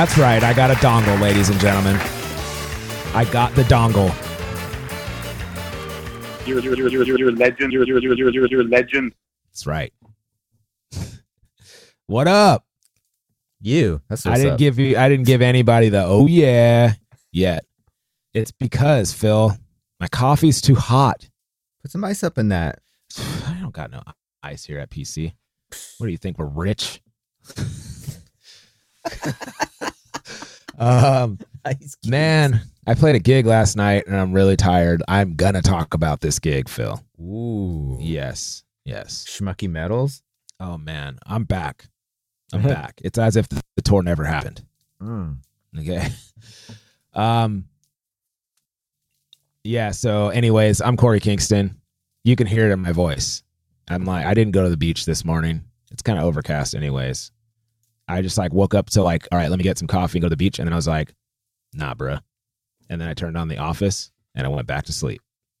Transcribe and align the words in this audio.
That's 0.00 0.16
right. 0.16 0.42
I 0.42 0.54
got 0.54 0.70
a 0.70 0.74
dongle, 0.76 1.20
ladies 1.20 1.50
and 1.50 1.60
gentlemen. 1.60 1.94
I 3.14 3.28
got 3.30 3.54
the 3.54 3.64
dongle. 3.64 4.08
You're, 6.46 6.60
you're, 6.60 6.74
you're, 6.74 6.88
you're, 7.04 7.18
you're 7.18 7.28
a 7.28 7.32
legend. 7.32 7.70
You're, 7.70 7.84
you're, 7.86 7.98
you're, 7.98 8.14
you're, 8.16 8.30
you're, 8.30 8.46
you're 8.46 8.60
a 8.62 8.64
legend. 8.64 9.12
That's 9.50 9.66
right. 9.66 9.92
what 12.06 12.28
up? 12.28 12.64
You. 13.60 14.00
That's 14.08 14.24
I 14.24 14.36
didn't 14.36 14.52
up. 14.52 14.58
give 14.58 14.78
you. 14.78 14.96
I 14.96 15.10
didn't 15.10 15.26
give 15.26 15.42
anybody 15.42 15.90
the 15.90 16.02
oh 16.02 16.26
yeah 16.26 16.94
yet. 17.30 17.66
It's 18.32 18.52
because 18.52 19.12
Phil, 19.12 19.54
my 20.00 20.08
coffee's 20.08 20.62
too 20.62 20.76
hot. 20.76 21.28
Put 21.82 21.90
some 21.90 22.04
ice 22.04 22.24
up 22.24 22.38
in 22.38 22.48
that. 22.48 22.78
I 23.18 23.58
don't 23.60 23.74
got 23.74 23.90
no 23.90 24.00
ice 24.42 24.64
here 24.64 24.78
at 24.78 24.88
PC. 24.88 25.34
What 25.98 26.06
do 26.06 26.10
you 26.10 26.16
think? 26.16 26.38
We're 26.38 26.46
rich. 26.46 27.02
um, 30.80 31.38
Ice 31.64 31.76
cubes. 31.78 32.08
man, 32.08 32.60
I 32.86 32.94
played 32.94 33.14
a 33.14 33.18
gig 33.20 33.46
last 33.46 33.76
night 33.76 34.06
and 34.06 34.16
I'm 34.16 34.32
really 34.32 34.56
tired. 34.56 35.02
I'm 35.06 35.36
gonna 35.36 35.62
talk 35.62 35.94
about 35.94 36.20
this 36.20 36.38
gig, 36.38 36.68
Phil. 36.68 37.00
Ooh. 37.20 37.98
Yes, 38.00 38.64
yes. 38.84 39.24
Schmucky 39.28 39.68
metals. 39.70 40.22
Oh 40.58 40.78
man, 40.78 41.18
I'm 41.26 41.44
back. 41.44 41.88
I'm 42.52 42.62
back. 42.62 43.00
It's 43.04 43.18
as 43.18 43.36
if 43.36 43.48
the, 43.48 43.62
the 43.76 43.82
tour 43.82 44.02
never 44.02 44.24
happened. 44.24 44.64
Okay. 45.78 46.08
Um. 47.12 47.64
Yeah. 49.64 49.90
So, 49.90 50.28
anyways, 50.28 50.80
I'm 50.80 50.96
Korey 50.96 51.20
Kingston. 51.20 51.80
You 52.22 52.36
can 52.36 52.46
hear 52.46 52.68
it 52.68 52.72
in 52.72 52.78
my 52.78 52.92
voice. 52.92 53.42
I'm 53.88 54.04
like, 54.04 54.24
I 54.24 54.32
didn't 54.32 54.52
go 54.52 54.62
to 54.62 54.68
the 54.70 54.76
beach 54.76 55.06
this 55.06 55.24
morning. 55.24 55.64
It's 55.90 56.02
kind 56.02 56.20
of 56.20 56.24
overcast, 56.24 56.76
anyways. 56.76 57.32
I 58.10 58.22
just 58.22 58.38
like 58.38 58.52
woke 58.52 58.74
up 58.74 58.90
to 58.90 59.02
like, 59.02 59.26
all 59.30 59.38
right, 59.38 59.50
let 59.50 59.58
me 59.58 59.64
get 59.64 59.78
some 59.78 59.88
coffee 59.88 60.18
and 60.18 60.22
go 60.22 60.26
to 60.26 60.30
the 60.30 60.36
beach, 60.36 60.58
and 60.58 60.66
then 60.66 60.72
I 60.72 60.76
was 60.76 60.88
like, 60.88 61.14
nah, 61.72 61.94
bruh. 61.94 62.20
And 62.88 63.00
then 63.00 63.08
I 63.08 63.14
turned 63.14 63.36
on 63.36 63.48
The 63.48 63.58
Office 63.58 64.10
and 64.34 64.46
I 64.46 64.50
went 64.50 64.66
back 64.66 64.84
to 64.86 64.92
sleep. 64.92 65.22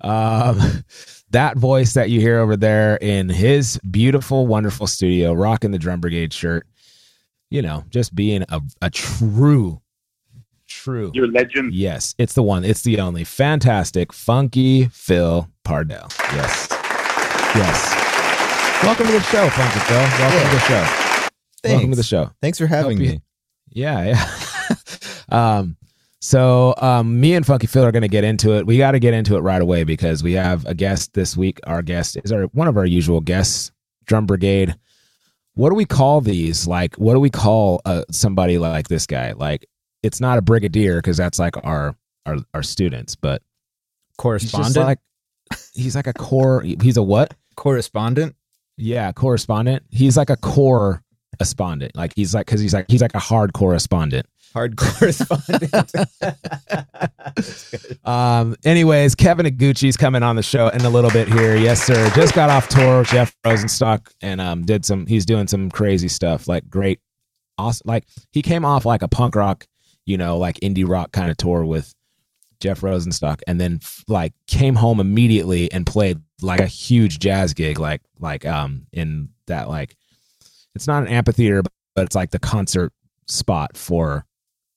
um, 0.00 0.84
that 1.30 1.56
voice 1.56 1.94
that 1.94 2.10
you 2.10 2.20
hear 2.20 2.38
over 2.38 2.56
there 2.56 2.96
in 2.96 3.28
his 3.28 3.78
beautiful, 3.90 4.46
wonderful 4.46 4.86
studio, 4.86 5.32
rocking 5.32 5.70
the 5.70 5.78
Drum 5.78 6.00
Brigade 6.00 6.32
shirt, 6.32 6.66
you 7.50 7.62
know, 7.62 7.84
just 7.90 8.14
being 8.14 8.44
a, 8.48 8.60
a 8.82 8.90
true, 8.90 9.80
true. 10.66 11.12
You're 11.14 11.30
legend. 11.30 11.74
Yes, 11.74 12.14
it's 12.18 12.34
the 12.34 12.42
one. 12.42 12.64
It's 12.64 12.82
the 12.82 13.00
only 13.00 13.24
fantastic, 13.24 14.12
funky 14.12 14.86
Phil 14.88 15.48
Pardell. 15.64 16.08
Yes. 16.32 16.68
Yes. 17.54 18.05
Welcome 18.82 19.06
to 19.06 19.12
the 19.12 19.20
show, 19.20 19.48
Funky 19.50 19.80
Phil. 19.80 19.96
Welcome 19.98 20.50
to 20.50 20.54
the 20.54 20.60
show. 20.60 20.74
Welcome 21.64 21.90
to 21.90 21.96
the 21.96 22.02
Thanks. 22.02 22.06
show. 22.06 22.30
Thanks 22.40 22.58
for 22.58 22.66
having 22.66 22.98
Hope 22.98 23.04
you- 23.06 23.12
me. 23.14 23.20
Yeah, 23.70 24.04
yeah. 24.04 24.76
um, 25.58 25.76
so 26.20 26.74
um, 26.78 27.18
me 27.20 27.34
and 27.34 27.44
Funky 27.44 27.66
Phil 27.66 27.84
are 27.84 27.90
going 27.92 28.02
to 28.02 28.08
get 28.08 28.22
into 28.24 28.52
it. 28.56 28.66
We 28.66 28.78
got 28.78 28.92
to 28.92 28.98
get 29.00 29.12
into 29.12 29.36
it 29.36 29.40
right 29.40 29.60
away 29.60 29.84
because 29.84 30.22
we 30.22 30.34
have 30.34 30.64
a 30.66 30.74
guest 30.74 31.14
this 31.14 31.36
week. 31.36 31.58
Our 31.66 31.82
guest 31.82 32.16
is 32.24 32.30
our 32.32 32.44
one 32.52 32.68
of 32.68 32.76
our 32.76 32.86
usual 32.86 33.20
guests, 33.20 33.72
Drum 34.06 34.24
Brigade. 34.26 34.74
What 35.54 35.70
do 35.70 35.74
we 35.74 35.84
call 35.84 36.20
these? 36.20 36.66
Like, 36.66 36.94
what 36.96 37.14
do 37.14 37.20
we 37.20 37.30
call 37.30 37.80
uh, 37.84 38.04
somebody 38.10 38.56
like 38.58 38.88
this 38.88 39.06
guy? 39.06 39.32
Like, 39.32 39.66
it's 40.02 40.20
not 40.20 40.38
a 40.38 40.42
brigadier 40.42 40.96
because 40.98 41.16
that's 41.16 41.38
like 41.38 41.56
our 41.64 41.96
our 42.24 42.36
our 42.54 42.62
students, 42.62 43.16
but 43.16 43.42
Correspondent. 44.16 44.74
just 44.74 44.86
like 44.86 44.98
he's 45.74 45.96
like 45.96 46.06
a 46.06 46.12
core. 46.14 46.62
He's 46.62 46.96
a 46.96 47.02
what? 47.02 47.34
Correspondent. 47.56 48.36
Yeah, 48.76 49.12
correspondent. 49.12 49.84
He's 49.90 50.16
like 50.16 50.30
a 50.30 50.36
core 50.36 51.02
correspondent. 51.38 51.96
Like 51.96 52.12
he's 52.14 52.34
like 52.34 52.46
because 52.46 52.60
he's 52.60 52.74
like 52.74 52.86
he's 52.88 53.02
like 53.02 53.14
a 53.14 53.18
hard 53.18 53.52
correspondent. 53.52 54.26
Hard 54.52 54.76
correspondent. 54.76 55.72
Um. 58.04 58.56
Anyways, 58.64 59.14
Kevin 59.14 59.44
Higuchi's 59.46 59.96
coming 59.96 60.22
on 60.22 60.36
the 60.36 60.42
show 60.42 60.68
in 60.68 60.82
a 60.82 60.88
little 60.88 61.10
bit 61.10 61.28
here. 61.28 61.56
Yes, 61.56 61.82
sir. 61.82 62.08
Just 62.14 62.34
got 62.34 62.48
off 62.50 62.68
tour. 62.68 63.00
with 63.00 63.08
Jeff 63.08 63.34
Rosenstock 63.44 64.08
and 64.22 64.40
um 64.40 64.62
did 64.64 64.84
some. 64.84 65.06
He's 65.06 65.26
doing 65.26 65.46
some 65.48 65.70
crazy 65.70 66.08
stuff. 66.08 66.48
Like 66.48 66.70
great, 66.70 67.00
awesome. 67.58 67.84
Like 67.86 68.04
he 68.32 68.42
came 68.42 68.64
off 68.64 68.86
like 68.86 69.02
a 69.02 69.08
punk 69.08 69.34
rock, 69.34 69.66
you 70.06 70.16
know, 70.16 70.38
like 70.38 70.58
indie 70.60 70.88
rock 70.88 71.12
kind 71.12 71.30
of 71.30 71.36
tour 71.36 71.64
with 71.64 71.92
Jeff 72.60 72.80
Rosenstock, 72.80 73.40
and 73.46 73.60
then 73.60 73.80
like 74.08 74.32
came 74.46 74.74
home 74.74 75.00
immediately 75.00 75.70
and 75.72 75.86
played 75.86 76.20
like 76.42 76.60
a 76.60 76.66
huge 76.66 77.18
jazz 77.18 77.54
gig. 77.54 77.78
Like 77.78 78.02
like 78.18 78.46
um 78.46 78.86
in 78.92 79.30
that 79.46 79.68
like 79.68 79.96
it's 80.74 80.86
not 80.86 81.02
an 81.02 81.08
amphitheater, 81.08 81.62
but 81.94 82.04
it's 82.04 82.16
like 82.16 82.30
the 82.30 82.38
concert 82.38 82.92
spot 83.26 83.76
for 83.76 84.24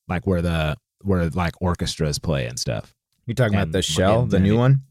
like 0.08 0.26
where 0.26 0.42
the 0.42 0.78
where 1.02 1.30
like 1.30 1.54
orchestras 1.62 2.20
play 2.20 2.46
and 2.46 2.60
stuff. 2.60 2.94
you 3.26 3.34
talking 3.34 3.56
about 3.56 3.72
the 3.72 3.82
shell, 3.82 4.24
and 4.24 4.32
the 4.32 4.40
new 4.40 4.58
one? 4.58 4.82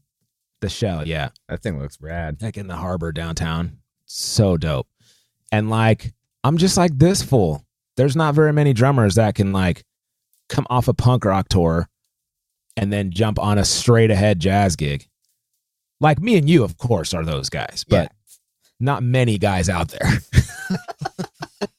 The 0.61 0.69
shell, 0.69 1.07
yeah. 1.07 1.29
That 1.47 1.61
thing 1.61 1.79
looks 1.79 1.99
rad. 2.01 2.41
Like 2.41 2.57
in 2.57 2.67
the 2.67 2.75
harbor 2.75 3.11
downtown. 3.11 3.77
So 4.05 4.57
dope. 4.57 4.87
And 5.51 5.69
like, 5.69 6.13
I'm 6.43 6.57
just 6.57 6.77
like 6.77 6.97
this 6.97 7.21
fool. 7.21 7.63
There's 7.95 8.15
not 8.15 8.35
very 8.35 8.53
many 8.53 8.73
drummers 8.73 9.15
that 9.15 9.35
can 9.35 9.51
like 9.51 9.83
come 10.47 10.65
off 10.69 10.87
a 10.87 10.93
punk 10.93 11.25
rock 11.25 11.47
tour 11.49 11.87
and 12.79 12.93
then 12.93 13.11
jump 13.11 13.37
on 13.37 13.57
a 13.57 13.65
straight 13.65 14.09
ahead 14.09 14.39
jazz 14.39 14.77
gig. 14.77 15.05
Like 15.99 16.19
me 16.19 16.37
and 16.37 16.49
you, 16.49 16.63
of 16.63 16.77
course, 16.77 17.13
are 17.13 17.25
those 17.25 17.49
guys, 17.49 17.83
but 17.87 18.13
not 18.79 19.03
many 19.03 19.37
guys 19.37 19.67
out 19.67 19.89
there. 19.89 20.09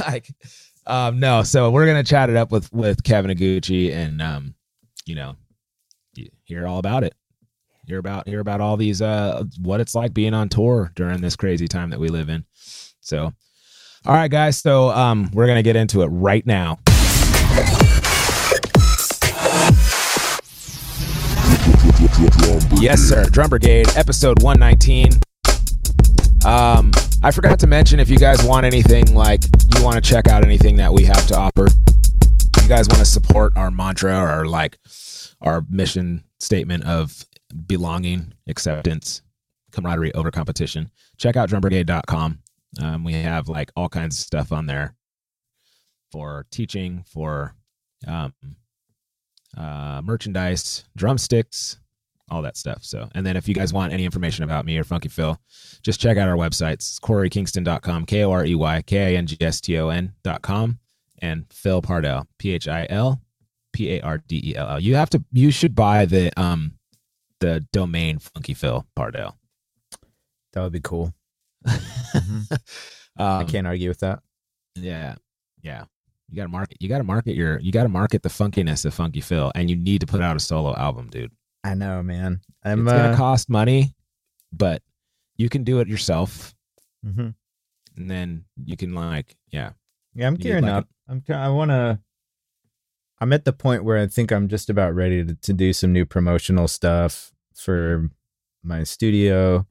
like, 0.00 0.26
um, 0.86 1.20
no. 1.20 1.42
So 1.42 1.70
we're 1.70 1.84
gonna 1.84 2.02
chat 2.02 2.30
it 2.30 2.36
up 2.36 2.50
with 2.50 2.72
with 2.72 3.04
Kevin 3.04 3.36
Higuchi 3.36 3.92
and 3.92 4.22
um, 4.22 4.54
you 5.04 5.14
know, 5.14 5.36
hear 6.44 6.66
all 6.66 6.78
about 6.78 7.04
it. 7.04 7.14
Hear 7.86 7.98
about 7.98 8.26
hear 8.26 8.40
about 8.40 8.62
all 8.62 8.78
these 8.78 9.02
uh 9.02 9.44
what 9.60 9.80
it's 9.80 9.94
like 9.94 10.14
being 10.14 10.32
on 10.32 10.48
tour 10.48 10.92
during 10.94 11.20
this 11.20 11.36
crazy 11.36 11.68
time 11.68 11.90
that 11.90 12.00
we 12.00 12.08
live 12.08 12.30
in. 12.30 12.46
So, 13.00 13.34
all 14.06 14.14
right, 14.14 14.30
guys. 14.30 14.58
So 14.58 14.88
um, 14.88 15.30
we're 15.34 15.46
gonna 15.46 15.62
get 15.62 15.76
into 15.76 16.00
it 16.00 16.06
right 16.06 16.46
now. 16.46 16.78
Yes, 22.80 23.00
sir. 23.00 23.24
Drum 23.24 23.48
Brigade, 23.48 23.86
episode 23.96 24.42
119. 24.42 25.12
Um, 26.44 26.90
I 27.22 27.30
forgot 27.30 27.58
to 27.60 27.66
mention 27.66 27.98
if 27.98 28.10
you 28.10 28.18
guys 28.18 28.42
want 28.44 28.66
anything 28.66 29.14
like 29.14 29.42
you 29.74 29.82
want 29.82 29.96
to 29.96 30.02
check 30.02 30.28
out 30.28 30.44
anything 30.44 30.76
that 30.76 30.92
we 30.92 31.04
have 31.04 31.26
to 31.28 31.36
offer. 31.36 31.66
You 32.62 32.68
guys 32.68 32.88
want 32.88 32.98
to 32.98 33.06
support 33.06 33.56
our 33.56 33.70
mantra 33.70 34.18
or 34.18 34.46
like 34.46 34.78
our 35.40 35.64
mission 35.70 36.24
statement 36.38 36.84
of 36.84 37.24
belonging, 37.66 38.34
acceptance, 38.48 39.22
camaraderie 39.72 40.14
over 40.14 40.30
competition, 40.30 40.90
check 41.16 41.36
out 41.36 41.48
drumbrigade.com. 41.48 42.38
Um, 42.82 43.04
we 43.04 43.14
have 43.14 43.48
like 43.48 43.72
all 43.76 43.88
kinds 43.88 44.16
of 44.16 44.20
stuff 44.20 44.52
on 44.52 44.66
there 44.66 44.94
for 46.12 46.46
teaching, 46.50 47.04
for 47.06 47.54
um, 48.06 48.34
uh, 49.56 50.00
merchandise, 50.04 50.84
drumsticks, 50.96 51.79
all 52.30 52.42
that 52.42 52.56
stuff. 52.56 52.84
So, 52.84 53.08
and 53.14 53.24
then 53.26 53.36
if 53.36 53.48
you 53.48 53.54
guys 53.54 53.72
want 53.72 53.92
any 53.92 54.04
information 54.04 54.44
about 54.44 54.64
me 54.64 54.76
or 54.78 54.84
Funky 54.84 55.08
Phil, 55.08 55.38
just 55.82 56.00
check 56.00 56.16
out 56.16 56.28
our 56.28 56.36
websites. 56.36 56.98
KoreyKingston.com, 57.00 58.06
K 58.06 58.24
O 58.24 58.30
R 58.30 58.44
E 58.44 58.54
Y 58.54 58.82
K 58.82 59.14
I 59.14 59.16
N 59.18 59.26
G 59.26 59.36
S 59.40 59.60
T 59.60 59.78
O 59.78 59.88
N.com, 59.88 60.78
and 61.20 61.46
Phil 61.50 61.82
Pardell, 61.82 62.26
P 62.38 62.52
H 62.52 62.68
I 62.68 62.86
L 62.90 63.20
P 63.72 63.94
A 63.94 64.00
R 64.02 64.18
D 64.18 64.40
E 64.52 64.56
L 64.56 64.68
L. 64.70 64.80
You 64.80 64.94
have 64.96 65.10
to, 65.10 65.24
you 65.32 65.50
should 65.50 65.74
buy 65.74 66.04
the, 66.06 66.30
um, 66.40 66.74
the 67.40 67.64
domain 67.72 68.18
Funky 68.18 68.54
Phil 68.54 68.86
Pardell. 68.94 69.36
That 70.52 70.62
would 70.62 70.72
be 70.72 70.80
cool. 70.80 71.14
I 71.66 73.40
Um, 73.40 73.46
can't 73.46 73.66
argue 73.66 73.88
with 73.88 74.00
that. 74.00 74.20
Yeah, 74.76 75.14
yeah. 75.62 75.84
You 76.28 76.36
gotta 76.36 76.48
market. 76.48 76.76
You 76.80 76.88
gotta 76.88 77.04
market 77.04 77.34
your. 77.34 77.58
You 77.58 77.72
gotta 77.72 77.88
market 77.88 78.22
the 78.22 78.28
funkiness 78.28 78.84
of 78.84 78.94
Funky 78.94 79.20
Phil, 79.20 79.50
and 79.54 79.68
you 79.68 79.76
need 79.76 80.00
to 80.00 80.06
put 80.06 80.20
out 80.20 80.36
a 80.36 80.40
solo 80.40 80.74
album, 80.76 81.08
dude. 81.08 81.32
I 81.62 81.74
know, 81.74 82.02
man. 82.02 82.40
I'm 82.64 82.80
it's 82.86 82.92
gonna 82.92 83.12
uh, 83.12 83.16
cost 83.16 83.48
money, 83.48 83.94
but 84.52 84.82
you 85.36 85.48
can 85.48 85.64
do 85.64 85.80
it 85.80 85.88
yourself, 85.88 86.54
mhm. 87.04 87.34
and 87.96 88.10
then 88.10 88.44
you 88.64 88.76
can 88.76 88.94
like, 88.94 89.36
yeah, 89.50 89.72
Yeah, 90.14 90.26
I'm 90.26 90.36
gearing 90.36 90.64
like, 90.64 90.72
up. 90.72 90.88
I'm. 91.08 91.22
I 91.28 91.48
want 91.48 91.70
to. 91.70 91.98
I'm 93.20 93.32
at 93.32 93.44
the 93.44 93.52
point 93.52 93.84
where 93.84 93.98
I 93.98 94.06
think 94.06 94.32
I'm 94.32 94.48
just 94.48 94.70
about 94.70 94.94
ready 94.94 95.22
to, 95.24 95.34
to 95.34 95.52
do 95.52 95.72
some 95.74 95.92
new 95.92 96.06
promotional 96.06 96.68
stuff 96.68 97.32
for 97.54 98.08
my 98.62 98.82
studio, 98.82 99.66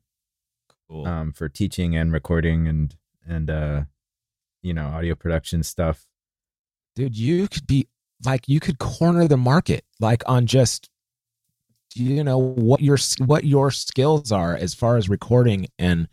cool. 0.88 1.08
um, 1.08 1.34
for 1.34 1.50
teaching 1.50 1.96
and 1.96 2.14
recording 2.14 2.68
and 2.68 2.96
and 3.28 3.50
uh, 3.50 3.84
you 4.62 4.74
know, 4.74 4.88
audio 4.88 5.16
production 5.16 5.64
stuff. 5.64 6.08
dude. 6.96 7.18
You 7.18 7.48
could 7.48 7.68
be 7.68 7.88
like, 8.26 8.48
you 8.48 8.60
could 8.60 8.80
corner 8.80 9.28
the 9.28 9.38
market, 9.38 9.86
like 10.00 10.24
on 10.28 10.46
just, 10.46 10.90
you 11.96 12.24
know, 12.24 12.38
what 12.38 12.82
your 12.82 12.98
what 13.26 13.44
your 13.44 13.72
skills 13.72 14.32
are 14.32 14.56
as 14.56 14.74
far 14.74 14.98
as 14.98 15.10
recording 15.10 15.68
and 15.78 16.08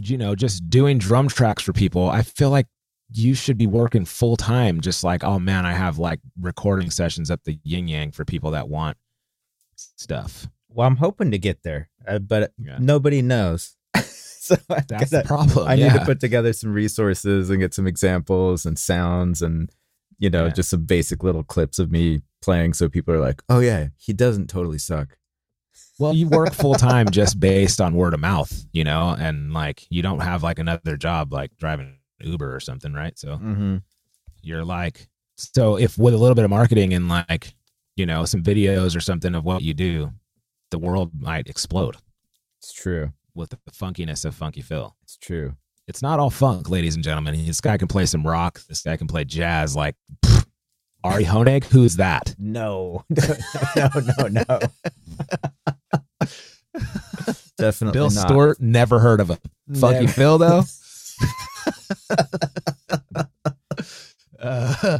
you 0.00 0.18
know, 0.18 0.34
just 0.34 0.68
doing 0.68 0.98
drum 0.98 1.28
tracks 1.28 1.62
for 1.62 1.72
people, 1.72 2.08
I 2.10 2.22
feel 2.22 2.50
like 2.50 2.66
you 3.12 3.34
should 3.34 3.56
be 3.56 3.66
working 3.68 4.04
full 4.04 4.36
time. 4.36 4.80
Just 4.80 5.04
like, 5.04 5.22
oh 5.22 5.38
man, 5.38 5.64
I 5.66 5.72
have 5.72 5.98
like 5.98 6.18
recording 6.40 6.90
sessions 6.90 7.30
at 7.30 7.44
the 7.44 7.58
Yin 7.62 7.86
Yang 7.88 8.12
for 8.12 8.24
people 8.24 8.50
that 8.52 8.68
want 8.68 8.96
stuff. 9.76 10.48
Well, 10.68 10.86
I'm 10.88 10.96
hoping 10.96 11.30
to 11.30 11.38
get 11.38 11.62
there, 11.62 11.90
uh, 12.08 12.18
but 12.18 12.52
Yeah. 12.58 12.78
nobody 12.80 13.22
knows. 13.22 13.76
so 14.02 14.56
I, 14.68 14.80
That's 14.88 15.10
gotta- 15.12 15.18
the 15.18 15.22
problem. 15.24 15.68
I 15.68 15.74
yeah. 15.74 15.92
need 15.92 15.98
to 16.00 16.04
put 16.04 16.18
together 16.18 16.52
some 16.52 16.72
resources 16.72 17.48
and 17.50 17.60
get 17.60 17.72
some 17.74 17.86
examples 17.86 18.66
and 18.66 18.76
sounds 18.76 19.42
and 19.42 19.70
you 20.18 20.30
know 20.30 20.46
Yeah. 20.46 20.52
just 20.52 20.70
some 20.70 20.84
basic 20.84 21.22
little 21.22 21.42
clips 21.44 21.78
of 21.78 21.90
me 21.90 22.20
playing 22.42 22.74
so 22.74 22.88
people 22.88 23.14
are 23.14 23.20
like, 23.20 23.42
"Oh 23.48 23.60
yeah, 23.60 23.88
he 23.96 24.12
doesn't 24.12 24.48
totally 24.48 24.78
suck." 24.78 25.16
Well, 25.98 26.14
you 26.14 26.28
work 26.28 26.52
full 26.52 26.74
time 26.74 27.10
just 27.10 27.38
based 27.40 27.80
on 27.80 27.94
word 27.94 28.14
of 28.14 28.20
mouth, 28.20 28.64
you 28.72 28.84
know, 28.84 29.16
and 29.18 29.52
like 29.52 29.86
you 29.90 30.02
don't 30.02 30.20
have 30.20 30.42
like 30.42 30.58
another 30.58 30.96
job 30.96 31.32
like 31.32 31.56
driving 31.56 31.98
Uber 32.20 32.54
or 32.54 32.60
something, 32.60 32.92
right? 32.92 33.16
So 33.18 33.36
Mm-hmm. 33.36 33.76
you're 34.42 34.64
like, 34.64 35.08
so 35.36 35.76
if 35.76 35.96
with 35.98 36.14
a 36.14 36.18
little 36.18 36.34
bit 36.34 36.44
of 36.44 36.50
marketing 36.50 36.92
and 36.94 37.08
like, 37.08 37.54
you 37.96 38.06
know, 38.06 38.24
some 38.24 38.42
videos 38.42 38.96
or 38.96 39.00
something 39.00 39.34
of 39.34 39.44
what 39.44 39.62
you 39.62 39.72
do, 39.74 40.12
the 40.70 40.78
world 40.78 41.12
might 41.18 41.48
explode 41.48 41.96
It's 42.58 42.72
true. 42.72 43.12
with 43.34 43.50
the 43.50 43.58
funkiness 43.72 44.24
of 44.24 44.34
Funky 44.34 44.62
Phil. 44.62 44.96
It's 45.02 45.16
true. 45.16 45.54
It's 45.86 46.00
not 46.00 46.18
all 46.18 46.30
funk, 46.30 46.70
ladies 46.70 46.94
and 46.94 47.04
gentlemen. 47.04 47.44
This 47.44 47.60
guy 47.60 47.76
can 47.76 47.88
play 47.88 48.06
some 48.06 48.26
rock. 48.26 48.60
This 48.68 48.82
guy 48.82 48.96
can 48.96 49.06
play 49.06 49.24
jazz. 49.24 49.76
Like 49.76 49.96
pfft, 50.24 50.46
Ari 51.04 51.24
Hoenig, 51.24 51.64
who's 51.64 51.96
that? 51.96 52.34
No, 52.38 53.04
no, 53.76 53.88
no, 54.18 54.28
no. 54.28 54.44
Definitely 57.58 57.92
Bill 57.92 58.10
not. 58.10 58.28
Stewart, 58.28 58.60
never 58.60 58.98
heard 58.98 59.20
of 59.20 59.28
him. 59.28 59.38
Funky 59.74 60.06
Never. 60.06 60.12
Phil, 60.12 60.38
though. 60.38 60.62
uh, 64.40 64.98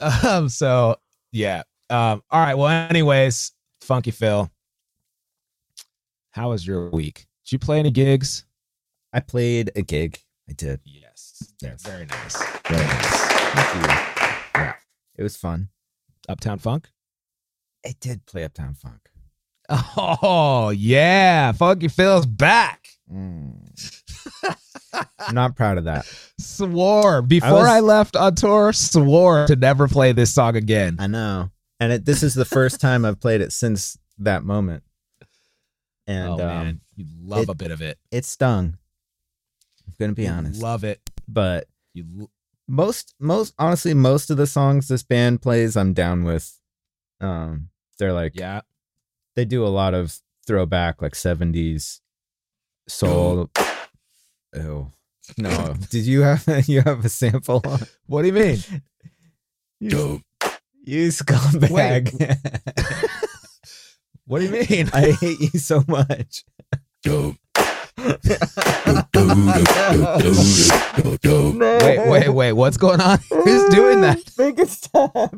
um, 0.00 0.48
so 0.48 0.96
yeah. 1.32 1.62
Um, 1.90 2.22
all 2.30 2.40
right. 2.40 2.54
Well, 2.54 2.68
anyways, 2.68 3.52
Funky 3.80 4.12
Phil, 4.12 4.48
how 6.30 6.50
was 6.50 6.64
your 6.64 6.88
week? 6.90 7.26
Did 7.44 7.52
you 7.52 7.58
play 7.58 7.80
any 7.80 7.90
gigs? 7.90 8.44
I 9.12 9.20
played 9.20 9.70
a 9.76 9.82
gig. 9.82 10.18
I 10.48 10.52
did. 10.52 10.80
Yes. 10.84 11.52
Yes. 11.62 11.82
Very 11.82 12.06
nice. 12.06 12.36
Very 12.68 12.84
nice. 12.84 13.06
Thank 13.52 13.74
you. 13.74 13.88
Yeah. 14.54 14.74
It 15.16 15.22
was 15.22 15.36
fun. 15.36 15.68
Uptown 16.28 16.58
Funk. 16.58 16.88
I 17.84 17.94
did 18.00 18.26
play 18.26 18.44
Uptown 18.44 18.74
Funk. 18.74 19.00
Oh 19.96 20.70
yeah, 20.70 21.52
Funky 21.52 21.86
Phil's 21.88 22.26
back. 22.26 22.88
Mm. 23.12 23.56
I'm 25.18 25.34
not 25.34 25.54
proud 25.56 25.78
of 25.78 25.84
that. 25.84 26.04
Swore 26.38 27.22
before 27.22 27.52
was- 27.52 27.68
I 27.68 27.80
left 27.80 28.16
on 28.16 28.34
tour. 28.34 28.72
Swore 28.72 29.46
to 29.46 29.54
never 29.56 29.86
play 29.88 30.12
this 30.12 30.32
song 30.34 30.56
again. 30.56 30.96
I 30.98 31.06
know. 31.06 31.50
And 31.78 31.92
it, 31.92 32.04
this 32.04 32.22
is 32.22 32.34
the 32.34 32.44
first 32.44 32.80
time 32.80 33.04
I've 33.04 33.20
played 33.20 33.40
it 33.40 33.52
since 33.52 33.96
that 34.18 34.42
moment. 34.44 34.82
And 36.06 36.28
oh 36.32 36.36
man, 36.36 36.66
um, 36.66 36.80
you 36.96 37.06
love 37.22 37.42
it- 37.44 37.48
a 37.50 37.54
bit 37.54 37.70
of 37.70 37.80
it. 37.80 37.98
it 38.10 38.24
stung. 38.24 38.76
I'm 39.90 39.94
going 39.98 40.10
to 40.10 40.14
be 40.14 40.28
honest. 40.28 40.62
love 40.62 40.84
it. 40.84 41.00
but 41.28 41.66
You 41.94 42.30
most 42.68 43.14
most 43.18 43.54
honestly 43.58 43.94
most 43.94 44.30
of 44.30 44.36
the 44.36 44.46
songs 44.46 44.88
this 44.88 45.02
band 45.02 45.42
plays 45.42 45.76
I'm 45.76 45.92
down 45.92 46.24
with. 46.24 46.58
Um 47.20 47.68
they're 47.98 48.12
like 48.12 48.32
yeah. 48.36 48.60
they 49.36 49.44
do 49.44 49.64
a 49.64 49.68
lot 49.68 49.94
of 49.94 50.18
throwback 50.46 51.02
like 51.02 51.12
70s 51.14 52.00
soul. 52.88 53.50
Oh. 54.52 54.90
No. 55.38 55.74
Did 55.90 56.06
you 56.06 56.22
have 56.22 56.44
you 56.68 56.82
have 56.82 57.04
a 57.04 57.08
sample 57.08 57.60
on? 57.64 57.80
What 58.06 58.22
do 58.22 58.26
you 58.26 58.32
mean? 58.32 58.58
You, 59.78 60.22
you 60.82 61.06
scumbag. 61.10 62.36
What 64.26 64.40
do 64.40 64.44
you 64.44 64.50
mean? 64.50 64.90
I 64.92 65.12
hate 65.12 65.40
you 65.40 65.58
so 65.60 65.84
much. 65.86 66.44
Wait, 71.58 72.08
wait, 72.08 72.28
wait. 72.28 72.52
What's 72.52 72.76
going 72.76 73.00
on? 73.00 73.18
Who's 73.30 73.68
doing 73.74 74.00
that? 74.02 74.18
Make 74.38 74.58
it 74.58 74.68
stop. 74.68 75.34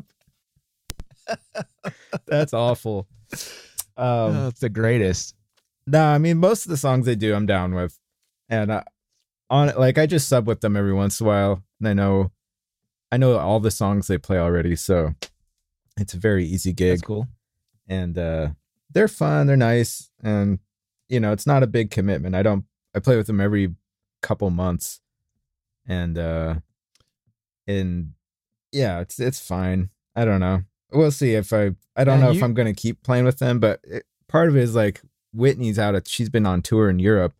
That's 2.27 2.53
awful. 2.53 3.07
Um, 3.95 4.35
oh, 4.35 4.47
it's 4.49 4.59
the 4.59 4.69
greatest. 4.69 5.35
no, 5.87 6.03
I 6.03 6.17
mean 6.17 6.37
most 6.37 6.65
of 6.65 6.69
the 6.69 6.77
songs 6.77 7.05
they 7.05 7.15
do, 7.15 7.33
I'm 7.35 7.45
down 7.45 7.73
with, 7.75 7.97
and 8.49 8.71
I, 8.73 8.83
on 9.49 9.71
like 9.77 9.97
I 9.97 10.05
just 10.05 10.27
sub 10.27 10.47
with 10.47 10.61
them 10.61 10.75
every 10.75 10.93
once 10.93 11.19
in 11.19 11.25
a 11.25 11.29
while, 11.29 11.63
and 11.79 11.87
I 11.87 11.93
know, 11.93 12.31
I 13.11 13.17
know 13.17 13.37
all 13.37 13.59
the 13.59 13.71
songs 13.71 14.07
they 14.07 14.17
play 14.17 14.37
already, 14.39 14.75
so 14.75 15.13
it's 15.97 16.13
a 16.13 16.19
very 16.19 16.45
easy 16.45 16.73
gig. 16.73 16.97
That's 16.97 17.01
cool. 17.03 17.27
and 17.87 18.17
uh 18.17 18.49
they're 18.91 19.07
fun 19.07 19.47
they're 19.47 19.57
nice 19.57 20.11
and 20.23 20.59
you 21.09 21.19
know 21.19 21.31
it's 21.31 21.47
not 21.47 21.63
a 21.63 21.67
big 21.67 21.91
commitment. 21.91 22.35
I 22.35 22.43
don't 22.43 22.65
i 22.95 22.99
play 22.99 23.17
with 23.17 23.27
them 23.27 23.41
every 23.41 23.75
couple 24.21 24.49
months. 24.49 24.99
And 25.85 26.17
uh 26.17 26.55
and 27.67 28.13
yeah 28.71 28.99
it's 29.01 29.19
it's 29.19 29.39
fine. 29.45 29.89
I 30.15 30.25
don't 30.25 30.39
know. 30.39 30.63
We'll 30.91 31.11
see 31.11 31.33
if 31.33 31.51
i 31.53 31.71
i 31.95 32.03
don't 32.03 32.19
Yeah, 32.19 32.25
know 32.25 32.31
if 32.31 32.43
i'm 32.43 32.53
gonna 32.53 32.73
keep 32.73 33.03
playing 33.03 33.25
with 33.25 33.39
them 33.39 33.59
but 33.59 33.79
it, 33.83 34.05
part 34.27 34.47
of 34.49 34.55
it 34.55 34.61
is 34.61 34.75
like 34.75 35.01
whitney's 35.33 35.79
out 35.79 35.95
of 35.95 36.03
she's 36.07 36.29
been 36.29 36.45
on 36.45 36.61
tour 36.61 36.89
in 36.89 36.99
europe. 36.99 37.33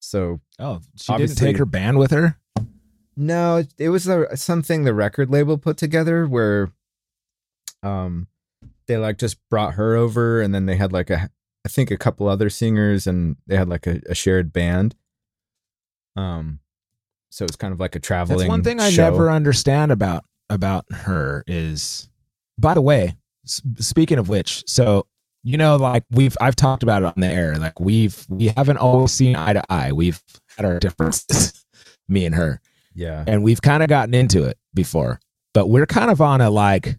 So 0.00 0.40
Oh, 0.58 0.80
she 0.96 1.12
didn't 1.16 1.36
take 1.36 1.56
her 1.58 1.64
band 1.64 1.98
with 1.98 2.10
her. 2.10 2.36
No, 3.16 3.58
it, 3.58 3.74
it 3.78 3.88
was 3.90 4.08
a, 4.08 4.36
something 4.36 4.84
the 4.84 4.94
record 4.94 5.30
label 5.30 5.58
put 5.58 5.76
together 5.76 6.26
where 6.26 6.72
um 7.82 8.26
they 8.86 8.96
like 8.96 9.18
just 9.18 9.38
brought 9.48 9.74
her 9.74 9.94
over 9.94 10.40
and 10.40 10.54
then 10.54 10.66
they 10.66 10.76
had 10.76 10.92
like 10.92 11.10
a 11.10 11.30
I 11.64 11.68
think 11.68 11.90
a 11.90 11.96
couple 11.96 12.28
other 12.28 12.50
singers 12.50 13.06
and 13.06 13.36
they 13.46 13.56
had 13.56 13.68
like 13.68 13.86
a, 13.86 14.00
a 14.08 14.14
shared 14.14 14.52
band. 14.52 14.94
Um 16.16 16.58
so 17.30 17.44
it's 17.46 17.56
kind 17.56 17.72
of 17.72 17.80
like 17.80 17.96
a 17.96 18.00
traveling 18.00 18.38
That's 18.40 18.48
one 18.48 18.62
thing 18.62 18.78
I 18.80 18.90
show. 18.90 19.04
never 19.10 19.30
understand 19.30 19.90
about 19.90 20.24
about 20.50 20.84
her 20.92 21.44
is. 21.46 22.08
By 22.58 22.74
the 22.74 22.82
way, 22.82 23.16
speaking 23.46 24.18
of 24.18 24.28
which, 24.28 24.62
so 24.66 25.06
you 25.42 25.56
know, 25.56 25.76
like 25.76 26.04
we've 26.10 26.36
I've 26.40 26.54
talked 26.56 26.82
about 26.82 27.02
it 27.02 27.06
on 27.06 27.14
the 27.16 27.26
air. 27.26 27.56
Like 27.56 27.80
we've 27.80 28.26
we 28.28 28.48
haven't 28.48 28.76
always 28.76 29.12
seen 29.12 29.34
eye 29.34 29.54
to 29.54 29.72
eye. 29.72 29.92
We've 29.92 30.22
had 30.56 30.66
our 30.66 30.78
differences, 30.78 31.64
me 32.08 32.26
and 32.26 32.34
her, 32.34 32.60
Yeah. 32.94 33.24
and 33.26 33.42
we've 33.42 33.62
kind 33.62 33.82
of 33.82 33.88
gotten 33.88 34.12
into 34.14 34.44
it 34.44 34.58
before. 34.74 35.18
But 35.54 35.68
we're 35.68 35.86
kind 35.86 36.10
of 36.10 36.20
on 36.20 36.40
a 36.42 36.50
like, 36.50 36.98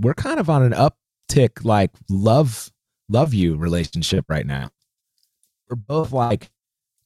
we're 0.00 0.14
kind 0.14 0.38
of 0.38 0.50
on 0.50 0.62
an 0.62 0.72
uptick 0.72 1.64
like 1.64 1.90
love 2.10 2.70
love 3.08 3.34
you 3.34 3.56
relationship 3.56 4.24
right 4.28 4.46
now. 4.46 4.70
We're 5.68 5.76
both 5.76 6.12
like 6.12 6.50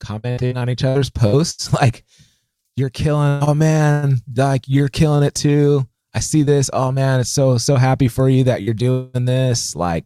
commenting 0.00 0.56
on 0.56 0.68
each 0.71 0.85
other's 0.85 1.11
posts, 1.11 1.73
like 1.80 2.04
you're 2.76 2.90
killing. 2.90 3.40
Oh 3.42 3.54
man, 3.54 4.18
like 4.35 4.64
you're 4.66 4.88
killing 4.88 5.23
it 5.25 5.35
too. 5.35 5.87
I 6.14 6.21
see 6.21 6.42
this. 6.42 6.68
Oh 6.73 6.92
man, 6.92 7.21
it's 7.21 7.30
so 7.30 7.59
so 7.59 7.76
happy 7.76 8.09
for 8.09 8.28
you 8.28 8.44
that 8.44 8.62
you're 8.62 8.75
doing 8.75 9.25
this. 9.25 9.75
Like, 9.75 10.04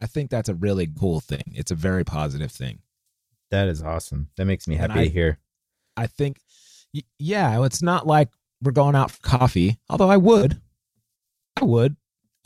I 0.00 0.06
think 0.06 0.30
that's 0.30 0.48
a 0.48 0.54
really 0.54 0.88
cool 0.98 1.20
thing. 1.20 1.44
It's 1.54 1.70
a 1.70 1.76
very 1.76 2.04
positive 2.04 2.50
thing. 2.50 2.80
That 3.50 3.68
is 3.68 3.82
awesome. 3.82 4.28
That 4.36 4.46
makes 4.46 4.66
me 4.66 4.76
happy 4.76 4.92
I- 5.00 5.04
to 5.04 5.10
hear. 5.10 5.38
I 5.94 6.06
think, 6.06 6.38
yeah, 7.18 7.62
it's 7.66 7.82
not 7.82 8.06
like 8.06 8.30
we're 8.62 8.72
going 8.72 8.94
out 8.94 9.10
for 9.10 9.20
coffee. 9.20 9.76
Although 9.90 10.08
I 10.08 10.16
would, 10.16 10.58
I 11.60 11.64
would, 11.66 11.96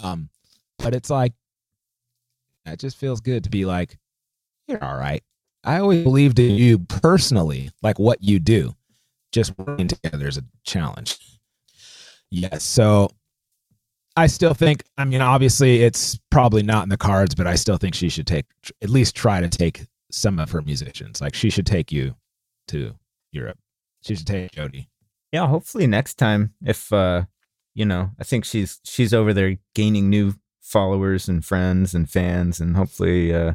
um, 0.03 0.31
but 0.79 0.97
it's 0.97 1.11
like 1.11 1.33
it 2.67 2.79
just 2.79 2.97
feels 2.97 3.21
good 3.21 3.45
to 3.45 3.51
be 3.51 3.65
like, 3.65 3.99
you're 4.69 4.83
all 4.83 4.97
right. 4.97 5.23
I 5.65 5.79
always 5.79 6.05
believed 6.05 6.39
in 6.39 6.55
you 6.55 6.79
personally, 6.79 7.71
like 7.83 7.99
what 7.99 8.23
you 8.23 8.39
do. 8.39 8.75
Just 9.33 9.57
working 9.59 9.89
together 9.89 10.29
is 10.29 10.39
a 10.39 10.45
challenge. 10.65 11.19
Yes, 12.31 12.63
so 12.63 13.11
I 14.17 14.27
still 14.29 14.55
think. 14.55 14.85
I 14.97 15.05
mean, 15.05 15.21
obviously, 15.21 15.83
it's 15.83 16.19
probably 16.31 16.63
not 16.63 16.85
in 16.85 16.89
the 16.89 16.97
cards, 16.97 17.35
but 17.35 17.47
I 17.47 17.55
still 17.57 17.77
think 17.77 17.95
she 17.95 18.09
should 18.09 18.27
take 18.27 18.47
at 18.83 18.89
least 18.89 19.15
try 19.15 19.41
to 19.41 19.49
take 19.49 19.87
some 20.11 20.39
of 20.39 20.51
her 20.53 20.63
musicians. 20.63 21.21
Like 21.21 21.35
she 21.35 21.51
should 21.51 21.67
take 21.67 21.93
you 21.93 22.15
to 22.69 22.95
Europe. 23.33 23.59
She 24.03 24.15
should 24.15 24.27
take 24.27 24.53
Jody. 24.53 24.89
Yeah, 25.33 25.47
hopefully 25.47 25.87
next 25.87 26.15
time 26.15 26.55
if 26.65 26.93
uh 26.93 27.25
you 27.75 27.85
know, 27.85 28.11
I 28.19 28.25
think 28.25 28.45
she's 28.45 28.81
she's 28.85 29.13
over 29.13 29.35
there 29.35 29.57
gaining 29.75 30.09
new 30.09 30.35
followers 30.67 31.29
and 31.29 31.45
friends 31.45 31.95
and 31.95 32.11
fans 32.11 32.59
and 32.61 32.77
hopefully 32.77 33.33
uh 33.33 33.55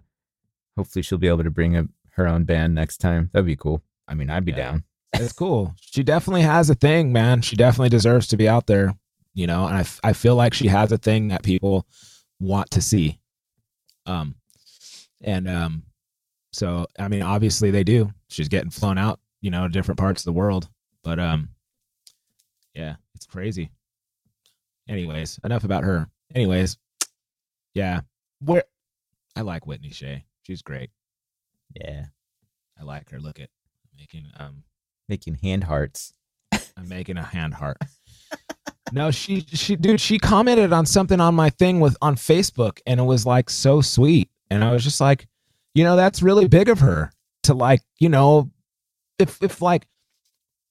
hopefully 0.77 1.03
she'll 1.03 1.17
be 1.17 1.27
able 1.27 1.43
to 1.43 1.49
bring 1.51 1.75
a, 1.75 1.85
her 2.11 2.25
own 2.27 2.45
band 2.45 2.73
next 2.73 2.97
time. 2.99 3.29
That'd 3.33 3.45
be 3.45 3.55
cool. 3.57 3.83
I 4.07 4.13
mean, 4.13 4.29
I'd 4.29 4.45
be 4.45 4.51
Yeah. 4.53 4.57
down. 4.57 4.83
It's 5.13 5.33
cool. 5.33 5.75
She 5.81 6.03
definitely 6.03 6.43
has 6.43 6.69
a 6.69 6.75
thing, 6.75 7.11
man. 7.11 7.41
She 7.41 7.57
definitely 7.57 7.89
deserves 7.89 8.27
to 8.27 8.37
be 8.37 8.47
out 8.47 8.67
there, 8.67 8.95
you 9.33 9.45
know. 9.45 9.67
And 9.67 9.75
I, 9.75 9.79
f- 9.81 9.99
I 10.03 10.13
feel 10.13 10.35
like 10.37 10.53
she 10.53 10.67
has 10.67 10.91
a 10.93 10.97
thing 10.97 11.27
that 11.27 11.43
people 11.43 11.85
want 12.39 12.71
to 12.71 12.81
see. 12.81 13.19
Um, 14.05 14.35
and 15.21 15.49
um, 15.49 15.83
so 16.53 16.87
I 16.97 17.09
mean, 17.09 17.21
obviously 17.23 17.71
they 17.71 17.83
do. 17.83 18.09
She's 18.29 18.47
getting 18.47 18.69
flown 18.71 18.97
out, 18.97 19.19
you 19.41 19.51
know, 19.51 19.63
to 19.67 19.69
different 19.73 19.99
parts 19.99 20.21
of 20.21 20.25
the 20.25 20.31
world. 20.39 20.69
But 21.03 21.19
um, 21.19 21.49
yeah, 22.73 22.95
it's 23.15 23.25
crazy. 23.25 23.69
Anyways, 24.87 25.39
enough 25.43 25.63
about 25.65 25.83
her. 25.83 26.07
Anyways, 26.33 26.77
yeah, 27.73 28.01
where 28.39 28.63
I 29.35 29.41
like 29.41 29.65
Whitney 29.65 29.91
Shea. 29.91 30.25
She's 30.43 30.61
great. 30.61 30.89
Yeah. 31.75 32.05
I 32.79 32.83
like 32.83 33.09
her. 33.11 33.19
Look 33.19 33.39
at 33.39 33.49
making 33.97 34.25
um 34.37 34.63
Making 35.07 35.35
hand 35.35 35.65
hearts. 35.65 36.13
I'm 36.53 36.87
making 36.87 37.17
a 37.17 37.23
hand 37.23 37.55
heart. 37.55 37.77
no, 38.93 39.11
she 39.11 39.41
she 39.41 39.75
dude, 39.75 39.99
she 39.99 40.19
commented 40.19 40.71
on 40.71 40.85
something 40.85 41.19
on 41.19 41.35
my 41.35 41.49
thing 41.49 41.79
with 41.79 41.97
on 42.01 42.15
Facebook 42.15 42.79
and 42.85 42.99
it 42.99 43.03
was 43.03 43.25
like 43.25 43.49
so 43.49 43.81
sweet. 43.81 44.29
And 44.49 44.63
I 44.63 44.71
was 44.71 44.83
just 44.83 45.01
like, 45.01 45.27
you 45.73 45.83
know, 45.83 45.95
that's 45.95 46.21
really 46.21 46.47
big 46.47 46.69
of 46.69 46.79
her 46.79 47.11
to 47.43 47.53
like, 47.53 47.81
you 47.99 48.09
know, 48.09 48.51
if 49.19 49.41
if 49.43 49.61
like 49.61 49.85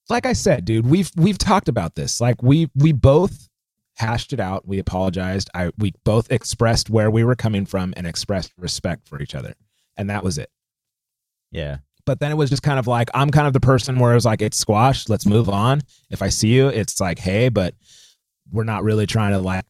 like 0.09 0.25
I 0.25 0.33
said, 0.33 0.65
dude, 0.65 0.87
we've 0.87 1.11
we've 1.15 1.37
talked 1.37 1.69
about 1.69 1.95
this. 1.95 2.19
Like 2.19 2.41
we 2.41 2.69
we 2.75 2.91
both 2.93 3.47
hashed 3.95 4.33
it 4.33 4.39
out. 4.39 4.67
We 4.67 4.79
apologized. 4.79 5.49
I 5.53 5.71
we 5.77 5.93
both 6.03 6.31
expressed 6.31 6.89
where 6.89 7.11
we 7.11 7.23
were 7.23 7.35
coming 7.35 7.65
from 7.65 7.93
and 7.97 8.07
expressed 8.07 8.53
respect 8.57 9.07
for 9.07 9.21
each 9.21 9.35
other. 9.35 9.53
And 9.97 10.09
that 10.09 10.23
was 10.23 10.37
it. 10.37 10.49
Yeah. 11.51 11.77
But 12.05 12.19
then 12.19 12.31
it 12.31 12.35
was 12.35 12.49
just 12.49 12.63
kind 12.63 12.79
of 12.79 12.87
like 12.87 13.09
I'm 13.13 13.29
kind 13.29 13.47
of 13.47 13.53
the 13.53 13.59
person 13.59 13.99
where 13.99 14.11
it 14.11 14.15
was 14.15 14.25
like 14.25 14.41
it's 14.41 14.57
squashed. 14.57 15.09
let's 15.09 15.25
move 15.25 15.49
on. 15.49 15.81
If 16.09 16.21
I 16.21 16.29
see 16.29 16.49
you, 16.49 16.67
it's 16.67 16.99
like, 16.99 17.19
hey, 17.19 17.49
but 17.49 17.75
we're 18.51 18.63
not 18.63 18.83
really 18.83 19.05
trying 19.05 19.33
to 19.33 19.39
like 19.39 19.65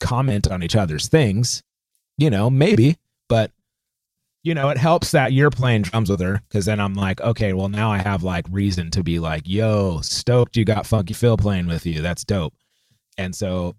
comment 0.00 0.48
on 0.50 0.62
each 0.62 0.76
other's 0.76 1.08
things. 1.08 1.62
You 2.18 2.30
know, 2.30 2.48
maybe, 2.48 2.96
but 3.28 3.50
you 4.42 4.54
know, 4.54 4.68
it 4.68 4.78
helps 4.78 5.10
that 5.10 5.32
you're 5.32 5.50
playing 5.50 5.82
drums 5.82 6.08
with 6.08 6.20
her 6.20 6.40
because 6.48 6.66
then 6.66 6.78
I'm 6.78 6.94
like, 6.94 7.20
okay, 7.20 7.52
well 7.52 7.68
now 7.68 7.90
I 7.90 7.98
have 7.98 8.22
like 8.22 8.46
reason 8.50 8.90
to 8.92 9.02
be 9.02 9.18
like, 9.18 9.42
yo, 9.44 10.00
stoked 10.02 10.56
you 10.56 10.64
got 10.64 10.86
Funky 10.86 11.14
Phil 11.14 11.36
playing 11.36 11.66
with 11.66 11.84
you. 11.84 12.00
That's 12.00 12.24
dope. 12.24 12.54
And 13.18 13.34
so 13.34 13.76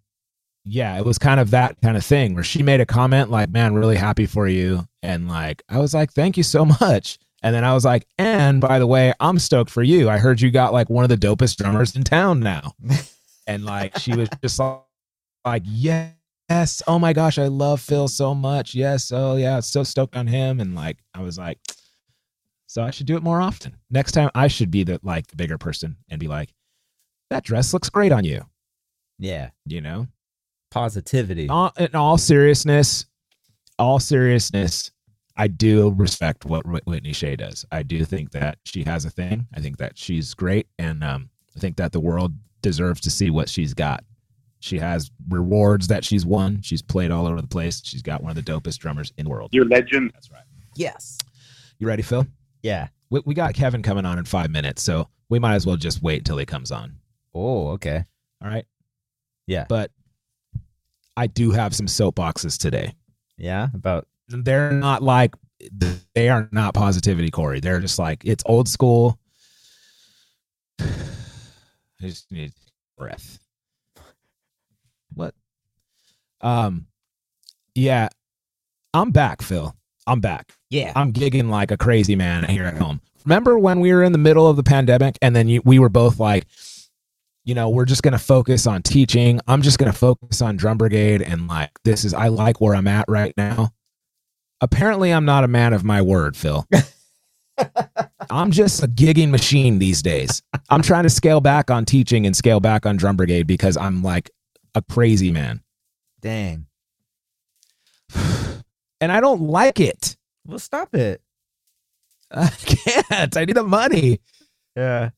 yeah, 0.69 0.97
it 0.97 1.05
was 1.05 1.17
kind 1.17 1.39
of 1.39 1.51
that 1.51 1.79
kind 1.81 1.95
of 1.95 2.05
thing 2.05 2.33
where 2.33 2.43
she 2.43 2.61
made 2.61 2.81
a 2.81 2.85
comment 2.85 3.31
like, 3.31 3.49
man, 3.49 3.73
really 3.73 3.95
happy 3.95 4.25
for 4.25 4.47
you. 4.47 4.85
And 5.01 5.29
like, 5.29 5.63
I 5.69 5.79
was 5.79 5.93
like, 5.93 6.11
thank 6.11 6.37
you 6.37 6.43
so 6.43 6.65
much. 6.65 7.17
And 7.41 7.55
then 7.55 7.63
I 7.63 7.73
was 7.73 7.85
like, 7.85 8.05
and 8.17 8.59
by 8.59 8.79
the 8.79 8.87
way, 8.87 9.13
I'm 9.19 9.39
stoked 9.39 9.69
for 9.69 9.83
you. 9.83 10.09
I 10.09 10.17
heard 10.17 10.41
you 10.41 10.51
got 10.51 10.73
like 10.73 10.89
one 10.89 11.03
of 11.03 11.09
the 11.09 11.17
dopest 11.17 11.57
drummers 11.57 11.95
in 11.95 12.03
town 12.03 12.41
now. 12.41 12.73
and 13.47 13.63
like, 13.63 13.97
she 13.99 14.15
was 14.15 14.27
just 14.41 14.59
like, 14.59 14.81
like 15.45 15.63
yes. 15.65 16.81
Oh 16.87 16.99
my 16.99 17.13
gosh, 17.13 17.37
I 17.37 17.47
love 17.47 17.79
Phil 17.79 18.07
so 18.07 18.33
much. 18.33 18.75
Yes. 18.75 19.11
Oh 19.13 19.35
yeah, 19.35 19.59
so 19.59 19.83
stoked 19.83 20.15
on 20.15 20.27
him. 20.27 20.59
And 20.59 20.75
like, 20.75 20.97
I 21.13 21.21
was 21.21 21.37
like, 21.37 21.59
so 22.65 22.83
I 22.83 22.91
should 22.91 23.07
do 23.07 23.15
it 23.15 23.23
more 23.23 23.39
often. 23.39 23.77
Next 23.89 24.11
time 24.11 24.29
I 24.35 24.47
should 24.47 24.71
be 24.71 24.83
the 24.83 24.99
like 25.03 25.27
the 25.27 25.37
bigger 25.37 25.57
person 25.57 25.97
and 26.09 26.19
be 26.19 26.27
like, 26.27 26.53
that 27.29 27.43
dress 27.43 27.73
looks 27.73 27.89
great 27.89 28.11
on 28.11 28.25
you. 28.25 28.45
Yeah. 29.19 29.49
You 29.65 29.81
know? 29.81 30.07
Positivity. 30.71 31.49
all, 31.49 31.71
in 31.77 31.95
all 31.95 32.17
seriousness, 32.17 33.05
all 33.79 33.99
seriousness, 33.99 34.91
I 35.37 35.47
do 35.47 35.91
respect 35.91 36.45
what 36.45 36.65
Whitney 36.65 37.13
Shea 37.13 37.35
does. 37.35 37.65
I 37.71 37.83
do 37.83 38.03
think 38.03 38.31
that 38.31 38.57
she 38.65 38.83
has 38.83 39.05
a 39.05 39.09
thing. 39.09 39.47
I 39.55 39.59
think 39.59 39.77
that 39.77 39.97
she's 39.97 40.33
great, 40.33 40.67
and 40.79 41.03
um, 41.03 41.29
I 41.55 41.59
think 41.59 41.77
that 41.77 41.91
the 41.91 41.99
world 41.99 42.33
deserves 42.61 43.01
to 43.01 43.11
see 43.11 43.29
what 43.29 43.47
she's 43.47 43.73
got. 43.73 44.03
She 44.59 44.79
has 44.79 45.11
rewards 45.29 45.87
that 45.89 46.03
she's 46.03 46.25
won. 46.25 46.61
She's 46.63 46.81
played 46.81 47.11
all 47.11 47.27
over 47.27 47.39
the 47.39 47.47
place. 47.47 47.81
She's 47.85 48.01
got 48.01 48.23
one 48.23 48.35
of 48.35 48.43
the 48.43 48.51
dopest 48.51 48.79
drummers 48.79 49.13
in 49.17 49.25
the 49.25 49.29
world. 49.29 49.49
You're 49.53 49.65
legend. 49.65 50.11
That's 50.13 50.31
right. 50.31 50.41
Yes. 50.75 51.19
You 51.77 51.87
ready, 51.87 52.01
Phil? 52.01 52.25
Yeah. 52.63 52.87
We, 53.11 53.21
we 53.25 53.35
got 53.35 53.53
Kevin 53.53 53.83
coming 53.83 54.05
on 54.05 54.17
in 54.17 54.25
five 54.25 54.49
minutes, 54.49 54.81
so 54.81 55.07
we 55.29 55.37
might 55.37 55.55
as 55.55 55.67
well 55.67 55.77
just 55.77 56.01
wait 56.01 56.19
until 56.19 56.39
he 56.39 56.45
comes 56.47 56.71
on. 56.71 56.97
Oh, 57.35 57.69
okay. 57.69 58.03
All 58.43 58.49
right. 58.49 58.65
Yeah. 59.47 59.65
But 59.67 59.91
I 61.15 61.27
do 61.27 61.51
have 61.51 61.73
some 61.73 61.87
soapboxes 61.87 62.57
today. 62.57 62.93
Yeah. 63.37 63.69
About 63.73 64.07
they're 64.29 64.71
not 64.71 65.01
like 65.01 65.33
they 66.13 66.29
are 66.29 66.47
not 66.51 66.73
positivity 66.73 67.31
korey 67.31 67.61
they're 67.61 67.79
just 67.79 67.97
like 67.97 68.23
it's 68.23 68.43
old 68.45 68.67
school 68.67 69.17
i 70.79 70.85
just 72.01 72.31
need 72.31 72.51
breath 72.97 73.39
what 75.13 75.33
um 76.41 76.85
yeah 77.73 78.07
i'm 78.93 79.11
back 79.11 79.41
phil 79.41 79.75
i'm 80.05 80.19
back 80.19 80.53
yeah. 80.69 80.91
i'm 80.95 81.11
gigging 81.11 81.49
like 81.49 81.71
a 81.71 81.77
crazy 81.77 82.15
man 82.15 82.43
here 82.43 82.65
at 82.65 82.77
home 82.77 83.01
remember 83.25 83.57
when 83.57 83.79
we 83.79 83.91
were 83.91 84.03
in 84.03 84.11
the 84.11 84.17
middle 84.17 84.47
of 84.47 84.55
the 84.55 84.63
pandemic 84.63 85.17
and 85.21 85.35
then 85.35 85.47
you, 85.47 85.61
we 85.65 85.79
were 85.79 85.89
both 85.89 86.19
like 86.19 86.45
you 87.47 87.55
know 87.55 87.69
we're 87.69 87.85
just 87.85 88.03
going 88.03 88.11
to 88.11 88.19
focus 88.19 88.67
on 88.67 88.83
teaching. 88.83 89.39
I'm 89.47 89.61
just 89.61 89.79
going 89.79 89.91
to 89.91 89.97
focus 89.97 90.41
on 90.41 90.57
drum 90.57 90.77
brigade 90.77 91.21
and 91.21 91.47
like 91.47 91.71
this 91.85 92.03
is 92.03 92.13
i 92.13 92.27
like 92.27 92.59
where 92.59 92.75
i'm 92.75 92.87
at 92.87 93.05
right 93.07 93.33
now. 93.37 93.71
Apparently 94.59 95.11
i'm 95.11 95.23
not 95.23 95.45
a 95.45 95.47
man 95.47 95.73
of 95.73 95.83
my 95.85 96.01
word 96.01 96.35
phil. 96.35 96.67
I'm 98.29 98.51
just 98.51 98.83
a 98.83 98.87
gigging 98.87 99.29
machine 99.29 99.79
these 99.79 100.03
days. 100.03 100.43
I'm 100.69 100.81
trying 100.81 101.03
to 101.03 101.09
scale 101.09 101.39
back 101.39 101.71
on 101.71 101.85
teaching 101.85 102.25
and 102.27 102.35
scale 102.35 102.59
back 102.59 102.85
on 102.85 102.97
drum 102.97 103.15
brigade 103.15 103.47
because 103.47 103.77
i'm 103.77 104.03
like 104.03 104.29
a 104.75 104.81
crazy 104.81 105.31
man. 105.31 105.61
Dang. 106.19 106.67
and 108.99 109.09
i 109.09 109.21
don't 109.21 109.41
like 109.41 109.79
it. 109.79 110.17
Well, 110.45 110.59
stop 110.59 110.93
it. 110.93 111.21
i 112.31 112.49
can't. 112.49 113.37
I 113.37 113.45
need 113.45 113.55
the 113.55 113.63
money. 113.63 114.19
Yeah. 114.75 115.11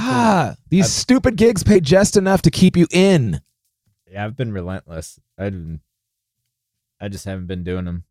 Ah, 0.00 0.54
these 0.68 0.84
I've- 0.84 0.90
stupid 0.90 1.36
gigs 1.36 1.62
pay 1.62 1.80
just 1.80 2.16
enough 2.16 2.42
to 2.42 2.50
keep 2.50 2.76
you 2.76 2.86
in. 2.90 3.40
Yeah, 4.10 4.24
I've 4.24 4.36
been 4.36 4.52
relentless. 4.52 5.18
I 5.38 5.44
didn't. 5.44 5.80
I 7.00 7.08
just 7.08 7.24
haven't 7.24 7.46
been 7.46 7.64
doing 7.64 7.84
them. 7.84 8.04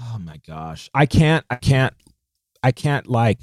oh 0.00 0.18
my 0.18 0.36
gosh. 0.46 0.90
I 0.94 1.06
can't 1.06 1.44
i 1.50 1.56
can't 1.56 1.94
i 2.62 2.70
can't 2.72 3.06
like 3.06 3.38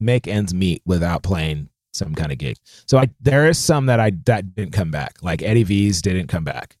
make 0.00 0.26
ends 0.26 0.52
meet 0.54 0.82
without 0.86 1.22
playing 1.22 1.68
some 1.92 2.14
kind 2.14 2.32
of 2.32 2.38
gig. 2.38 2.56
So 2.86 2.98
i 2.98 3.08
there 3.20 3.48
is 3.48 3.58
some 3.58 3.86
that 3.86 4.00
i 4.00 4.10
that 4.24 4.54
didn't 4.54 4.72
come 4.72 4.90
back. 4.90 5.16
Like 5.22 5.42
eddie 5.42 5.64
v's 5.64 6.00
didn't 6.02 6.28
come 6.28 6.44
back. 6.44 6.76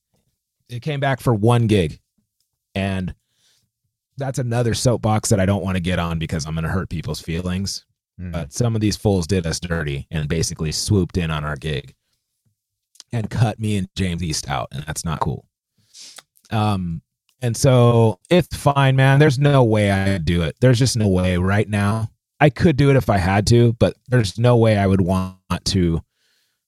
It 0.68 0.80
came 0.80 1.00
back 1.00 1.20
for 1.20 1.34
one 1.34 1.66
gig. 1.66 2.00
And 2.74 3.14
that's 4.16 4.38
another 4.38 4.74
soapbox 4.74 5.28
that 5.30 5.40
i 5.40 5.46
don't 5.46 5.62
want 5.64 5.76
to 5.76 5.80
get 5.82 5.98
on 5.98 6.18
because 6.18 6.46
i'm 6.46 6.54
going 6.54 6.64
to 6.64 6.70
hurt 6.70 6.88
people's 6.90 7.20
feelings 7.20 7.84
Hmm. 8.18 8.30
but 8.30 8.52
some 8.52 8.74
of 8.74 8.80
these 8.80 8.96
fools 8.96 9.26
did 9.26 9.46
us 9.46 9.58
dirty 9.58 10.06
and 10.10 10.28
basically 10.28 10.70
swooped 10.70 11.16
in 11.16 11.30
on 11.30 11.44
our 11.44 11.56
gig 11.56 11.94
and 13.12 13.30
cut 13.30 13.58
me 13.58 13.76
and 13.76 13.88
James 13.94 14.22
East 14.22 14.48
out, 14.48 14.68
and 14.72 14.84
that's 14.84 15.04
not 15.04 15.20
cool. 15.20 15.46
Um, 16.50 17.02
and 17.40 17.56
so 17.56 18.20
it's 18.30 18.56
fine, 18.56 18.96
man. 18.96 19.18
There's 19.18 19.38
no 19.38 19.64
way 19.64 19.90
I'd 19.90 20.24
do 20.24 20.42
it. 20.42 20.56
There's 20.60 20.78
just 20.78 20.96
no 20.96 21.08
way 21.08 21.36
right 21.36 21.68
now. 21.68 22.08
I 22.40 22.50
could 22.50 22.76
do 22.76 22.90
it 22.90 22.96
if 22.96 23.10
I 23.10 23.18
had 23.18 23.46
to, 23.48 23.72
but 23.74 23.96
there's 24.08 24.38
no 24.38 24.56
way 24.56 24.76
I 24.76 24.86
would 24.86 25.00
want 25.00 25.36
to 25.66 26.00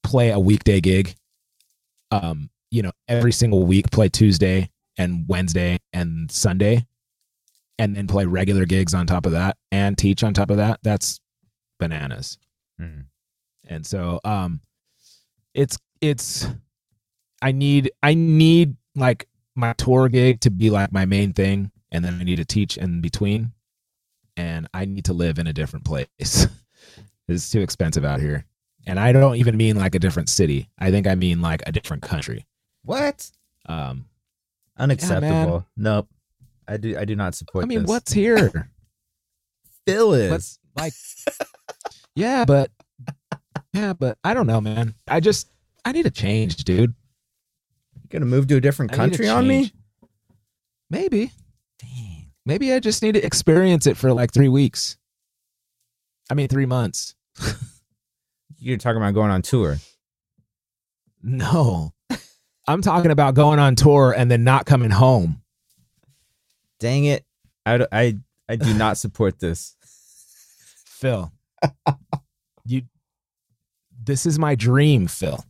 play 0.02 0.30
a 0.30 0.38
weekday 0.38 0.80
gig. 0.80 1.16
Um, 2.10 2.50
you 2.70 2.82
know, 2.82 2.92
every 3.08 3.32
single 3.32 3.64
week, 3.64 3.90
play 3.90 4.08
Tuesday 4.08 4.70
and 4.98 5.24
Wednesday 5.28 5.78
and 5.92 6.30
Sunday, 6.30 6.86
and 7.78 7.96
then 7.96 8.06
play 8.06 8.24
regular 8.24 8.66
gigs 8.66 8.94
on 8.94 9.06
top 9.06 9.26
of 9.26 9.32
that 9.32 9.56
and 9.72 9.98
teach 9.98 10.22
on 10.22 10.34
top 10.34 10.50
of 10.50 10.58
that. 10.58 10.80
That's 10.82 11.20
bananas. 11.78 12.38
Hmm. 12.78 13.02
And 13.66 13.86
so 13.86 14.20
um 14.24 14.60
it's 15.54 15.78
it's 16.00 16.46
I 17.42 17.52
need 17.52 17.90
I 18.02 18.14
need 18.14 18.76
like 18.94 19.28
my 19.54 19.72
tour 19.74 20.08
gig 20.08 20.40
to 20.40 20.50
be 20.50 20.70
like 20.70 20.92
my 20.92 21.04
main 21.04 21.32
thing 21.32 21.70
and 21.92 22.04
then 22.04 22.18
I 22.20 22.24
need 22.24 22.36
to 22.36 22.44
teach 22.44 22.76
in 22.76 23.00
between 23.00 23.52
and 24.36 24.68
I 24.74 24.84
need 24.84 25.04
to 25.06 25.12
live 25.12 25.38
in 25.38 25.46
a 25.46 25.52
different 25.52 25.84
place. 25.84 26.46
it's 27.28 27.50
too 27.50 27.60
expensive 27.60 28.04
out 28.04 28.20
here. 28.20 28.44
And 28.86 29.00
I 29.00 29.12
don't 29.12 29.36
even 29.36 29.56
mean 29.56 29.76
like 29.76 29.94
a 29.94 29.98
different 29.98 30.28
city. 30.28 30.68
I 30.78 30.90
think 30.90 31.06
I 31.06 31.14
mean 31.14 31.40
like 31.40 31.62
a 31.66 31.72
different 31.72 32.02
country. 32.02 32.46
What? 32.82 33.30
Um 33.66 34.06
Unacceptable. 34.76 35.66
nope. 35.76 36.08
I 36.66 36.76
do. 36.76 36.96
I 36.98 37.04
do 37.04 37.16
not 37.16 37.34
support. 37.34 37.64
I 37.64 37.68
mean, 37.68 37.80
this. 37.80 37.88
what's 37.88 38.12
here? 38.12 38.70
Phil 39.86 40.14
is? 40.14 40.30
What's 40.30 40.58
like 40.76 40.92
Yeah, 42.14 42.44
but 42.44 42.70
yeah, 43.72 43.92
but 43.92 44.18
I 44.22 44.34
don't 44.34 44.46
know, 44.46 44.60
man. 44.60 44.94
I 45.08 45.20
just 45.20 45.48
I 45.84 45.92
need 45.92 46.06
a 46.06 46.10
change, 46.10 46.56
dude. 46.64 46.94
you 47.94 48.08
gonna 48.08 48.26
move 48.26 48.46
to 48.48 48.56
a 48.56 48.60
different 48.60 48.92
I 48.92 48.94
need 48.94 49.00
a 49.00 49.06
country 49.08 49.28
on 49.28 49.46
me? 49.46 49.72
Maybe. 50.90 51.32
Dang. 51.78 52.30
Maybe 52.46 52.72
I 52.72 52.78
just 52.78 53.02
need 53.02 53.12
to 53.12 53.24
experience 53.24 53.86
it 53.86 53.96
for 53.96 54.12
like 54.12 54.32
three 54.32 54.48
weeks. 54.48 54.96
I 56.30 56.34
mean, 56.34 56.48
three 56.48 56.66
months. 56.66 57.14
You're 58.58 58.78
talking 58.78 58.96
about 58.96 59.14
going 59.14 59.30
on 59.30 59.42
tour. 59.42 59.78
No. 61.22 61.92
I'm 62.66 62.80
talking 62.80 63.10
about 63.10 63.34
going 63.34 63.58
on 63.58 63.74
tour 63.74 64.14
and 64.16 64.30
then 64.30 64.44
not 64.44 64.66
coming 64.66 64.90
home. 64.90 65.42
Dang 66.80 67.04
it! 67.04 67.24
I 67.66 67.86
I 67.92 68.18
I 68.48 68.56
do 68.56 68.72
not 68.74 68.98
support 68.98 69.38
this. 69.38 69.76
Phil. 70.86 71.30
You 72.64 72.82
this 74.04 74.26
is 74.26 74.38
my 74.38 74.54
dream, 74.54 75.06
Phil. 75.06 75.44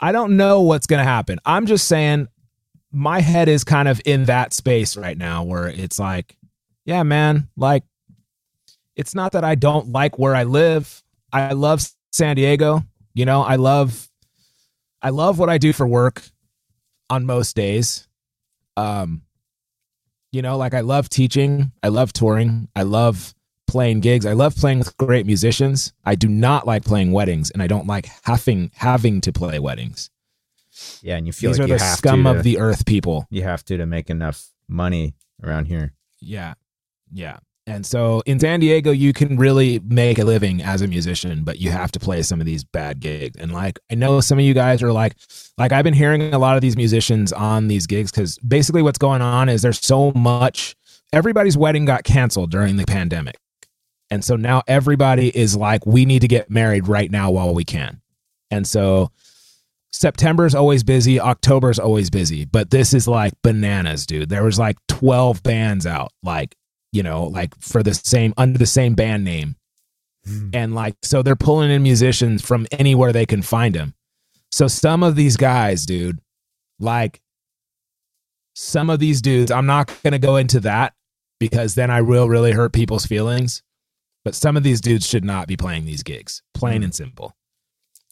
I 0.00 0.12
don't 0.12 0.36
know 0.36 0.60
what's 0.62 0.86
going 0.86 0.98
to 0.98 1.08
happen. 1.08 1.38
I'm 1.44 1.66
just 1.66 1.86
saying 1.88 2.28
my 2.92 3.20
head 3.20 3.48
is 3.48 3.64
kind 3.64 3.88
of 3.88 4.00
in 4.04 4.24
that 4.24 4.52
space 4.52 4.96
right 4.96 5.16
now 5.16 5.44
where 5.44 5.68
it's 5.68 5.98
like, 5.98 6.36
yeah, 6.84 7.02
man, 7.02 7.48
like 7.56 7.84
it's 8.94 9.14
not 9.14 9.32
that 9.32 9.44
I 9.44 9.54
don't 9.54 9.92
like 9.92 10.18
where 10.18 10.34
I 10.34 10.44
live. 10.44 11.02
I 11.32 11.52
love 11.52 11.86
San 12.12 12.36
Diego. 12.36 12.82
You 13.14 13.24
know, 13.24 13.42
I 13.42 13.56
love 13.56 14.08
I 15.02 15.10
love 15.10 15.38
what 15.38 15.50
I 15.50 15.58
do 15.58 15.72
for 15.72 15.86
work 15.86 16.22
on 17.10 17.26
most 17.26 17.56
days. 17.56 18.08
Um 18.76 19.22
you 20.32 20.42
know, 20.42 20.58
like 20.58 20.74
I 20.74 20.80
love 20.80 21.08
teaching, 21.08 21.72
I 21.82 21.88
love 21.88 22.12
touring, 22.12 22.68
I 22.76 22.82
love 22.82 23.34
playing 23.66 24.00
gigs. 24.00 24.26
I 24.26 24.32
love 24.32 24.56
playing 24.56 24.78
with 24.78 24.96
great 24.96 25.26
musicians. 25.26 25.92
I 26.04 26.14
do 26.14 26.28
not 26.28 26.66
like 26.66 26.84
playing 26.84 27.12
weddings 27.12 27.50
and 27.50 27.62
I 27.62 27.66
don't 27.66 27.86
like 27.86 28.08
having 28.24 28.70
having 28.74 29.20
to 29.22 29.32
play 29.32 29.58
weddings. 29.58 30.10
Yeah, 31.02 31.16
and 31.16 31.26
you 31.26 31.32
feel 31.32 31.50
These 31.50 31.58
like 31.58 31.68
are 31.68 31.72
you 31.72 31.78
the 31.78 31.84
have 31.84 31.98
scum 31.98 32.24
to, 32.24 32.30
of 32.30 32.42
the 32.42 32.58
earth 32.58 32.84
people. 32.84 33.26
you 33.30 33.42
have 33.42 33.64
to 33.66 33.76
to 33.78 33.86
make 33.86 34.10
enough 34.10 34.48
money 34.68 35.14
around 35.42 35.66
here. 35.66 35.92
Yeah. 36.20 36.54
Yeah. 37.12 37.38
And 37.68 37.84
so 37.84 38.22
in 38.26 38.38
San 38.38 38.60
Diego, 38.60 38.92
you 38.92 39.12
can 39.12 39.36
really 39.36 39.80
make 39.80 40.18
a 40.20 40.24
living 40.24 40.62
as 40.62 40.82
a 40.82 40.86
musician, 40.86 41.42
but 41.42 41.58
you 41.58 41.70
have 41.70 41.90
to 41.92 41.98
play 41.98 42.22
some 42.22 42.38
of 42.40 42.46
these 42.46 42.62
bad 42.62 43.00
gigs. 43.00 43.36
And 43.40 43.52
like, 43.52 43.80
I 43.90 43.96
know 43.96 44.20
some 44.20 44.38
of 44.38 44.44
you 44.44 44.54
guys 44.54 44.84
are 44.84 44.92
like, 44.92 45.16
like 45.58 45.72
I've 45.72 45.82
been 45.82 45.94
hearing 45.94 46.32
a 46.32 46.38
lot 46.38 46.54
of 46.54 46.62
these 46.62 46.76
musicians 46.76 47.32
on 47.32 47.66
these 47.66 47.88
gigs 47.88 48.12
because 48.12 48.38
basically 48.38 48.82
what's 48.82 48.98
going 48.98 49.20
on 49.20 49.48
is 49.48 49.62
there's 49.62 49.84
so 49.84 50.12
much, 50.12 50.76
everybody's 51.12 51.56
wedding 51.56 51.84
got 51.86 52.04
canceled 52.04 52.52
during 52.52 52.76
the 52.76 52.84
pandemic. 52.84 53.36
And 54.10 54.24
so 54.24 54.36
now 54.36 54.62
everybody 54.66 55.36
is 55.36 55.56
like, 55.56 55.84
we 55.84 56.04
need 56.04 56.20
to 56.20 56.28
get 56.28 56.50
married 56.50 56.88
right 56.88 57.10
now 57.10 57.30
while 57.30 57.54
we 57.54 57.64
can. 57.64 58.00
And 58.50 58.66
so 58.66 59.10
September's 59.90 60.54
always 60.54 60.84
busy, 60.84 61.18
October's 61.18 61.78
always 61.78 62.10
busy, 62.10 62.44
but 62.44 62.70
this 62.70 62.94
is 62.94 63.08
like 63.08 63.32
bananas, 63.42 64.06
dude. 64.06 64.28
There 64.28 64.44
was 64.44 64.58
like 64.58 64.76
12 64.88 65.42
bands 65.42 65.86
out, 65.86 66.12
like, 66.22 66.54
you 66.92 67.02
know, 67.02 67.24
like 67.24 67.58
for 67.60 67.82
the 67.82 67.94
same 67.94 68.32
under 68.36 68.58
the 68.58 68.66
same 68.66 68.94
band 68.94 69.24
name. 69.24 69.56
Hmm. 70.24 70.50
And 70.52 70.74
like 70.74 70.96
so 71.02 71.22
they're 71.22 71.36
pulling 71.36 71.70
in 71.70 71.82
musicians 71.82 72.42
from 72.42 72.66
anywhere 72.70 73.12
they 73.12 73.26
can 73.26 73.42
find 73.42 73.74
them. 73.74 73.94
So 74.52 74.68
some 74.68 75.02
of 75.02 75.16
these 75.16 75.36
guys, 75.36 75.84
dude, 75.86 76.20
like 76.78 77.20
some 78.54 78.90
of 78.90 78.98
these 78.98 79.20
dudes, 79.20 79.50
I'm 79.50 79.66
not 79.66 79.86
going 80.02 80.12
to 80.12 80.18
go 80.18 80.36
into 80.36 80.60
that 80.60 80.94
because 81.38 81.74
then 81.74 81.90
I 81.90 82.00
will 82.02 82.28
really 82.28 82.52
hurt 82.52 82.72
people's 82.72 83.06
feelings. 83.06 83.62
But 84.26 84.34
some 84.34 84.56
of 84.56 84.64
these 84.64 84.80
dudes 84.80 85.06
should 85.06 85.24
not 85.24 85.46
be 85.46 85.56
playing 85.56 85.84
these 85.84 86.02
gigs, 86.02 86.42
plain 86.52 86.82
and 86.82 86.92
simple. 86.92 87.36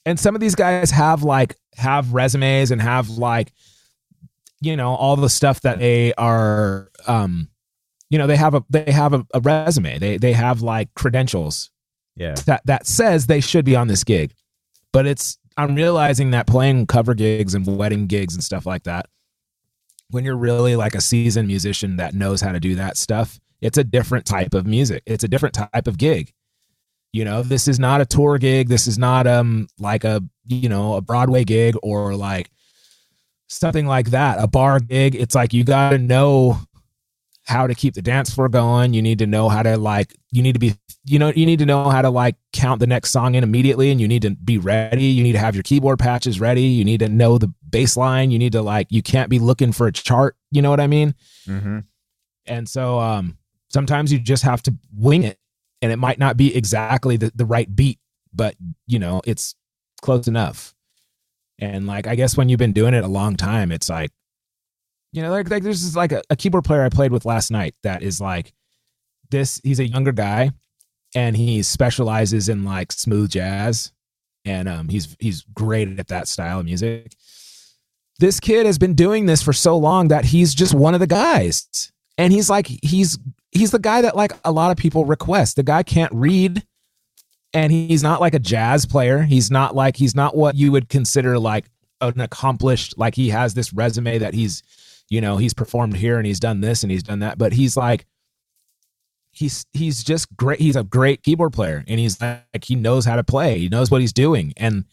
And 0.07 0.17
some 0.21 0.37
of 0.37 0.41
these 0.41 0.55
guys 0.55 0.93
have 0.93 1.25
like 1.25 1.57
have 1.75 2.15
resumes 2.15 2.71
and 2.71 2.81
have 2.81 3.11
like 3.11 3.53
you 4.61 4.77
know 4.77 4.95
all 4.95 5.17
the 5.17 5.29
stuff 5.29 5.61
that 5.63 5.81
they 5.81 6.15
are 6.15 6.89
um 7.09 7.49
you 8.11 8.19
know 8.19 8.29
they 8.29 8.37
have 8.37 8.55
a 8.55 8.63
they 8.71 8.93
have 8.93 9.13
a, 9.13 9.27
a 9.35 9.41
resume. 9.41 9.99
They 9.99 10.17
they 10.17 10.33
have 10.35 10.63
like 10.63 10.95
credentials 10.95 11.73
Yeah. 12.15 12.35
that 12.47 12.65
that 12.67 12.87
says 12.87 13.27
they 13.27 13.41
should 13.41 13.65
be 13.65 13.75
on 13.75 13.89
this 13.89 14.05
gig. 14.05 14.35
But 14.93 15.09
it's 15.09 15.37
I'm 15.57 15.75
realizing 15.75 16.31
that 16.31 16.47
playing 16.47 16.87
cover 16.87 17.15
gigs 17.15 17.57
and 17.57 17.67
wedding 17.77 18.07
gigs 18.07 18.35
and 18.35 18.45
stuff 18.45 18.67
like 18.67 18.85
that, 18.85 19.07
when 20.11 20.25
you're 20.25 20.37
really 20.37 20.77
like 20.77 20.95
a 20.95 21.01
seasoned 21.01 21.49
musician 21.49 21.97
that 21.97 22.15
knows 22.15 22.41
how 22.41 22.53
to 22.53 22.61
do 22.61 22.77
that 22.77 22.97
stuff, 22.97 23.41
it's 23.61 23.79
a 23.79 23.85
different 23.85 24.27
type 24.27 24.55
of 24.55 24.67
music. 24.67 25.03
It's 25.07 25.25
a 25.25 25.29
different 25.29 25.55
type 25.55 25.87
of 25.87 25.99
gig. 25.99 26.33
You 27.13 27.25
know, 27.25 27.43
this 27.43 27.69
is 27.69 27.79
not 27.79 28.01
a 28.01 28.07
tour 28.07 28.39
gig. 28.39 28.69
This 28.69 28.87
is 28.87 28.99
not 28.99 29.27
um 29.27 29.69
like 29.79 30.05
a 30.05 30.23
you 30.47 30.69
know 30.69 30.95
a 30.95 31.01
Broadway 31.01 31.45
gig 31.45 31.77
or 31.83 32.15
like 32.17 32.51
something 33.47 33.87
like 33.87 34.11
that. 34.11 34.43
A 34.43 34.47
bar 34.47 34.81
gig. 34.81 35.15
It's 35.15 35.35
like 35.35 35.53
you 35.53 35.65
got 35.65 35.91
to 35.91 35.99
know 35.99 36.59
how 37.47 37.67
to 37.67 37.75
keep 37.75 37.95
the 37.95 38.03
dance 38.03 38.35
floor 38.35 38.49
going. 38.49 38.95
You 38.95 39.03
need 39.03 39.19
to 39.21 39.27
know 39.27 39.49
how 39.49 39.63
to 39.63 39.77
like. 39.77 40.17
You 40.31 40.43
need 40.43 40.55
to 40.55 40.59
be. 40.59 40.75
You 41.05 41.19
know. 41.19 41.29
You 41.29 41.47
need 41.47 41.59
to 41.61 41.67
know 41.67 41.89
how 41.89 42.03
to 42.03 42.11
like 42.11 42.37
count 42.53 42.81
the 42.81 42.87
next 42.87 43.11
song 43.11 43.35
in 43.35 43.45
immediately, 43.45 43.91
and 43.91 44.01
you 44.01 44.09
need 44.09 44.23
to 44.23 44.31
be 44.31 44.59
ready. 44.59 45.05
You 45.05 45.23
need 45.23 45.33
to 45.33 45.39
have 45.39 45.55
your 45.55 45.63
keyboard 45.63 45.99
patches 45.99 46.41
ready. 46.41 46.63
You 46.63 46.85
need 46.85 47.01
to 47.01 47.09
know 47.09 47.39
the 47.39 47.53
bass 47.69 47.97
line. 47.97 48.31
You 48.31 48.39
need 48.39 48.53
to 48.53 48.63
like. 48.63 48.89
You 48.91 49.03
can't 49.03 49.31
be 49.31 49.39
looking 49.39 49.73
for 49.73 49.87
a 49.87 49.93
chart. 49.93 50.37
You 50.51 50.63
know 50.63 50.71
what 50.71 50.81
I 50.81 50.87
mean? 50.87 51.15
Mm-hmm. 51.47 51.81
And 52.47 52.69
so 52.69 52.99
um, 52.99 53.39
sometimes 53.75 54.13
you 54.13 54.21
just 54.21 54.45
have 54.45 54.63
to 54.63 54.75
wing 54.97 55.25
it, 55.25 55.39
and 55.83 55.93
it 55.93 55.97
might 55.97 56.19
not 56.19 56.37
be 56.39 56.57
exactly 56.57 57.17
the, 57.19 57.33
the 57.35 57.45
right 57.45 57.75
beat, 57.75 57.99
but 58.33 58.55
you 58.87 58.99
know 58.99 59.21
it's 59.27 59.55
close 60.01 60.27
enough. 60.29 60.75
And 61.59 61.87
like 61.87 62.07
I 62.07 62.15
guess 62.15 62.37
when 62.37 62.49
you've 62.49 62.59
been 62.59 62.73
doing 62.73 62.95
it 62.95 63.05
a 63.05 63.09
long 63.09 63.37
time, 63.37 63.71
it's 63.71 63.91
like, 63.91 64.11
you 65.13 65.23
know, 65.23 65.31
like, 65.31 65.51
like 65.51 65.63
there's 65.63 65.95
like 65.95 66.13
a, 66.13 66.23
a 66.31 66.37
keyboard 66.37 66.65
player 66.65 66.85
I 66.85 66.89
played 66.89 67.13
with 67.13 67.27
last 67.27 67.51
night 67.51 67.75
that 67.83 68.03
is 68.03 68.21
like 68.21 68.55
this. 69.31 69.61
He's 69.65 69.81
a 69.81 69.89
younger 69.89 70.13
guy, 70.13 70.53
and 71.15 71.37
he 71.37 71.63
specializes 71.63 72.49
in 72.49 72.65
like 72.65 72.93
smooth 72.93 73.31
jazz, 73.31 73.93
and 74.45 74.69
um, 74.69 74.89
he's 74.89 75.17
he's 75.19 75.43
great 75.53 75.99
at 75.99 76.09
that 76.09 76.29
style 76.29 76.61
of 76.61 76.65
music. 76.65 77.13
This 78.21 78.39
kid 78.39 78.67
has 78.67 78.79
been 78.79 78.95
doing 78.95 79.27
this 79.27 79.43
for 79.43 79.53
so 79.53 79.77
long 79.77 80.07
that 80.09 80.25
he's 80.25 80.55
just 80.55 80.73
one 80.73 80.95
of 80.95 81.01
the 81.01 81.09
guys 81.09 81.91
and 82.19 82.33
he's 82.33 82.49
like 82.51 82.67
he's 82.67 83.19
he's 83.55 83.71
the 83.71 83.79
guy 83.79 84.03
that 84.03 84.17
like 84.17 84.33
a 84.45 84.53
lot 84.53 84.71
of 84.71 84.77
people 84.77 85.07
request. 85.07 85.57
The 85.57 85.63
guy 85.63 85.83
can't 85.83 86.13
read 86.13 86.67
and 87.55 87.73
he's 87.73 88.03
not 88.03 88.21
like 88.21 88.35
a 88.35 88.39
jazz 88.39 88.85
player. 88.85 89.23
He's 89.23 89.51
not 89.51 89.75
like 89.75 89.97
he's 89.97 90.15
not 90.15 90.37
what 90.37 90.57
you 90.57 90.73
would 90.73 90.89
consider 90.89 91.39
like 91.39 91.71
an 92.01 92.21
accomplished 92.21 92.99
like 92.99 93.15
he 93.15 93.31
has 93.31 93.55
this 93.55 93.73
resume 93.73 94.19
that 94.19 94.35
he's 94.35 94.63
you 95.09 95.21
know 95.21 95.37
he's 95.37 95.55
performed 95.55 95.97
here 95.97 96.19
and 96.19 96.27
he's 96.27 96.41
done 96.41 96.61
this 96.61 96.83
and 96.83 96.91
he's 96.91 97.05
done 97.05 97.21
that. 97.21 97.39
But 97.39 97.53
he's 97.53 97.77
like 97.77 98.07
he's 99.31 99.65
he's 99.73 100.03
just 100.03 100.35
great. 100.37 100.61
He's 100.61 100.77
a 100.77 100.83
great 100.83 101.23
keyboard 101.23 101.53
player 101.53 101.85
and 101.87 102.01
he's 102.01 102.21
like 102.21 102.65
he 102.65 102.75
knows 102.75 103.05
how 103.05 103.17
to 103.17 103.25
play. 103.25 103.59
He 103.59 103.69
knows 103.69 103.91
what 103.91 104.01
he's 104.01 104.13
doing. 104.13 104.53
And 104.57 104.85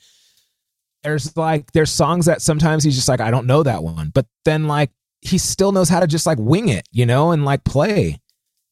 there's 1.03 1.35
like 1.35 1.71
there's 1.71 1.91
songs 1.91 2.27
that 2.27 2.43
sometimes 2.43 2.83
he's 2.83 2.95
just 2.95 3.09
like 3.09 3.21
I 3.21 3.31
don't 3.31 3.47
know 3.47 3.63
that 3.63 3.83
one. 3.83 4.11
But 4.13 4.27
then 4.45 4.67
like 4.67 4.91
he 5.21 5.39
still 5.39 5.71
knows 5.71 5.89
how 5.89 5.99
to 5.99 6.07
just 6.07 6.27
like 6.27 6.37
wing 6.39 6.69
it, 6.69 6.87
you 6.91 7.07
know, 7.07 7.31
and 7.31 7.43
like 7.43 7.63
play. 7.63 8.20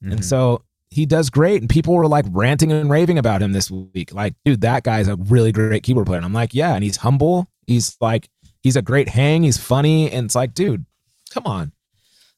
Mm-hmm. 0.04 0.14
And 0.14 0.26
so 0.26 0.64
he 0.90 1.06
does 1.06 1.30
great. 1.30 1.62
And 1.62 1.70
people 1.70 1.94
were 1.94 2.08
like 2.08 2.26
ranting 2.30 2.72
and 2.72 2.90
raving 2.90 3.18
about 3.18 3.42
him 3.42 3.52
this 3.52 3.70
week. 3.70 4.14
Like, 4.14 4.34
dude, 4.46 4.62
that 4.62 4.84
guy's 4.84 5.08
a 5.08 5.16
really 5.16 5.52
great 5.52 5.84
keyboard 5.84 6.08
player. 6.08 6.18
And 6.18 6.26
I'm 6.26 6.34
like, 6.34 6.54
yeah. 6.54 6.74
And 6.74 6.84
he's 6.84 6.98
humble. 6.98 7.48
He's 7.68 7.96
like, 8.02 8.30
he's 8.62 8.76
a 8.76 8.82
great 8.82 9.10
hang. 9.10 9.44
He's 9.44 9.58
funny. 9.58 10.12
And 10.12 10.26
it's 10.26 10.36
like, 10.36 10.54
dude, 10.54 10.86
come 11.32 11.46
on. 11.46 11.72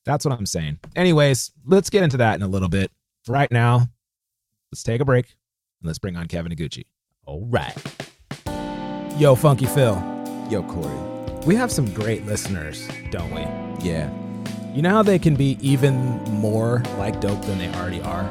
That's 0.06 0.26
what 0.26 0.38
I'm 0.38 0.46
saying. 0.46 0.80
Anyways, 0.96 1.52
let's 1.66 1.90
get 1.90 2.04
into 2.04 2.18
that 2.18 2.36
in 2.36 2.42
a 2.42 2.48
little 2.48 2.70
bit. 2.70 2.92
For 3.24 3.34
right 3.34 3.52
now, 3.52 3.88
let's 4.72 4.84
take 4.84 5.00
a 5.00 5.06
break 5.06 5.28
and 5.80 5.88
let's 5.88 6.00
bring 6.00 6.18
on 6.18 6.28
Kevin 6.28 6.52
Higuchi. 6.52 6.86
All 7.26 7.46
right. 7.46 7.78
Yo, 9.18 9.36
Funky 9.36 9.68
Phil. 9.68 9.96
Yo, 10.50 10.64
Korey. 10.64 11.46
We 11.46 11.56
have 11.56 11.72
some 11.72 11.92
great 11.94 12.26
listeners, 12.26 12.88
don't 13.12 13.34
we? 13.34 13.42
Yeah. 13.88 14.10
You 14.74 14.82
know 14.82 14.92
how 14.92 15.04
they 15.04 15.20
can 15.20 15.36
be 15.36 15.58
even 15.60 15.96
more 16.24 16.82
like 16.98 17.20
dope 17.20 17.42
than 17.42 17.58
they 17.58 17.68
already 17.74 18.02
are? 18.04 18.26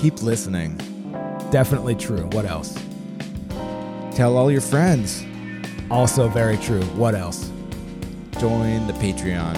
Keep 0.00 0.22
listening. 0.22 0.76
Definitely 1.50 1.94
true. 1.94 2.26
What 2.32 2.44
else? 2.44 2.78
Tell 4.14 4.36
all 4.36 4.50
your 4.50 4.60
friends. 4.60 5.24
Also 5.90 6.28
very 6.28 6.58
true. 6.58 6.82
What 6.94 7.14
else? 7.14 7.50
Join 8.38 8.86
the 8.86 8.92
Patreon. 8.94 9.56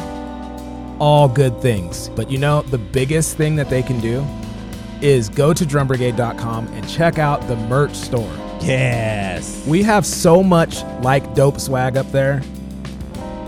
All 1.01 1.27
good 1.29 1.61
things. 1.61 2.11
But 2.11 2.31
you 2.31 2.39
know, 2.39 2.63
the 2.63 2.79
biggest 2.79 3.37
thing 3.37 3.57
that 3.57 3.69
they 3.69 3.83
can 3.83 3.99
do 3.99 4.25
is 5.01 5.29
go 5.29 5.53
to 5.53 5.65
drumbrigade.com 5.65 6.69
and 6.69 6.89
check 6.89 7.19
out 7.19 7.45
the 7.49 7.57
merch 7.57 7.95
store. 7.95 8.33
Yes. 8.61 9.67
We 9.67 9.83
have 9.83 10.07
so 10.07 10.45
much 10.45 10.85
like 11.01 11.35
dope 11.35 11.59
swag 11.59 11.97
up 11.97 12.13
there. 12.13 12.41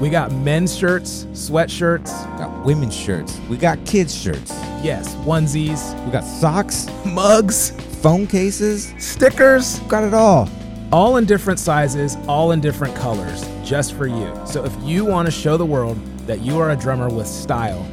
We 0.00 0.10
got 0.10 0.32
men's 0.32 0.76
shirts, 0.76 1.24
sweatshirts, 1.32 2.10
Got 2.38 2.64
women's 2.66 2.94
shirts. 2.96 3.38
We 3.48 3.56
got 3.56 3.84
kids' 3.86 4.14
shirts. 4.14 4.50
yes, 4.82 5.14
onesies, 5.24 5.82
We 6.04 6.10
got 6.12 6.24
socks, 6.24 6.86
mugs, 7.06 7.70
phone 8.02 8.26
cases. 8.26 8.92
stickers, 8.98 9.78
Got 9.88 10.04
it 10.04 10.12
all. 10.14 10.48
all 10.92 11.16
in 11.16 11.24
different 11.24 11.58
sizes, 11.58 12.16
all 12.28 12.52
in 12.52 12.60
different 12.60 12.94
colors, 12.96 13.48
just 13.64 13.94
for 13.94 14.06
you. 14.06 14.32
So 14.46 14.64
if 14.64 14.72
you 14.82 15.04
want 15.04 15.26
to 15.26 15.32
show 15.32 15.56
the 15.56 15.64
world 15.66 15.96
that 16.26 16.40
you 16.40 16.58
are 16.58 16.70
a 16.70 16.76
drummer 16.76 17.08
with 17.08 17.26
style 17.26 17.86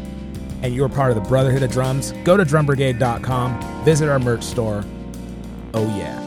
and 0.63 0.75
you're 0.75 0.89
part 0.89 1.11
of 1.11 1.15
the 1.21 1.27
Brotherhood 1.29 1.63
of 1.63 1.71
Drums, 1.71 2.13
go 2.23 2.35
to 2.35 2.43
drumbrigade.com, 2.43 3.83
visit 3.85 4.09
our 4.09 4.19
merch 4.19 4.43
store. 4.43 4.83
Oh, 5.73 5.87
yeah. 5.97 6.17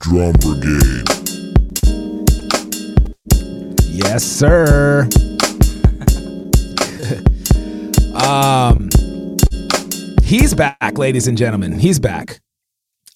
Drum 0.00 0.32
Brigade. 0.40 1.11
Yes, 3.94 4.24
sir. 4.24 5.08
um, 8.14 8.88
He's 10.22 10.54
back, 10.54 10.96
ladies 10.96 11.28
and 11.28 11.36
gentlemen. 11.36 11.78
He's 11.78 11.98
back. 11.98 12.40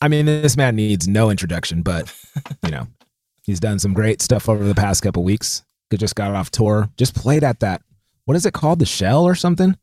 I 0.03 0.09
mean, 0.09 0.27
this 0.27 0.57
man 0.57 0.77
needs 0.77 1.09
no 1.09 1.31
introduction, 1.31 1.83
but 1.83 2.15
you 2.63 2.71
know, 2.71 2.87
he's 3.43 3.59
done 3.61 3.79
some 3.79 3.95
great 3.95 4.21
stuff 4.21 4.49
over 4.49 4.63
the 4.65 4.75
past 4.75 5.03
couple 5.03 5.25
weeks. 5.25 5.65
He 5.91 5.97
just 5.97 6.15
got 6.15 6.35
off 6.35 6.51
tour. 6.51 6.91
Just 6.99 7.15
played 7.15 7.43
at 7.43 7.61
that. 7.61 7.81
What 8.27 8.37
is 8.37 8.45
it 8.45 8.53
called? 8.53 8.79
The 8.81 8.87
Shell 8.87 9.25
or 9.25 9.35
something? 9.35 9.79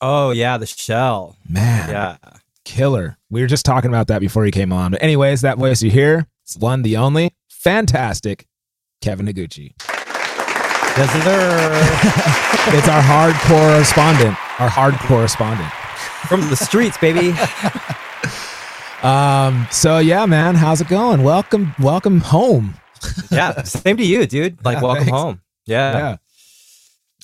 Oh 0.00 0.30
yeah, 0.30 0.56
the 0.56 0.66
shell. 0.66 1.36
Man, 1.48 1.90
Yeah. 1.90 2.16
killer. 2.64 3.18
We 3.30 3.42
were 3.42 3.46
just 3.46 3.64
talking 3.66 3.88
about 3.90 4.06
that 4.08 4.20
before 4.20 4.44
he 4.44 4.50
came 4.50 4.72
on. 4.72 4.92
But 4.92 5.02
anyways, 5.02 5.42
that 5.42 5.58
voice 5.58 5.82
you 5.82 5.90
hear, 5.90 6.26
it's 6.44 6.56
one, 6.56 6.82
the 6.82 6.96
only, 6.96 7.34
fantastic, 7.50 8.46
Kevin 9.00 9.26
Higuchi. 9.26 9.74
Yes, 10.96 11.10
sir. 11.24 12.38
It's 12.74 12.88
our 12.88 13.02
hard 13.02 13.34
correspondent. 13.50 14.36
Our 14.60 14.68
hard 14.68 14.94
correspondent. 14.94 15.68
From 16.28 16.42
the 16.48 16.56
streets, 16.56 16.96
baby. 16.98 17.34
Um. 19.02 19.66
So 19.72 19.98
yeah, 19.98 20.26
man, 20.26 20.54
how's 20.54 20.80
it 20.80 20.86
going? 20.86 21.24
Welcome, 21.24 21.74
welcome 21.80 22.20
home. 22.20 22.74
Yeah. 23.32 23.64
Same 23.64 23.96
to 23.96 24.04
you, 24.06 24.26
dude. 24.26 24.64
Like, 24.64 24.76
Yeah, 24.76 24.82
welcome 24.82 25.04
thanks. 25.06 25.18
home. 25.18 25.40
Yeah. 25.66 25.92
Yeah. 25.98 26.16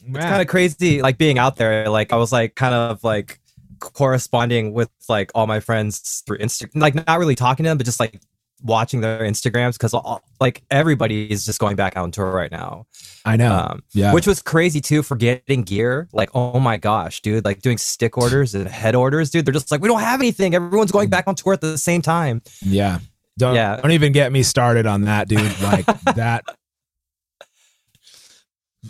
It's 0.08 0.24
kind 0.24 0.42
of 0.42 0.48
crazy, 0.48 1.02
like 1.02 1.18
being 1.18 1.38
out 1.38 1.54
there. 1.54 1.88
Like, 1.88 2.12
I 2.12 2.16
was 2.16 2.32
like, 2.32 2.56
kind 2.56 2.74
of 2.74 3.04
like 3.04 3.38
corresponding 3.78 4.72
with 4.72 4.90
like 5.08 5.30
all 5.36 5.46
my 5.46 5.60
friends 5.60 6.24
through 6.26 6.38
Instagram, 6.38 6.80
like 6.80 6.96
not 6.96 7.16
really 7.20 7.36
talking 7.36 7.62
to 7.62 7.68
them, 7.70 7.78
but 7.78 7.84
just 7.86 8.00
like 8.00 8.20
watching 8.62 9.00
their 9.00 9.20
Instagrams 9.20 9.74
because 9.74 9.94
like 10.40 10.62
everybody 10.70 11.30
is 11.30 11.44
just 11.46 11.58
going 11.60 11.76
back 11.76 11.96
out 11.96 12.02
on 12.04 12.10
tour 12.10 12.30
right 12.30 12.50
now. 12.50 12.86
I 13.24 13.36
know. 13.36 13.52
Um, 13.52 13.82
yeah. 13.92 14.12
which 14.12 14.26
was 14.26 14.42
crazy 14.42 14.80
too 14.80 15.02
for 15.02 15.16
getting 15.16 15.62
gear. 15.62 16.08
Like, 16.12 16.30
oh 16.34 16.58
my 16.60 16.76
gosh, 16.76 17.20
dude, 17.20 17.44
like 17.44 17.62
doing 17.62 17.78
stick 17.78 18.16
orders 18.18 18.54
and 18.54 18.68
head 18.68 18.94
orders, 18.94 19.30
dude. 19.30 19.44
They're 19.46 19.52
just 19.54 19.70
like, 19.70 19.80
we 19.80 19.88
don't 19.88 20.00
have 20.00 20.20
anything. 20.20 20.54
Everyone's 20.54 20.92
going 20.92 21.08
back 21.10 21.28
on 21.28 21.34
tour 21.34 21.52
at 21.52 21.60
the 21.60 21.78
same 21.78 22.02
time. 22.02 22.42
yeah. 22.62 22.98
Don't 23.38 23.54
Yeah. 23.54 23.76
don't 23.76 23.92
even 23.92 24.12
get 24.12 24.32
me 24.32 24.42
started 24.42 24.86
on 24.86 25.02
that, 25.02 25.28
dude. 25.28 25.60
Like 25.60 25.86
that. 26.16 26.44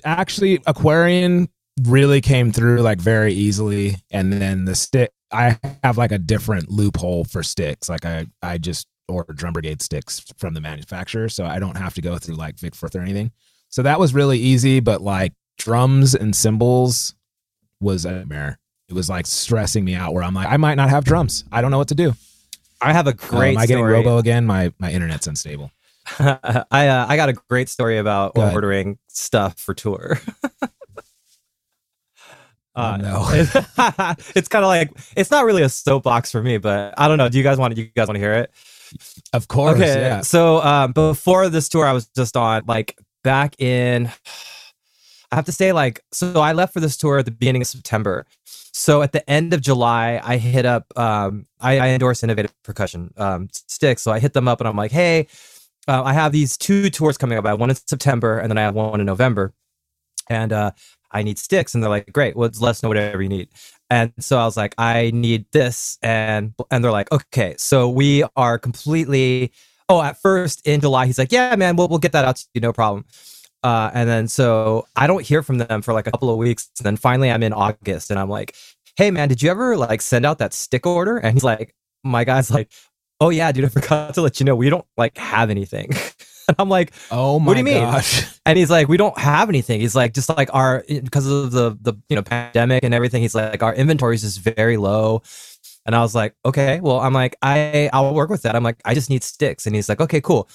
Actually, 0.04 0.60
Aquarian 0.66 1.48
really 1.84 2.20
came 2.20 2.52
through 2.52 2.80
like 2.80 2.98
very 3.00 3.32
easily, 3.32 3.96
and 4.10 4.32
then 4.32 4.64
the 4.64 4.74
stick. 4.74 5.10
I 5.30 5.58
have 5.82 5.98
like 5.98 6.12
a 6.12 6.18
different 6.18 6.70
loophole 6.70 7.24
for 7.24 7.42
sticks. 7.42 7.88
Like 7.88 8.06
I, 8.06 8.26
I 8.42 8.56
just 8.58 8.86
order 9.08 9.32
Drum 9.32 9.52
Brigade 9.52 9.82
sticks 9.82 10.20
from 10.36 10.54
the 10.54 10.60
manufacturer, 10.60 11.28
so 11.28 11.44
I 11.44 11.58
don't 11.58 11.76
have 11.76 11.94
to 11.94 12.02
go 12.02 12.18
through 12.18 12.36
like 12.36 12.58
Vic 12.58 12.74
Firth 12.74 12.94
or 12.94 13.00
anything. 13.00 13.32
So 13.68 13.82
that 13.82 13.98
was 13.98 14.14
really 14.14 14.38
easy. 14.38 14.80
But 14.80 15.02
like 15.02 15.32
drums 15.58 16.14
and 16.14 16.34
cymbals 16.34 17.14
was 17.80 18.04
a 18.04 18.12
nightmare. 18.12 18.58
It 18.88 18.94
was 18.94 19.08
like 19.10 19.26
stressing 19.26 19.84
me 19.84 19.94
out. 19.94 20.14
Where 20.14 20.22
I'm 20.22 20.34
like, 20.34 20.48
I 20.48 20.56
might 20.56 20.76
not 20.76 20.90
have 20.90 21.04
drums. 21.04 21.44
I 21.52 21.60
don't 21.60 21.70
know 21.70 21.78
what 21.78 21.88
to 21.88 21.94
do. 21.94 22.14
I 22.80 22.92
have 22.92 23.06
a 23.06 23.12
great 23.12 23.52
am 23.52 23.58
I 23.58 23.66
getting 23.66 23.82
story. 23.82 23.92
robo 23.92 24.18
again? 24.18 24.46
My 24.46 24.72
my 24.78 24.90
internet's 24.90 25.26
unstable. 25.26 25.70
I 26.18 26.88
uh, 26.88 27.06
I 27.08 27.16
got 27.16 27.28
a 27.28 27.34
great 27.48 27.68
story 27.68 27.98
about 27.98 28.34
Go 28.34 28.42
ahead. 28.42 28.54
ordering 28.54 28.98
stuff 29.08 29.58
for 29.58 29.74
tour. 29.74 30.18
Oh, 32.80 32.94
no. 32.94 33.26
it's, 33.32 34.36
it's 34.36 34.48
kind 34.48 34.64
of 34.64 34.68
like 34.68 34.92
it's 35.16 35.32
not 35.32 35.44
really 35.44 35.62
a 35.62 35.68
soapbox 35.68 36.30
for 36.30 36.40
me, 36.40 36.58
but 36.58 36.94
I 36.96 37.08
don't 37.08 37.18
know. 37.18 37.28
Do 37.28 37.36
you 37.36 37.42
guys 37.42 37.58
want 37.58 37.74
to? 37.74 37.80
You 37.80 37.88
guys 37.88 38.06
want 38.06 38.14
to 38.14 38.20
hear 38.20 38.34
it? 38.34 38.52
Of 39.32 39.48
course, 39.48 39.76
okay. 39.76 40.00
yeah. 40.00 40.20
So 40.22 40.60
um, 40.62 40.92
before 40.92 41.48
this 41.48 41.68
tour, 41.68 41.84
I 41.86 41.92
was 41.92 42.06
just 42.08 42.36
on 42.36 42.62
like 42.66 42.98
back 43.22 43.60
in. 43.60 44.10
I 45.30 45.36
have 45.36 45.44
to 45.44 45.52
say, 45.52 45.72
like, 45.72 46.00
so 46.10 46.40
I 46.40 46.52
left 46.52 46.72
for 46.72 46.80
this 46.80 46.96
tour 46.96 47.18
at 47.18 47.26
the 47.26 47.30
beginning 47.30 47.60
of 47.60 47.68
September. 47.68 48.24
So 48.44 49.02
at 49.02 49.12
the 49.12 49.28
end 49.28 49.52
of 49.52 49.60
July, 49.60 50.20
I 50.22 50.38
hit 50.38 50.64
up. 50.64 50.86
Um, 50.96 51.46
I, 51.60 51.78
I 51.78 51.88
endorse 51.88 52.22
Innovative 52.22 52.54
Percussion 52.62 53.12
um, 53.16 53.48
sticks, 53.52 54.02
so 54.02 54.12
I 54.12 54.20
hit 54.20 54.32
them 54.32 54.48
up 54.48 54.60
and 54.60 54.68
I'm 54.68 54.76
like, 54.76 54.92
hey, 54.92 55.26
uh, 55.86 56.02
I 56.02 56.12
have 56.12 56.32
these 56.32 56.56
two 56.56 56.88
tours 56.90 57.18
coming 57.18 57.36
up. 57.36 57.44
I 57.44 57.50
have 57.50 57.60
one 57.60 57.70
in 57.70 57.76
September 57.76 58.38
and 58.38 58.50
then 58.50 58.58
I 58.58 58.62
have 58.62 58.74
one 58.74 59.00
in 59.00 59.06
November, 59.06 59.52
and 60.28 60.52
uh, 60.52 60.70
I 61.10 61.22
need 61.22 61.38
sticks. 61.38 61.74
And 61.74 61.82
they're 61.82 61.90
like, 61.90 62.12
great, 62.12 62.36
well, 62.36 62.50
let 62.60 62.70
us 62.70 62.82
know 62.82 62.88
whatever 62.88 63.20
you 63.22 63.28
need. 63.28 63.48
And 63.90 64.12
so 64.18 64.38
I 64.38 64.44
was 64.44 64.56
like, 64.56 64.74
I 64.76 65.10
need 65.14 65.46
this, 65.52 65.98
and 66.02 66.54
and 66.70 66.84
they're 66.84 66.92
like, 66.92 67.10
okay, 67.10 67.54
so 67.58 67.88
we 67.88 68.24
are 68.36 68.58
completely. 68.58 69.52
Oh, 69.90 70.02
at 70.02 70.20
first 70.20 70.66
in 70.66 70.82
July, 70.82 71.06
he's 71.06 71.18
like, 71.18 71.32
yeah, 71.32 71.56
man, 71.56 71.76
we'll 71.76 71.88
we'll 71.88 71.98
get 71.98 72.12
that 72.12 72.24
out 72.24 72.36
to 72.36 72.46
you, 72.54 72.60
no 72.60 72.72
problem. 72.72 73.06
Uh, 73.62 73.90
and 73.94 74.08
then 74.08 74.28
so 74.28 74.86
I 74.96 75.06
don't 75.06 75.24
hear 75.24 75.42
from 75.42 75.58
them 75.58 75.82
for 75.82 75.94
like 75.94 76.06
a 76.06 76.10
couple 76.10 76.30
of 76.30 76.36
weeks. 76.36 76.70
And 76.78 76.84
then 76.84 76.96
finally, 76.96 77.30
I'm 77.30 77.42
in 77.42 77.52
August, 77.54 78.10
and 78.10 78.20
I'm 78.20 78.28
like, 78.28 78.54
hey, 78.96 79.10
man, 79.10 79.28
did 79.28 79.42
you 79.42 79.50
ever 79.50 79.76
like 79.76 80.02
send 80.02 80.26
out 80.26 80.38
that 80.38 80.52
stick 80.52 80.86
order? 80.86 81.16
And 81.16 81.32
he's 81.32 81.44
like, 81.44 81.74
my 82.04 82.24
guy's 82.24 82.50
like, 82.50 82.70
oh 83.20 83.30
yeah, 83.30 83.50
dude, 83.52 83.64
I 83.64 83.68
forgot 83.68 84.14
to 84.14 84.22
let 84.22 84.40
you 84.40 84.44
know 84.44 84.56
we 84.56 84.70
don't 84.70 84.86
like 84.96 85.16
have 85.16 85.50
anything. 85.50 85.90
and 86.48 86.56
I'm 86.58 86.68
like, 86.68 86.92
Oh 87.10 87.38
my 87.38 87.46
What 87.46 87.54
do 87.54 87.58
you 87.58 87.64
mean? 87.64 87.82
gosh. 87.82 88.38
and 88.46 88.58
he's 88.58 88.70
like, 88.70 88.88
we 88.88 88.96
don't 88.96 89.16
have 89.18 89.48
anything. 89.48 89.80
He's 89.80 89.94
like, 89.94 90.14
just 90.14 90.28
like 90.28 90.48
our 90.54 90.84
because 90.88 91.26
of 91.26 91.50
the 91.52 91.76
the 91.80 91.94
you 92.08 92.16
know 92.16 92.22
pandemic 92.22 92.84
and 92.84 92.94
everything. 92.94 93.22
He's 93.22 93.34
like, 93.34 93.62
our 93.62 93.74
inventory 93.74 94.14
is 94.14 94.22
just 94.22 94.40
very 94.40 94.76
low. 94.76 95.22
And 95.86 95.94
I 95.94 96.00
was 96.00 96.14
like, 96.14 96.34
okay, 96.44 96.80
well, 96.80 97.00
I'm 97.00 97.14
like, 97.14 97.36
I 97.42 97.88
I'll 97.92 98.14
work 98.14 98.30
with 98.30 98.42
that. 98.42 98.56
I'm 98.56 98.62
like, 98.62 98.80
I 98.84 98.94
just 98.94 99.08
need 99.08 99.22
sticks. 99.22 99.66
And 99.66 99.74
he's 99.74 99.88
like, 99.88 100.00
okay, 100.00 100.20
cool. 100.20 100.48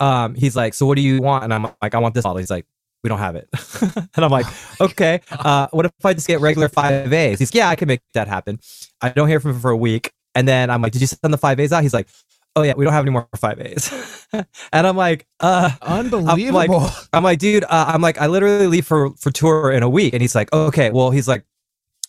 Um, 0.00 0.34
he's 0.34 0.56
like, 0.56 0.74
so 0.74 0.86
what 0.86 0.96
do 0.96 1.02
you 1.02 1.20
want? 1.20 1.44
And 1.44 1.52
I'm 1.52 1.64
like, 1.82 1.94
I 1.94 1.98
want 1.98 2.14
this 2.14 2.24
model. 2.24 2.38
He's 2.38 2.50
like, 2.50 2.66
we 3.02 3.08
don't 3.08 3.18
have 3.18 3.36
it. 3.36 3.48
and 4.14 4.24
I'm 4.24 4.30
like, 4.30 4.46
okay. 4.80 5.20
Uh, 5.30 5.68
what 5.72 5.86
if 5.86 5.92
I 6.04 6.14
just 6.14 6.26
get 6.26 6.40
regular 6.40 6.68
five 6.68 7.12
A's? 7.12 7.38
He's 7.38 7.54
yeah, 7.54 7.68
I 7.68 7.76
can 7.76 7.88
make 7.88 8.00
that 8.14 8.28
happen. 8.28 8.60
I 9.00 9.10
don't 9.10 9.28
hear 9.28 9.40
from 9.40 9.52
him 9.52 9.60
for 9.60 9.70
a 9.70 9.76
week, 9.76 10.12
and 10.34 10.46
then 10.46 10.70
I'm 10.70 10.80
like, 10.82 10.92
did 10.92 11.00
you 11.00 11.06
send 11.06 11.32
the 11.32 11.38
five 11.38 11.58
A's 11.60 11.72
out? 11.72 11.82
He's 11.82 11.94
like, 11.94 12.08
oh 12.56 12.62
yeah, 12.62 12.74
we 12.76 12.84
don't 12.84 12.92
have 12.92 13.04
any 13.04 13.10
more 13.10 13.28
five 13.36 13.60
A's. 13.60 14.26
and 14.32 14.86
I'm 14.86 14.96
like, 14.96 15.26
uh, 15.40 15.70
Unbelievable. 15.82 16.88
I'm 17.12 17.24
like, 17.24 17.38
dude, 17.38 17.64
uh, 17.64 17.86
I'm 17.88 18.02
like, 18.02 18.20
I 18.20 18.26
literally 18.26 18.66
leave 18.66 18.86
for 18.86 19.10
for 19.16 19.30
tour 19.30 19.70
in 19.72 19.82
a 19.82 19.88
week, 19.88 20.12
and 20.12 20.22
he's 20.22 20.34
like, 20.34 20.52
okay, 20.52 20.90
well, 20.90 21.10
he's 21.10 21.28
like, 21.28 21.44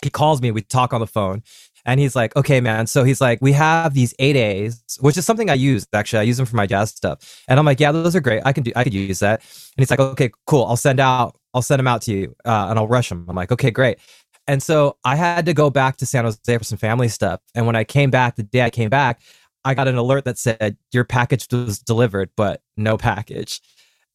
he 0.03 0.10
calls 0.10 0.41
me, 0.41 0.51
we 0.51 0.62
talk 0.62 0.93
on 0.93 0.99
the 0.99 1.08
phone, 1.08 1.43
and 1.86 1.99
he's 1.99 2.15
like, 2.15 2.36
okay, 2.36 2.62
man, 2.62 2.88
so 2.88 3.03
he's 3.03 3.21
like, 3.21 3.39
we 3.41 3.53
have 3.53 3.93
these 3.93 4.13
eight 4.19 4.36
A's, 4.36 4.84
which 4.99 5.17
is 5.17 5.25
something 5.25 5.49
I 5.49 5.56
use 5.56 5.88
actually, 5.93 6.19
I 6.19 6.23
use 6.23 6.38
them 6.38 6.45
for 6.45 6.56
my 6.56 6.67
jazz 6.67 6.89
stuff, 6.89 7.43
and 7.47 7.60
I'm 7.60 7.65
like, 7.65 7.79
yeah, 7.79 7.91
those 7.91 8.15
are 8.15 8.21
great, 8.21 8.41
I 8.45 8.53
can 8.53 8.63
do, 8.63 8.71
I 8.75 8.84
could 8.84 8.93
use 8.93 9.19
that, 9.19 9.39
and 9.41 9.82
he's 9.82 9.89
like, 9.89 9.99
okay, 9.99 10.32
cool, 10.45 10.65
I'll 10.65 10.77
send 10.77 10.99
out, 10.99 11.38
I'll 11.53 11.62
send 11.62 11.79
them 11.79 11.88
out 11.88 12.01
to 12.03 12.13
you, 12.13 12.36
uh, 12.45 12.67
and 12.69 12.79
I'll 12.79 12.88
rush 12.88 13.10
them. 13.10 13.25
I'm 13.29 13.36
like, 13.36 13.51
okay, 13.51 13.71
great. 13.71 13.97
And 14.47 14.62
so 14.62 14.97
I 15.06 15.15
had 15.15 15.45
to 15.45 15.53
go 15.53 15.69
back 15.69 15.97
to 15.97 16.06
San 16.06 16.25
Jose 16.25 16.58
for 16.58 16.63
some 16.63 16.77
family 16.77 17.08
stuff. 17.08 17.39
And 17.56 17.65
when 17.65 17.75
I 17.75 17.84
came 17.84 18.10
back, 18.10 18.36
the 18.36 18.43
day 18.43 18.62
I 18.62 18.69
came 18.69 18.89
back, 18.89 19.21
I 19.65 19.73
got 19.73 19.88
an 19.88 19.95
alert 19.95 20.26
that 20.26 20.38
said 20.38 20.78
your 20.91 21.04
package 21.04 21.47
was 21.52 21.80
delivered, 21.80 22.30
but 22.36 22.62
no 22.78 22.97
package. 22.97 23.62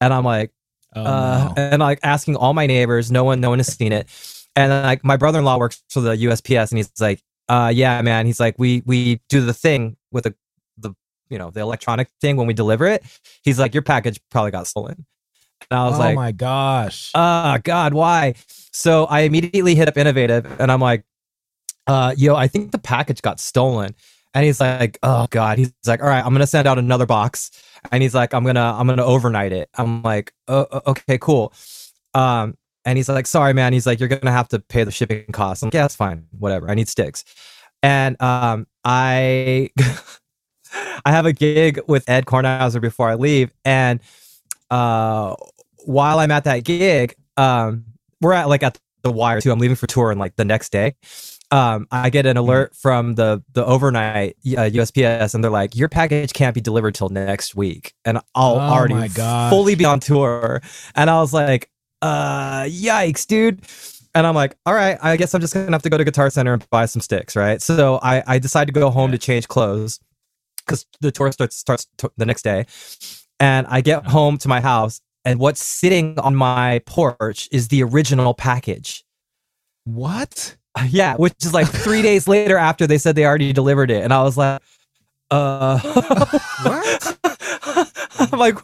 And 0.00 0.12
I'm 0.12 0.24
like, 0.24 0.52
Oh, 0.96 1.04
uh, 1.04 1.52
no. 1.56 1.62
and 1.62 1.80
like 1.80 2.00
asking 2.02 2.36
all 2.36 2.54
my 2.54 2.66
neighbors, 2.66 3.10
no 3.10 3.22
one, 3.22 3.40
no 3.40 3.50
one 3.50 3.58
has 3.58 3.66
seen 3.76 3.92
it. 3.92 4.08
And 4.56 4.72
like 4.72 5.04
my 5.04 5.16
brother-in-law 5.16 5.58
works 5.58 5.82
for 5.90 6.00
the 6.00 6.16
USPS, 6.16 6.70
and 6.70 6.78
he's 6.78 6.90
like, 6.98 7.22
uh, 7.48 7.70
yeah, 7.74 8.00
man. 8.02 8.26
He's 8.26 8.40
like, 8.40 8.54
we 8.58 8.82
we 8.86 9.20
do 9.28 9.40
the 9.42 9.52
thing 9.52 9.96
with 10.10 10.24
the 10.24 10.34
the 10.78 10.94
you 11.28 11.38
know 11.38 11.50
the 11.50 11.60
electronic 11.60 12.08
thing 12.20 12.36
when 12.36 12.46
we 12.46 12.54
deliver 12.54 12.86
it. 12.86 13.04
He's 13.42 13.58
like, 13.58 13.74
your 13.74 13.82
package 13.82 14.18
probably 14.30 14.50
got 14.50 14.66
stolen. 14.66 15.04
And 15.70 15.78
I 15.78 15.84
was 15.84 15.96
oh 15.96 15.98
like, 15.98 16.12
oh 16.12 16.20
my 16.20 16.32
gosh. 16.32 17.10
ah, 17.14 17.58
God, 17.62 17.92
why? 17.92 18.34
So 18.72 19.04
I 19.06 19.20
immediately 19.20 19.74
hit 19.74 19.88
up 19.88 19.96
Innovative 19.96 20.60
and 20.60 20.72
I'm 20.72 20.80
like, 20.80 21.04
uh, 21.86 22.14
yo, 22.16 22.34
I 22.34 22.48
think 22.48 22.72
the 22.72 22.78
package 22.78 23.22
got 23.22 23.40
stolen. 23.40 23.94
And 24.38 24.44
he's 24.44 24.60
like, 24.60 25.00
oh 25.02 25.26
God. 25.30 25.58
He's 25.58 25.72
like, 25.84 26.00
all 26.00 26.08
right, 26.08 26.24
I'm 26.24 26.32
gonna 26.32 26.46
send 26.46 26.68
out 26.68 26.78
another 26.78 27.06
box. 27.06 27.50
And 27.90 28.04
he's 28.04 28.14
like, 28.14 28.32
I'm 28.32 28.44
gonna, 28.44 28.72
I'm 28.78 28.86
gonna 28.86 29.04
overnight 29.04 29.50
it. 29.50 29.68
I'm 29.74 30.00
like, 30.04 30.32
oh, 30.46 30.80
okay, 30.86 31.18
cool. 31.18 31.52
Um, 32.14 32.56
and 32.84 32.96
he's 32.96 33.08
like, 33.08 33.26
sorry, 33.26 33.52
man. 33.52 33.72
He's 33.72 33.84
like, 33.84 33.98
you're 33.98 34.08
gonna 34.08 34.30
have 34.30 34.46
to 34.50 34.60
pay 34.60 34.84
the 34.84 34.92
shipping 34.92 35.24
costs. 35.32 35.64
I'm 35.64 35.66
like, 35.66 35.74
yeah, 35.74 35.82
that's 35.82 35.96
fine. 35.96 36.28
Whatever. 36.38 36.70
I 36.70 36.74
need 36.74 36.88
sticks. 36.88 37.24
And 37.82 38.20
um, 38.22 38.68
I, 38.84 39.70
I 41.04 41.10
have 41.10 41.26
a 41.26 41.32
gig 41.32 41.80
with 41.88 42.08
Ed 42.08 42.26
Kornhauser 42.26 42.80
before 42.80 43.08
I 43.08 43.16
leave, 43.16 43.50
and 43.64 43.98
uh, 44.70 45.34
while 45.84 46.20
I'm 46.20 46.30
at 46.30 46.44
that 46.44 46.62
gig, 46.62 47.16
um, 47.36 47.86
we're 48.20 48.34
at 48.34 48.48
like 48.48 48.62
at 48.62 48.78
the 49.02 49.10
wire 49.10 49.40
too. 49.40 49.50
I'm 49.50 49.58
leaving 49.58 49.74
for 49.74 49.88
tour 49.88 50.12
and 50.12 50.20
like 50.20 50.36
the 50.36 50.44
next 50.44 50.70
day. 50.70 50.94
Um, 51.50 51.88
I 51.90 52.10
get 52.10 52.26
an 52.26 52.36
alert 52.36 52.76
from 52.76 53.14
the 53.14 53.42
the 53.54 53.64
overnight 53.64 54.36
uh, 54.46 54.68
USPS, 54.68 55.34
and 55.34 55.42
they're 55.42 55.50
like, 55.50 55.74
"Your 55.74 55.88
package 55.88 56.34
can't 56.34 56.54
be 56.54 56.60
delivered 56.60 56.94
till 56.94 57.08
next 57.08 57.54
week," 57.54 57.94
and 58.04 58.18
I'll 58.34 58.56
Oh 58.56 58.58
already 58.58 59.08
fully 59.50 59.74
be 59.74 59.86
on 59.86 60.00
tour. 60.00 60.60
And 60.94 61.08
I 61.08 61.20
was 61.20 61.32
like, 61.32 61.70
"Uh, 62.02 62.64
yikes, 62.64 63.26
dude!" 63.26 63.62
And 64.14 64.26
I'm 64.26 64.34
like, 64.34 64.56
"All 64.66 64.74
right, 64.74 64.98
I 65.02 65.16
guess 65.16 65.32
I'm 65.34 65.40
just 65.40 65.54
gonna 65.54 65.70
have 65.72 65.82
to 65.82 65.90
go 65.90 65.96
to 65.96 66.04
Guitar 66.04 66.28
Center 66.28 66.52
and 66.52 66.68
buy 66.68 66.84
some 66.84 67.00
sticks, 67.00 67.34
right?" 67.34 67.62
So 67.62 67.98
I 68.02 68.22
I 68.26 68.38
decide 68.38 68.66
to 68.66 68.72
go 68.72 68.90
home 68.90 69.10
to 69.12 69.18
change 69.18 69.48
clothes 69.48 70.00
because 70.58 70.84
the 71.00 71.10
tour 71.10 71.32
starts 71.32 71.56
starts 71.56 71.86
t- 71.96 72.08
the 72.18 72.26
next 72.26 72.42
day, 72.42 72.66
and 73.40 73.66
I 73.68 73.80
get 73.80 74.04
home 74.06 74.36
to 74.38 74.48
my 74.48 74.60
house, 74.60 75.00
and 75.24 75.40
what's 75.40 75.64
sitting 75.64 76.18
on 76.18 76.34
my 76.34 76.80
porch 76.84 77.48
is 77.50 77.68
the 77.68 77.82
original 77.82 78.34
package. 78.34 79.02
what? 79.84 80.57
Yeah, 80.88 81.16
which 81.16 81.34
is 81.42 81.54
like 81.54 81.68
three 81.68 82.02
days 82.02 82.28
later 82.28 82.56
after 82.56 82.86
they 82.86 82.98
said 82.98 83.14
they 83.16 83.24
already 83.24 83.52
delivered 83.52 83.90
it, 83.90 84.04
and 84.04 84.12
I 84.12 84.22
was 84.22 84.36
like, 84.36 84.60
uh, 85.30 85.78
What? 86.62 87.18
I'm 88.32 88.38
like, 88.38 88.56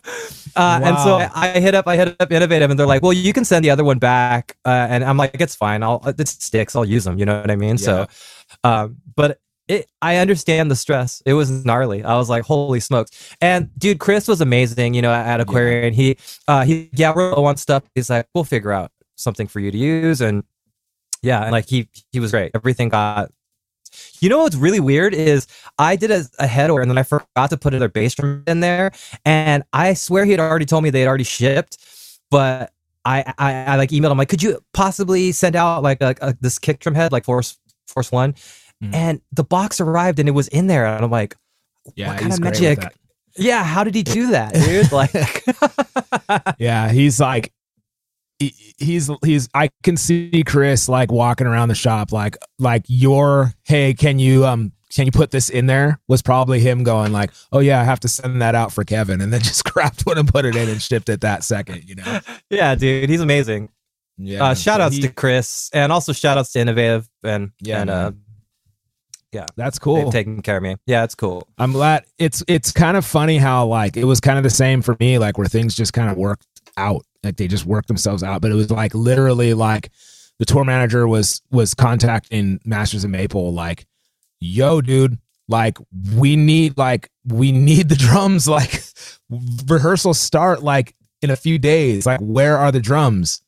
uh, 0.57 0.81
and 0.83 0.99
so 0.99 1.19
I, 1.19 1.53
I 1.55 1.61
hit 1.61 1.75
up, 1.75 1.87
I 1.87 1.97
hit 1.97 2.17
up 2.19 2.33
Innovative, 2.33 2.71
and 2.71 2.79
they're 2.79 2.87
like, 2.87 3.03
well, 3.03 3.13
you 3.13 3.33
can 3.33 3.45
send 3.45 3.65
the 3.65 3.71
other 3.71 3.85
one 3.85 3.99
back, 3.99 4.57
uh, 4.65 4.87
and 4.91 5.05
I'm 5.05 5.17
like, 5.17 5.41
it's 5.41 5.55
fine, 5.55 5.83
I'll 5.83 6.03
it 6.07 6.29
sticks, 6.29 6.75
I'll 6.75 6.85
use 6.85 7.05
them, 7.05 7.19
you 7.19 7.25
know 7.25 7.41
what 7.41 7.51
I 7.51 7.57
mean? 7.57 7.79
So, 7.79 8.07
um, 8.65 8.97
but. 9.15 9.39
It, 9.67 9.89
I 10.03 10.19
understand 10.19 10.71
the 10.71 10.77
stress. 10.77 11.23
It 11.25 11.33
was 11.33 11.65
gnarly. 11.65 12.05
I 12.05 12.17
was 12.17 12.29
like, 12.29 12.43
"Holy 12.43 12.81
smokes!" 12.81 13.35
And 13.41 13.71
dude, 13.79 13.99
Chris 13.99 14.29
was 14.29 14.43
amazing. 14.43 14.93
You 14.93 15.01
know, 15.01 15.11
at 15.11 15.41
Aquarian, 15.41 15.95
he, 15.95 16.19
uh, 16.47 16.67
he, 16.67 16.91
yeah, 16.93 17.15
we're 17.17 17.35
low 17.35 17.47
on 17.47 17.57
stuff. 17.57 17.83
He's 17.95 18.11
like, 18.11 18.29
"We'll 18.35 18.45
figure 18.45 18.73
out 18.73 18.93
something 19.17 19.47
for 19.47 19.61
you 19.61 19.71
to 19.71 19.79
use," 19.79 20.21
and 20.21 20.45
yeah, 21.25 21.43
and 21.43 21.53
like 21.53 21.69
he, 21.69 21.89
he 22.13 22.21
was 22.21 22.31
great. 22.31 22.53
Everything 22.55 22.89
got 22.91 23.31
you 24.21 24.29
know 24.29 24.39
what's 24.43 24.57
really 24.57 24.81
weird 24.81 25.15
is 25.15 25.47
I 25.79 25.95
did 25.97 26.11
a, 26.11 26.25
a 26.41 26.47
head 26.49 26.69
order 26.71 26.83
and 26.83 26.91
then 26.91 26.99
I 26.99 27.05
forgot 27.05 27.51
to 27.51 27.57
put 27.57 27.75
another 27.75 27.89
bass 27.89 28.15
drum 28.15 28.43
in 28.47 28.61
there, 28.61 28.93
and 29.25 29.63
I 29.73 29.95
swear 29.95 30.25
he 30.25 30.33
had 30.33 30.41
already 30.41 30.65
told 30.67 30.83
me 30.85 30.91
they 30.91 31.01
had 31.01 31.09
already 31.09 31.25
shipped, 31.25 31.79
but 32.31 32.73
I 33.05 33.23
I, 33.39 33.53
I 33.65 33.77
like 33.77 33.91
emailed 33.91 34.11
him 34.13 34.19
like, 34.19 34.29
could 34.29 34.43
you 34.43 34.59
possibly 34.73 35.31
send 35.33 35.57
out 35.57 35.83
like 35.83 36.01
a, 36.01 36.15
a, 36.21 36.35
this 36.41 36.59
kick 36.59 36.81
drum 36.81 36.95
head 36.95 37.13
like 37.13 37.25
Force 37.25 37.57
Force 37.87 38.11
One, 38.13 38.35
Mhm. 38.83 38.93
and 38.95 39.21
the 39.33 39.45
box 39.45 39.81
arrived 39.81 40.19
and 40.19 40.29
it 40.29 40.33
was 40.33 40.49
in 40.49 40.67
there, 40.67 40.87
and 40.87 41.05
I'm 41.05 41.11
like, 41.11 41.37
Yeah, 41.95 42.09
what 42.09 42.19
kind 42.21 42.33
of 42.33 42.41
magic? 42.41 42.79
Yeah, 43.37 43.63
how 43.65 43.83
did 43.85 43.95
he 43.95 44.03
do 44.05 44.29
that, 44.31 44.55
dude? 44.55 44.91
Like, 44.93 46.55
Yeah, 46.59 46.91
he's 46.91 47.21
like 47.21 47.53
he's 48.79 49.11
he's 49.25 49.49
I 49.55 49.71
can 49.83 49.97
see 49.97 50.43
Chris 50.47 50.89
like 50.89 51.13
walking 51.13 51.47
around 51.47 51.69
the 51.69 51.75
shop 51.75 52.13
like 52.13 52.37
like 52.59 52.85
your 52.89 53.53
hey, 53.65 53.95
can 53.95 54.19
you 54.19 54.45
um 54.47 54.73
can 54.95 55.07
you 55.07 55.13
put 55.13 55.31
this 55.31 55.51
in 55.51 55.67
there? 55.67 55.99
Was 56.09 56.23
probably 56.23 56.61
him 56.61 56.85
going 56.85 57.13
like, 57.13 57.31
"Oh 57.53 57.59
yeah, 57.59 57.81
I 57.81 57.85
have 57.85 58.01
to 58.01 58.09
send 58.09 58.41
that 58.43 58.55
out 58.55 58.73
for 58.73 58.85
Kevin." 58.85 59.21
And 59.21 59.33
then 59.33 59.41
just 59.43 59.65
grabbed 59.65 60.03
one 60.07 60.19
and 60.19 60.29
put 60.29 60.45
it 60.45 60.55
in 60.55 60.69
and 60.69 60.81
shipped 60.81 61.09
it 61.09 61.21
that 61.23 61.43
second, 61.45 61.85
you 61.89 61.97
know. 61.97 62.21
yeah, 62.51 62.75
dude, 62.75 63.11
he's 63.11 63.21
amazing. 63.21 63.71
Yeah. 64.17 64.45
uh, 64.45 64.55
shout 64.55 64.79
so 64.79 64.83
outs 64.85 64.95
he- 64.97 65.03
to 65.03 65.09
Chris 65.13 65.71
and 65.75 65.91
also 65.91 66.13
shout 66.13 66.39
outs 66.39 66.53
to 66.53 66.61
Innovative 66.61 67.09
and 67.25 67.51
Yeah, 67.61 67.81
and 67.81 67.91
uh, 67.91 68.13
That's 69.57 69.79
they've 69.79 69.83
cool. 69.83 70.13
taken 70.13 70.41
care 70.43 70.59
of 70.59 70.63
me. 70.63 70.77
Yeah, 70.87 71.03
it's 71.03 71.17
cool. 71.17 71.49
I'm 71.59 71.73
glad 71.73 72.05
it's 72.19 72.45
it's 72.47 72.71
kind 72.71 72.97
of 72.97 73.05
funny 73.05 73.39
how 73.39 73.67
like 73.67 73.97
it 73.97 74.05
was 74.05 74.21
kind 74.21 74.39
of 74.39 74.45
the 74.45 74.51
same 74.51 74.81
for 74.83 74.97
me, 75.01 75.19
like 75.19 75.37
where 75.39 75.49
things 75.49 75.75
just 75.75 75.93
kind 75.93 76.09
of 76.09 76.17
worked 76.17 76.47
out. 76.77 77.05
Like 77.23 77.37
they 77.37 77.49
just 77.49 77.67
worked 77.67 77.89
themselves 77.89 78.23
out. 78.23 78.43
But 78.43 78.51
it 78.51 78.55
was 78.55 78.71
like 78.71 78.95
literally 78.95 79.55
like 79.55 79.91
the 80.39 80.45
tour 80.45 80.65
manager 80.65 81.07
was 81.07 81.43
was 81.51 81.75
contacting 81.75 82.61
Masters 82.65 83.05
of 83.05 83.11
Maple, 83.11 83.53
like, 83.53 83.87
yo, 84.41 84.81
dude, 84.81 85.19
like 85.49 85.79
we 86.15 86.37
need 86.37 86.77
like 86.77 87.11
we 87.27 87.53
need 87.53 87.89
the 87.89 87.97
drums, 87.97 88.49
like 88.49 88.83
rehearsals 89.67 90.19
start 90.19 90.63
like 90.63 90.95
in 91.23 91.31
a 91.31 91.37
few 91.37 91.59
days. 91.59 92.07
Like, 92.07 92.21
where 92.21 92.59
are 92.59 92.73
the 92.73 92.81
drums? 92.81 93.43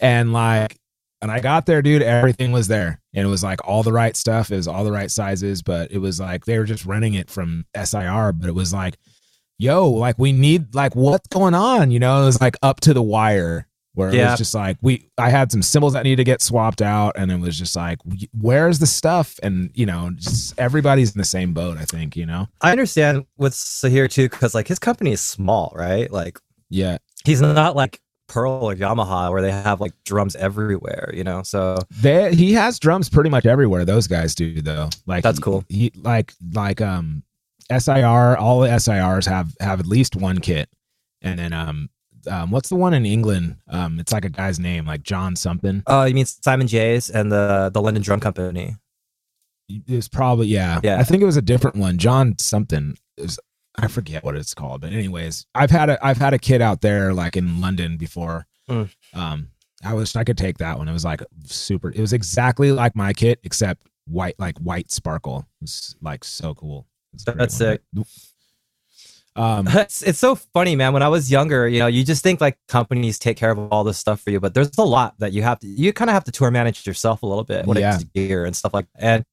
And 0.00 0.32
like 0.32 0.78
and 1.22 1.30
I 1.30 1.40
got 1.40 1.66
there, 1.66 1.82
dude, 1.82 2.02
everything 2.02 2.52
was 2.52 2.68
there. 2.68 3.00
And 3.14 3.26
it 3.26 3.30
was 3.30 3.42
like 3.42 3.66
all 3.66 3.82
the 3.82 3.92
right 3.92 4.16
stuff, 4.16 4.50
it 4.50 4.56
was 4.56 4.68
all 4.68 4.84
the 4.84 4.92
right 4.92 5.10
sizes, 5.10 5.62
but 5.62 5.90
it 5.90 5.98
was 5.98 6.20
like 6.20 6.44
they 6.44 6.58
were 6.58 6.64
just 6.64 6.84
running 6.84 7.14
it 7.14 7.30
from 7.30 7.64
SIR, 7.74 8.32
but 8.32 8.48
it 8.48 8.54
was 8.54 8.72
like, 8.72 8.96
yo, 9.58 9.88
like 9.90 10.18
we 10.18 10.32
need 10.32 10.74
like 10.74 10.94
what's 10.96 11.28
going 11.28 11.54
on? 11.54 11.90
You 11.90 11.98
know, 11.98 12.22
it 12.22 12.26
was 12.26 12.40
like 12.40 12.56
up 12.62 12.80
to 12.80 12.94
the 12.94 13.02
wire 13.02 13.66
where 13.94 14.10
it 14.10 14.22
was 14.22 14.36
just 14.38 14.54
like 14.54 14.76
we 14.82 15.08
I 15.16 15.30
had 15.30 15.50
some 15.50 15.62
cymbals 15.62 15.94
that 15.94 16.02
needed 16.04 16.16
to 16.16 16.24
get 16.24 16.42
swapped 16.42 16.82
out 16.82 17.14
and 17.16 17.32
it 17.32 17.40
was 17.40 17.58
just 17.58 17.74
like 17.74 17.98
where's 18.38 18.78
the 18.78 18.86
stuff? 18.86 19.38
And 19.42 19.70
you 19.74 19.86
know, 19.86 20.10
just 20.16 20.58
everybody's 20.58 21.14
in 21.14 21.18
the 21.18 21.24
same 21.24 21.54
boat, 21.54 21.78
I 21.78 21.84
think, 21.86 22.14
you 22.16 22.26
know. 22.26 22.48
I 22.60 22.72
understand 22.72 23.24
with 23.38 23.54
Sahir 23.54 24.10
too, 24.10 24.28
because 24.28 24.54
like 24.54 24.68
his 24.68 24.78
company 24.78 25.12
is 25.12 25.20
small, 25.22 25.72
right? 25.74 26.10
Like 26.12 26.38
Yeah. 26.68 26.98
he's 27.24 27.40
not 27.40 27.74
like 27.74 28.00
Pearl 28.28 28.50
or 28.70 28.74
Yamaha 28.74 29.30
where 29.30 29.40
they 29.40 29.52
have 29.52 29.80
like 29.80 29.92
drums 30.04 30.34
everywhere, 30.36 31.10
you 31.14 31.24
know. 31.24 31.42
So 31.42 31.78
They 32.02 32.34
he 32.34 32.52
has 32.54 32.78
drums 32.78 33.08
pretty 33.08 33.30
much 33.30 33.46
everywhere. 33.46 33.84
Those 33.86 34.06
guys 34.08 34.34
do 34.34 34.60
though. 34.60 34.90
Like 35.06 35.22
That's 35.22 35.38
he- 35.38 35.42
cool. 35.42 35.64
He 35.70 35.92
like 35.96 36.34
like 36.52 36.80
um 36.82 37.22
SIR. 37.70 38.36
All 38.36 38.60
the 38.60 38.68
SIRs 38.68 39.26
have 39.26 39.54
have 39.60 39.80
at 39.80 39.86
least 39.86 40.16
one 40.16 40.38
kit, 40.38 40.68
and 41.22 41.38
then 41.38 41.52
um 41.52 41.90
um 42.30 42.50
what's 42.50 42.68
the 42.68 42.76
one 42.76 42.94
in 42.94 43.06
England? 43.06 43.56
Um, 43.68 43.98
it's 44.00 44.12
like 44.12 44.24
a 44.24 44.30
guy's 44.30 44.58
name, 44.58 44.86
like 44.86 45.02
John 45.02 45.36
something. 45.36 45.82
uh 45.86 46.06
you 46.08 46.14
mean 46.14 46.26
Simon 46.26 46.66
Jay's 46.66 47.10
and 47.10 47.30
the 47.30 47.70
the 47.72 47.80
London 47.80 48.02
Drum 48.02 48.20
Company. 48.20 48.76
It 49.68 49.82
was 49.88 50.08
probably 50.08 50.46
yeah. 50.46 50.80
Yeah. 50.82 50.98
I 50.98 51.02
think 51.02 51.22
it 51.22 51.26
was 51.26 51.36
a 51.36 51.42
different 51.42 51.76
one. 51.76 51.98
John 51.98 52.38
something. 52.38 52.96
Was, 53.18 53.38
I 53.78 53.88
forget 53.88 54.24
what 54.24 54.36
it's 54.36 54.54
called, 54.54 54.80
but 54.80 54.92
anyways, 54.92 55.46
I've 55.54 55.70
had 55.70 55.90
a 55.90 56.04
I've 56.04 56.16
had 56.18 56.32
a 56.34 56.38
kit 56.38 56.62
out 56.62 56.80
there 56.80 57.12
like 57.12 57.36
in 57.36 57.60
London 57.60 57.96
before. 57.96 58.46
Mm. 58.70 58.90
Um, 59.12 59.48
I 59.84 59.92
was 59.92 60.16
I 60.16 60.24
could 60.24 60.38
take 60.38 60.58
that 60.58 60.78
one. 60.78 60.88
It 60.88 60.92
was 60.92 61.04
like 61.04 61.22
super. 61.44 61.90
It 61.90 62.00
was 62.00 62.12
exactly 62.12 62.72
like 62.72 62.96
my 62.96 63.12
kit 63.12 63.40
except 63.44 63.86
white, 64.06 64.34
like 64.38 64.58
white 64.58 64.90
sparkle. 64.90 65.40
It 65.60 65.64
was 65.64 65.96
like 66.00 66.24
so 66.24 66.54
cool. 66.54 66.86
It's 67.16 67.24
That's 67.24 67.60
one. 67.94 68.04
Um, 69.36 69.68
it's, 69.70 70.02
it's 70.02 70.18
so 70.18 70.34
funny, 70.34 70.76
man. 70.76 70.94
When 70.94 71.02
I 71.02 71.08
was 71.08 71.30
younger, 71.30 71.68
you 71.68 71.78
know, 71.78 71.86
you 71.88 72.04
just 72.04 72.22
think 72.22 72.40
like 72.40 72.56
companies 72.68 73.18
take 73.18 73.36
care 73.36 73.50
of 73.50 73.58
all 73.70 73.84
this 73.84 73.98
stuff 73.98 74.20
for 74.22 74.30
you, 74.30 74.40
but 74.40 74.54
there's 74.54 74.70
a 74.78 74.82
lot 74.84 75.14
that 75.18 75.32
you 75.34 75.42
have 75.42 75.58
to, 75.60 75.66
you 75.66 75.92
kind 75.92 76.08
of 76.08 76.14
have 76.14 76.24
to 76.24 76.32
tour 76.32 76.50
manage 76.50 76.86
yourself 76.86 77.22
a 77.22 77.26
little 77.26 77.44
bit 77.44 77.66
when 77.66 77.76
Yeah. 77.76 77.88
it 77.88 77.92
comes 77.92 78.04
to 78.04 78.10
gear 78.14 78.46
and 78.46 78.56
stuff 78.56 78.72
like 78.72 78.86
that. 78.94 79.02
And 79.04 79.24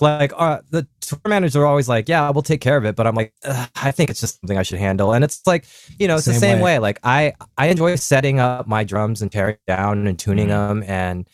like, 0.00 0.32
uh, 0.36 0.60
the 0.70 0.86
tour 1.00 1.18
managers 1.26 1.56
are 1.56 1.66
always 1.66 1.88
like, 1.88 2.08
yeah, 2.08 2.30
we'll 2.30 2.42
take 2.42 2.60
care 2.60 2.76
of 2.76 2.84
it. 2.84 2.94
But 2.94 3.08
I'm 3.08 3.16
like, 3.16 3.32
I 3.74 3.90
think 3.90 4.10
it's 4.10 4.20
just 4.20 4.40
something 4.40 4.56
I 4.56 4.62
should 4.62 4.78
handle. 4.78 5.12
And 5.12 5.24
it's 5.24 5.44
like, 5.44 5.64
you 5.98 6.06
know, 6.06 6.16
it's 6.16 6.26
the 6.26 6.34
Same 6.34 6.40
same 6.40 6.58
way. 6.60 6.74
way. 6.74 6.78
Like 6.78 7.00
I, 7.02 7.32
I 7.56 7.66
enjoy 7.66 7.96
setting 7.96 8.38
up 8.38 8.68
my 8.68 8.84
drums 8.84 9.22
and 9.22 9.32
tearing 9.32 9.56
down 9.66 10.06
and 10.06 10.16
tuning 10.16 10.48
Mhm. 10.48 10.50
them 10.68 10.82
and 10.86 11.28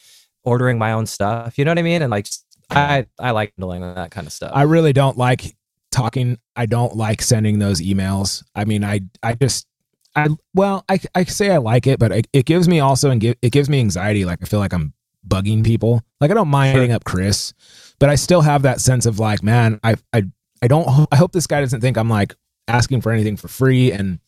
ordering 0.44 0.78
my 0.78 0.92
own 0.92 1.04
stuff. 1.04 1.58
You 1.58 1.66
know 1.66 1.72
what 1.72 1.78
I 1.78 1.82
mean? 1.82 2.00
And 2.00 2.10
like, 2.10 2.24
just, 2.24 2.46
I, 2.70 3.04
I 3.18 3.32
like 3.32 3.52
handling 3.58 3.82
that 3.82 4.10
kind 4.10 4.26
of 4.26 4.32
stuff. 4.32 4.52
I 4.54 4.62
really 4.62 4.94
don't 4.94 5.18
like 5.18 5.54
talking. 5.94 6.38
I 6.56 6.66
don't 6.66 6.96
like 6.96 7.22
sending 7.22 7.58
those 7.58 7.80
emails. 7.80 8.44
I 8.54 8.64
mean, 8.64 8.84
I 8.84 9.00
I 9.22 9.34
just 9.34 9.66
I 10.14 10.28
well, 10.54 10.84
I 10.88 10.98
I 11.14 11.24
say 11.24 11.50
I 11.50 11.58
like 11.58 11.86
it, 11.86 11.98
but 11.98 12.12
it, 12.12 12.26
it 12.32 12.44
gives 12.46 12.68
me 12.68 12.80
also 12.80 13.10
and 13.10 13.20
give, 13.20 13.36
it 13.40 13.50
gives 13.50 13.70
me 13.70 13.80
anxiety. 13.80 14.24
Like 14.24 14.40
I 14.42 14.46
feel 14.46 14.60
like 14.60 14.72
I'm 14.72 14.92
bugging 15.26 15.64
people. 15.64 16.02
Like 16.20 16.30
I 16.30 16.34
don't 16.34 16.48
mind 16.48 16.74
hitting 16.74 16.92
up 16.92 17.04
Chris, 17.04 17.54
but 17.98 18.08
I 18.08 18.16
still 18.16 18.42
have 18.42 18.62
that 18.62 18.80
sense 18.80 19.06
of 19.06 19.18
like, 19.18 19.42
man, 19.42 19.80
I 19.82 19.96
I 20.12 20.24
I 20.62 20.68
don't. 20.68 21.08
I 21.12 21.16
hope 21.16 21.32
this 21.32 21.46
guy 21.46 21.60
doesn't 21.60 21.80
think 21.80 21.96
I'm 21.96 22.10
like 22.10 22.34
asking 22.68 23.00
for 23.00 23.12
anything 23.12 23.36
for 23.36 23.48
free 23.48 23.92
and. 23.92 24.18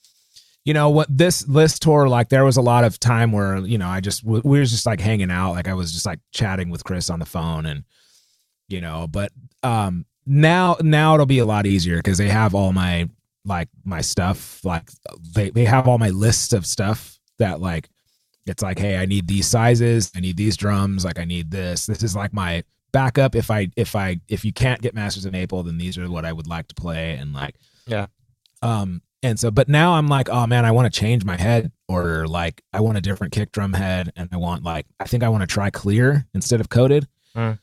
You 0.65 0.75
know 0.75 0.91
what? 0.91 1.07
This 1.09 1.47
list 1.47 1.83
tour, 1.83 2.09
like, 2.09 2.29
there 2.29 2.45
was 2.45 2.57
a 2.57 2.61
lot 2.61 2.83
of 2.83 2.99
time 2.99 3.31
where 3.31 3.59
you 3.59 3.79
know 3.79 3.87
I 3.87 4.01
just 4.01 4.25
we 4.25 4.41
were 4.43 4.65
just 4.65 4.85
like 4.85 4.99
hanging 4.99 5.31
out, 5.31 5.53
like 5.53 5.69
I 5.69 5.75
was 5.75 5.93
just 5.93 6.05
like 6.05 6.19
chatting 6.33 6.71
with 6.71 6.83
Chris 6.83 7.09
on 7.09 7.21
the 7.21 7.25
phone, 7.25 7.67
and 7.67 7.85
you 8.69 8.81
know 8.81 9.07
but 9.07 9.31
um 9.63 10.07
now 10.27 10.77
now 10.83 11.15
it'll 11.15 11.27
be 11.27 11.39
a 11.39 11.47
lot 11.47 11.67
easier 11.67 11.97
because 11.97 12.19
they 12.19 12.29
have 12.29 12.55
all 12.55 12.73
my 12.73 13.09
like 13.45 13.69
my 13.85 14.01
stuff 14.01 14.65
like 14.65 14.91
they, 15.35 15.51
they 15.51 15.65
have 15.65 15.87
all 15.87 15.99
my 15.99 16.11
lists 16.11 16.53
of 16.53 16.67
stuff 16.67 17.19
that 17.39 17.61
like 17.61 17.89
it's 18.47 18.63
like 18.63 18.79
hey 18.79 18.97
i 18.97 19.07
need 19.07 19.29
these 19.29 19.47
sizes 19.47 20.11
i 20.17 20.21
need 20.21 20.37
these 20.37 20.57
drums 20.57 21.05
like 21.05 21.19
i 21.19 21.25
need 21.25 21.51
this 21.51 21.87
this 21.87 22.03
is 22.03 22.17
like 22.17 22.33
my 22.33 22.63
backup 22.93 23.35
if 23.37 23.51
i 23.51 23.69
if 23.77 23.95
i 23.95 24.19
if 24.29 24.45
you 24.45 24.53
can't 24.53 24.81
get 24.83 24.95
masters 24.95 25.27
in 25.27 25.33
maple 25.33 25.63
then 25.63 25.79
these 25.79 25.97
are 25.99 26.11
what 26.11 26.25
i 26.25 26.33
would 26.33 26.47
like 26.49 26.67
to 26.67 26.75
play 26.75 27.13
and 27.15 27.33
like 27.33 27.55
Yeah. 27.87 28.07
um 28.63 29.03
and 29.23 29.39
so 29.39 29.51
but 29.51 29.69
now 29.69 29.95
i'm 29.95 30.09
like 30.09 30.29
oh 30.29 30.47
man 30.47 30.65
i 30.65 30.71
want 30.73 30.93
to 30.93 31.01
change 31.01 31.25
my 31.25 31.37
head 31.37 31.71
order 31.89 32.27
like 32.27 32.63
i 32.73 32.81
want 32.81 32.99
a 32.99 33.01
different 33.01 33.33
kick 33.33 33.53
drum 33.53 33.73
head 33.75 34.13
and 34.17 34.29
i 34.33 34.37
want 34.37 34.65
like 34.65 34.87
i 34.99 35.05
think 35.05 35.23
i 35.23 35.29
want 35.29 35.43
to 35.43 35.47
try 35.47 35.71
clear 35.71 36.27
instead 36.35 36.61
of 36.61 36.69
coated 36.69 37.07
Mm. 37.37 37.59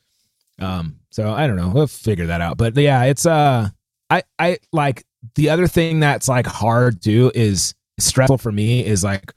Um, 0.60 1.00
so 1.10 1.32
I 1.32 1.46
don't 1.46 1.56
know. 1.56 1.68
We'll 1.68 1.86
figure 1.86 2.26
that 2.26 2.40
out. 2.40 2.56
But 2.56 2.76
yeah, 2.76 3.04
it's 3.04 3.26
uh 3.26 3.68
I 4.10 4.22
I 4.38 4.58
like 4.72 5.04
the 5.34 5.50
other 5.50 5.66
thing 5.66 6.00
that's 6.00 6.28
like 6.28 6.46
hard 6.46 7.02
to 7.02 7.32
is 7.34 7.74
stressful 7.98 8.38
for 8.38 8.52
me 8.52 8.84
is 8.84 9.04
like 9.04 9.32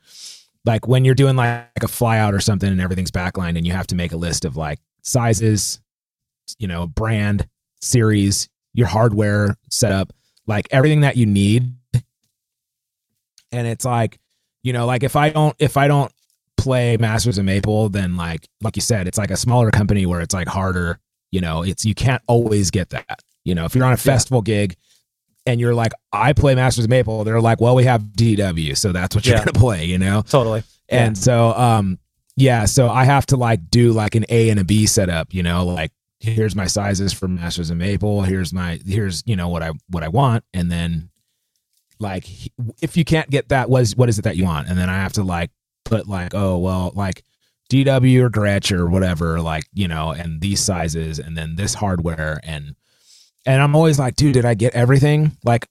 like 0.65 0.87
when 0.87 1.05
you're 1.05 1.15
doing 1.15 1.35
like 1.35 1.67
a 1.77 1.87
flyout 1.87 2.33
or 2.33 2.39
something 2.39 2.69
and 2.69 2.81
everything's 2.81 3.11
backlined 3.11 3.57
and 3.57 3.65
you 3.65 3.73
have 3.73 3.87
to 3.87 3.95
make 3.95 4.11
a 4.11 4.17
list 4.17 4.43
of 4.45 4.57
like 4.57 4.79
sizes, 5.01 5.79
you 6.59 6.67
know, 6.67 6.87
brand, 6.87 7.47
series, 7.81 8.49
your 8.73 8.87
hardware 8.87 9.55
setup, 9.69 10.13
like 10.45 10.67
everything 10.71 11.01
that 11.01 11.15
you 11.17 11.25
need. 11.25 11.73
And 13.51 13.65
it's 13.65 13.85
like, 13.85 14.19
you 14.61 14.73
know, 14.73 14.85
like 14.85 15.03
if 15.03 15.15
I 15.15 15.29
don't 15.29 15.55
if 15.57 15.77
I 15.77 15.87
don't 15.87 16.11
play 16.57 16.97
Masters 16.97 17.37
of 17.37 17.45
Maple, 17.45 17.87
then 17.89 18.17
like 18.17 18.47
like 18.61 18.75
you 18.75 18.81
said, 18.81 19.07
it's 19.07 19.17
like 19.17 19.31
a 19.31 19.37
smaller 19.37 19.71
company 19.71 20.05
where 20.05 20.19
it's 20.19 20.33
like 20.33 20.47
harder. 20.47 20.99
You 21.31 21.41
know, 21.41 21.63
it's 21.63 21.85
you 21.85 21.93
can't 21.95 22.21
always 22.27 22.71
get 22.71 22.89
that. 22.91 23.21
You 23.43 23.55
know, 23.55 23.65
if 23.65 23.75
you're 23.75 23.85
on 23.85 23.93
a 23.93 23.97
festival 23.97 24.41
gig 24.41 24.75
and 25.45 25.59
you're 25.59 25.73
like, 25.75 25.93
I 26.11 26.33
play 26.33 26.55
Masters 26.55 26.85
of 26.85 26.89
Maple, 26.89 27.23
they're 27.23 27.41
like, 27.41 27.61
well, 27.61 27.75
we 27.75 27.83
have 27.85 28.01
DW, 28.03 28.75
so 28.77 28.91
that's 28.91 29.15
what 29.15 29.25
you're 29.25 29.35
Yeah. 29.37 29.45
gonna 29.45 29.59
play. 29.59 29.85
You 29.85 29.97
know, 29.97 30.21
totally. 30.21 30.63
and 30.89 31.17
so 31.17 31.53
um 31.53 31.99
yeah, 32.35 32.65
so 32.65 32.87
I 32.89 33.03
have 33.05 33.25
to 33.27 33.37
like 33.37 33.69
do 33.71 33.91
like 33.93 34.13
an 34.15 34.25
A 34.29 34.49
and 34.49 34.59
a 34.59 34.63
B 34.63 34.85
setup, 34.85 35.33
you 35.33 35.41
know, 35.43 35.65
like 35.65 35.91
here's 36.19 36.55
my 36.55 36.65
sizes 36.67 37.11
for 37.13 37.27
Masters 37.27 37.69
of 37.69 37.77
Maple, 37.77 38.21
here's 38.23 38.53
my 38.53 38.79
here's 38.85 39.23
you 39.25 39.35
know 39.35 39.49
what 39.49 39.63
I 39.63 39.71
what 39.89 40.03
I 40.03 40.07
want, 40.07 40.43
and 40.53 40.71
then 40.71 41.09
like 41.99 42.27
if 42.81 42.95
you 42.95 43.03
can't 43.03 43.29
get 43.29 43.49
that, 43.49 43.69
what 43.69 43.81
is 43.81 43.95
what 43.95 44.07
is 44.09 44.19
it 44.19 44.21
that 44.23 44.37
you 44.37 44.43
want, 44.45 44.67
and 44.69 44.77
then 44.77 44.89
I 44.89 44.95
have 44.97 45.13
to 45.13 45.23
like 45.23 45.51
put 45.83 46.07
like 46.07 46.33
oh 46.35 46.57
well 46.57 46.91
like 46.95 47.23
DW 47.69 48.21
or 48.21 48.29
Gretsch 48.29 48.71
or 48.71 48.87
whatever, 48.87 49.41
like 49.41 49.63
you 49.73 49.87
know, 49.87 50.11
and 50.11 50.41
these 50.41 50.59
sizes, 50.59 51.19
and 51.19 51.37
then 51.37 51.55
this 51.55 51.73
hardware, 51.73 52.39
and 52.43 52.75
and 53.45 53.61
I'm 53.61 53.75
always 53.75 53.99
like, 53.99 54.15
dude, 54.15 54.33
did 54.33 54.45
I 54.45 54.53
get 54.53 54.73
everything? 54.73 55.31
Like 55.43 55.67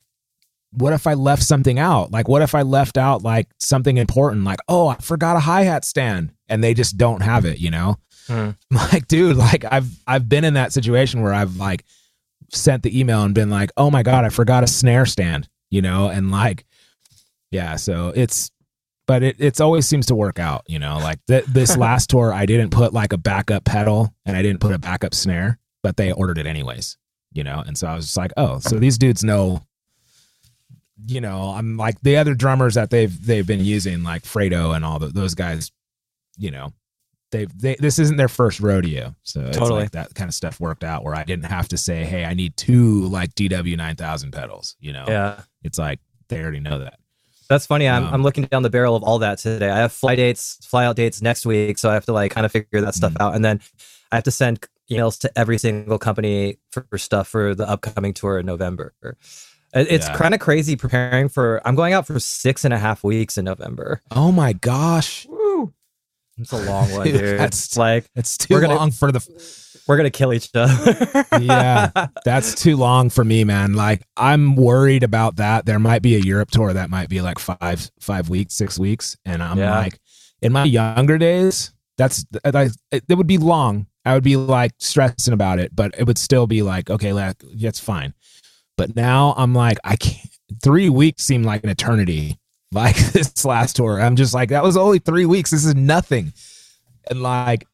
what 0.72 0.92
if 0.92 1.06
I 1.06 1.14
left 1.14 1.42
something 1.42 1.78
out? 1.78 2.10
Like, 2.10 2.28
what 2.28 2.42
if 2.42 2.54
I 2.54 2.60
left 2.60 2.98
out 2.98 3.22
like 3.22 3.48
something 3.58 3.96
important? 3.96 4.44
Like, 4.44 4.58
oh, 4.68 4.88
I 4.88 4.96
forgot 4.96 5.36
a 5.36 5.40
hi 5.40 5.62
hat 5.62 5.84
stand, 5.86 6.32
and 6.48 6.62
they 6.62 6.74
just 6.74 6.98
don't 6.98 7.22
have 7.22 7.44
it. 7.46 7.58
You 7.60 7.70
know, 7.70 7.96
Hmm. 8.26 8.50
like, 8.70 9.06
dude, 9.08 9.36
like 9.36 9.64
I've 9.64 9.88
I've 10.06 10.28
been 10.28 10.44
in 10.44 10.54
that 10.54 10.72
situation 10.72 11.22
where 11.22 11.32
I've 11.32 11.56
like 11.56 11.84
sent 12.52 12.82
the 12.82 12.98
email 12.98 13.22
and 13.22 13.34
been 13.34 13.50
like, 13.50 13.70
oh 13.76 13.90
my 13.90 14.02
god, 14.02 14.24
I 14.24 14.28
forgot 14.28 14.64
a 14.64 14.66
snare 14.66 15.06
stand. 15.06 15.48
You 15.70 15.82
know, 15.82 16.08
and 16.08 16.30
like, 16.30 16.64
yeah, 17.50 17.76
so 17.76 18.12
it's. 18.14 18.50
But 19.06 19.22
it 19.22 19.36
it's 19.38 19.60
always 19.60 19.86
seems 19.86 20.06
to 20.06 20.14
work 20.14 20.38
out, 20.38 20.64
you 20.66 20.78
know. 20.78 20.98
Like 20.98 21.24
th- 21.26 21.44
this 21.46 21.76
last 21.78 22.10
tour, 22.10 22.32
I 22.32 22.44
didn't 22.46 22.70
put 22.70 22.92
like 22.92 23.12
a 23.12 23.18
backup 23.18 23.64
pedal 23.64 24.12
and 24.24 24.36
I 24.36 24.42
didn't 24.42 24.60
put 24.60 24.72
a 24.72 24.78
backup 24.78 25.14
snare, 25.14 25.58
but 25.82 25.96
they 25.96 26.10
ordered 26.12 26.38
it 26.38 26.46
anyways, 26.46 26.96
you 27.32 27.44
know. 27.44 27.62
And 27.64 27.78
so 27.78 27.86
I 27.86 27.94
was 27.94 28.06
just 28.06 28.16
like, 28.16 28.32
oh, 28.36 28.58
so 28.58 28.78
these 28.78 28.98
dudes 28.98 29.22
know 29.22 29.62
you 31.06 31.20
know, 31.20 31.50
I'm 31.50 31.76
like 31.76 32.00
the 32.00 32.16
other 32.16 32.34
drummers 32.34 32.74
that 32.74 32.90
they've 32.90 33.24
they've 33.26 33.46
been 33.46 33.64
using, 33.64 34.02
like 34.02 34.22
Fredo 34.22 34.74
and 34.74 34.84
all 34.84 34.98
the, 34.98 35.08
those 35.08 35.34
guys. 35.34 35.70
You 36.38 36.50
know, 36.50 36.72
they've 37.30 37.50
they 37.60 37.76
this 37.78 37.98
isn't 37.98 38.16
their 38.16 38.28
first 38.28 38.60
rodeo, 38.60 39.14
so 39.22 39.40
it's 39.42 39.56
Totally. 39.58 39.82
like 39.82 39.90
that 39.92 40.14
kind 40.14 40.28
of 40.28 40.34
stuff 40.34 40.58
worked 40.58 40.84
out 40.84 41.04
where 41.04 41.14
I 41.14 41.24
didn't 41.24 41.44
have 41.46 41.68
to 41.68 41.76
say, 41.76 42.04
hey, 42.04 42.24
I 42.24 42.34
need 42.34 42.56
two 42.56 43.02
like 43.08 43.34
DW 43.34 43.76
nine 43.76 43.96
thousand 43.96 44.32
pedals. 44.32 44.74
You 44.80 44.94
know, 44.94 45.04
Yeah. 45.06 45.42
it's 45.62 45.78
like 45.78 46.00
they 46.28 46.40
already 46.40 46.60
know 46.60 46.78
that. 46.80 46.98
That's 47.48 47.66
funny. 47.66 47.88
I'm, 47.88 48.04
Um, 48.04 48.14
I'm 48.14 48.22
looking 48.22 48.44
down 48.44 48.62
the 48.62 48.70
barrel 48.70 48.96
of 48.96 49.02
all 49.02 49.18
that 49.20 49.38
today. 49.38 49.70
I 49.70 49.78
have 49.78 49.92
fly 49.92 50.16
dates, 50.16 50.58
fly 50.66 50.84
out 50.86 50.96
dates 50.96 51.22
next 51.22 51.46
week, 51.46 51.78
so 51.78 51.88
I 51.90 51.94
have 51.94 52.06
to 52.06 52.12
like 52.12 52.32
kind 52.32 52.44
of 52.46 52.52
figure 52.52 52.80
that 52.80 52.94
stuff 52.94 53.12
Mm. 53.14 53.20
out, 53.20 53.34
and 53.34 53.44
then 53.44 53.60
I 54.10 54.16
have 54.16 54.24
to 54.24 54.30
send 54.30 54.66
emails 54.90 55.18
to 55.20 55.30
every 55.38 55.58
single 55.58 55.98
company 55.98 56.58
for, 56.70 56.86
for 56.90 56.98
stuff 56.98 57.28
for 57.28 57.54
the 57.54 57.68
upcoming 57.68 58.12
tour 58.14 58.38
in 58.38 58.46
November. 58.46 58.94
It's 59.74 60.06
Yeah. 60.06 60.16
kind 60.16 60.32
of 60.34 60.40
crazy 60.40 60.74
preparing 60.76 61.28
for. 61.28 61.60
I'm 61.64 61.74
going 61.74 61.92
out 61.92 62.06
for 62.06 62.18
six 62.20 62.64
and 62.64 62.72
a 62.72 62.78
half 62.78 63.02
weeks 63.04 63.36
in 63.36 63.44
November. 63.44 64.00
Oh 64.10 64.32
my 64.32 64.52
gosh, 64.52 65.26
It's 66.38 66.52
a 66.52 66.58
long 66.64 66.90
one, 66.92 67.06
Dude, 67.06 67.16
that's- 67.38 67.64
It's 67.66 67.76
like 67.76 68.06
it's 68.14 68.36
too 68.36 68.54
We're 68.54 68.60
gonna- 68.60 68.74
long 68.76 68.90
for 68.90 69.10
the. 69.10 69.20
We're 69.86 69.96
gonna 69.96 70.10
kill 70.10 70.32
each 70.32 70.50
other. 70.54 71.24
Yeah. 71.40 71.90
That's 72.24 72.54
too 72.54 72.76
long 72.76 73.10
for 73.10 73.24
me, 73.24 73.44
man. 73.44 73.74
Like 73.74 74.02
I'm 74.16 74.56
worried 74.56 75.02
about 75.02 75.36
that. 75.36 75.66
There 75.66 75.78
might 75.78 76.02
be 76.02 76.14
a 76.16 76.18
Europe 76.20 76.50
tour 76.50 76.72
that 76.72 76.90
might 76.90 77.08
be 77.08 77.20
like 77.20 77.38
five 77.38 77.90
five 78.00 78.28
weeks, 78.28 78.54
six 78.54 78.78
weeks, 78.78 79.16
and 79.24 79.42
I'm 79.42 79.58
Yeah. 79.58 79.78
like, 79.78 79.98
in 80.42 80.52
my 80.52 80.64
younger 80.64 81.18
days, 81.18 81.72
that's 81.98 82.24
it, 82.44 83.04
it 83.08 83.14
would 83.14 83.26
be 83.26 83.38
long. 83.38 83.86
I 84.04 84.14
would 84.14 84.24
be 84.24 84.36
like 84.36 84.72
stressing 84.78 85.34
about 85.34 85.58
it, 85.58 85.74
but 85.74 85.94
it 85.98 86.04
would 86.04 86.18
still 86.18 86.46
be 86.46 86.62
like, 86.62 86.90
okay, 86.90 87.12
like 87.12 87.36
that's 87.54 87.80
fine. 87.80 88.14
But 88.76 88.94
now 88.96 89.34
I'm 89.36 89.54
like, 89.54 89.78
I 89.84 89.96
can't. 89.96 90.28
Three 90.62 90.88
weeks 90.88 91.24
seem 91.24 91.42
like 91.42 91.64
an 91.64 91.70
eternity. 91.70 92.38
Like 92.72 92.96
this 93.12 93.44
last 93.44 93.76
tour, 93.76 94.00
I'm 94.00 94.16
just 94.16 94.32
like, 94.34 94.50
that 94.50 94.62
was 94.62 94.76
only 94.76 94.98
three 95.00 95.26
weeks. 95.26 95.50
This 95.50 95.64
is 95.64 95.74
nothing. 95.74 96.32
And 97.10 97.22
like, 97.22 97.66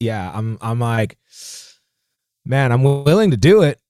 yeah, 0.00 0.30
I'm 0.34 0.58
I'm 0.60 0.78
like, 0.80 1.16
man, 2.50 2.72
I'm 2.72 2.82
willing 2.82 3.30
to 3.30 3.36
do 3.36 3.62
it, 3.62 3.80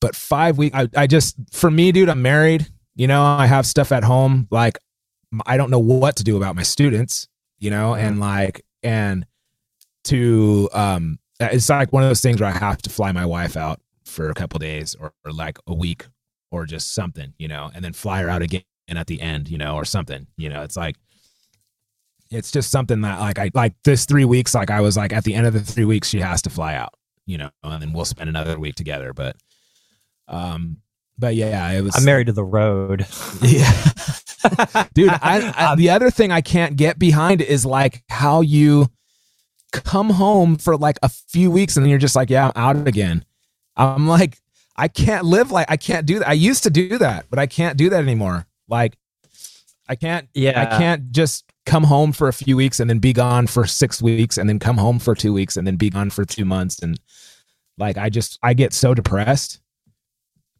but 0.00 0.14
five 0.14 0.58
weeks. 0.58 0.76
I, 0.76 0.88
I 0.94 1.06
just 1.06 1.36
for 1.52 1.70
me, 1.70 1.92
dude, 1.92 2.08
I'm 2.08 2.20
married. 2.20 2.66
You 2.94 3.06
know, 3.06 3.22
I 3.22 3.46
have 3.46 3.64
stuff 3.64 3.92
at 3.92 4.04
home. 4.04 4.48
Like, 4.50 4.78
I 5.46 5.56
don't 5.56 5.70
know 5.70 5.78
what 5.78 6.16
to 6.16 6.24
do 6.24 6.36
about 6.36 6.56
my 6.56 6.64
students. 6.64 7.28
You 7.60 7.70
know, 7.70 7.94
and 7.94 8.20
like, 8.20 8.64
and 8.82 9.26
to 10.04 10.68
um, 10.72 11.18
it's 11.40 11.68
like 11.68 11.92
one 11.92 12.02
of 12.02 12.08
those 12.08 12.20
things 12.20 12.40
where 12.40 12.50
I 12.50 12.56
have 12.56 12.82
to 12.82 12.90
fly 12.90 13.12
my 13.12 13.26
wife 13.26 13.56
out 13.56 13.80
for 14.04 14.30
a 14.30 14.34
couple 14.34 14.58
days 14.58 14.96
or, 14.98 15.12
or 15.24 15.32
like 15.32 15.58
a 15.66 15.74
week 15.74 16.06
or 16.50 16.66
just 16.66 16.94
something, 16.94 17.34
you 17.38 17.48
know, 17.48 17.70
and 17.74 17.84
then 17.84 17.92
fly 17.92 18.22
her 18.22 18.28
out 18.28 18.42
again 18.42 18.62
at 18.88 19.06
the 19.06 19.20
end, 19.20 19.48
you 19.48 19.58
know, 19.58 19.74
or 19.74 19.84
something. 19.84 20.26
You 20.36 20.48
know, 20.48 20.62
it's 20.62 20.76
like 20.76 20.96
it's 22.30 22.50
just 22.50 22.70
something 22.70 23.00
that 23.02 23.20
like 23.20 23.38
I 23.38 23.50
like 23.54 23.74
this 23.84 24.04
three 24.04 24.24
weeks, 24.24 24.54
like 24.54 24.70
I 24.70 24.80
was 24.80 24.96
like 24.96 25.12
at 25.12 25.24
the 25.24 25.34
end 25.34 25.46
of 25.46 25.52
the 25.52 25.60
three 25.60 25.84
weeks, 25.84 26.08
she 26.08 26.20
has 26.20 26.42
to 26.42 26.50
fly 26.50 26.74
out, 26.74 26.94
you 27.28 27.36
know, 27.36 27.50
and 27.62 27.82
then 27.82 27.92
we'll 27.92 28.06
spend 28.06 28.28
another 28.28 28.58
week 28.58 28.74
together. 28.74 29.12
But 29.12 29.36
um 30.26 30.78
but 31.18 31.34
yeah, 31.34 31.70
it 31.72 31.82
was 31.82 31.96
I'm 31.96 32.04
married 32.04 32.28
to 32.28 32.32
the 32.32 32.44
road. 32.44 33.06
yeah. 33.42 33.70
Dude, 34.94 35.10
I, 35.10 35.52
I 35.56 35.74
the 35.76 35.90
other 35.90 36.10
thing 36.10 36.32
I 36.32 36.40
can't 36.40 36.76
get 36.76 36.98
behind 36.98 37.42
is 37.42 37.66
like 37.66 38.02
how 38.08 38.40
you 38.40 38.88
come 39.72 40.10
home 40.10 40.56
for 40.56 40.76
like 40.76 40.98
a 41.02 41.08
few 41.08 41.50
weeks 41.50 41.76
and 41.76 41.84
then 41.84 41.90
you're 41.90 41.98
just 41.98 42.16
like, 42.16 42.30
yeah, 42.30 42.50
I'm 42.54 42.78
out 42.78 42.88
again. 42.88 43.24
I'm 43.76 44.08
like, 44.08 44.38
I 44.76 44.88
can't 44.88 45.24
live 45.24 45.50
like 45.50 45.66
I 45.68 45.76
can't 45.76 46.06
do 46.06 46.20
that. 46.20 46.28
I 46.28 46.32
used 46.32 46.62
to 46.62 46.70
do 46.70 46.98
that, 46.98 47.26
but 47.28 47.38
I 47.38 47.46
can't 47.46 47.76
do 47.76 47.90
that 47.90 48.00
anymore. 48.00 48.46
Like 48.68 48.96
I 49.88 49.96
can't 49.96 50.28
Yeah. 50.34 50.62
I 50.62 50.78
can't 50.78 51.10
just 51.10 51.44
come 51.66 51.84
home 51.84 52.12
for 52.12 52.28
a 52.28 52.32
few 52.32 52.56
weeks 52.56 52.80
and 52.80 52.88
then 52.88 52.98
be 52.98 53.12
gone 53.12 53.46
for 53.46 53.66
6 53.66 54.00
weeks 54.00 54.38
and 54.38 54.48
then 54.48 54.58
come 54.58 54.78
home 54.78 54.98
for 54.98 55.14
2 55.14 55.32
weeks 55.32 55.56
and 55.56 55.66
then 55.66 55.76
be 55.76 55.90
gone 55.90 56.10
for 56.10 56.24
2 56.24 56.44
months 56.44 56.78
and 56.78 56.98
like 57.78 57.96
I 57.98 58.10
just 58.10 58.38
I 58.42 58.54
get 58.54 58.72
so 58.72 58.94
depressed. 58.94 59.60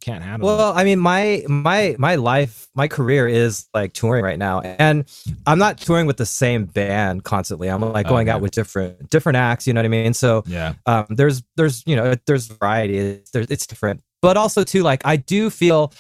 Can't 0.01 0.23
handle 0.23 0.49
it. 0.49 0.57
Well, 0.57 0.73
I 0.75 0.85
mean, 0.85 1.01
my 1.01 1.43
my 1.49 1.97
my 1.99 2.15
life, 2.15 2.69
my 2.75 2.87
career 2.87 3.27
is 3.27 3.67
like 3.75 3.93
touring 3.93 4.25
right 4.25 4.39
now, 4.39 4.61
and 4.61 5.05
I'm 5.45 5.59
not 5.59 5.79
touring 5.79 6.07
with 6.07 6.19
the 6.19 6.27
same 6.27 6.67
band 6.67 7.25
constantly. 7.25 7.69
I'm 7.69 7.81
like 7.81 8.07
going 8.07 8.29
out 8.29 8.41
with 8.41 8.53
different 8.53 9.11
different 9.11 9.37
acts. 9.37 9.67
You 9.67 9.73
know 9.73 9.81
what 9.81 9.87
I 9.87 9.89
mean? 9.89 10.15
So 10.15 10.45
Yeah. 10.47 10.75
um, 10.87 11.07
there's 11.11 11.43
there's 11.57 11.83
you 11.85 11.97
know 11.97 12.15
there's 12.27 12.47
variety. 12.47 13.21
There's, 13.33 13.51
it's 13.51 13.67
different, 13.67 14.03
but 14.23 14.37
also 14.37 14.63
too 14.63 14.85
like 14.85 15.03
I 15.05 15.17
do 15.17 15.51
feel 15.51 15.93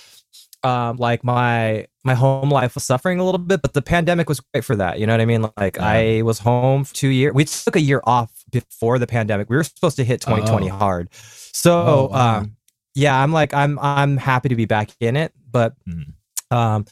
um, 0.65 0.97
like 0.97 1.23
my 1.25 1.87
my 2.05 2.15
home 2.15 2.51
life 2.51 2.75
was 2.75 2.85
suffering 2.85 3.21
a 3.21 3.25
little 3.25 3.39
bit, 3.39 3.63
but 3.63 3.75
the 3.75 3.83
pandemic 3.83 4.29
was 4.29 4.41
great 4.41 4.65
for 4.65 4.77
that. 4.77 4.99
You 4.99 5.07
know 5.07 5.13
what 5.13 5.21
I 5.21 5.27
mean? 5.27 5.49
Like 5.57 5.77
Yeah. 5.77 5.87
I 5.87 6.23
was 6.23 6.39
home 6.41 6.85
for 6.85 6.95
two 6.95 7.09
years. 7.09 7.35
We 7.35 7.45
took 7.45 7.77
a 7.77 7.81
year 7.81 8.01
off 8.05 8.31
before 8.51 8.99
the 8.99 9.07
pandemic. 9.07 9.49
We 9.51 9.57
were 9.57 9.65
supposed 9.65 9.97
to 9.97 10.05
hit 10.05 10.21
2020 10.21 10.71
Oh. 10.71 10.75
hard. 10.75 11.09
So 11.13 11.73
Oh, 11.73 12.09
wow. 12.13 12.39
um, 12.39 12.57
yeah, 12.95 13.21
I'm 13.23 13.33
like 13.33 13.53
I'm 13.55 13.79
I'm 13.79 14.17
happy 14.17 14.49
to 14.49 14.57
be 14.57 14.65
back 14.65 14.91
in 15.01 15.17
it, 15.17 15.33
but 15.51 15.75
Mhm. 15.89 16.13
um, 16.51 16.87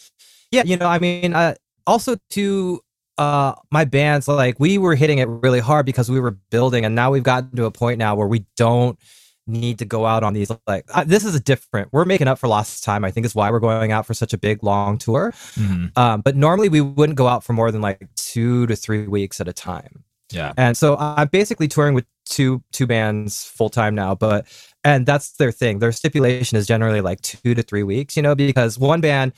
yeah, 0.52 0.62
you 0.64 0.77
know, 0.77 0.87
I 0.88 0.98
mean, 0.98 1.35
uh, 1.35 1.54
also 1.87 2.17
to 2.31 2.81
uh 3.19 3.54
my 3.71 3.85
bands 3.87 4.29
like 4.29 4.60
we 4.60 4.77
were 4.77 4.94
hitting 4.94 5.19
it 5.19 5.27
really 5.29 5.58
hard 5.60 5.87
because 5.87 6.10
we 6.10 6.21
were 6.21 6.33
building 6.50 6.85
and 6.85 6.94
now 6.94 7.10
we've 7.10 7.23
gotten 7.23 7.50
to 7.56 7.64
a 7.64 7.71
point 7.71 7.98
now 7.98 8.14
where 8.14 8.27
we 8.27 8.44
don't 8.58 8.98
need 9.47 9.79
to 9.79 9.85
go 9.85 10.07
out 10.07 10.23
on 10.23 10.33
these 10.33 10.51
like 10.67 10.85
uh, 10.94 11.05
this 11.05 11.25
is 11.25 11.35
a 11.35 11.40
different 11.40 11.88
we're 11.92 12.05
making 12.05 12.29
up 12.29 12.38
for 12.38 12.49
lost 12.49 12.83
time 12.83 13.05
i 13.05 13.11
think 13.11 13.25
is 13.27 13.35
why 13.35 13.51
we're 13.51 13.61
going 13.61 13.92
out 13.92 14.05
for 14.07 14.15
such 14.15 14.33
a 14.33 14.38
big 14.38 14.63
long 14.63 14.99
tour 14.99 15.33
Mhm. 15.55 15.97
um 15.97 16.21
but 16.21 16.37
normally 16.37 16.69
we 16.69 16.81
wouldn't 16.81 17.17
go 17.17 17.29
out 17.29 17.44
for 17.44 17.53
more 17.53 17.71
than 17.71 17.81
like 17.81 18.07
two 18.17 18.67
to 18.67 18.75
three 18.77 19.07
weeks 19.07 19.40
at 19.40 19.47
a 19.49 19.53
time 19.53 20.05
Yeah. 20.33 20.53
and 20.57 20.77
so 20.77 20.97
I'm 20.99 21.29
basically 21.29 21.69
touring 21.69 21.94
with 21.94 22.07
two 22.25 22.63
two 22.73 22.87
bands 22.88 23.44
full 23.44 23.71
time 23.71 23.94
now, 23.94 24.15
but 24.17 24.47
and 24.83 25.07
that's 25.07 25.33
their 25.33 25.53
thing. 25.53 25.79
Their 25.79 25.92
stipulation 25.92 26.59
is 26.59 26.67
generally 26.67 27.01
like 27.01 27.21
two 27.21 27.55
to 27.55 27.63
three 27.63 27.85
weeks, 27.85 28.17
you 28.17 28.23
know, 28.23 28.35
because 28.35 28.79
one 28.81 29.01
band 29.01 29.33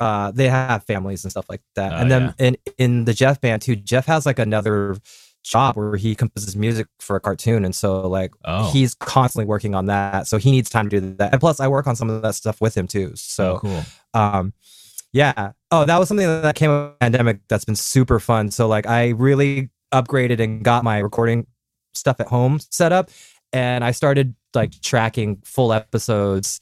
uh 0.00 0.30
they 0.32 0.48
have 0.50 0.84
families 0.84 1.24
and 1.24 1.30
stuff 1.30 1.46
like 1.48 1.62
that. 1.76 1.92
Oh, 1.94 1.96
and 1.96 2.10
then 2.10 2.34
in 2.38 2.56
in 2.76 3.04
the 3.06 3.14
Jeff 3.14 3.40
band 3.40 3.62
too, 3.62 3.74
Jeff 3.76 4.04
has 4.06 4.26
like 4.26 4.38
another 4.38 4.96
job 5.46 5.76
where 5.76 5.94
he 5.96 6.14
composes 6.16 6.56
music 6.56 6.88
for 6.98 7.14
a 7.16 7.20
cartoon 7.20 7.64
and 7.64 7.74
so 7.74 8.06
like 8.08 8.32
Oh. 8.44 8.70
he's 8.72 8.94
constantly 8.94 9.46
working 9.46 9.74
on 9.76 9.86
that. 9.86 10.26
So 10.26 10.38
he 10.38 10.50
needs 10.50 10.68
time 10.68 10.88
to 10.88 11.00
do 11.00 11.14
that. 11.18 11.32
And 11.32 11.40
plus 11.40 11.60
I 11.60 11.68
work 11.68 11.86
on 11.86 11.94
some 11.94 12.10
of 12.10 12.20
that 12.22 12.34
stuff 12.34 12.60
with 12.60 12.76
him 12.76 12.86
too. 12.88 13.12
So 13.14 13.54
oh, 13.54 13.58
cool. 13.60 13.82
um 14.14 14.52
yeah 15.12 15.52
oh 15.70 15.84
that 15.84 15.98
was 15.98 16.08
something 16.08 16.26
that 16.26 16.56
came 16.56 16.70
with 16.70 16.90
the 16.90 16.96
pandemic 17.00 17.38
that's 17.48 17.64
been 17.64 17.76
super 17.76 18.18
fun 18.18 18.50
so 18.50 18.66
like 18.66 18.86
i 18.86 19.10
really 19.10 19.70
upgraded 19.94 20.40
and 20.40 20.64
got 20.64 20.82
my 20.84 20.98
recording 20.98 21.46
stuff 21.94 22.18
at 22.20 22.26
home 22.26 22.58
set 22.70 22.92
up 22.92 23.08
and 23.52 23.84
i 23.84 23.92
started 23.92 24.34
like 24.52 24.72
tracking 24.82 25.40
full 25.44 25.72
episodes 25.72 26.60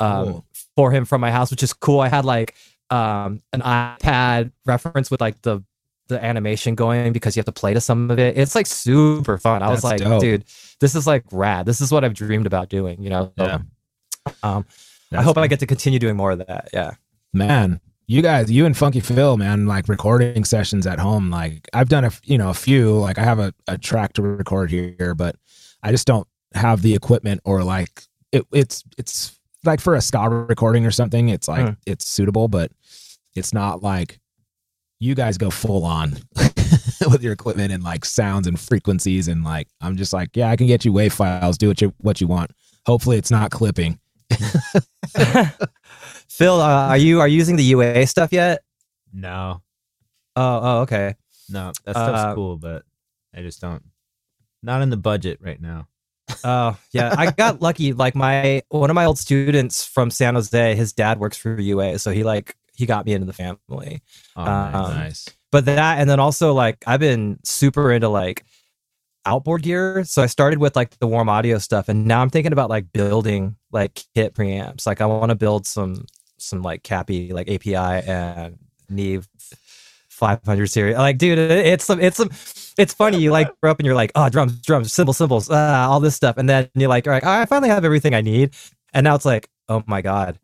um 0.00 0.24
Cool. 0.26 0.46
for 0.74 0.90
him 0.90 1.04
from 1.04 1.20
my 1.20 1.30
house 1.30 1.50
which 1.52 1.62
is 1.62 1.72
cool 1.72 2.00
i 2.00 2.08
had 2.08 2.24
like 2.24 2.54
um 2.90 3.40
an 3.52 3.60
ipad 3.62 4.50
reference 4.66 5.10
with 5.10 5.20
like 5.20 5.40
the 5.42 5.62
the 6.08 6.22
animation 6.24 6.74
going 6.74 7.12
because 7.12 7.36
you 7.36 7.40
have 7.40 7.46
to 7.46 7.52
play 7.52 7.74
to 7.74 7.80
some 7.80 8.10
of 8.10 8.18
it 8.18 8.36
it's 8.38 8.54
like 8.54 8.66
super 8.66 9.38
fun 9.38 9.62
i 9.62 9.68
was 9.68 9.82
like 9.84 9.98
dope. 9.98 10.20
dude 10.20 10.44
this 10.80 10.94
is 10.94 11.06
like 11.06 11.24
rad 11.32 11.66
this 11.66 11.80
is 11.80 11.90
what 11.90 12.04
i've 12.04 12.14
dreamed 12.14 12.46
about 12.46 12.68
doing 12.68 13.02
you 13.02 13.10
know 13.10 13.32
So, 13.38 13.44
Yeah. 13.44 13.58
um 14.42 14.64
i 14.68 15.16
That's 15.16 15.24
hope 15.24 15.38
i 15.38 15.46
get 15.46 15.60
to 15.60 15.66
continue 15.66 15.98
doing 15.98 16.16
more 16.16 16.32
of 16.32 16.38
that 16.46 16.68
yeah 16.72 16.92
man 17.32 17.80
you 18.08 18.22
guys, 18.22 18.48
you 18.48 18.66
and 18.66 18.76
Funky 18.76 19.00
Phil, 19.00 19.36
man, 19.36 19.66
like 19.66 19.88
recording 19.88 20.44
sessions 20.44 20.86
at 20.86 21.00
home. 21.00 21.28
Like 21.28 21.68
I've 21.72 21.88
done 21.88 22.04
a, 22.04 22.12
you 22.22 22.38
know, 22.38 22.50
a 22.50 22.54
few. 22.54 22.96
Like 22.96 23.18
I 23.18 23.24
have 23.24 23.40
a, 23.40 23.52
a 23.66 23.76
track 23.76 24.12
to 24.12 24.22
record 24.22 24.70
here, 24.70 25.12
but 25.16 25.34
I 25.82 25.90
just 25.90 26.06
don't 26.06 26.24
have 26.54 26.82
the 26.82 26.94
equipment 26.94 27.40
or 27.44 27.64
like 27.64 28.04
it, 28.30 28.44
it's 28.52 28.84
it's 28.96 29.36
like 29.64 29.80
for 29.80 29.96
a 29.96 30.00
ska 30.00 30.28
recording 30.28 30.86
or 30.86 30.92
something. 30.92 31.30
It's 31.30 31.48
like 31.48 31.66
Hmm. 31.66 31.72
it's 31.84 32.06
suitable, 32.06 32.46
but 32.46 32.70
it's 33.34 33.52
not 33.52 33.82
like 33.82 34.20
you 34.98 35.14
guys 35.14 35.36
go 35.38 35.50
full 35.50 35.84
on 35.84 36.16
with 37.10 37.22
your 37.22 37.32
equipment 37.32 37.72
and 37.72 37.82
like 37.82 38.04
sounds 38.04 38.46
and 38.46 38.58
frequencies 38.58 39.28
and 39.28 39.44
like 39.44 39.68
I'm 39.80 39.96
just 39.96 40.12
like, 40.12 40.30
yeah, 40.34 40.50
I 40.50 40.56
can 40.56 40.66
get 40.66 40.84
you 40.84 40.92
wave 40.92 41.12
files. 41.12 41.58
Do 41.58 41.68
what 41.68 41.80
you 41.80 41.92
what 41.98 42.20
you 42.20 42.26
want. 42.26 42.50
Hopefully, 42.86 43.16
it's 43.18 43.30
not 43.30 43.50
clipping. 43.50 43.98
Phil, 46.28 46.60
uh, 46.60 46.88
are 46.88 46.96
you 46.96 47.20
are 47.20 47.28
you 47.28 47.36
using 47.36 47.56
the 47.56 47.62
UA 47.64 48.06
stuff 48.06 48.32
yet? 48.32 48.62
No, 49.12 49.62
Oh, 50.34 50.60
oh, 50.62 50.80
okay. 50.82 51.14
no, 51.48 51.72
that 51.84 51.92
stuff's 51.92 52.20
Uh, 52.20 52.34
cool, 52.34 52.56
but 52.58 52.82
I 53.34 53.40
just 53.40 53.60
don't. 53.60 53.82
Not 54.62 54.82
in 54.82 54.90
the 54.90 54.96
budget 54.96 55.38
right 55.40 55.60
now. 55.60 55.86
Oh, 56.44 56.76
yeah. 56.92 57.14
I 57.16 57.30
got 57.30 57.62
lucky. 57.62 57.92
Like 57.92 58.14
my 58.14 58.62
one 58.68 58.90
of 58.90 58.94
my 58.94 59.04
old 59.04 59.18
students 59.18 59.84
from 59.86 60.10
San 60.10 60.34
Jose, 60.34 60.74
his 60.74 60.92
dad 60.92 61.18
works 61.20 61.36
for 61.36 61.58
UA, 61.58 61.98
so 62.00 62.10
he 62.10 62.24
like 62.24 62.56
he 62.76 62.86
got 62.86 63.06
me 63.06 63.12
into 63.12 63.26
the 63.26 63.32
family. 63.32 64.02
Oh, 64.36 64.42
Um, 64.42 64.72
nice. 64.72 65.28
But 65.52 65.64
that, 65.66 65.98
and 65.98 66.08
then 66.10 66.20
also 66.20 66.52
like 66.52 66.84
I've 66.86 67.00
been 67.00 67.38
super 67.44 67.90
into 67.92 68.08
like 68.08 68.44
outboard 69.24 69.62
gear. 69.62 70.04
So 70.04 70.22
I 70.22 70.26
started 70.26 70.58
with 70.58 70.76
like 70.76 70.98
the 70.98 71.06
warm 71.06 71.28
audio 71.28 71.58
stuff, 71.58 71.88
and 71.88 72.06
now 72.06 72.20
I'm 72.22 72.30
thinking 72.30 72.52
about 72.52 72.70
like 72.70 72.92
building 72.92 73.56
like 73.72 74.00
kit 74.14 74.34
preamps. 74.34 74.86
Like 74.86 75.00
I 75.00 75.06
want 75.06 75.30
to 75.30 75.34
build 75.36 75.66
some 75.66 76.04
some 76.38 76.62
like 76.62 76.82
Cappy 76.82 77.32
like 77.32 77.48
API 77.48 77.74
and 77.76 78.58
Neve 78.88 79.28
500 80.10 80.66
series. 80.66 80.96
Like, 80.96 81.18
dude, 81.18 81.38
it's 81.38 81.84
some 81.84 82.00
it's 82.00 82.16
some 82.16 82.30
it's 82.78 82.94
funny. 82.94 83.18
You 83.18 83.30
like 83.32 83.48
grow 83.60 83.70
up 83.70 83.78
and 83.78 83.86
you're 83.86 83.94
like, 83.94 84.12
oh, 84.14 84.28
drums, 84.28 84.60
drums, 84.60 84.92
cymbals, 84.92 85.16
cymbals, 85.18 85.48
ah, 85.50 85.88
all 85.88 86.00
this 86.00 86.14
stuff, 86.14 86.36
and 86.36 86.48
then 86.48 86.68
you're 86.74 86.88
like, 86.88 87.06
all 87.06 87.12
right, 87.12 87.24
I 87.24 87.44
finally 87.46 87.68
have 87.68 87.84
everything 87.84 88.14
I 88.14 88.20
need, 88.20 88.54
and 88.92 89.04
now 89.04 89.14
it's 89.14 89.24
like, 89.24 89.48
oh 89.68 89.82
my 89.86 90.02
god. 90.02 90.38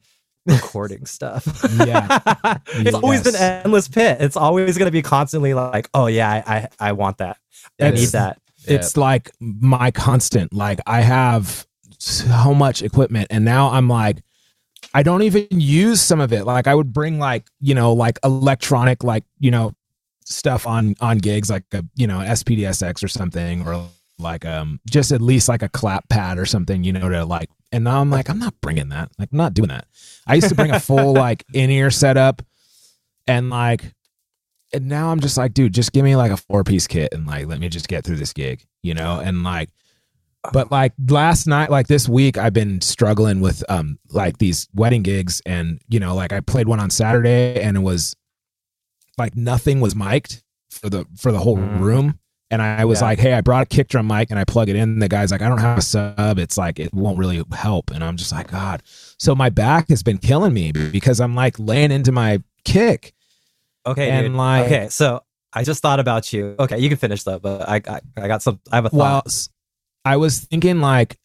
Recording 0.46 1.06
stuff. 1.06 1.46
Yeah. 1.78 2.58
it's 2.68 2.94
always 2.94 3.26
an 3.26 3.36
endless 3.36 3.86
pit. 3.88 4.18
It's 4.20 4.36
always 4.36 4.76
going 4.76 4.86
to 4.88 4.92
be 4.92 5.02
constantly 5.02 5.54
like, 5.54 5.88
oh 5.94 6.06
yeah, 6.06 6.30
I 6.46 6.56
I, 6.56 6.68
I 6.88 6.92
want 6.92 7.18
that. 7.18 7.36
I 7.80 7.86
It's- 7.86 8.00
need 8.00 8.08
that. 8.08 8.38
it's 8.66 8.96
like 8.96 9.30
my 9.40 9.90
constant 9.90 10.52
like 10.52 10.78
i 10.86 11.00
have 11.00 11.66
so 11.98 12.54
much 12.54 12.80
equipment 12.80 13.26
and 13.30 13.44
now 13.44 13.70
i'm 13.70 13.88
like 13.88 14.22
i 14.94 15.02
don't 15.02 15.22
even 15.22 15.48
use 15.50 16.00
some 16.00 16.20
of 16.20 16.32
it 16.32 16.44
like 16.44 16.68
i 16.68 16.74
would 16.74 16.92
bring 16.92 17.18
like 17.18 17.44
you 17.60 17.74
know 17.74 17.92
like 17.92 18.20
electronic 18.22 19.02
like 19.02 19.24
you 19.40 19.50
know 19.50 19.72
stuff 20.24 20.64
on 20.64 20.94
on 21.00 21.18
gigs 21.18 21.50
like 21.50 21.64
a 21.72 21.84
you 21.96 22.06
know 22.06 22.18
SPD-SX 22.18 23.02
or 23.02 23.08
something 23.08 23.66
or 23.66 23.84
like 24.22 24.44
um 24.46 24.80
just 24.88 25.12
at 25.12 25.20
least 25.20 25.48
like 25.48 25.62
a 25.62 25.68
clap 25.68 26.08
pad 26.08 26.38
or 26.38 26.46
something 26.46 26.84
you 26.84 26.92
know 26.92 27.08
to 27.08 27.24
like 27.24 27.50
and 27.72 27.84
now 27.84 28.00
i'm 28.00 28.10
like 28.10 28.28
i'm 28.30 28.38
not 28.38 28.54
bringing 28.60 28.88
that 28.88 29.10
like 29.18 29.28
i'm 29.32 29.38
not 29.38 29.52
doing 29.54 29.68
that 29.68 29.86
i 30.26 30.34
used 30.34 30.48
to 30.48 30.54
bring 30.54 30.70
a 30.70 30.80
full 30.80 31.12
like 31.14 31.44
in-ear 31.52 31.90
setup 31.90 32.40
and 33.26 33.50
like 33.50 33.92
and 34.74 34.88
now 34.88 35.10
I'm 35.12 35.20
just 35.20 35.36
like, 35.36 35.52
dude, 35.52 35.74
just 35.74 35.92
give 35.92 36.02
me 36.02 36.16
like 36.16 36.30
a 36.32 36.36
four 36.38 36.64
piece 36.64 36.86
kit 36.86 37.12
and 37.12 37.26
like 37.26 37.46
let 37.46 37.60
me 37.60 37.68
just 37.68 37.88
get 37.88 38.04
through 38.04 38.16
this 38.16 38.32
gig, 38.32 38.64
you 38.82 38.94
know? 38.94 39.20
And 39.20 39.42
like 39.44 39.68
but 40.50 40.72
like 40.72 40.94
last 41.10 41.46
night, 41.46 41.70
like 41.70 41.88
this 41.88 42.08
week, 42.08 42.38
I've 42.38 42.54
been 42.54 42.80
struggling 42.80 43.42
with 43.42 43.62
um 43.68 43.98
like 44.12 44.38
these 44.38 44.68
wedding 44.74 45.02
gigs 45.02 45.42
and 45.44 45.78
you 45.90 46.00
know, 46.00 46.14
like 46.14 46.32
I 46.32 46.40
played 46.40 46.68
one 46.68 46.80
on 46.80 46.88
Saturday 46.88 47.60
and 47.60 47.76
it 47.76 47.80
was 47.80 48.16
like 49.18 49.36
nothing 49.36 49.80
was 49.82 49.94
mic'd 49.94 50.42
for 50.70 50.88
the 50.88 51.04
for 51.18 51.32
the 51.32 51.38
whole 51.40 51.58
Mm. 51.58 51.78
room. 51.80 52.18
And 52.52 52.62
I 52.62 52.84
was 52.84 53.00
Yeah. 53.00 53.06
like, 53.08 53.18
hey, 53.18 53.32
I 53.32 53.40
brought 53.40 53.62
a 53.62 53.66
kick 53.66 53.88
drum 53.88 54.06
mic 54.06 54.30
and 54.30 54.38
I 54.38 54.44
plug 54.44 54.68
it 54.68 54.76
in. 54.76 54.98
The 55.00 55.08
guy's 55.08 55.32
like, 55.32 55.42
I 55.42 55.48
don't 55.48 55.58
have 55.58 55.78
a 55.78 55.82
sub. 55.82 56.38
It's 56.38 56.56
like 56.58 56.78
it 56.78 56.92
won't 56.94 57.18
really 57.18 57.42
help. 57.52 57.90
And 57.90 58.04
I'm 58.04 58.16
just 58.16 58.30
like, 58.30 58.50
God. 58.50 58.82
So 59.18 59.34
my 59.34 59.48
back 59.48 59.88
has 59.88 60.02
been 60.02 60.18
killing 60.18 60.52
me 60.52 60.70
because 60.70 61.18
I'm 61.20 61.34
like 61.34 61.58
laying 61.58 61.90
into 61.90 62.12
my 62.12 62.42
kick. 62.64 63.14
Okay, 63.86 64.10
And, 64.10 64.26
dude. 64.28 64.36
like- 64.36 64.66
okay, 64.66 64.88
so 64.90 65.24
I 65.52 65.64
just 65.64 65.82
thought 65.82 65.98
about 65.98 66.32
you. 66.32 66.54
Okay, 66.58 66.78
you 66.78 66.88
can 66.88 66.98
finish 66.98 67.24
though, 67.24 67.38
but 67.40 67.68
I 67.68 67.76
I, 67.88 68.00
I 68.16 68.28
got 68.28 68.42
some. 68.42 68.60
I 68.70 68.76
have 68.76 68.84
a 68.86 68.90
well 68.92 69.06
thought. 69.20 69.26
s- 69.26 69.48
i 70.04 70.16
was 70.16 70.40
thinking 70.40 70.80
like 70.80 71.16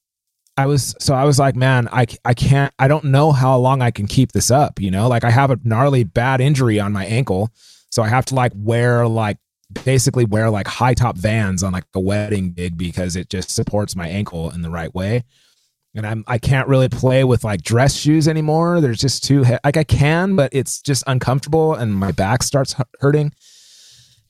i 0.56 0.66
was 0.68 0.94
so 1.00 1.16
i 1.16 1.24
was 1.24 1.40
like 1.40 1.56
man 1.56 1.88
I 1.92 2.06
I 2.24 2.36
can't 2.36 2.72
i 2.78 2.88
don't 2.88 3.06
know 3.06 3.32
how 3.32 3.58
long 3.58 3.82
i 3.82 3.90
can 3.90 4.06
keep 4.06 4.34
this 4.34 4.52
up 4.52 4.80
you 4.80 4.92
know 4.92 5.08
like 5.08 5.24
i 5.24 5.32
have 5.32 5.50
a 5.50 5.58
gnarly 5.64 6.04
bad 6.04 6.42
injury 6.42 6.80
on 6.80 6.92
my 6.94 7.04
ankle 7.06 7.50
so 7.90 8.04
i 8.04 8.08
have 8.08 8.24
to 8.26 8.36
like 8.36 8.52
wear 8.56 9.08
like 9.08 9.38
basically 9.84 10.26
wear 10.26 10.50
like 10.50 10.68
high 10.68 10.94
top 10.94 11.18
vans 11.18 11.62
on 11.64 11.74
like 11.74 11.84
a 11.94 12.00
wedding 12.00 12.52
gig 12.54 12.78
because 12.78 13.16
it 13.16 13.30
just 13.30 13.50
supports 13.52 13.96
my 13.96 14.08
ankle 14.08 14.50
in 14.52 14.62
the 14.62 14.70
right 14.70 14.94
way 14.96 15.24
and 15.94 16.08
i'm 16.08 16.24
i 16.28 16.38
can't 16.38 16.68
really 16.70 16.88
play 16.88 17.24
with 17.26 17.44
like 17.44 17.62
dress 17.64 17.94
shoes 17.96 18.28
anymore 18.30 18.80
there's 18.80 19.00
just 19.00 19.24
too 19.26 19.44
he- 19.44 19.58
like 19.66 19.76
i 19.76 19.84
can 19.84 20.36
but 20.38 20.50
it's 20.54 20.82
just 20.82 21.04
uncomfortable 21.08 21.74
and 21.74 21.94
my 21.94 22.12
back 22.14 22.44
starts 22.44 22.76
hurting 23.02 23.32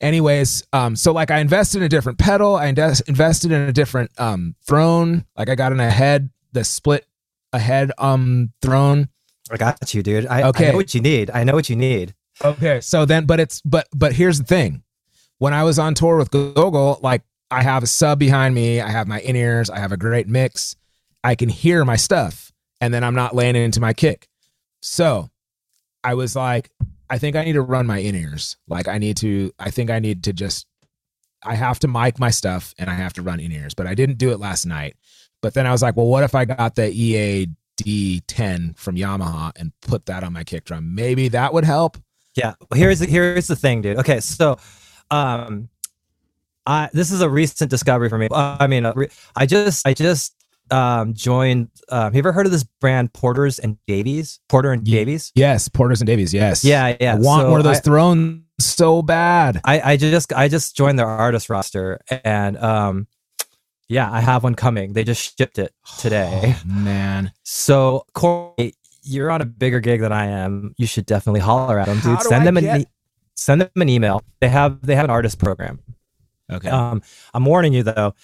anyways 0.00 0.64
um 0.72 0.94
so 0.96 1.12
like 1.12 1.30
i 1.30 1.38
invested 1.38 1.78
in 1.78 1.84
a 1.84 1.88
different 1.88 2.18
pedal 2.18 2.56
i 2.56 2.66
invest, 2.66 3.02
invested 3.08 3.50
in 3.52 3.62
a 3.62 3.72
different 3.72 4.10
um 4.18 4.54
throne 4.66 5.24
like 5.36 5.48
i 5.48 5.54
got 5.54 5.72
in 5.72 5.80
a 5.80 5.90
head 5.90 6.30
the 6.52 6.64
split 6.64 7.06
ahead 7.52 7.90
um 7.98 8.52
throne 8.62 9.08
I 9.50 9.56
got 9.56 9.94
you, 9.94 10.02
dude. 10.02 10.26
I, 10.26 10.40
I 10.40 10.48
Okay. 10.48 10.70
know 10.70 10.76
what 10.76 10.94
you 10.94 11.00
need. 11.00 11.30
I 11.30 11.42
know 11.42 11.54
what 11.54 11.70
you 11.70 11.76
need. 11.76 12.12
okay 12.44 12.82
so 12.82 13.06
then 13.06 13.24
but 13.24 13.40
it's 13.40 13.62
but 13.62 13.88
but 13.94 14.12
here's 14.12 14.36
the 14.38 14.44
thing 14.44 14.82
when 15.38 15.54
i 15.54 15.62
was 15.62 15.78
on 15.78 15.94
tour 15.94 16.16
with 16.16 16.30
Google, 16.30 16.98
like 17.02 17.22
i 17.50 17.62
have 17.62 17.82
a 17.82 17.86
sub 17.86 18.18
behind 18.18 18.54
me 18.54 18.80
i 18.80 18.88
have 18.88 19.08
my 19.08 19.20
in-ears 19.20 19.70
i 19.70 19.78
have 19.78 19.92
a 19.92 19.96
great 19.96 20.28
mix. 20.28 20.76
I 21.24 21.34
can 21.34 21.48
hear 21.48 21.84
my 21.84 21.96
stuff 21.96 22.52
and 22.80 22.92
then 22.92 23.04
i'm 23.04 23.14
not 23.14 23.34
laying 23.34 23.56
into 23.56 23.80
my 23.80 23.92
kick. 23.92 24.28
So 24.80 25.28
i 26.04 26.14
was 26.14 26.36
like 26.36 26.70
i 27.10 27.18
think 27.18 27.36
i 27.36 27.44
need 27.44 27.54
to 27.54 27.62
run 27.62 27.86
my 27.86 27.98
in-ears. 27.98 28.56
Like 28.68 28.88
i 28.88 28.98
need 28.98 29.16
to 29.18 29.52
i 29.58 29.70
think 29.70 29.90
i 29.90 29.98
need 29.98 30.24
to 30.24 30.32
just 30.32 30.66
i 31.44 31.54
have 31.54 31.78
to 31.80 31.88
mic 31.88 32.18
my 32.18 32.30
stuff 32.30 32.74
and 32.78 32.90
i 32.90 32.94
have 32.94 33.12
to 33.14 33.22
run 33.22 33.40
in-ears 33.40 33.74
but 33.74 33.86
i 33.86 33.94
didn't 33.94 34.18
do 34.18 34.30
it 34.30 34.40
last 34.40 34.66
night. 34.66 34.96
But 35.40 35.54
then 35.54 35.66
i 35.66 35.72
was 35.72 35.82
like 35.82 35.96
well 35.96 36.06
what 36.06 36.24
if 36.24 36.34
i 36.34 36.44
got 36.44 36.74
the 36.74 36.90
E 36.92 37.48
ead10 37.84 38.76
from 38.76 38.96
yamaha 38.96 39.52
and 39.56 39.72
put 39.82 40.06
that 40.06 40.24
on 40.24 40.32
my 40.32 40.44
kick 40.44 40.64
drum? 40.64 40.94
Maybe 40.94 41.28
that 41.28 41.52
would 41.52 41.64
help. 41.64 41.96
Yeah. 42.34 42.54
Here's 42.74 43.00
the, 43.00 43.06
here's 43.06 43.46
the 43.46 43.56
thing, 43.56 43.82
dude. 43.82 43.98
Okay, 43.98 44.20
so 44.20 44.58
um, 45.10 45.68
I 46.66 46.90
this 46.92 47.10
is 47.10 47.20
a 47.20 47.28
recent 47.30 47.70
discovery 47.70 48.08
for 48.08 48.18
me. 48.18 48.28
Uh, 48.30 48.56
I 48.60 48.66
mean, 48.66 48.90
I 49.36 49.46
just 49.46 49.86
I 49.86 49.94
just 49.94 50.34
um 50.70 51.14
joined. 51.14 51.70
Um, 51.88 52.04
have 52.04 52.14
you 52.14 52.18
ever 52.18 52.32
heard 52.32 52.44
of 52.46 52.52
this 52.52 52.64
brand 52.64 53.12
Porters 53.14 53.58
and 53.58 53.78
Davies? 53.86 54.40
Porter 54.48 54.72
and 54.72 54.84
Davies. 54.84 55.32
Yes, 55.34 55.68
Porters 55.68 56.00
and 56.00 56.06
Davies. 56.06 56.34
Yes. 56.34 56.62
Yeah, 56.64 56.94
yeah. 57.00 57.12
I 57.14 57.16
want 57.16 57.42
So 57.44 57.50
one 57.50 57.60
of 57.60 57.64
those 57.64 57.78
I- 57.78 57.80
thrones 57.80 58.42
so 58.60 59.02
bad. 59.02 59.60
I, 59.64 59.92
I 59.92 59.96
just 59.96 60.32
I 60.32 60.48
just 60.48 60.76
joined 60.76 60.98
their 60.98 61.06
artist 61.06 61.48
roster 61.48 62.00
and 62.24 62.56
um 62.58 63.06
yeah, 63.88 64.12
I 64.12 64.20
have 64.20 64.42
one 64.42 64.54
coming. 64.54 64.92
They 64.92 65.04
just 65.04 65.38
shipped 65.38 65.58
it 65.58 65.72
today. 65.98 66.54
Oh, 66.54 66.62
man. 66.66 67.32
So 67.44 68.04
Korey, 68.14 68.74
you're 69.02 69.30
on 69.30 69.40
a 69.40 69.46
bigger 69.46 69.80
gig 69.80 70.00
than 70.00 70.12
I 70.12 70.26
am. 70.26 70.74
You 70.76 70.86
should 70.86 71.06
definitely 71.06 71.40
holler 71.40 71.78
at 71.78 71.86
them, 71.86 71.98
dude. 72.00 72.20
Send 72.20 72.42
I 72.42 72.44
them 72.44 72.56
an 72.58 72.64
get- 72.64 72.86
send 73.38 73.60
them 73.60 73.70
an 73.76 73.88
email. 73.88 74.22
They 74.40 74.48
have 74.48 74.84
they 74.84 74.94
have 74.96 75.04
an 75.04 75.10
artist 75.10 75.38
program. 75.38 75.80
Okay. 76.50 76.68
Um, 76.68 77.02
I'm 77.34 77.44
warning 77.44 77.72
you 77.74 77.82
though, 77.82 78.14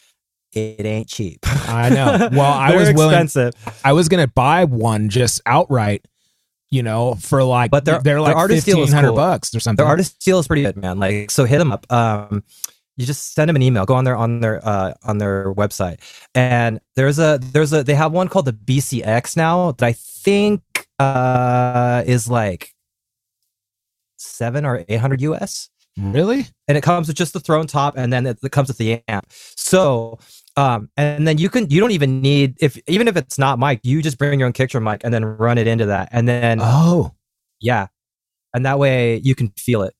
it 0.52 0.84
ain't 0.86 1.08
cheap. 1.08 1.40
I 1.68 1.90
know. 1.90 2.28
Well, 2.32 2.40
I 2.52 2.70
They're 2.70 2.80
was 2.80 2.92
willing- 2.94 3.10
expensive. 3.14 3.54
I 3.84 3.92
was 3.92 4.08
gonna 4.08 4.28
buy 4.28 4.64
one 4.64 5.08
just 5.08 5.40
outright, 5.46 6.06
you 6.70 6.82
know, 6.82 7.14
for 7.16 7.42
like 7.44 7.70
But 7.70 7.84
their- 7.84 8.00
they're 8.00 8.20
like 8.20 8.36
artist 8.36 8.64
deal 8.66 8.78
is 8.78 8.84
fifteen 8.84 8.94
hundred 8.94 9.08
cool. 9.08 9.16
bucks 9.16 9.54
or 9.54 9.60
something. 9.60 9.82
Their 9.82 9.90
artist 9.90 10.20
deal 10.24 10.38
is 10.38 10.46
pretty 10.46 10.62
good, 10.62 10.76
man. 10.76 10.98
Like, 10.98 11.30
so 11.30 11.44
hit 11.44 11.58
them 11.58 11.70
up. 11.72 11.90
Um, 11.92 12.44
you 12.96 13.04
just 13.06 13.34
send 13.34 13.48
them 13.48 13.56
an 13.56 13.62
email. 13.62 13.84
Go 13.86 13.94
on 13.94 14.04
their 14.04 14.16
on 14.16 14.40
their 14.40 14.60
uh, 14.66 14.94
on 15.02 15.18
their 15.18 15.52
website, 15.54 15.98
and 16.34 16.80
there's 16.96 17.18
a 17.18 17.38
there's 17.42 17.72
a 17.72 17.82
they 17.82 17.94
have 17.94 18.12
one 18.12 18.28
called 18.28 18.44
the 18.46 18.52
BCX 18.52 19.36
now 19.36 19.72
that 19.72 19.84
I 19.84 19.92
think 19.92 20.62
uh 21.00 22.02
is 22.06 22.28
like 22.30 22.73
seven 24.24 24.64
or 24.64 24.84
eight 24.88 25.00
hundred 25.00 25.20
US, 25.22 25.68
really? 25.98 26.46
and 26.68 26.76
it 26.78 26.82
comes 26.82 27.08
with 27.08 27.16
just 27.16 27.32
the 27.32 27.40
throne 27.40 27.66
top, 27.66 27.96
and 27.96 28.12
then 28.12 28.26
it, 28.26 28.38
it 28.42 28.52
comes 28.52 28.68
with 28.68 28.78
the 28.78 29.02
amp. 29.08 29.26
So. 29.30 30.18
Um, 30.56 30.88
and 30.96 31.26
then 31.26 31.38
you 31.38 31.48
can 31.48 31.68
you 31.68 31.80
don't 31.80 31.90
even 31.90 32.20
need 32.20 32.54
if 32.60 32.78
even 32.86 33.08
if 33.08 33.16
it's 33.16 33.40
not 33.40 33.58
mic, 33.58 33.80
you 33.82 34.00
just 34.00 34.18
bring 34.18 34.38
your 34.38 34.46
own 34.46 34.52
kick 34.52 34.70
drum 34.70 34.84
mic 34.84 35.00
and 35.02 35.12
then 35.12 35.24
run 35.24 35.58
it 35.58 35.66
into 35.66 35.86
that, 35.86 36.10
and 36.12 36.28
then 36.28 36.60
Oh, 36.62 37.12
yeah, 37.60 37.88
and 38.54 38.64
that 38.64 38.78
way 38.78 39.16
you 39.16 39.34
can 39.34 39.48
feel 39.56 39.82
it. 39.82 39.94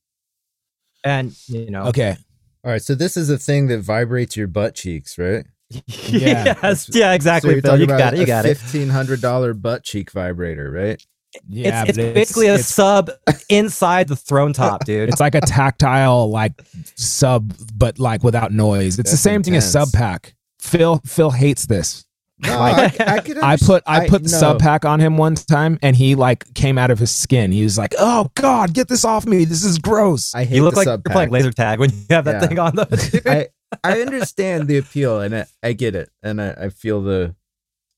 And 1.03 1.35
you 1.47 1.69
know, 1.69 1.83
okay. 1.87 2.15
All 2.63 2.71
right, 2.71 2.81
so 2.81 2.95
this 2.95 3.17
is 3.17 3.29
a 3.29 3.37
thing 3.37 3.67
that 3.67 3.81
vibrates 3.81 4.35
your 4.37 4.47
butt 4.47 4.75
cheeks, 4.75 5.17
right? 5.17 5.45
Yeah. 6.07 6.55
yes, 6.63 6.89
yeah, 6.93 7.13
exactly. 7.13 7.55
So 7.55 7.61
Phil. 7.61 7.81
You 7.81 7.87
got 7.87 8.13
it. 8.13 8.21
You 8.21 8.25
got 8.25 8.45
it. 8.45 8.57
fifteen 8.57 8.89
hundred 8.89 9.19
dollar 9.21 9.53
butt 9.53 9.83
cheek 9.83 10.11
vibrator, 10.11 10.71
right? 10.71 11.05
Yeah, 11.47 11.81
it's, 11.83 11.89
it's 11.89 11.97
but 11.97 12.13
basically 12.13 12.47
a 12.47 12.55
it's, 12.55 12.67
sub 12.67 13.09
inside 13.49 14.07
the 14.07 14.15
throne 14.15 14.53
top, 14.53 14.83
dude. 14.85 15.09
it's 15.09 15.19
like 15.19 15.35
a 15.35 15.41
tactile 15.41 16.29
like 16.29 16.53
sub, 16.95 17.53
but 17.75 17.99
like 17.99 18.23
without 18.23 18.51
noise. 18.51 18.99
It's 18.99 19.09
the 19.11 19.15
That's 19.15 19.21
same 19.21 19.43
thing 19.43 19.55
as 19.55 19.65
intense. 19.67 19.91
sub 19.91 19.99
pack. 19.99 20.35
Phil 20.59 21.01
Phil 21.05 21.31
hates 21.31 21.65
this. 21.67 22.05
No, 22.39 22.59
Like, 22.59 22.99
I, 22.99 23.15
I, 23.15 23.51
I 23.53 23.55
put 23.57 23.83
I 23.87 23.99
underst- 24.01 24.09
put 24.09 24.23
the 24.23 24.31
no. 24.31 24.37
sub 24.37 24.59
pack 24.59 24.83
on 24.83 24.99
him 24.99 25.15
one 25.15 25.35
time, 25.35 25.79
and 25.81 25.95
he 25.95 26.15
like 26.15 26.53
came 26.53 26.77
out 26.77 26.91
of 26.91 26.99
his 26.99 27.09
skin. 27.11 27.51
He 27.53 27.63
was 27.63 27.77
like, 27.77 27.93
"Oh 27.97 28.29
God, 28.35 28.73
get 28.73 28.89
this 28.89 29.05
off 29.05 29.25
me! 29.25 29.45
This 29.45 29.63
is 29.63 29.77
gross." 29.79 30.35
I 30.35 30.43
hate 30.43 30.57
you 30.57 30.63
look 30.63 30.73
the 30.73 30.79
like 30.81 30.87
you're 30.87 30.97
playing 31.13 31.29
laser 31.29 31.51
tag 31.53 31.79
when 31.79 31.91
you 31.91 31.97
have 32.09 32.25
that 32.25 32.41
Yeah. 32.41 32.47
thing 32.47 32.59
on. 32.59 32.75
Though. 32.75 32.87
I 33.25 33.47
I 33.85 34.01
understand 34.01 34.67
the 34.67 34.77
appeal 34.77 35.21
and 35.21 35.33
I, 35.35 35.45
I 35.63 35.73
get 35.73 35.95
it 35.95 36.09
and 36.23 36.41
I, 36.41 36.51
I 36.51 36.69
feel 36.69 37.01
the 37.01 37.35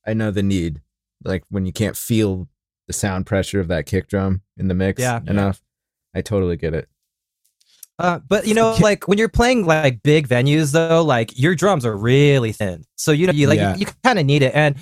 I 0.06 0.14
know 0.14 0.30
the 0.32 0.44
need 0.44 0.82
like 1.24 1.44
when 1.50 1.66
you 1.66 1.72
can't 1.74 1.98
feel 1.98 2.48
the 2.88 2.94
sound 2.94 3.26
pressure 3.26 3.60
of 3.60 3.68
that 3.68 3.86
kick 3.86 4.08
drum 4.08 4.42
in 4.58 4.68
the 4.68 4.74
mix 4.74 5.02
Yeah. 5.02 5.20
enough. 5.28 5.62
I 6.16 6.22
totally 6.22 6.58
get 6.58 6.74
it. 6.74 6.88
Uh, 8.00 8.20
but 8.28 8.46
you 8.48 8.54
know, 8.54 8.76
like 8.80 9.08
when 9.08 9.18
you're 9.18 9.28
playing 9.30 9.66
like 9.66 10.04
big 10.04 10.28
venues, 10.28 10.72
though, 10.72 11.04
like 11.04 11.38
your 11.40 11.56
drums 11.56 11.86
are 11.86 11.98
really 11.98 12.52
thin, 12.52 12.84
so 12.96 13.12
you 13.12 13.26
know 13.28 13.34
you 13.34 13.48
like 13.48 13.58
Yeah. 13.60 13.76
you, 13.76 13.88
kind 14.04 14.20
of 14.20 14.26
need 14.26 14.44
it. 14.44 14.54
And 14.54 14.76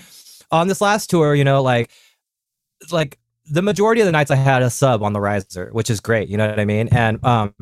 on 0.51 0.67
this 0.67 0.81
last 0.81 1.09
tour, 1.09 1.33
you 1.33 1.43
know, 1.45 1.61
like 1.61 1.89
like 2.91 3.17
the 3.49 3.61
majority 3.61 4.01
of 4.01 4.05
the 4.05 4.11
nights 4.11 4.31
I 4.31 4.35
had 4.35 4.61
a 4.63 4.69
sub 4.69 5.01
on 5.01 5.13
the 5.13 5.21
riser, 5.21 5.69
which 5.71 5.89
is 5.89 5.99
great. 6.01 6.27
You 6.27 6.35
know 6.37 6.47
what 6.49 6.59
I 6.59 6.65
mean? 6.65 6.89
And 6.89 7.23
um, 7.25 7.53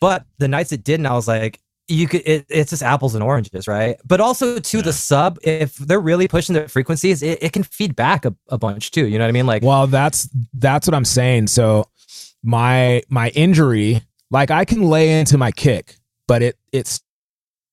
but 0.00 0.24
the 0.38 0.48
nights 0.48 0.72
it 0.72 0.84
didn't, 0.84 1.06
I 1.06 1.12
was 1.12 1.28
like, 1.28 1.60
you 1.88 2.06
could 2.06 2.22
it, 2.26 2.46
it's 2.48 2.70
just 2.70 2.82
apples 2.82 3.14
and 3.14 3.24
oranges, 3.24 3.66
right? 3.66 3.96
But 4.06 4.20
also 4.20 4.58
to 4.58 4.82
the 4.82 4.92
sub, 4.92 5.38
if 5.42 5.76
they're 5.76 6.00
really 6.00 6.28
pushing 6.28 6.54
the 6.54 6.68
frequencies, 6.68 7.22
it, 7.22 7.42
it 7.42 7.52
can 7.52 7.62
feed 7.62 7.96
back 7.96 8.24
a, 8.24 8.34
a 8.48 8.58
bunch 8.58 8.90
too. 8.90 9.06
You 9.06 9.18
know 9.18 9.24
what 9.24 9.30
I 9.30 9.32
mean? 9.32 9.46
Like 9.46 9.62
Well, 9.62 9.86
that's 9.86 10.28
that's 10.54 10.86
what 10.86 10.94
I'm 10.94 11.04
saying. 11.06 11.46
So 11.48 11.88
my 12.42 13.02
my 13.08 13.30
injury, 13.30 14.02
like 14.30 14.50
I 14.50 14.64
can 14.64 14.82
lay 14.82 15.18
into 15.18 15.38
my 15.38 15.50
kick, 15.50 15.96
but 16.26 16.42
it 16.42 16.58
it 16.72 17.00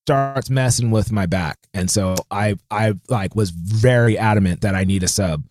starts 0.05 0.49
messing 0.49 0.91
with 0.91 1.11
my 1.11 1.26
back, 1.26 1.57
and 1.74 1.89
so 1.89 2.16
I 2.32 2.55
I 2.72 2.93
like 3.09 3.36
was 3.36 3.49
very 3.49 4.18
adamant 4.18 4.61
that 4.61 4.76
I 4.76 4.84
need 4.84 5.03
a 5.03 5.07
sub, 5.07 5.43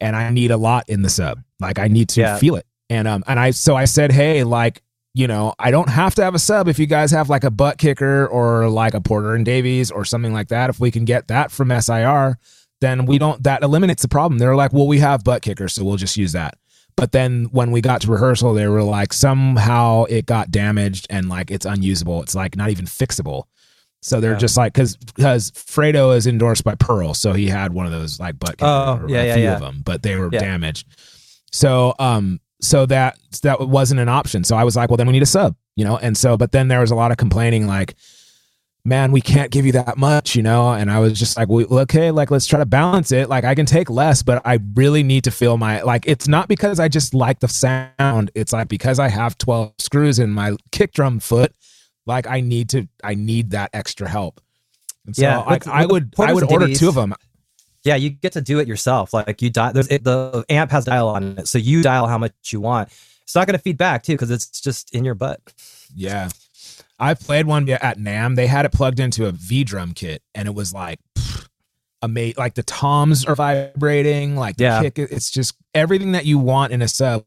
and 0.00 0.16
I 0.16 0.30
need 0.30 0.50
a 0.50 0.56
lot 0.56 0.88
in 0.88 1.02
the 1.02 1.10
sub. 1.10 1.42
Like 1.60 1.78
I 1.78 1.88
need 1.88 2.08
to 2.10 2.20
Yeah. 2.22 2.38
feel 2.38 2.56
it, 2.56 2.66
and 2.90 3.06
um 3.06 3.22
and 3.26 3.38
I 3.38 3.50
so 3.52 3.76
I 3.76 3.84
said, 3.84 4.10
hey, 4.12 4.42
like 4.44 4.82
you 5.14 5.26
know, 5.28 5.54
I 5.58 5.70
don't 5.70 5.88
have 5.88 6.14
to 6.16 6.24
have 6.24 6.34
a 6.34 6.38
sub 6.40 6.66
if 6.68 6.78
you 6.78 6.86
guys 6.86 7.10
have 7.12 7.30
like 7.30 7.44
a 7.44 7.50
butt 7.50 7.78
kicker 7.78 8.26
or 8.26 8.68
like 8.68 8.94
a 8.94 9.00
Porter 9.00 9.34
and 9.34 9.44
Davies 9.44 9.90
or 9.92 10.04
something 10.04 10.32
like 10.32 10.48
that. 10.48 10.70
If 10.70 10.80
we 10.80 10.90
can 10.90 11.04
get 11.04 11.28
that 11.28 11.52
from 11.52 11.70
SIR, 11.70 12.36
then 12.80 13.06
we 13.06 13.18
don't 13.18 13.42
that 13.44 13.62
eliminates 13.62 14.02
the 14.02 14.08
problem. 14.08 14.38
They're 14.38 14.56
like, 14.56 14.72
well, 14.72 14.86
we 14.88 14.98
have 14.98 15.22
butt 15.24 15.42
kickers, 15.42 15.72
so 15.74 15.84
we'll 15.84 15.96
just 15.96 16.16
use 16.16 16.32
that. 16.32 16.56
But 16.96 17.12
then 17.12 17.44
when 17.52 17.70
we 17.70 17.80
got 17.80 18.00
to 18.02 18.10
rehearsal, 18.10 18.54
they 18.54 18.68
were 18.68 18.82
like, 18.82 19.12
somehow 19.12 20.04
it 20.04 20.26
got 20.26 20.50
damaged 20.50 21.06
and 21.10 21.28
like 21.28 21.50
it's 21.50 21.66
unusable. 21.66 22.22
It's 22.22 22.34
like 22.34 22.56
not 22.56 22.70
even 22.70 22.84
fixable. 22.86 23.44
So 24.02 24.20
they're 24.20 24.32
Yeah. 24.32 24.38
just 24.38 24.56
like 24.56 24.74
because 24.74 24.96
because 24.96 25.50
Fredo 25.52 26.14
is 26.16 26.26
endorsed 26.26 26.64
by 26.64 26.74
Pearl, 26.74 27.14
so 27.14 27.32
he 27.32 27.48
had 27.48 27.72
one 27.72 27.86
of 27.86 27.92
those 27.92 28.18
like 28.20 28.38
butt 28.38 28.58
kickers, 28.58 28.64
Oh, 28.68 29.04
yeah, 29.08 29.22
a 29.22 29.26
yeah, 29.28 29.34
few 29.34 29.42
yeah. 29.44 29.54
of 29.54 29.60
them, 29.60 29.80
but 29.84 30.02
they 30.02 30.16
were 30.16 30.28
damaged. 30.30 30.86
So 31.52 31.94
um 31.98 32.40
so 32.64 32.86
that 32.86 33.18
that 33.42 33.60
wasn't 33.68 34.00
an 34.00 34.08
option. 34.08 34.44
So 34.44 34.56
I 34.56 34.64
was 34.64 34.76
like, 34.76 34.90
well, 34.90 34.96
then 34.96 35.06
we 35.06 35.12
need 35.12 35.22
a 35.22 35.26
sub, 35.26 35.54
you 35.76 35.84
know. 35.84 35.96
And 35.98 36.16
so, 36.16 36.36
but 36.36 36.52
then 36.52 36.68
there 36.68 36.80
was 36.80 36.90
a 36.90 36.94
lot 36.94 37.10
of 37.10 37.16
complaining, 37.16 37.66
like, 37.66 37.94
man, 38.84 39.12
we 39.12 39.20
can't 39.20 39.50
give 39.50 39.64
you 39.64 39.72
that 39.72 39.96
much, 39.96 40.34
you 40.36 40.42
know. 40.42 40.72
And 40.72 40.90
I 40.90 40.98
was 40.98 41.18
just 41.18 41.36
like, 41.36 41.48
well, 41.48 41.66
okay, 41.80 42.10
like 42.10 42.30
let's 42.30 42.46
try 42.46 42.58
to 42.58 42.66
balance 42.66 43.12
it. 43.12 43.28
Like 43.28 43.44
I 43.44 43.54
can 43.54 43.66
take 43.66 43.90
less, 43.90 44.22
but 44.22 44.42
I 44.44 44.58
really 44.74 45.02
need 45.02 45.24
to 45.24 45.30
feel 45.30 45.56
my 45.56 45.82
like. 45.82 46.04
It's 46.06 46.28
not 46.28 46.48
because 46.48 46.80
I 46.80 46.88
just 46.88 47.14
like 47.14 47.40
the 47.40 47.48
sound. 47.48 48.30
It's 48.34 48.52
like 48.52 48.68
because 48.68 48.98
I 48.98 49.08
have 49.08 49.38
twelve 49.38 49.72
screws 49.78 50.18
in 50.18 50.30
my 50.30 50.56
kick 50.72 50.92
drum 50.92 51.20
foot. 51.20 51.54
Like 52.06 52.26
I 52.26 52.40
need 52.40 52.68
to, 52.70 52.86
I 53.02 53.14
need 53.14 53.50
that 53.52 53.70
extra 53.72 54.08
help. 54.08 54.40
And 55.06 55.16
so 55.16 55.22
Yeah, 55.22 55.38
with- 55.48 55.66
I 55.66 55.86
would, 55.86 56.14
I 56.18 56.32
would 56.34 56.44
order 56.52 56.68
two 56.74 56.88
of 56.88 56.94
them. 56.94 57.14
Yeah, 57.84 57.96
you 57.96 58.10
get 58.10 58.32
to 58.32 58.40
do 58.40 58.58
it 58.58 58.66
yourself. 58.68 59.12
Like 59.12 59.42
you 59.42 59.50
dial, 59.50 59.72
there's 59.72 59.88
it, 59.88 60.04
the 60.04 60.44
amp 60.48 60.70
has 60.70 60.86
dial 60.86 61.08
on 61.08 61.38
it, 61.38 61.48
so 61.48 61.58
you 61.58 61.82
dial 61.82 62.06
how 62.06 62.18
much 62.18 62.32
you 62.50 62.60
want. 62.60 62.88
It's 63.22 63.34
not 63.34 63.46
going 63.46 63.56
to 63.58 63.62
feed 63.62 63.76
back 63.78 64.02
too 64.02 64.12
because 64.14 64.30
it's 64.30 64.60
just 64.60 64.94
in 64.94 65.04
your 65.04 65.14
butt. 65.14 65.40
Yeah. 65.94 66.28
I 66.98 67.14
played 67.14 67.46
one 67.46 67.68
at 67.68 67.98
NAMM. 67.98 68.36
They 68.36 68.46
had 68.46 68.64
it 68.66 68.72
plugged 68.72 69.00
into 69.00 69.26
a 69.26 69.32
V 69.32 69.64
drum 69.64 69.92
kit 69.92 70.22
and 70.34 70.46
it 70.48 70.54
was 70.54 70.72
like 70.72 70.98
amazing. 72.02 72.34
Like 72.38 72.54
the 72.54 72.62
toms 72.62 73.24
are 73.24 73.34
vibrating, 73.34 74.36
like 74.36 74.56
the 74.56 74.64
Yeah. 74.64 74.82
kick. 74.82 74.98
It's 74.98 75.30
just 75.30 75.54
everything 75.74 76.12
that 76.12 76.24
you 76.26 76.38
want 76.38 76.72
in 76.72 76.82
a 76.82 76.88
sub 76.88 77.24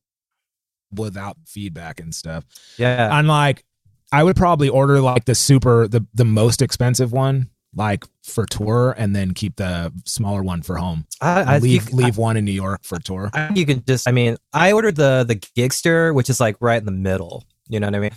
without 0.95 1.37
feedback 1.45 1.99
and 1.99 2.13
stuff. 2.15 2.45
Yeah, 2.77 3.09
Unlike, 3.11 3.65
I 4.11 4.23
would 4.23 4.35
probably 4.37 4.69
order 4.69 5.01
like 5.01 5.25
the 5.25 5.35
super, 5.35 5.87
the, 5.87 6.05
the 6.13 6.25
most 6.25 6.61
expensive 6.61 7.11
one, 7.11 7.49
like 7.77 8.03
for 8.23 8.45
tour, 8.45 8.93
and 8.97 9.15
then 9.15 9.33
keep 9.33 9.55
the 9.55 9.93
smaller 10.05 10.43
one 10.43 10.61
for 10.61 10.75
home. 10.77 11.05
I, 11.21 11.55
I 11.55 11.57
leave 11.59 11.93
leave 11.93 12.17
one 12.17 12.35
in 12.35 12.43
New 12.45 12.51
York 12.51 12.81
for 12.83 12.99
tour. 12.99 13.29
I, 13.33 13.53
you 13.53 13.65
can 13.65 13.83
just. 13.85 14.07
I 14.07 14.11
mean, 14.11 14.37
I 14.51 14.73
ordered 14.73 14.95
the 14.95 15.23
the 15.27 15.35
Gigster, 15.35 16.13
which 16.13 16.29
is 16.29 16.39
like 16.39 16.57
right 16.59 16.79
in 16.79 16.85
the 16.85 16.91
middle. 16.91 17.45
You 17.69 17.79
know 17.79 17.87
what 17.87 17.95
I 17.95 17.99
mean? 17.99 18.11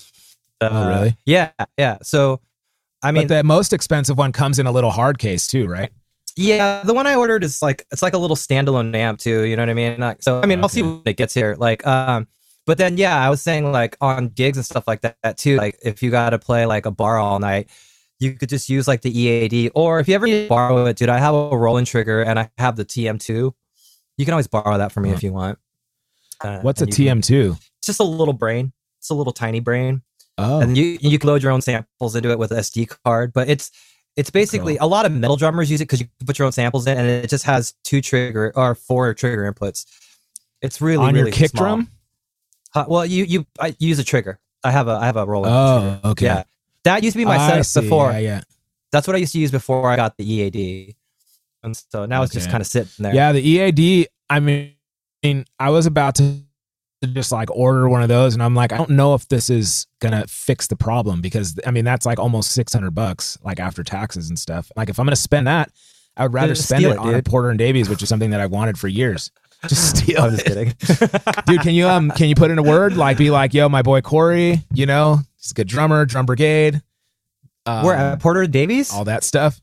Oh, 0.61 0.89
really? 0.89 1.17
Yeah, 1.25 1.51
yeah. 1.79 1.99
So, 2.03 2.41
I 3.03 3.13
mean, 3.13 3.27
but 3.27 3.37
the 3.37 3.45
most 3.45 3.73
expensive 3.73 4.19
one 4.19 4.33
comes 4.33 4.59
in 4.59 4.67
a 4.67 4.73
little 4.73 4.91
hard 4.91 5.19
case 5.19 5.47
too, 5.47 5.67
right? 5.67 5.91
Yeah, 6.37 6.83
the 6.85 6.95
one 6.95 7.07
I 7.07 7.17
ordered 7.17 7.45
is 7.45 7.61
like 7.63 7.87
it's 7.91 8.03
like 8.03 8.15
a 8.15 8.19
little 8.19 8.37
standalone 8.37 8.95
amp 8.95 9.19
too. 9.19 9.45
You 9.45 9.57
know 9.57 9.63
what 9.63 9.71
I 9.71 9.75
mean? 9.75 10.15
So 10.21 10.41
I 10.41 10.47
mean, 10.47 10.61
I'll 10.61 10.69
see 10.69 10.83
Okay. 10.83 10.89
when 10.91 11.03
it 11.07 11.17
gets 11.17 11.35
here. 11.35 11.57
Like, 11.59 11.87
um, 11.87 12.29
but 12.67 12.79
then 12.79 12.97
yeah, 12.97 13.19
I 13.19 13.31
was 13.31 13.43
saying 13.43 13.71
like 13.73 13.97
on 14.01 14.29
gigs 14.29 14.57
and 14.57 14.65
stuff 14.65 14.85
like 14.87 15.01
that, 15.01 15.17
that 15.23 15.39
too. 15.39 15.57
Like 15.57 15.79
if 15.83 16.03
you 16.03 16.11
got 16.11 16.31
to 16.31 16.39
play 16.39 16.67
like 16.67 16.87
a 16.87 16.91
bar 16.91 17.19
all 17.19 17.39
night, 17.39 17.69
you 18.21 18.35
could 18.35 18.49
just 18.49 18.69
use 18.69 18.87
like 18.87 19.01
the 19.03 19.19
EAD, 19.19 19.73
or 19.75 19.99
if 20.01 20.07
you 20.09 20.15
ever 20.15 20.27
need 20.27 20.43
to 20.45 20.49
borrow 20.49 20.85
it, 20.87 20.97
dude, 20.97 21.09
I 21.09 21.19
have 21.19 21.35
a 21.35 21.57
Roland 21.57 21.87
trigger 21.87 22.23
and 22.23 22.39
I 22.39 22.51
have 22.59 22.77
the 22.77 22.85
TM2. 22.85 23.53
You 24.19 24.25
can 24.25 24.33
always 24.35 24.47
borrow 24.47 24.77
that 24.79 24.93
from 24.93 25.05
me 25.05 25.11
if 25.11 25.23
you 25.23 25.33
want. 25.33 25.59
Uh, 26.43 26.61
What's 26.61 26.81
a 26.81 26.85
and 26.85 26.99
you 26.99 27.07
can- 27.07 27.21
TM2? 27.23 27.57
It's 27.79 27.87
just 27.87 28.01
a 28.01 28.05
little 28.05 28.35
brain. 28.35 28.73
It's 28.99 29.11
a 29.11 29.15
little 29.15 29.33
tiny 29.33 29.61
brain 29.61 30.03
Oh, 30.39 30.61
and 30.61 30.77
you 30.77 30.99
you 31.01 31.19
can 31.19 31.29
load 31.29 31.43
your 31.43 31.53
own 31.53 31.61
samples 31.61 32.15
into 32.17 32.31
it 32.31 32.39
with 32.39 32.51
an 32.53 32.59
SD 32.59 32.89
card. 33.05 33.33
But 33.35 33.49
it's 33.51 33.71
it's 34.17 34.31
basically 34.31 34.77
a 34.79 34.87
lot 34.87 35.05
of 35.07 35.13
metal 35.13 35.37
drummers 35.37 35.71
use 35.71 35.81
it 35.81 35.85
because 35.85 36.01
you 36.01 36.07
can 36.19 36.27
put 36.27 36.39
your 36.39 36.47
own 36.47 36.53
samples 36.53 36.87
in, 36.87 36.97
and 36.97 37.07
it 37.07 37.29
just 37.29 37.45
has 37.45 37.75
two 37.85 38.01
trigger 38.01 38.53
or 38.57 38.75
four 38.75 39.13
trigger 39.15 39.51
inputs. 39.53 39.85
It's 40.63 40.81
really 40.81 41.05
on 41.07 41.15
really 41.15 41.29
your 41.31 41.33
kick 41.37 41.51
small. 41.51 41.65
drum? 41.65 41.89
Uh, 42.75 42.85
well, 42.89 43.05
you 43.05 43.25
you 43.25 43.47
I 43.59 43.75
use 43.79 43.99
a 43.99 44.05
trigger. 44.05 44.39
I 44.65 44.71
have 44.71 44.89
a 44.89 44.93
I 44.93 45.07
have 45.07 45.17
a 45.17 45.27
Roland. 45.27 45.55
Oh, 45.55 45.81
trigger. 45.81 46.09
okay. 46.13 46.25
Yeah, 46.27 46.43
that 46.85 47.03
used 47.03 47.15
to 47.15 47.19
be 47.19 47.25
my 47.25 47.37
I 47.37 47.49
setup 47.49 47.67
see. 47.67 47.81
before. 47.81 48.13
Yeah, 48.13 48.19
yeah. 48.19 48.41
That's 48.93 49.07
what 49.07 49.15
I 49.15 49.19
used 49.21 49.33
to 49.33 49.39
use 49.39 49.51
before 49.51 49.89
I 49.91 49.97
got 49.97 50.17
the 50.17 50.31
EAD, 50.31 50.95
and 51.63 51.77
so 51.77 52.07
now 52.07 52.23
it's 52.23 52.33
just 52.33 52.51
kind 52.51 52.61
of 52.61 52.67
sitting 52.67 52.91
there. 52.99 53.15
Yeah, 53.15 53.33
the 53.33 53.41
EAD, 53.41 54.09
I 54.29 54.41
mean, 54.41 54.75
I 55.59 55.71
was 55.71 55.87
about 55.87 56.17
to 56.17 56.41
just 57.07 57.33
like 57.33 57.51
order 57.51 57.89
one 57.89 58.03
of 58.03 58.09
those 58.09 58.35
and 58.35 58.43
I'm 58.43 58.55
like, 58.55 58.73
I 58.73 58.77
don't 58.77 58.91
know 58.91 59.15
if 59.15 59.27
this 59.29 59.49
is 59.49 59.87
going 60.01 60.13
to 60.13 60.27
fix 60.29 60.67
the 60.67 60.77
problem 60.77 61.21
because 61.21 61.59
I 61.67 61.71
mean, 61.71 61.85
that's 61.85 62.05
like 62.05 62.19
almost 62.19 62.53
600 62.53 62.91
bucks 62.91 63.39
like 63.43 63.59
after 63.59 63.83
taxes 63.83 64.29
and 64.29 64.39
stuff. 64.39 64.71
Like 64.77 64.91
if 64.91 64.99
I'm 64.99 65.07
going 65.07 65.15
to 65.15 65.21
spend 65.21 65.47
that, 65.47 65.71
I 66.17 66.25
would 66.25 66.35
rather 66.35 66.55
Just 66.55 66.69
spend 66.69 66.85
it, 66.85 66.91
it, 66.91 66.99
on. 66.99 67.23
Porter 67.23 67.51
and 67.51 67.59
Davies, 67.59 67.89
which 67.89 68.03
is 68.03 68.09
something 68.09 68.31
that 68.31 68.41
I've 68.41 68.51
wanted 68.51 68.79
for 68.79 68.89
years. 68.89 69.31
Just 69.69 69.99
steal 69.99 70.23
I'm 70.23 70.31
just 70.31 70.47
kidding. 70.47 70.73
Dude, 71.45 71.61
can 71.61 71.75
you 71.75 71.87
um 71.87 72.11
can 72.13 72.31
you 72.31 72.35
put 72.35 72.51
in 72.51 72.59
a 72.59 72.63
word 72.63 72.97
like 72.97 73.19
be 73.19 73.31
like, 73.31 73.53
"Yo, 73.53 73.69
my 73.69 73.83
boy 73.83 74.01
Korey, 74.01 74.65
you 74.73 74.87
know, 74.87 75.21
he's 75.41 75.51
a 75.51 75.55
good 75.55 75.69
drummer, 75.69 76.05
drum 76.07 76.27
brigade." 76.27 76.83
Um, 77.67 77.85
We're 77.85 77.95
at 77.95 78.21
Porter 78.21 78.47
Davies. 78.47 78.93
all 78.93 79.05
that 79.05 79.23
stuff. 79.25 79.61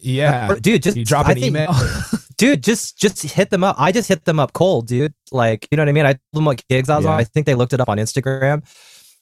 Yeah. 0.00 0.54
dude, 0.60 0.82
just 0.82 0.96
you 0.96 1.04
drop 1.04 1.26
I 1.26 1.32
an 1.32 1.34
think- 1.36 1.46
email. 1.46 1.74
dude 2.36 2.62
just 2.62 2.96
just 2.96 3.20
hit 3.24 3.50
them 3.50 3.64
up 3.64 3.74
i 3.80 3.90
just 3.90 4.06
hit 4.06 4.24
them 4.24 4.38
up 4.38 4.52
cold 4.52 4.86
dude 4.86 5.12
like 5.32 5.66
you 5.72 5.76
know 5.76 5.82
what 5.82 5.88
i 5.88 5.92
mean 5.92 6.06
i 6.06 6.12
told 6.12 6.20
them 6.34 6.44
what 6.44 6.62
gigs 6.68 6.88
i 6.88 6.94
was 6.94 7.04
Yeah. 7.04 7.10
on 7.14 7.18
i 7.18 7.24
think 7.24 7.46
they 7.46 7.56
looked 7.56 7.72
it 7.72 7.80
up 7.80 7.88
on 7.88 7.98
instagram 7.98 8.62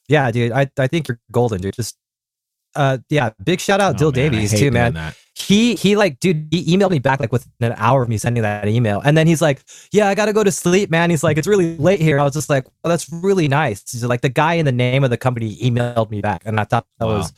yeah 0.07 0.29
dude 0.29 0.51
i, 0.51 0.69
I 0.77 0.85
think 0.85 1.07
you're 1.07 1.19
golden 1.31 1.59
dude 1.59 1.73
just 1.73 1.97
uh 2.75 2.97
yeah 3.09 3.29
big 3.43 3.59
shout 3.59 3.79
out 3.81 3.95
Oh, 3.95 3.97
dill 3.97 4.11
man, 4.11 4.31
davies 4.31 4.51
too 4.59 4.71
man 4.71 4.93
that. 4.93 5.15
he 5.35 5.75
he 5.75 5.95
like 5.95 6.19
dude 6.19 6.47
he 6.51 6.75
emailed 6.77 6.91
me 6.91 6.99
back 6.99 7.19
like 7.19 7.31
within 7.31 7.51
an 7.61 7.73
hour 7.77 8.01
of 8.03 8.09
me 8.09 8.17
sending 8.17 8.43
that 8.43 8.67
email 8.67 9.01
and 9.03 9.17
then 9.17 9.25
he's 9.27 9.41
like 9.41 9.61
yeah 9.91 10.07
i 10.07 10.15
gotta 10.15 10.33
go 10.33 10.43
to 10.43 10.51
sleep 10.51 10.89
man 10.89 11.09
he's 11.09 11.23
like 11.23 11.37
it's 11.37 11.47
really 11.47 11.77
late 11.77 11.99
here 11.99 12.19
i 12.19 12.23
was 12.23 12.33
just 12.33 12.49
like 12.49 12.65
well 12.83 12.89
that's 12.89 13.11
really 13.11 13.47
nice 13.47 13.83
he's 13.91 14.03
like 14.03 14.21
the 14.21 14.29
guy 14.29 14.53
in 14.55 14.65
the 14.65 14.71
name 14.71 15.03
of 15.03 15.09
the 15.09 15.17
company 15.17 15.55
emailed 15.57 16.11
me 16.11 16.21
back 16.21 16.43
and 16.45 16.59
i 16.59 16.63
thought 16.63 16.85
that 16.99 17.05
Wow. 17.07 17.17
was 17.17 17.33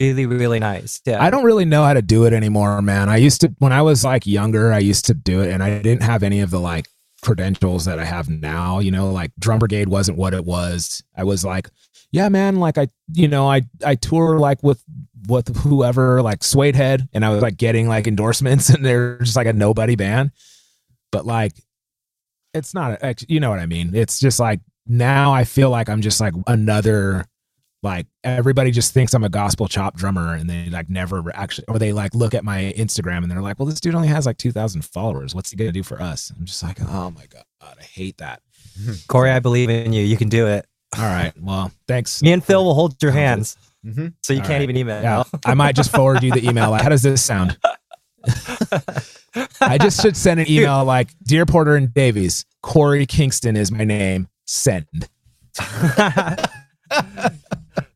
really 0.00 0.24
really 0.26 0.58
nice 0.60 1.00
yeah 1.06 1.22
I 1.22 1.30
don't 1.30 1.44
really 1.44 1.64
know 1.66 1.84
how 1.84 1.92
to 1.92 2.00
do 2.02 2.24
it 2.24 2.32
anymore, 2.32 2.80
man. 2.80 3.08
I 3.10 3.16
used 3.18 3.40
to 3.42 3.54
when 3.58 3.72
I 3.72 3.82
was 3.82 4.02
like 4.04 4.26
younger, 4.26 4.72
I 4.72 4.78
used 4.78 5.04
to 5.06 5.14
do 5.14 5.42
it 5.42 5.50
and 5.52 5.62
I 5.62 5.82
didn't 5.82 6.02
have 6.02 6.22
any 6.22 6.40
of 6.40 6.50
the 6.50 6.58
like 6.58 6.86
credentials 7.22 7.84
that 7.84 7.98
I 7.98 8.06
have 8.06 8.30
now, 8.30 8.78
you 8.78 8.90
know, 8.90 9.10
like 9.12 9.30
drum 9.38 9.58
brigade 9.58 9.88
wasn't 9.90 10.16
what 10.16 10.32
it 10.32 10.46
was. 10.46 11.02
I 11.14 11.24
was 11.24 11.44
like, 11.44 11.68
yeah, 12.12 12.28
man, 12.28 12.56
like 12.56 12.78
I 12.78 12.88
you 13.12 13.28
know, 13.28 13.48
I 13.48 13.62
I 13.84 13.94
tour 13.94 14.38
like 14.38 14.62
with 14.62 14.82
with 15.28 15.54
whoever, 15.58 16.22
like 16.22 16.42
Suede 16.42 16.76
Head, 16.76 17.08
and 17.12 17.24
I 17.24 17.30
was 17.30 17.42
like 17.42 17.56
getting 17.56 17.88
like 17.88 18.06
endorsements 18.06 18.68
and 18.70 18.84
they're 18.84 19.18
just 19.18 19.36
like 19.36 19.46
a 19.46 19.52
nobody 19.52 19.96
band. 19.96 20.32
But 21.12 21.26
like 21.26 21.52
it's 22.52 22.74
not 22.74 23.02
a, 23.02 23.14
you 23.28 23.40
know 23.40 23.50
what 23.50 23.60
I 23.60 23.66
mean. 23.66 23.94
It's 23.94 24.18
just 24.18 24.40
like 24.40 24.60
now 24.86 25.32
I 25.32 25.44
feel 25.44 25.70
like 25.70 25.88
I'm 25.88 26.00
just 26.00 26.20
like 26.20 26.34
another 26.46 27.26
like 27.82 28.06
everybody 28.24 28.70
just 28.70 28.92
thinks 28.92 29.14
I'm 29.14 29.24
a 29.24 29.30
gospel 29.30 29.66
chop 29.66 29.96
drummer 29.96 30.34
and 30.34 30.50
they 30.50 30.68
like 30.68 30.90
never 30.90 31.22
actually 31.34 31.64
or 31.68 31.78
they 31.78 31.92
like 31.92 32.14
look 32.14 32.34
at 32.34 32.44
my 32.44 32.74
Instagram 32.76 33.18
and 33.18 33.30
they're 33.30 33.40
like, 33.40 33.58
well, 33.58 33.66
this 33.66 33.80
dude 33.80 33.94
only 33.94 34.08
has 34.08 34.26
like 34.26 34.36
two 34.36 34.52
thousand 34.52 34.84
followers. 34.84 35.34
What's 35.34 35.50
he 35.50 35.56
gonna 35.56 35.72
do 35.72 35.82
for 35.82 36.02
us? 36.02 36.32
I'm 36.36 36.44
just 36.44 36.62
like, 36.62 36.80
oh 36.80 37.10
my 37.10 37.26
god, 37.26 37.44
I 37.62 37.82
hate 37.82 38.18
that. 38.18 38.42
Korey, 39.08 39.32
I 39.34 39.38
believe 39.38 39.70
in 39.70 39.92
you. 39.92 40.02
You 40.04 40.16
can 40.16 40.28
do 40.28 40.46
it. 40.46 40.66
All 40.98 41.04
right, 41.04 41.32
well, 41.40 41.70
thanks. 41.86 42.22
Me 42.22 42.32
and 42.32 42.42
Phil 42.44 42.64
will 42.64 42.74
hold 42.74 43.00
your 43.02 43.12
hands, 43.12 43.56
Mm-hmm. 43.86 44.08
so 44.22 44.32
you 44.34 44.40
All 44.40 44.46
can't 44.46 44.56
right. 44.58 44.62
even 44.62 44.76
email. 44.76 45.02
Yeah, 45.02 45.22
I 45.46 45.54
might 45.54 45.74
just 45.74 45.90
forward 45.90 46.22
you 46.22 46.32
the 46.32 46.46
email. 46.46 46.72
How 46.74 46.88
does 46.90 47.00
this 47.02 47.22
sound? 47.24 47.56
I 49.62 49.78
just 49.78 50.02
should 50.02 50.16
send 50.16 50.38
an 50.40 50.50
email 50.50 50.84
like, 50.84 51.08
dear 51.22 51.46
Porter 51.46 51.76
and 51.76 51.94
Davies, 51.94 52.44
Korey 52.62 53.08
Kingston 53.08 53.56
is 53.56 53.72
my 53.72 53.84
name. 53.84 54.28
Send. 54.46 54.86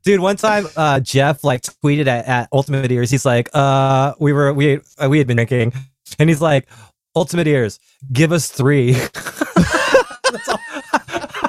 Dude, 0.05 0.20
one 0.20 0.36
time 0.36 0.66
uh, 0.76 1.01
Jeff 1.01 1.45
like 1.45 1.62
tweeted 1.62 2.07
at, 2.07 2.26
at 2.26 2.49
Ultimate 2.53 2.90
Ears. 2.92 3.11
He's 3.11 3.24
like, 3.26 3.49
uh, 3.55 4.14
we 4.20 4.32
were 4.32 4.53
we 4.55 4.80
uh, 4.99 5.09
we 5.09 5.18
had 5.18 5.26
been 5.26 5.36
drinking, 5.36 5.72
and 6.18 6.28
he's 6.28 6.40
like, 6.42 6.68
Ultimate 7.16 7.47
Ears, 7.47 7.78
give 8.12 8.32
us 8.32 8.49
three. 8.49 8.97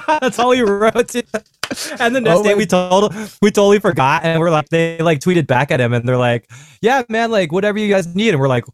that's, 0.22 0.40
all, 0.40 0.52
he 0.52 0.62
wrote. 0.62 1.08
to- 1.10 1.24
And 2.00 2.16
the 2.16 2.22
next 2.22 2.40
Oh 2.40 2.44
day 2.44 2.54
we 2.56 2.66
told 2.66 3.14
we 3.42 3.52
totally 3.52 3.80
forgot, 3.80 4.24
and 4.24 4.40
we're 4.40 4.50
like, 4.52 4.70
they 4.70 4.98
like 5.00 5.20
tweeted 5.20 5.48
back 5.48 5.72
at 5.72 5.80
him, 5.82 5.94
and 5.94 6.08
they're 6.08 6.18
like, 6.18 6.50
yeah, 6.82 7.04
man, 7.10 7.32
like 7.32 7.52
whatever 7.52 7.80
you 7.80 7.90
guys 7.90 8.14
need, 8.16 8.30
and 8.30 8.40
we're 8.40 8.48
like, 8.48 8.66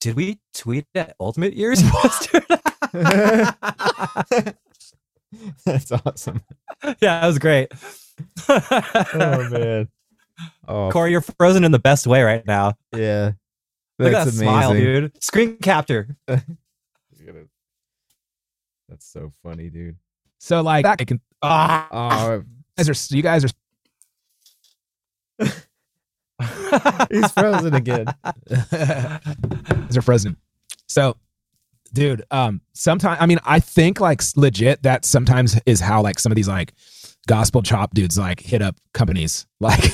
did 0.00 0.16
we 0.16 0.38
tweet 0.52 0.86
at 0.94 1.14
Ultimate 1.20 1.54
Ears? 1.56 1.80
That's 5.64 5.90
awesome. 5.92 6.42
yeah, 6.84 7.20
that 7.20 7.26
was 7.26 7.38
great. 7.38 7.72
Oh 8.48 9.48
man. 9.50 9.88
Oh 10.68 10.90
Korey, 10.92 11.10
you're 11.10 11.20
frozen 11.20 11.64
in 11.64 11.72
the 11.72 11.78
best 11.78 12.06
way 12.06 12.22
right 12.22 12.46
now. 12.46 12.74
yeah. 12.94 13.32
Look 13.98 14.12
at 14.12 14.24
That's 14.24 14.36
that 14.38 14.44
amazing. 14.44 14.46
smile, 14.48 14.72
dude. 14.74 15.22
Screen 15.22 15.56
capture. 15.58 16.16
That's 16.26 16.46
so 19.00 19.32
funny, 19.42 19.70
dude. 19.70 19.96
So 20.44 20.60
like 20.60 20.84
that 20.84 20.98
can 21.06 21.22
ah 21.42 21.88
Oh, 21.90 22.42
you 22.76 22.84
guys 22.84 22.88
are 22.90 23.16
you 23.16 23.22
guys 23.22 23.44
are 23.46 23.48
he's 27.10 27.32
frozen 27.32 27.72
again. 27.74 28.04
Mr. 28.50 30.04
frozen. 30.04 30.36
So, 30.86 31.16
dude, 31.94 32.24
um, 32.30 32.60
sometimes 32.74 33.16
I 33.22 33.26
mean, 33.26 33.38
I 33.46 33.58
think 33.58 34.00
like 34.00 34.20
legit 34.36 34.82
that 34.82 35.06
sometimes 35.06 35.58
is 35.64 35.80
how 35.80 36.02
like 36.02 36.18
some 36.18 36.30
of 36.30 36.36
these 36.36 36.48
like 36.48 36.74
gospel 37.26 37.62
chop 37.62 37.94
dudes 37.94 38.18
like 38.18 38.40
hit 38.40 38.60
up 38.60 38.76
companies, 38.92 39.46
like, 39.60 39.92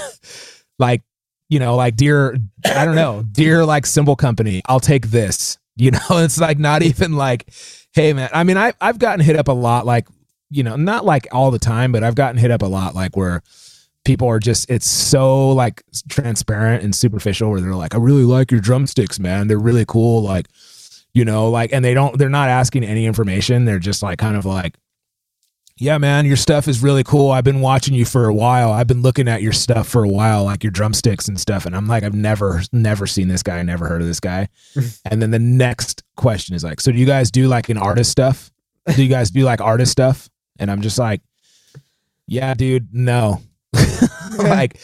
like 0.80 1.02
you 1.48 1.60
know, 1.60 1.76
like 1.76 1.94
dear, 1.94 2.36
I 2.64 2.84
don't 2.84 2.96
know, 2.96 3.22
dear 3.30 3.64
like 3.64 3.86
cymbal 3.86 4.16
company, 4.16 4.62
I'll 4.66 4.80
take 4.80 5.12
this. 5.12 5.58
You 5.76 5.92
know, 5.92 6.00
it's 6.10 6.40
like 6.40 6.58
not 6.58 6.82
even 6.82 7.12
like, 7.12 7.48
hey 7.92 8.12
man. 8.14 8.30
I 8.32 8.42
mean, 8.42 8.56
I 8.56 8.72
I've 8.80 8.98
gotten 8.98 9.24
hit 9.24 9.36
up 9.36 9.46
a 9.46 9.52
lot, 9.52 9.86
like 9.86 10.08
you 10.50 10.62
know, 10.62 10.76
not 10.76 11.04
like 11.04 11.28
all 11.32 11.50
the 11.50 11.58
time, 11.58 11.92
but 11.92 12.02
I've 12.02 12.14
gotten 12.14 12.36
hit 12.36 12.50
up 12.50 12.62
a 12.62 12.66
lot, 12.66 12.94
like 12.94 13.16
where 13.16 13.42
people 14.04 14.28
are 14.28 14.38
just 14.38 14.70
it's 14.70 14.88
so 14.88 15.50
like 15.50 15.82
transparent 16.08 16.82
and 16.82 16.94
superficial 16.94 17.50
where 17.50 17.60
they're 17.60 17.74
like 17.74 17.94
i 17.94 17.98
really 17.98 18.24
like 18.24 18.50
your 18.50 18.60
drumsticks 18.60 19.18
man. 19.18 19.48
They're 19.48 19.58
really 19.58 19.84
cool 19.86 20.22
like 20.22 20.48
you 21.12 21.24
know 21.24 21.50
like 21.50 21.72
and 21.72 21.84
they 21.84 21.94
don't 21.94 22.18
they're 22.18 22.28
not 22.28 22.48
asking 22.48 22.84
any 22.84 23.06
information. 23.06 23.64
They're 23.64 23.78
just 23.78 24.02
like 24.02 24.18
kind 24.18 24.36
of 24.36 24.44
like 24.44 24.76
yeah 25.76 25.98
man 25.98 26.26
your 26.26 26.36
stuff 26.36 26.66
is 26.66 26.82
really 26.82 27.04
cool. 27.04 27.30
I've 27.30 27.44
been 27.44 27.60
watching 27.60 27.94
you 27.94 28.04
for 28.04 28.26
a 28.26 28.34
while. 28.34 28.72
I've 28.72 28.86
been 28.86 29.02
looking 29.02 29.28
at 29.28 29.42
your 29.42 29.52
stuff 29.52 29.86
for 29.86 30.02
a 30.02 30.08
while 30.08 30.44
like 30.44 30.64
your 30.64 30.70
drumsticks 30.70 31.28
and 31.28 31.38
stuff. 31.38 31.66
And 31.66 31.76
i'm 31.76 31.86
like 31.86 32.02
i've 32.02 32.14
never 32.14 32.62
never 32.72 33.06
seen 33.06 33.28
this 33.28 33.42
guy. 33.42 33.62
Never 33.62 33.86
heard 33.86 34.00
of 34.00 34.08
this 34.08 34.20
guy. 34.20 34.48
And 35.10 35.20
then 35.20 35.30
the 35.30 35.38
next 35.38 36.04
question 36.16 36.54
is 36.54 36.64
like 36.64 36.80
so 36.80 36.90
do 36.90 36.98
you 36.98 37.06
guys 37.06 37.30
do 37.30 37.48
like 37.48 37.68
an 37.68 37.78
artist 37.78 38.10
stuff? 38.10 38.50
Do 38.94 39.02
you 39.02 39.10
guys 39.10 39.30
do 39.30 39.42
like 39.42 39.60
artist 39.60 39.92
stuff 39.92 40.29
and 40.60 40.70
i'm 40.70 40.80
just 40.80 40.98
like 40.98 41.20
yeah 42.26 42.54
dude 42.54 42.88
no. 42.92 43.42
Like 44.38 44.78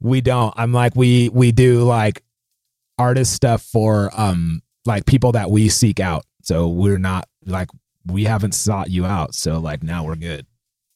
we 0.00 0.20
don't. 0.20 0.52
I'm 0.56 0.72
like 0.72 0.94
we 0.94 1.28
we 1.30 1.52
do 1.52 1.82
like 1.82 2.22
artist 2.98 3.32
stuff 3.32 3.62
for 3.62 4.10
um 4.14 4.60
like 4.84 5.06
people 5.06 5.32
that 5.32 5.50
we 5.50 5.68
seek 5.68 6.00
out. 6.00 6.24
So 6.42 6.68
we're 6.68 6.98
not 6.98 7.28
like 7.46 7.68
we 8.06 8.24
haven't 8.24 8.52
sought 8.52 8.90
you 8.90 9.06
out. 9.06 9.34
So 9.34 9.58
like 9.58 9.82
now 9.82 10.04
we're 10.04 10.16
good. 10.16 10.46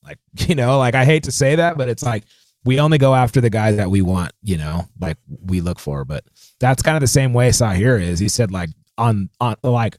Like 0.04 0.18
you 0.48 0.54
know 0.54 0.78
like 0.78 0.94
i 0.94 1.04
hate 1.04 1.24
to 1.24 1.32
say 1.32 1.56
that 1.56 1.78
but 1.78 1.88
it's 1.88 2.02
like 2.02 2.24
we 2.64 2.80
only 2.80 2.98
go 2.98 3.14
after 3.14 3.40
the 3.40 3.50
guy 3.50 3.72
that 3.72 3.90
we 3.90 4.02
want 4.02 4.32
you 4.42 4.56
know 4.56 4.86
like 5.00 5.16
we 5.44 5.60
look 5.60 5.78
for. 5.78 6.04
But 6.04 6.24
that's 6.60 6.82
kind 6.82 6.96
of 6.96 7.00
the 7.00 7.06
same 7.06 7.32
way 7.32 7.50
sahir 7.50 8.00
is. 8.00 8.18
He 8.18 8.28
said 8.28 8.50
like 8.50 8.70
on 8.98 9.30
on 9.40 9.56
like 9.62 9.98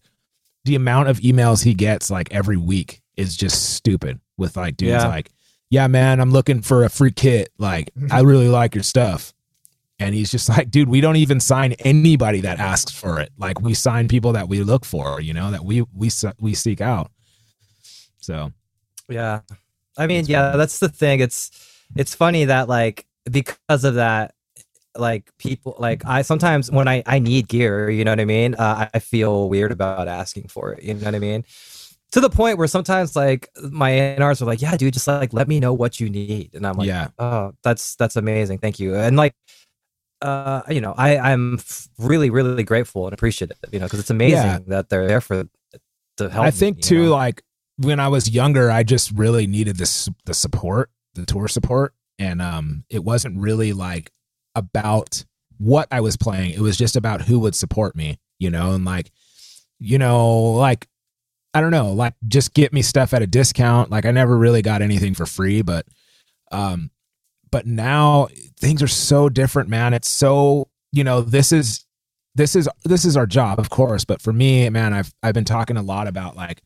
the 0.65 0.75
amount 0.75 1.09
of 1.09 1.19
emails 1.19 1.63
he 1.63 1.73
gets 1.73 2.11
like 2.11 2.33
every 2.33 2.57
week 2.57 3.01
is 3.15 3.35
just 3.35 3.75
stupid 3.75 4.19
with 4.43 4.55
like 4.57 4.77
dudes 4.77 4.91
Yeah. 5.03 5.07
like 5.07 5.31
yeah 5.71 5.87
man 5.87 6.19
i'm 6.19 6.31
looking 6.31 6.61
for 6.61 6.83
a 6.83 6.89
free 6.89 7.11
kit 7.11 7.49
like 7.57 7.89
i 8.11 8.21
really 8.21 8.47
like 8.49 8.75
your 8.75 8.83
stuff 8.83 9.33
and 9.99 10.13
he's 10.13 10.29
just 10.31 10.49
like 10.49 10.69
dude 10.69 10.89
we 10.89 11.01
don't 11.01 11.15
even 11.15 11.39
sign 11.39 11.73
anybody 11.79 12.41
that 12.41 12.59
asks 12.59 12.91
for 12.91 13.19
it 13.19 13.31
like 13.39 13.59
we 13.61 13.73
sign 13.73 14.07
people 14.07 14.33
that 14.33 14.47
we 14.49 14.61
look 14.61 14.85
for 14.85 15.19
you 15.21 15.33
know 15.33 15.49
that 15.51 15.63
we 15.65 15.81
we 15.95 16.09
we 16.39 16.53
seek 16.53 16.81
out 16.81 17.09
so 18.19 18.51
Yeah. 19.09 19.41
I 19.97 20.07
mean, 20.07 20.25
yeah, 20.25 20.55
that's 20.55 20.79
the 20.79 20.89
thing. 20.89 21.19
It's 21.19 21.51
it's 21.95 22.15
funny 22.15 22.45
that 22.45 22.67
like 22.67 23.05
because 23.29 23.83
of 23.83 23.95
that 23.95 24.33
like 24.97 25.29
people 25.37 25.75
like 25.77 26.03
I 26.05 26.23
sometimes 26.23 26.71
when 26.71 26.87
I 26.87 27.03
I 27.05 27.19
need 27.19 27.47
gear, 27.47 27.89
you 27.91 28.03
know 28.03 28.11
what 28.11 28.19
I 28.19 28.25
mean? 28.25 28.55
Uh, 28.55 28.89
I 28.93 28.99
feel 28.99 29.49
weird 29.49 29.71
about 29.71 30.07
asking 30.07 30.47
for 30.47 30.71
it, 30.73 30.81
you 30.83 30.95
know 30.95 31.05
what 31.05 31.15
I 31.15 31.19
mean? 31.19 31.43
To 32.13 32.21
the 32.21 32.29
point 32.29 32.57
where 32.57 32.67
sometimes 32.67 33.15
like 33.15 33.49
my 33.71 33.91
NRs 33.91 34.41
are 34.41 34.45
like, 34.45 34.61
"Yeah, 34.61 34.75
dude, 34.77 34.93
just 34.93 35.07
like 35.07 35.33
let 35.33 35.47
me 35.47 35.59
know 35.59 35.73
what 35.73 35.99
you 35.99 36.09
need." 36.09 36.53
And 36.55 36.65
I'm 36.65 36.75
like, 36.77 36.87
yeah 36.87 37.07
"Oh, 37.19 37.53
that's 37.63 37.95
that's 37.95 38.15
amazing. 38.15 38.59
Thank 38.59 38.79
you." 38.79 38.95
And 38.95 39.17
like 39.17 39.35
uh 40.21 40.61
you 40.69 40.79
know, 40.79 40.93
I 40.97 41.17
I'm 41.17 41.59
really 41.97 42.29
really 42.29 42.63
grateful 42.63 43.05
and 43.07 43.13
appreciative, 43.13 43.57
you 43.71 43.79
know, 43.79 43.85
because 43.85 43.99
it's 43.99 44.09
amazing 44.11 44.37
Yeah. 44.37 44.59
that 44.67 44.89
they're 44.89 45.07
there 45.07 45.21
for 45.21 45.43
to 46.17 46.29
help 46.29 46.45
I 46.45 46.51
think 46.51 46.77
you 46.77 46.83
too, 46.83 47.03
know? 47.05 47.11
like 47.11 47.41
when 47.77 47.99
I 47.99 48.07
was 48.07 48.29
younger, 48.29 48.69
I 48.69 48.83
just 48.83 49.11
really 49.11 49.47
needed 49.47 49.77
this 49.77 50.07
the 50.25 50.33
support, 50.33 50.91
the 51.15 51.25
tour 51.25 51.47
support, 51.47 51.93
and 52.19 52.41
um, 52.41 52.85
it 52.89 53.03
wasn't 53.03 53.39
really 53.39 53.73
like 53.73 54.11
about 54.55 55.25
what 55.57 55.87
I 55.91 55.99
was 56.01 56.15
playing. 56.15 56.51
It 56.51 56.59
was 56.59 56.77
just 56.77 56.95
about 56.95 57.23
who 57.23 57.39
would 57.39 57.55
support 57.55 57.95
me, 57.95 58.19
you 58.37 58.51
know, 58.51 58.73
and 58.73 58.85
like, 58.85 59.11
you 59.79 59.97
know, 59.97 60.39
like 60.53 60.87
I 61.53 61.61
don't 61.61 61.71
know, 61.71 61.91
like 61.93 62.15
just 62.27 62.53
get 62.53 62.73
me 62.73 62.81
stuff 62.81 63.13
at 63.13 63.21
a 63.21 63.27
discount. 63.27 63.91
Like 63.91 64.05
I 64.05 64.11
never 64.11 64.37
really 64.37 64.61
got 64.61 64.81
anything 64.81 65.13
for 65.13 65.25
free, 65.25 65.61
but 65.61 65.85
um, 66.51 66.89
but 67.51 67.67
now 67.67 68.27
things 68.59 68.81
are 68.81 68.87
so 68.87 69.29
different, 69.29 69.69
man. 69.69 69.93
It's 69.93 70.09
so 70.09 70.69
you 70.91 71.03
know, 71.03 71.21
this 71.21 71.51
is 71.51 71.85
this 72.35 72.55
is 72.55 72.67
this 72.85 73.05
is 73.05 73.15
our 73.15 73.27
job, 73.27 73.59
of 73.59 73.69
course. 73.69 74.05
But 74.05 74.21
for 74.21 74.33
me, 74.33 74.67
man, 74.69 74.93
I've 74.93 75.13
I've 75.21 75.33
been 75.35 75.45
talking 75.45 75.77
a 75.77 75.81
lot 75.83 76.07
about 76.07 76.35
like 76.35 76.63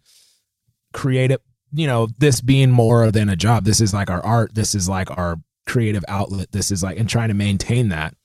creative, 0.94 1.40
you 1.74 1.88
know, 1.88 2.08
this 2.18 2.42
being 2.42 2.72
more 2.72 3.12
than 3.12 3.30
a 3.30 3.36
job. 3.36 3.66
This 3.66 3.82
is 3.82 3.94
like 3.94 4.10
our 4.10 4.24
art. 4.26 4.56
This 4.56 4.74
is 4.76 4.88
like 4.88 5.12
our 5.18 5.38
creative 5.66 6.06
outlet. 6.08 6.52
This 6.52 6.72
is 6.72 6.82
like 6.84 6.98
and 6.98 7.10
trying 7.10 7.28
to 7.28 7.34
maintain 7.34 7.90
that. 7.90 8.16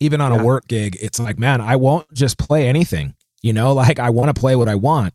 Even 0.00 0.20
on 0.20 0.32
Yeah. 0.32 0.40
a 0.40 0.44
work 0.44 0.68
gig, 0.68 0.98
it's 1.00 1.18
like, 1.18 1.38
man, 1.38 1.60
I 1.60 1.76
won't 1.76 2.12
just 2.12 2.36
play 2.36 2.68
anything. 2.68 3.14
You 3.42 3.52
know, 3.52 3.72
like 3.72 3.98
I 3.98 4.10
want 4.10 4.34
to 4.34 4.38
play 4.38 4.56
what 4.56 4.68
I 4.68 4.74
want. 4.74 5.14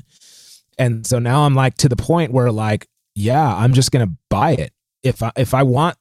And 0.80 1.06
so 1.06 1.20
now 1.20 1.44
I'm 1.44 1.54
like 1.54 1.76
to 1.78 1.90
the 1.90 1.98
point 1.98 2.32
where 2.32 2.52
like, 2.52 2.88
yeah, 3.14 3.54
I'm 3.54 3.74
just 3.74 3.92
gonna 3.92 4.14
buy 4.30 4.52
it. 4.52 4.72
If 5.04 5.22
I 5.22 5.32
if 5.36 5.54
I 5.54 5.64
want 5.64 5.98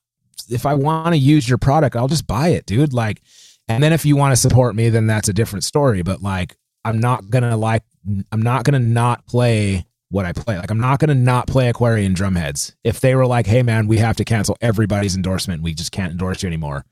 if 0.48 0.64
I 0.64 0.74
want 0.74 1.14
to 1.14 1.18
use 1.18 1.48
your 1.48 1.58
product, 1.58 1.96
I'll 1.96 2.08
just 2.08 2.26
buy 2.26 2.48
it, 2.48 2.64
dude. 2.64 2.94
Like, 2.94 3.20
and 3.66 3.82
then 3.82 3.92
if 3.92 4.06
you 4.06 4.16
want 4.16 4.32
to 4.32 4.36
support 4.36 4.74
me, 4.74 4.88
then 4.88 5.06
that's 5.06 5.28
a 5.28 5.32
different 5.32 5.64
story. 5.64 6.02
But 6.02 6.22
like, 6.22 6.56
I'm 6.84 7.00
not 7.00 7.28
gonna 7.28 7.56
like, 7.56 7.82
I'm 8.30 8.40
not 8.40 8.64
gonna 8.64 8.78
not 8.78 9.26
play 9.26 9.84
what 10.10 10.24
I 10.24 10.32
play. 10.32 10.56
Like, 10.56 10.70
I'm 10.70 10.80
not 10.80 11.00
gonna 11.00 11.14
not 11.14 11.48
play 11.48 11.68
Aquarian 11.68 12.14
Drumheads. 12.14 12.74
If 12.84 13.00
they 13.00 13.16
were 13.16 13.26
like, 13.26 13.46
hey 13.46 13.64
man, 13.64 13.88
we 13.88 13.98
have 13.98 14.16
to 14.16 14.24
cancel 14.24 14.56
everybody's 14.60 15.16
endorsement, 15.16 15.60
we 15.60 15.74
just 15.74 15.90
can't 15.90 16.12
endorse 16.12 16.44
you 16.44 16.46
anymore. 16.46 16.84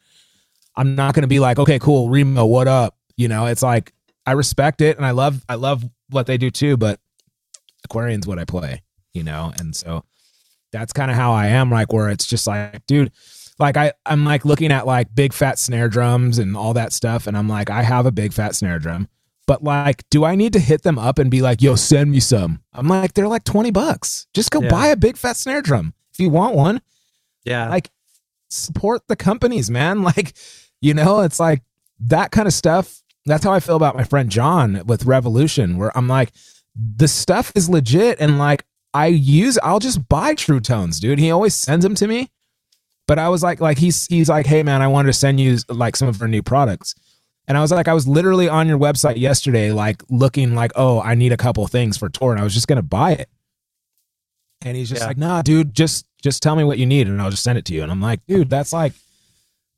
I'm 0.75 0.97
not 0.97 1.15
gonna 1.15 1.29
be 1.29 1.39
like, 1.39 1.61
okay, 1.61 1.79
cool, 1.79 2.11
Remo, 2.11 2.45
what 2.45 2.67
up? 2.67 2.97
You 3.17 3.29
know, 3.29 3.47
it's 3.47 3.63
like 3.63 3.93
I 4.27 4.33
respect 4.33 4.81
it 4.81 4.97
and 4.97 5.07
I 5.07 5.13
love, 5.13 5.45
I 5.49 5.55
love 5.55 5.85
what 6.11 6.27
they 6.27 6.37
do 6.37 6.51
too, 6.51 6.77
but 6.77 7.01
Aquarian's 7.87 8.27
what 8.27 8.39
I 8.39 8.45
play, 8.45 8.83
you 9.15 9.23
know, 9.25 9.53
and 9.59 9.75
so 9.75 10.05
that's 10.73 10.93
kind 10.93 11.11
of 11.11 11.17
how 11.17 11.33
I 11.33 11.47
am. 11.47 11.71
Like, 11.71 11.93
where 11.93 12.11
it's 12.11 12.27
just 12.27 12.47
like, 12.47 12.85
dude, 12.87 13.11
like 13.59 13.77
I, 13.77 13.93
I'm 14.05 14.25
like 14.25 14.45
looking 14.45 14.71
at 14.73 14.87
like 14.87 15.15
big 15.15 15.33
fat 15.33 15.59
snare 15.59 15.89
drums 15.89 16.39
and 16.39 16.57
all 16.57 16.75
that 16.75 16.93
stuff, 16.93 17.27
and 17.27 17.37
I'm 17.37 17.49
like, 17.49 17.71
I 17.71 17.83
have 17.83 18.05
a 18.07 18.13
big 18.13 18.33
fat 18.33 18.55
snare 18.55 18.79
drum. 18.79 19.09
But 19.47 19.63
like, 19.63 20.03
do 20.11 20.25
I 20.25 20.35
need 20.35 20.53
to 20.55 20.59
hit 20.59 20.83
them 20.83 20.99
up 20.99 21.19
and 21.21 21.31
be 21.31 21.41
like, 21.41 21.63
yo, 21.63 21.77
send 21.77 22.11
me 22.11 22.19
some? 22.21 22.61
I'm 22.73 22.89
like, 22.89 23.15
they're 23.15 23.29
like 23.29 23.45
20 23.45 23.71
bucks. 23.71 24.27
Just 24.35 24.51
go 24.51 24.61
Yeah. 24.61 24.71
buy 24.71 24.89
a 24.89 24.97
big 24.97 25.17
fat 25.17 25.37
snare 25.37 25.63
drum 25.63 25.95
if 26.13 26.19
you 26.19 26.31
want 26.31 26.57
one. 26.57 26.81
Yeah. 27.45 27.69
Like, 27.69 27.91
support 28.49 29.03
the 29.09 29.15
companies, 29.17 29.71
man. 29.71 30.03
Like, 30.17 30.35
you 30.81 30.95
know, 30.95 31.21
it's 31.21 31.39
like 31.41 31.63
that 32.01 32.33
kind 32.33 32.47
of 32.49 32.53
stuff. 32.55 33.03
That's 33.25 33.45
how 33.45 33.53
I 33.53 33.61
feel 33.61 33.77
about 33.77 33.97
my 33.97 34.05
friend 34.05 34.29
John 34.31 34.83
with 34.85 35.05
Revolution, 35.05 35.79
where 35.79 35.97
I'm 35.97 36.07
like, 36.09 36.33
the 36.97 37.09
stuff 37.09 37.53
is 37.55 37.69
legit. 37.69 38.21
And 38.21 38.39
like, 38.39 38.65
I 38.95 39.07
use, 39.07 39.59
I'll 39.63 39.79
just 39.79 40.09
buy 40.09 40.35
True 40.35 40.61
Tones, 40.61 41.01
dude. 41.01 41.19
He 41.19 41.31
always 41.31 41.55
sends 41.55 41.85
them 41.85 41.95
to 41.97 42.07
me. 42.07 42.31
But 43.07 43.19
I 43.19 43.29
was 43.29 43.43
like, 43.43 43.61
like 43.61 43.79
he's 43.79 44.07
he's 44.09 44.29
like, 44.29 44.47
hey 44.47 44.63
man, 44.65 44.83
I 44.83 44.89
wanted 44.89 45.07
to 45.09 45.13
send 45.13 45.39
you 45.39 45.59
like 45.69 45.95
some 45.95 46.09
of 46.09 46.21
our 46.21 46.27
new 46.27 46.43
products. 46.43 46.95
And 47.47 47.57
I 47.57 47.61
was 47.61 47.71
like, 47.71 47.87
I 47.87 47.95
was 47.95 48.09
literally 48.09 48.49
on 48.49 48.67
your 48.67 48.79
website 48.79 49.17
yesterday, 49.19 49.71
like 49.71 50.03
looking 50.11 50.57
like, 50.57 50.73
oh, 50.75 51.01
I 51.01 51.15
need 51.15 51.31
a 51.33 51.37
couple 51.37 51.65
things 51.69 51.97
for 51.97 52.09
tour, 52.09 52.33
and 52.33 52.41
I 52.41 52.45
was 52.45 52.53
just 52.53 52.67
gonna 52.67 52.83
buy 52.83 53.13
it. 53.13 53.29
And 54.63 54.77
he's 54.77 54.89
just 54.89 55.03
Yeah. 55.03 55.07
like, 55.07 55.19
nah, 55.19 55.43
dude, 55.43 55.73
just 55.73 56.07
just 56.21 56.43
tell 56.43 56.57
me 56.57 56.65
what 56.65 56.79
you 56.79 56.87
need, 56.87 57.07
and 57.07 57.23
I'll 57.23 57.31
just 57.31 57.45
send 57.45 57.59
it 57.59 57.65
to 57.67 57.75
you. 57.75 57.85
And 57.85 57.93
I'm 57.93 58.01
like, 58.01 58.27
dude, 58.27 58.51
that's 58.51 58.73
like, 58.73 58.95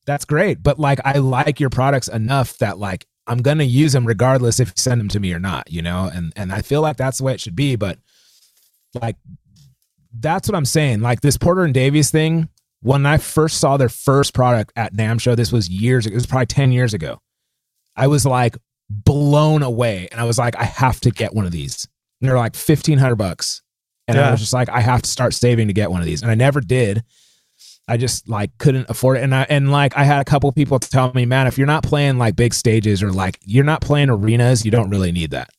that's 0.07 0.24
great, 0.24 0.62
but 0.62 0.78
like, 0.78 0.99
I 1.05 1.18
like 1.18 1.61
your 1.61 1.68
products 1.68 2.09
enough 2.09 2.57
that 2.59 2.78
like 2.78 3.07
I'm 3.28 3.42
gonna 3.42 3.64
use 3.64 3.92
them 3.92 4.06
regardless 4.06 4.58
if 4.58 4.68
you 4.68 4.74
send 4.76 5.00
them 5.00 5.08
to 5.08 5.20
me 5.20 5.32
or 5.32 5.38
not, 5.38 5.70
you 5.70 5.82
know. 5.82 6.10
And 6.12 6.32
and 6.34 6.52
I 6.52 6.62
feel 6.62 6.80
like 6.80 6.96
that's 6.96 7.18
the 7.18 7.24
way 7.24 7.34
it 7.34 7.40
should 7.40 7.56
be, 7.56 7.76
but 7.76 7.98
like, 9.00 9.16
that's 10.18 10.48
what 10.48 10.56
I'm 10.56 10.64
saying. 10.64 11.00
Like 11.00 11.20
this 11.20 11.36
Porter 11.36 11.64
and 11.64 11.74
Davies 11.74 12.10
thing. 12.10 12.48
When 12.80 13.06
I 13.06 13.18
first 13.18 13.58
saw 13.58 13.76
their 13.76 13.88
first 13.88 14.34
product 14.34 14.72
at 14.76 14.94
NAMM 14.94 15.20
show, 15.20 15.34
this 15.34 15.50
was 15.50 15.68
years 15.68 16.06
ago. 16.06 16.12
It 16.12 16.16
was 16.16 16.26
probably 16.26 16.46
10 16.46 16.70
years 16.70 16.94
ago. 16.94 17.20
I 17.96 18.06
was 18.06 18.24
like 18.24 18.56
blown 18.88 19.64
away. 19.64 20.08
And 20.12 20.20
I 20.20 20.24
was 20.24 20.38
like, 20.38 20.56
I 20.56 20.62
have 20.62 21.00
to 21.00 21.10
get 21.10 21.34
one 21.34 21.44
of 21.44 21.50
these. 21.50 21.88
And 22.20 22.28
they're 22.28 22.36
like 22.36 22.54
1500 22.54 23.16
bucks. 23.16 23.62
And 24.06 24.16
I 24.16 24.30
was 24.30 24.40
just 24.40 24.52
like, 24.52 24.68
I 24.68 24.80
have 24.80 25.02
to 25.02 25.10
start 25.10 25.34
saving 25.34 25.66
to 25.66 25.74
get 25.74 25.90
one 25.90 26.00
of 26.00 26.06
these. 26.06 26.22
And 26.22 26.30
I 26.30 26.34
never 26.34 26.60
did. 26.60 27.02
I 27.89 27.97
just 27.97 28.28
like 28.28 28.57
couldn't 28.59 28.89
afford 28.91 29.16
it. 29.16 29.22
And 29.24 29.34
I, 29.34 29.47
and 29.49 29.72
like, 29.72 29.97
I 29.97 30.05
had 30.05 30.20
a 30.20 30.24
couple 30.24 30.53
people 30.53 30.78
tell 30.78 31.12
me, 31.14 31.24
man, 31.24 31.47
if 31.47 31.57
you're 31.59 31.66
not 31.66 31.82
playing 31.82 32.18
like 32.18 32.36
big 32.36 32.53
stages 32.55 33.03
or 33.03 33.11
like 33.12 33.39
you're 33.45 33.64
not 33.64 33.80
playing 33.80 34.11
arenas, 34.11 34.64
you 34.64 34.70
don't 34.70 34.91
really 34.91 35.11
need 35.12 35.30
that. 35.30 35.51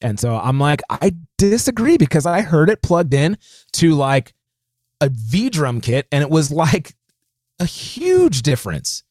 And 0.00 0.18
so 0.20 0.36
I'm 0.36 0.58
like, 0.58 0.82
I 0.90 1.14
disagree 1.38 1.96
because 1.96 2.26
I 2.26 2.42
heard 2.42 2.68
it 2.70 2.82
plugged 2.82 3.14
in 3.14 3.38
to 3.74 3.94
like 3.94 4.34
a 5.00 5.08
V 5.10 5.50
drum 5.50 5.80
kit 5.80 6.06
and 6.12 6.22
it 6.22 6.30
was 6.30 6.50
like 6.50 6.94
a 7.58 7.64
huge 7.64 8.42
difference. 8.42 9.02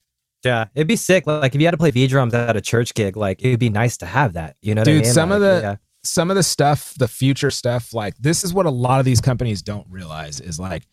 yeah. 0.44 0.66
It'd 0.76 0.88
be 0.88 0.96
sick. 0.96 1.26
Like 1.26 1.56
if 1.56 1.62
you 1.62 1.68
had 1.68 1.72
to 1.72 1.78
play 1.78 1.92
V 1.92 2.08
drums 2.08 2.34
at 2.34 2.56
a 2.56 2.62
church 2.62 2.94
gig, 2.94 3.18
like 3.18 3.44
it'd 3.44 3.60
be 3.60 3.70
nice 3.70 3.98
to 3.98 4.06
have 4.06 4.34
that. 4.34 4.56
You 4.62 4.76
know 4.76 4.82
what 4.82 4.88
I 4.88 4.92
Dude, 4.92 5.04
mean? 5.04 5.14
some 5.14 5.32
of 5.32 5.42
the- 5.42 5.60
yeah. 5.64 5.76
some 6.04 6.30
of 6.30 6.36
the 6.36 6.44
stuff, 6.44 6.94
the 7.00 7.08
future 7.08 7.50
stuff, 7.50 7.94
like 7.94 8.16
this 8.18 8.44
is 8.44 8.54
what 8.54 8.66
a 8.66 8.70
lot 8.70 9.00
of 9.00 9.06
these 9.06 9.22
companies 9.22 9.62
don't 9.62 9.88
realize 9.90 10.40
is 10.42 10.60
like 10.60 10.84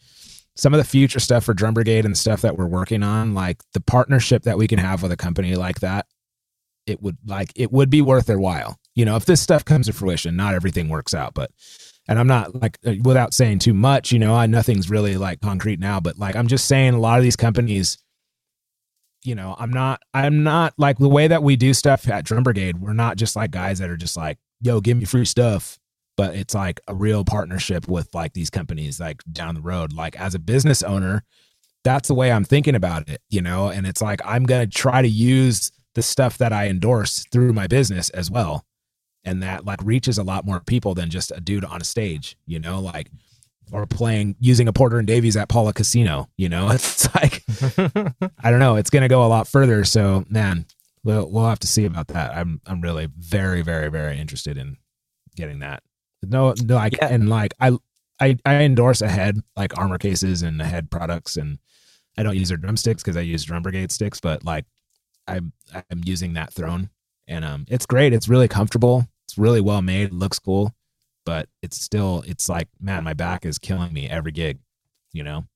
some 0.57 0.75
of 0.75 0.79
the 0.79 0.85
future 0.85 1.21
stuff 1.21 1.45
for 1.45 1.55
Drum 1.55 1.75
Brigade 1.75 2.05
and 2.05 2.17
stuff 2.17 2.43
that 2.43 2.57
we're 2.57 2.67
working 2.67 3.03
on, 3.03 3.35
like 3.35 3.63
the 3.73 3.81
partnership 3.81 4.43
that 4.43 4.59
we 4.59 4.67
can 4.67 4.79
have 4.79 5.03
with 5.03 5.13
a 5.13 5.17
company 5.17 5.55
like 5.55 5.81
that, 5.81 6.07
it 6.87 7.03
would 7.03 7.17
like 7.27 7.53
it 7.57 7.73
would 7.73 7.91
be 7.91 8.03
worth 8.03 8.27
their 8.27 8.39
while. 8.39 8.79
You 8.95 9.05
know, 9.05 9.17
if 9.17 9.25
this 9.25 9.41
stuff 9.41 9.65
comes 9.65 9.87
to 9.87 9.93
fruition, 9.93 10.37
not 10.37 10.55
everything 10.55 10.89
works 10.89 11.15
out, 11.15 11.35
but 11.35 11.51
and 12.09 12.19
I'm 12.19 12.27
not 12.27 12.61
like 12.61 12.79
uh, 12.85 12.95
without 13.03 13.33
saying 13.33 13.61
too 13.61 13.75
much, 13.75 14.13
you 14.13 14.19
know, 14.19 14.35
I 14.35 14.47
nothing's 14.47 14.91
really 14.91 15.17
like 15.17 15.41
concrete 15.41 15.81
now, 15.81 16.01
but 16.01 16.19
like 16.19 16.37
I'm 16.37 16.49
just 16.49 16.67
saying 16.67 16.95
a 16.95 17.01
lot 17.01 17.19
of 17.19 17.25
these 17.25 17.37
companies 17.37 17.99
you 19.23 19.35
know, 19.35 19.55
I'm 19.59 19.71
not, 19.71 20.03
I'm 20.15 20.43
not 20.43 20.75
like 20.79 20.99
the 20.99 21.09
way 21.09 21.29
that 21.29 21.43
we 21.43 21.57
do 21.57 21.75
stuff 21.75 22.09
at 22.09 22.25
Drum 22.25 22.43
Brigade. 22.43 22.81
We're 22.81 22.93
not 22.93 23.17
just 23.17 23.37
like 23.37 23.51
guys 23.51 23.79
that 23.79 23.91
are 23.91 23.97
just 23.97 24.17
like, 24.17 24.39
yo, 24.61 24.81
give 24.81 24.97
me 24.97 25.05
free 25.05 25.25
stuff. 25.25 25.79
But 26.17 26.35
it's 26.35 26.55
like 26.55 26.81
a 26.87 26.95
real 26.95 27.25
partnership 27.25 27.89
with 27.89 28.15
like 28.15 28.35
these 28.35 28.51
companies 28.51 29.01
like 29.01 29.23
down 29.31 29.55
the 29.55 29.61
road. 29.61 29.93
Like 29.93 30.19
as 30.21 30.35
a 30.35 30.39
business 30.39 30.83
owner, 30.83 31.25
that's 31.83 32.09
the 32.09 32.15
way 32.15 32.31
I'm 32.31 32.45
thinking 32.45 32.75
about 32.75 33.09
it, 33.09 33.23
you 33.31 33.41
know? 33.41 33.69
And 33.69 33.87
it's 33.87 34.03
like, 34.03 34.21
I'm 34.25 34.45
going 34.45 34.69
to 34.69 34.79
try 34.79 35.03
to 35.03 35.09
use 35.09 35.73
the 35.95 36.03
stuff 36.03 36.39
that 36.39 36.53
I 36.53 36.69
endorse 36.69 37.25
through 37.33 37.53
my 37.53 37.67
business 37.67 38.11
as 38.11 38.31
well. 38.31 38.67
And 39.25 39.43
that 39.43 39.65
like 39.65 39.81
reaches 39.83 40.19
a 40.19 40.23
lot 40.23 40.45
more 40.45 40.61
people 40.61 40.95
than 40.95 41.11
just 41.11 41.31
a 41.31 41.41
dude 41.41 41.65
on 41.65 41.81
a 41.81 41.85
stage, 41.85 42.37
you 42.47 42.59
know, 42.59 42.81
like, 42.81 43.11
or 43.73 43.87
playing 43.87 44.35
using 44.41 44.67
a 44.67 44.73
Porter 44.73 44.99
and 44.99 45.07
Davies 45.07 45.37
at 45.37 45.49
Pala 45.49 45.73
Casino, 45.73 46.29
you 46.37 46.49
know, 46.49 46.71
it's 46.73 47.15
like, 47.15 47.45
I 48.43 48.51
don't 48.51 48.61
know. 48.61 48.77
It's 48.77 48.91
going 48.91 49.03
to 49.03 49.09
go 49.09 49.25
a 49.25 49.29
lot 49.29 49.47
further. 49.47 49.85
So, 49.85 50.25
man, 50.29 50.67
we'll 51.05 51.31
we'll 51.31 51.49
have 51.49 51.59
to 51.61 51.67
see 51.67 51.85
about 51.85 52.09
that. 52.09 52.37
I'm 52.37 52.61
I'm 52.67 52.81
really 52.81 53.09
very 53.19 53.63
very 53.63 53.89
very 53.89 54.19
interested 54.19 54.59
in 54.59 54.77
getting 55.37 55.61
that. 55.61 55.83
No, 56.23 56.55
no, 56.65 56.75
like 56.77 56.95
Yeah. 57.01 57.09
and 57.09 57.29
like 57.29 57.55
I 57.61 57.73
I 58.21 58.37
I 58.45 58.55
endorse 58.63 59.01
ahead 59.01 59.41
like 59.57 59.77
armor 59.79 59.99
cases 59.99 60.43
and 60.43 60.61
ahead 60.61 60.91
products, 60.91 61.37
and 61.37 61.59
I 62.19 62.23
don't 62.23 62.37
use 62.37 62.49
their 62.49 62.59
drumsticks 62.59 63.03
because 63.03 63.17
I 63.17 63.23
use 63.23 63.45
Drum 63.45 63.63
Brigade 63.63 63.91
sticks, 63.91 64.21
but 64.21 64.45
like 64.45 64.65
I'm 65.27 65.53
I'm 65.73 66.03
using 66.05 66.35
that 66.35 66.53
throne, 66.53 66.91
and 67.27 67.45
um, 67.45 67.65
it's 67.69 67.87
great. 67.87 68.13
It's 68.13 68.29
really 68.29 68.49
comfortable. 68.49 69.07
It's 69.27 69.39
really 69.39 69.61
well 69.61 69.81
made. 69.81 70.13
Looks 70.13 70.39
cool, 70.39 70.75
but 71.25 71.49
it's 71.63 71.81
still 71.81 72.23
it's 72.27 72.49
like 72.49 72.69
man, 72.81 73.05
my 73.05 73.15
back 73.15 73.47
is 73.47 73.59
killing 73.59 73.93
me 73.93 74.09
every 74.09 74.33
gig, 74.33 74.59
you 75.13 75.23
know. 75.23 75.47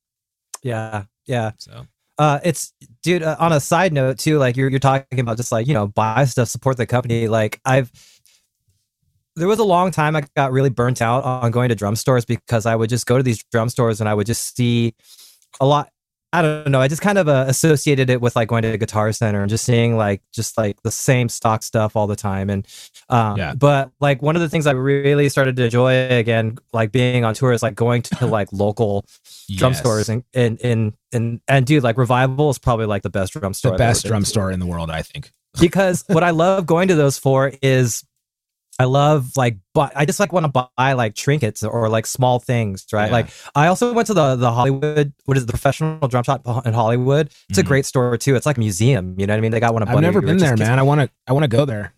Yeah. 0.62 1.04
Yeah. 1.26 1.52
So 1.58 1.86
Uh, 2.16 2.38
it's 2.44 2.72
dude. 3.02 3.22
Uh, 3.22 3.36
on 3.38 3.52
a 3.52 3.60
side 3.60 3.92
note 3.92 4.18
too, 4.18 4.38
like 4.38 4.56
you're 4.56 4.70
you're 4.70 4.78
talking 4.80 5.20
about 5.20 5.36
just 5.36 5.52
like 5.52 5.66
you 5.66 5.74
know 5.74 5.86
buy 5.88 6.24
stuff, 6.24 6.48
support 6.48 6.76
the 6.76 6.86
company. 6.86 7.28
Like 7.28 7.60
I've 7.64 7.90
there 9.36 9.48
was 9.48 9.58
a 9.58 9.64
long 9.64 9.90
time 9.90 10.16
I 10.16 10.24
got 10.36 10.52
really 10.52 10.70
burnt 10.70 11.02
out 11.02 11.24
on 11.24 11.50
going 11.50 11.68
to 11.70 11.74
drum 11.74 11.96
stores 11.96 12.24
because 12.24 12.66
I 12.66 12.76
would 12.76 12.90
just 12.90 13.06
go 13.06 13.16
to 13.16 13.22
these 13.22 13.42
drum 13.50 13.68
stores 13.68 14.00
and 14.00 14.08
I 14.08 14.14
would 14.14 14.26
just 14.26 14.56
see 14.56 14.94
a 15.60 15.66
lot. 15.66 15.90
I 16.32 16.42
don't 16.42 16.68
know. 16.70 16.80
I 16.80 16.88
just 16.88 17.00
kind 17.00 17.16
of 17.16 17.28
uh, 17.28 17.44
associated 17.46 18.10
it 18.10 18.20
with 18.20 18.34
like 18.34 18.48
going 18.48 18.62
to 18.62 18.72
a 18.72 18.76
guitar 18.76 19.12
center 19.12 19.40
and 19.40 19.48
just 19.48 19.64
seeing 19.64 19.96
like 19.96 20.20
just 20.32 20.58
like 20.58 20.82
the 20.82 20.90
same 20.90 21.28
stock 21.28 21.62
stuff 21.62 21.94
all 21.94 22.08
the 22.08 22.16
time. 22.16 22.50
And 22.50 22.66
um, 23.08 23.36
Yeah. 23.36 23.54
but 23.54 23.92
like 24.00 24.20
one 24.20 24.34
of 24.34 24.42
the 24.42 24.48
things 24.48 24.66
I 24.66 24.72
really 24.72 25.28
started 25.28 25.54
to 25.54 25.64
enjoy 25.64 26.08
again, 26.10 26.58
like 26.72 26.90
being 26.90 27.24
on 27.24 27.34
tour, 27.34 27.52
is 27.52 27.62
like 27.62 27.76
going 27.76 28.02
to 28.02 28.26
like 28.26 28.48
local 28.52 29.04
drum 29.48 29.74
stores 29.74 30.08
and 30.08 30.24
and 30.34 30.60
and 30.60 30.94
and 31.12 31.40
and 31.46 31.66
dude, 31.66 31.84
like 31.84 31.96
Revival 31.96 32.50
is 32.50 32.58
probably 32.58 32.86
like 32.86 33.02
the 33.02 33.10
best 33.10 33.32
drum 33.32 33.54
store. 33.54 33.72
the 33.72 33.78
best 33.78 34.04
drum 34.04 34.24
store 34.24 34.50
in 34.50 34.58
the 34.58 34.66
world, 34.66 34.90
I 34.90 35.02
think. 35.02 35.30
because 35.60 36.02
what 36.08 36.24
I 36.24 36.30
love 36.30 36.66
going 36.66 36.88
to 36.88 36.96
those 36.96 37.16
for 37.16 37.52
is 37.62 38.04
I 38.78 38.84
love 38.84 39.36
like 39.36 39.56
but 39.72 39.92
I 39.94 40.04
just 40.04 40.18
like 40.18 40.32
want 40.32 40.52
to 40.52 40.68
buy 40.76 40.92
like 40.94 41.14
trinkets 41.14 41.62
or 41.62 41.88
like 41.88 42.06
small 42.06 42.38
things, 42.40 42.84
right? 42.92 43.06
Yeah. 43.06 43.12
Like 43.12 43.28
I 43.54 43.68
also 43.68 43.92
went 43.92 44.06
to 44.08 44.14
the 44.14 44.34
the 44.36 44.50
Hollywood, 44.52 45.12
what 45.26 45.36
is 45.36 45.44
it, 45.44 45.46
the 45.46 45.52
professional 45.52 46.08
drum 46.08 46.24
shop 46.24 46.42
in 46.66 46.72
Hollywood. 46.72 47.28
It's 47.48 47.58
Mhm. 47.58 47.62
a 47.62 47.66
great 47.66 47.86
store 47.86 48.16
too. 48.16 48.34
It's 48.34 48.46
like 48.46 48.56
a 48.56 48.60
museum, 48.60 49.14
you 49.18 49.26
know 49.26 49.32
what 49.32 49.38
I 49.38 49.40
mean? 49.42 49.52
They 49.52 49.60
got 49.60 49.74
one 49.74 49.82
of 49.82 49.88
I've 49.88 50.00
never 50.00 50.20
been 50.20 50.38
there, 50.38 50.56
man. 50.56 50.78
I 50.78 50.82
want 50.82 51.00
to. 51.02 51.10
I 51.28 51.32
want 51.32 51.44
to 51.44 51.48
go 51.48 51.64
there. 51.64 51.92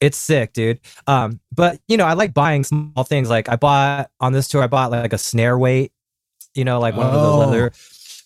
It's 0.00 0.16
sick, 0.18 0.52
dude. 0.52 0.80
Um, 1.06 1.40
but 1.54 1.80
you 1.88 1.96
know, 1.96 2.04
I 2.06 2.14
like 2.14 2.34
buying 2.34 2.64
small 2.64 3.04
things. 3.04 3.28
Like 3.30 3.48
I 3.48 3.56
bought 3.56 4.10
on 4.20 4.32
this 4.32 4.48
tour, 4.48 4.62
I 4.62 4.66
bought 4.68 4.90
like 4.90 5.12
a 5.12 5.18
snare 5.18 5.58
weight, 5.58 5.92
you 6.54 6.64
know, 6.64 6.78
like 6.80 6.96
one 6.96 7.06
of 7.06 7.14
Oh. 7.14 7.22
those 7.22 7.46
leather. 7.46 7.72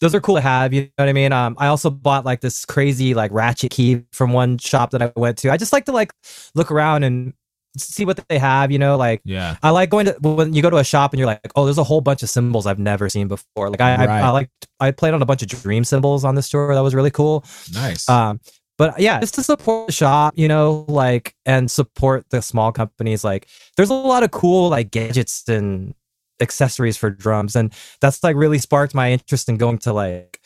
Those 0.03 0.15
are 0.15 0.21
cool 0.21 0.35
to 0.35 0.43
have, 0.43 0.75
you 0.75 0.83
know 0.83 0.89
what 0.97 1.09
I 1.09 1.13
mean? 1.15 1.33
Um, 1.33 1.57
I 1.59 1.69
also 1.69 1.89
bought 1.89 2.27
like 2.27 2.43
this 2.43 2.67
crazy 2.67 3.15
like 3.15 3.31
ratchet 3.33 3.71
key 3.71 4.03
from 4.13 4.33
one 4.35 4.59
shop 4.59 4.91
that 4.91 5.01
I 5.01 5.11
went 5.17 5.39
to. 5.39 5.51
I 5.51 5.57
just 5.57 5.73
like 5.73 5.87
to 5.87 5.93
like 5.93 6.13
look 6.55 6.71
around 6.71 7.03
and 7.03 7.33
see 7.77 8.05
what 8.05 8.21
they 8.29 8.39
have, 8.39 8.71
you 8.71 8.79
know, 8.79 8.97
like 8.97 9.21
Yeah. 9.25 9.57
I 9.63 9.71
like 9.71 9.91
going 9.91 10.07
to 10.07 10.17
when 10.21 10.55
you 10.55 10.63
go 10.63 10.71
to 10.71 10.79
a 10.79 10.85
shop 10.85 11.13
and 11.13 11.19
you're 11.19 11.27
like, 11.27 11.41
oh, 11.57 11.65
there's 11.65 11.79
a 11.79 11.85
whole 11.85 12.01
bunch 12.01 12.23
of 12.23 12.31
cymbals 12.31 12.67
I've 12.67 12.79
never 12.79 13.09
seen 13.09 13.29
before. 13.29 13.71
Like 13.71 13.81
I, 13.81 13.97
Right. 13.97 14.09
I, 14.09 14.21
I 14.21 14.31
like 14.31 14.51
I 14.81 14.91
played 14.91 15.15
on 15.15 15.23
a 15.23 15.27
bunch 15.27 15.43
of 15.43 15.49
dream 15.49 15.85
cymbals 15.85 16.25
on 16.25 16.35
this 16.35 16.49
tour. 16.49 16.75
That 16.75 16.83
was 16.83 16.95
really 16.95 17.11
cool. 17.11 17.45
Nice. 17.73 18.09
Um, 18.09 18.41
but 18.79 19.01
yeah, 19.01 19.21
just 19.21 19.35
to 19.37 19.43
support 19.43 19.87
the 19.87 19.93
shop, 19.93 20.35
you 20.37 20.49
know, 20.49 20.85
like 20.89 21.35
and 21.47 21.71
support 21.71 22.27
the 22.31 22.43
small 22.43 22.73
companies. 22.73 23.25
Like, 23.25 23.49
there's 23.77 23.91
a 23.91 23.95
lot 23.95 24.23
of 24.23 24.31
cool 24.31 24.69
like 24.69 24.91
gadgets 24.91 25.49
and 25.49 25.95
accessories 26.41 26.97
for 26.97 27.09
drums, 27.09 27.57
and 27.57 27.73
that's 28.01 28.23
like 28.23 28.37
really 28.37 28.59
sparked 28.59 28.95
my 28.95 29.13
interest 29.13 29.49
in 29.49 29.57
going 29.57 29.79
to 29.79 29.93
like 29.93 30.41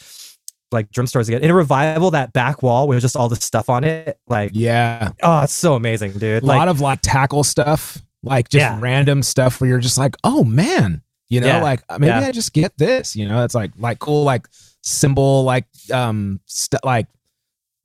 like 0.73 0.91
drum 0.91 1.07
stores 1.07 1.29
again. 1.29 1.43
In 1.43 1.51
a 1.51 1.55
revival, 1.55 2.11
that 2.12 2.33
back 2.33 2.62
wall 2.62 2.87
with 2.89 3.01
just 3.01 3.16
all 3.16 3.29
the 3.29 3.37
stuff 3.37 3.68
on 3.68 3.85
it, 3.85 4.18
like 4.29 4.51
yeah. 4.55 5.12
oh, 5.23 5.43
it's 5.43 5.53
so 5.53 5.75
amazing, 5.75 6.12
dude. 6.12 6.43
A 6.43 6.47
Like, 6.47 6.59
lot 6.59 6.68
of 6.68 6.81
like 6.81 7.01
tackle 7.03 7.45
stuff, 7.45 8.01
like 8.23 8.49
just 8.49 8.61
Yeah. 8.61 8.79
random 8.81 9.23
stuff 9.23 9.61
where 9.61 9.68
you're 9.71 9.79
just 9.81 9.99
like, 9.99 10.16
oh 10.25 10.45
man, 10.45 11.03
you 11.29 11.41
know, 11.41 11.47
Yeah. 11.47 11.62
like 11.62 11.83
uh, 11.89 11.99
maybe 11.99 12.09
Yeah. 12.11 12.21
I 12.29 12.33
just 12.33 12.53
get 12.53 12.77
this. 12.79 13.14
You 13.16 13.29
know, 13.29 13.45
it's 13.45 13.55
like 13.55 13.73
like 13.79 13.99
cool 13.99 14.25
like 14.25 14.47
cymbal 14.83 15.45
like 15.45 15.66
um 15.93 16.41
st- 16.47 16.85
like 16.85 17.07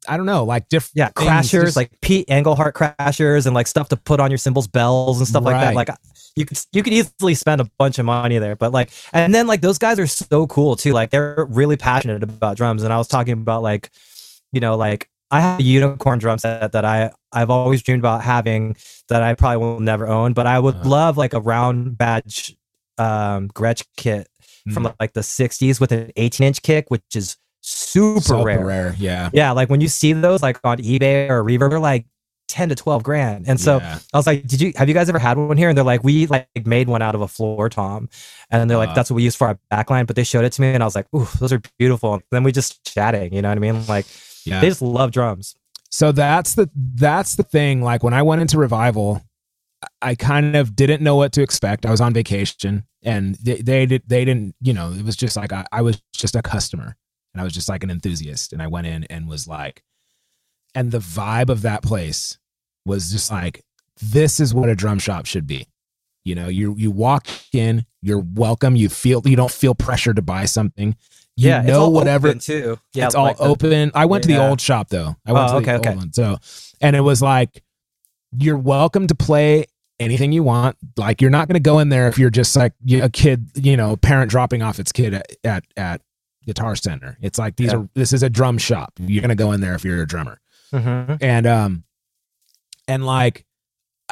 I 0.07 0.17
don't 0.17 0.27
know 0.27 0.43
like 0.43 0.69
different 0.69 0.93
yeah, 0.95 1.09
crashers, 1.09 1.75
like 1.75 1.89
Pete 2.01 2.27
Engelhart 2.27 2.73
crashers, 2.73 3.45
and 3.47 3.55
like 3.55 3.65
stuff 3.67 3.89
to 3.89 3.97
put 3.97 4.19
on 4.19 4.29
your 4.29 4.38
cymbals, 4.38 4.67
bells, 4.67 5.17
and 5.19 5.27
stuff 5.27 5.43
like 5.43 5.59
that. 5.59 5.73
Like 5.73 5.89
you 6.36 6.45
could 6.45 6.59
you 6.73 6.83
could 6.83 6.93
easily 6.93 7.33
spend 7.36 7.61
a 7.61 7.69
bunch 7.77 7.97
of 7.99 8.05
money 8.05 8.38
there, 8.39 8.55
but 8.55 8.71
like, 8.73 8.89
and 9.13 9.33
then 9.33 9.47
like 9.47 9.61
those 9.61 9.77
guys 9.77 9.99
are 9.99 10.07
so 10.07 10.47
cool 10.47 10.75
too. 10.75 10.91
Like 10.93 11.09
they're 11.11 11.45
really 11.49 11.77
passionate 11.77 12.23
about 12.23 12.57
drums, 12.57 12.83
and 12.83 12.91
I 12.93 12.97
was 12.97 13.07
talking 13.07 13.33
about 13.33 13.61
like, 13.63 13.89
you 14.51 14.59
know, 14.59 14.75
like 14.75 15.09
I 15.31 15.39
have 15.41 15.59
a 15.59 15.63
unicorn 15.63 16.19
drum 16.19 16.38
set 16.38 16.71
that 16.73 16.86
I 16.86 17.11
I've 17.31 17.49
always 17.49 17.81
dreamed 17.83 18.01
about 18.01 18.21
having 18.21 18.75
that 19.09 19.21
I 19.23 19.33
probably 19.33 19.57
will 19.57 19.79
never 19.79 20.07
own, 20.07 20.33
but 20.33 20.45
I 20.47 20.59
would 20.59 20.75
Uh-huh. 20.75 20.89
love 20.89 21.17
like 21.17 21.33
a 21.33 21.39
round 21.39 21.97
badge 21.97 22.55
um 22.97 23.49
Gretsch 23.49 23.83
kit 23.97 24.27
from 24.73 24.83
Mhm. 24.86 24.95
like 24.99 25.13
the 25.13 25.21
60s 25.23 25.79
with 25.79 25.91
an 25.91 26.11
18 26.15 26.47
inch 26.47 26.61
kick, 26.61 26.89
which 26.89 27.03
is 27.15 27.38
super, 27.61 28.21
Super 28.21 28.63
rare. 28.65 28.95
Yeah. 28.97 29.29
Yeah, 29.33 29.51
like 29.51 29.69
when 29.69 29.81
you 29.81 29.88
see 29.88 30.13
those 30.13 30.41
like 30.43 30.59
on 30.63 30.77
eBay 30.79 31.29
or 31.29 31.43
Reverb, 31.43 31.69
they're 31.71 31.79
like 31.79 32.05
10 32.47 32.69
to 32.69 32.75
12 32.75 33.03
grand. 33.03 33.45
And 33.47 33.59
so 33.59 33.77
Yeah. 33.77 33.99
I 34.13 34.17
was 34.17 34.27
like, 34.27 34.45
"Did 34.47 34.61
you 34.61 34.73
have 34.75 34.87
you 34.87 34.93
guys 34.93 35.09
ever 35.09 35.19
had 35.19 35.37
one 35.37 35.57
here?" 35.57 35.69
And 35.69 35.77
they're 35.77 35.85
like, 35.85 36.03
"We 36.03 36.27
like 36.27 36.47
made 36.65 36.87
one 36.87 37.01
out 37.01 37.15
of 37.15 37.21
a 37.21 37.27
floor 37.27 37.69
tom," 37.69 38.09
and 38.51 38.69
they're 38.69 38.77
like, 38.77 38.89
Uh. 38.89 38.93
"That's 38.93 39.09
what 39.09 39.15
we 39.15 39.23
use 39.23 39.35
for 39.35 39.47
our 39.47 39.59
backline." 39.71 40.07
But 40.07 40.15
they 40.15 40.23
showed 40.23 40.45
it 40.45 40.53
to 40.53 40.61
me, 40.61 40.73
and 40.73 40.83
I 40.83 40.85
was 40.85 40.95
like, 40.95 41.07
"Ooh, 41.15 41.27
those 41.39 41.51
are 41.51 41.61
beautiful." 41.79 42.13
And 42.13 42.23
then 42.31 42.43
we 42.43 42.51
just 42.51 42.83
chatting, 42.85 43.33
you 43.33 43.41
know 43.41 43.49
what 43.49 43.57
I 43.57 43.61
mean? 43.61 43.85
Like 43.87 44.05
yeah. 44.45 44.61
they 44.61 44.69
just 44.69 44.81
love 44.81 45.11
drums. 45.11 45.55
So 45.89 46.11
that's 46.11 46.55
the 46.55 46.69
that's 46.75 47.35
the 47.35 47.43
thing. 47.43 47.81
Like 47.81 48.03
when 48.03 48.13
I 48.13 48.21
went 48.21 48.41
into 48.41 48.57
revival, 48.57 49.21
I 50.01 50.15
kind 50.15 50.55
of 50.55 50.75
didn't 50.75 51.01
know 51.01 51.15
what 51.15 51.31
to 51.33 51.41
expect. 51.41 51.85
I 51.85 51.91
was 51.91 52.01
on 52.01 52.13
vacation, 52.13 52.83
and 53.03 53.35
they 53.35 53.61
they, 53.61 53.85
did, 53.85 54.03
they 54.07 54.25
didn't. 54.25 54.55
You 54.61 54.73
know, 54.73 54.91
it 54.91 55.05
was 55.05 55.15
just 55.15 55.35
like 55.35 55.53
I, 55.53 55.65
I 55.71 55.81
was 55.81 56.01
just 56.13 56.35
a 56.35 56.41
customer, 56.41 56.95
and 57.33 57.41
I 57.41 57.43
was 57.43 57.53
just 57.53 57.69
like 57.69 57.83
an 57.83 57.91
enthusiast, 57.91 58.53
and 58.53 58.61
I 58.61 58.67
went 58.67 58.87
in 58.87 59.03
and 59.05 59.27
was 59.27 59.47
like, 59.47 59.83
and 60.76 60.91
the 60.91 60.99
vibe 60.99 61.49
of 61.49 61.61
that 61.63 61.82
place 61.82 62.38
was 62.86 63.11
just 63.11 63.32
like 63.32 63.63
this 64.01 64.39
is 64.39 64.53
what 64.53 64.69
a 64.69 64.76
drum 64.76 64.99
shop 64.99 65.26
should 65.26 65.47
be. 65.47 65.67
You 66.26 66.36
know, 66.36 66.47
you 66.47 66.76
you 66.78 66.91
walk 66.91 67.28
in, 67.53 67.86
you're 68.01 68.19
welcome. 68.34 68.76
You 68.76 68.89
feel 68.89 69.21
you 69.26 69.36
don't 69.36 69.51
feel 69.51 69.73
pressure 69.76 70.13
to 70.13 70.21
buy 70.21 70.45
something. 70.45 70.95
You 71.38 71.49
yeah, 71.49 71.59
it's 71.61 71.67
know 71.67 71.89
whatever 71.89 72.30
open, 72.30 72.39
too. 72.39 72.80
Yeah, 72.93 73.05
it's 73.07 73.15
all 73.15 73.26
like 73.26 73.38
the- 73.38 73.43
open. 73.43 73.91
I 73.93 74.05
went 74.05 74.23
to 74.23 74.28
the 74.30 74.45
old 74.45 74.59
shop 74.61 74.89
though. 74.89 75.15
I 75.26 75.34
went 75.34 75.49
Oh, 75.49 75.59
to 75.59 75.65
the 75.65 75.71
okay, 75.71 75.73
old 75.73 75.86
okay. 75.88 75.95
one. 75.95 76.13
So, 76.13 76.38
and 76.82 76.95
it 76.95 77.01
was 77.01 77.21
like, 77.21 77.61
you're 78.38 78.57
welcome 78.57 79.07
to 79.07 79.15
play 79.15 79.65
anything 79.99 80.32
you 80.32 80.43
want. 80.43 80.78
Like, 80.97 81.21
you're 81.21 81.30
not 81.32 81.47
going 81.47 81.55
to 81.55 81.59
go 81.59 81.80
in 81.80 81.89
there 81.89 82.07
if 82.07 82.17
you're 82.17 82.30
just 82.30 82.55
like 82.55 82.73
a 82.89 83.09
kid, 83.09 83.49
you 83.55 83.76
know, 83.78 83.95
parent 83.97 84.32
dropping 84.32 84.61
off 84.61 84.80
its 84.80 84.91
kid 84.91 85.13
at 85.13 85.32
at, 85.43 85.63
at 85.78 86.01
Guitar 86.45 86.76
Center. 86.76 87.17
It's 87.21 87.38
like 87.38 87.55
these 87.57 87.71
Yeah. 87.71 87.80
are 87.80 87.89
this 87.95 88.13
is 88.13 88.23
a 88.23 88.30
drum 88.30 88.57
shop. 88.57 88.93
You're 88.99 89.21
going 89.21 89.30
to 89.30 89.36
go 89.36 89.51
in 89.51 89.59
there 89.61 89.76
if 89.76 89.84
you're 89.84 90.01
a 90.01 90.07
drummer. 90.07 90.39
Mhm. 90.80 91.17
And 91.21 91.47
um, 91.47 91.84
and 92.88 93.05
like, 93.05 93.45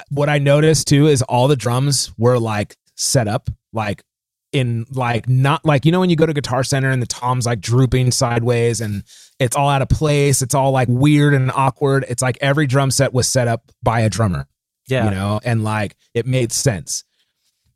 what 0.10 0.30
I 0.30 0.40
noticed 0.40 0.88
too 0.88 1.08
is 1.08 1.22
all 1.24 1.48
the 1.48 1.56
drums 1.56 2.12
were 2.18 2.40
like 2.40 2.78
set 2.96 3.28
up 3.28 3.50
like 3.74 4.04
in 4.52 4.86
like 4.92 5.28
not 5.28 5.66
like 5.66 5.84
you 5.86 5.92
know 5.92 6.00
when 6.00 6.10
you 6.12 6.16
go 6.16 6.28
to 6.28 6.34
guitar 6.34 6.64
center 6.64 6.92
and 6.92 7.02
the 7.02 7.08
tom's 7.08 7.46
like 7.46 7.60
drooping 7.60 8.12
sideways 8.12 8.82
and 8.82 9.04
it's 9.40 9.56
all 9.56 9.68
out 9.68 9.82
of 9.82 9.90
place 9.90 10.44
it's 10.44 10.54
all 10.54 10.72
like 10.72 10.88
weird 10.88 11.34
and 11.34 11.52
awkward. 11.52 12.06
It's 12.08 12.22
like 12.22 12.38
every 12.40 12.68
drum 12.68 12.92
set 12.92 13.14
was 13.14 13.28
set 13.28 13.48
up 13.48 13.72
by 13.82 14.02
a 14.02 14.10
drummer 14.10 14.48
Yeah, 14.88 15.06
you 15.06 15.12
know 15.12 15.40
and 15.44 15.64
like 15.64 15.96
it 16.14 16.26
made 16.28 16.52
sense. 16.52 17.04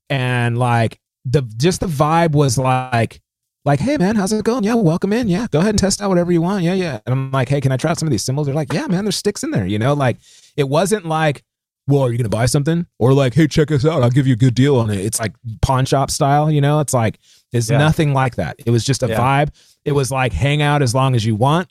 And 0.09 0.57
like 0.57 0.99
the 1.25 1.41
just 1.57 1.81
the 1.81 1.87
vibe 1.87 2.31
was 2.33 2.57
like 2.57 3.21
like 3.67 3.79
hey 3.79 3.97
man 3.97 4.15
how's 4.15 4.33
it 4.33 4.43
going? 4.43 4.63
Yeah 4.63 4.73
welcome 4.75 5.13
in. 5.13 5.27
Yeah 5.27 5.45
go 5.51 5.59
ahead 5.59 5.69
and 5.71 5.79
test 5.79 6.01
out 6.01 6.09
whatever 6.09 6.31
you 6.31 6.41
want. 6.41 6.63
Yeah 6.63 6.73
yeah. 6.73 6.99
And 7.05 7.13
i'm 7.13 7.31
like 7.31 7.49
hey 7.49 7.61
can 7.61 7.71
i 7.71 7.77
try 7.77 7.91
out 7.91 7.99
some 7.99 8.07
of 8.07 8.11
these 8.11 8.23
cymbals? 8.23 8.47
they're 8.47 8.55
like 8.55 8.71
yeah 8.73 8.87
man 8.87 9.05
there's 9.05 9.15
sticks 9.17 9.43
in 9.43 9.51
there 9.51 9.65
you 9.67 9.77
know? 9.77 9.93
Like 9.93 10.17
it 10.55 10.67
wasn't 10.67 11.05
like 11.05 11.43
well 11.87 12.01
are 12.01 12.11
you 12.11 12.17
gonna 12.17 12.29
buy 12.29 12.45
something? 12.47 12.85
Or 12.97 13.13
like 13.13 13.33
hey 13.33 13.47
check 13.47 13.69
us 13.71 13.85
out. 13.85 14.01
I'll 14.03 14.09
give 14.09 14.25
you 14.27 14.33
a 14.33 14.37
good 14.37 14.55
deal 14.55 14.77
on 14.77 14.89
it. 14.89 14.99
It's 14.99 15.19
like 15.19 15.33
pawn 15.61 15.85
shop 15.85 16.09
style 16.09 16.49
you 16.49 16.61
know? 16.61 16.79
It's 16.79 16.93
like 16.93 17.19
it's 17.51 17.69
Yeah. 17.69 17.77
nothing 17.77 18.13
like 18.13 18.35
that. 18.35 18.55
It 18.65 18.71
was 18.71 18.83
just 18.83 19.03
a 19.03 19.07
Yeah. 19.07 19.19
vibe. 19.19 19.49
It 19.85 19.91
was 19.91 20.11
like 20.11 20.33
hang 20.33 20.61
out 20.61 20.81
as 20.81 20.95
long 20.95 21.13
as 21.15 21.25
you 21.25 21.35
want 21.35 21.69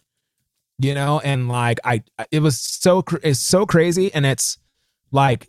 you 0.79 0.95
know? 0.95 1.21
And 1.21 1.49
like 1.49 1.79
i 1.85 2.03
it 2.31 2.41
was 2.41 2.61
so 2.61 3.03
it's 3.23 3.41
so 3.41 3.65
crazy 3.67 4.13
and 4.15 4.27
it's 4.27 4.59
like 5.13 5.49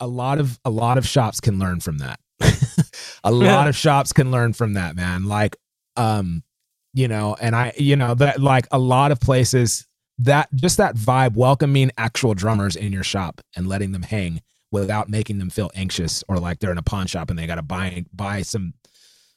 a 0.00 0.06
lot 0.06 0.38
of 0.38 0.58
a 0.64 0.70
lot 0.70 0.96
of 0.98 1.06
shops 1.06 1.40
can 1.40 1.58
learn 1.58 1.80
from 1.80 1.98
that 1.98 2.20
a 3.24 3.30
lot 3.30 3.68
of 3.68 3.76
shops 3.76 4.12
can 4.12 4.30
learn 4.30 4.52
from 4.52 4.74
that 4.74 4.96
man. 4.96 5.26
Like 5.26 5.56
um 5.96 6.42
you 6.94 7.08
know 7.08 7.36
and 7.40 7.54
i 7.54 7.72
you 7.76 7.96
know 7.96 8.14
that 8.14 8.40
like 8.40 8.66
a 8.70 8.78
lot 8.78 9.12
of 9.12 9.20
places 9.20 9.86
that 10.18 10.48
just 10.54 10.78
that 10.78 10.96
vibe 10.96 11.34
welcoming 11.36 11.90
actual 11.98 12.34
drummers 12.34 12.76
in 12.76 12.92
your 12.92 13.02
shop 13.02 13.40
and 13.56 13.68
letting 13.68 13.92
them 13.92 14.02
hang 14.02 14.40
without 14.70 15.08
making 15.08 15.38
them 15.38 15.50
feel 15.50 15.70
anxious 15.74 16.24
or 16.28 16.38
like 16.38 16.58
they're 16.58 16.72
in 16.72 16.78
a 16.78 16.82
pawn 16.82 17.06
shop 17.06 17.30
and 17.30 17.38
they 17.38 17.46
got 17.46 17.56
to 17.56 17.62
buy 17.62 18.04
buy 18.12 18.42
some 18.42 18.74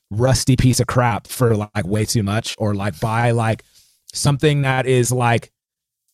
rusty 0.10 0.56
piece 0.56 0.80
of 0.80 0.88
crap 0.88 1.28
for 1.28 1.56
like 1.56 1.86
way 1.86 2.04
too 2.06 2.24
much 2.24 2.56
or 2.58 2.74
like 2.74 3.00
buy 3.00 3.32
like 3.32 3.64
something 4.14 4.64
that 4.64 4.86
is 4.86 5.12
like 5.12 5.52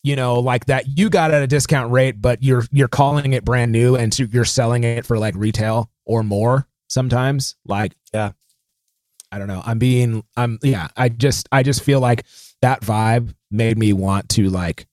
you 0.03 0.15
know 0.15 0.39
like 0.39 0.65
that 0.65 0.85
you 0.97 1.09
got 1.09 1.31
at 1.31 1.41
a 1.41 1.47
discount 1.47 1.91
rate 1.91 2.21
but 2.21 2.43
you're 2.43 2.63
you're 2.71 2.87
calling 2.87 3.33
it 3.33 3.43
brand 3.43 3.71
new 3.71 3.95
and 3.95 4.17
you're 4.19 4.45
selling 4.45 4.83
it 4.83 5.05
for 5.05 5.17
like 5.17 5.33
retail 5.35 5.89
or 6.05 6.23
more 6.23 6.67
sometimes 6.87 7.55
like 7.65 7.93
Yeah. 8.13 8.31
i 9.31 9.37
don't 9.37 9.47
know 9.47 9.61
i'm 9.65 9.79
being 9.79 10.23
i'm 10.35 10.57
yeah 10.63 10.87
i 10.97 11.09
just 11.09 11.47
i 11.51 11.63
just 11.63 11.83
feel 11.83 11.99
like 11.99 12.25
that 12.61 12.81
vibe 12.81 13.33
made 13.51 13.77
me 13.77 13.93
want 13.93 14.29
to 14.29 14.49
like 14.49 14.87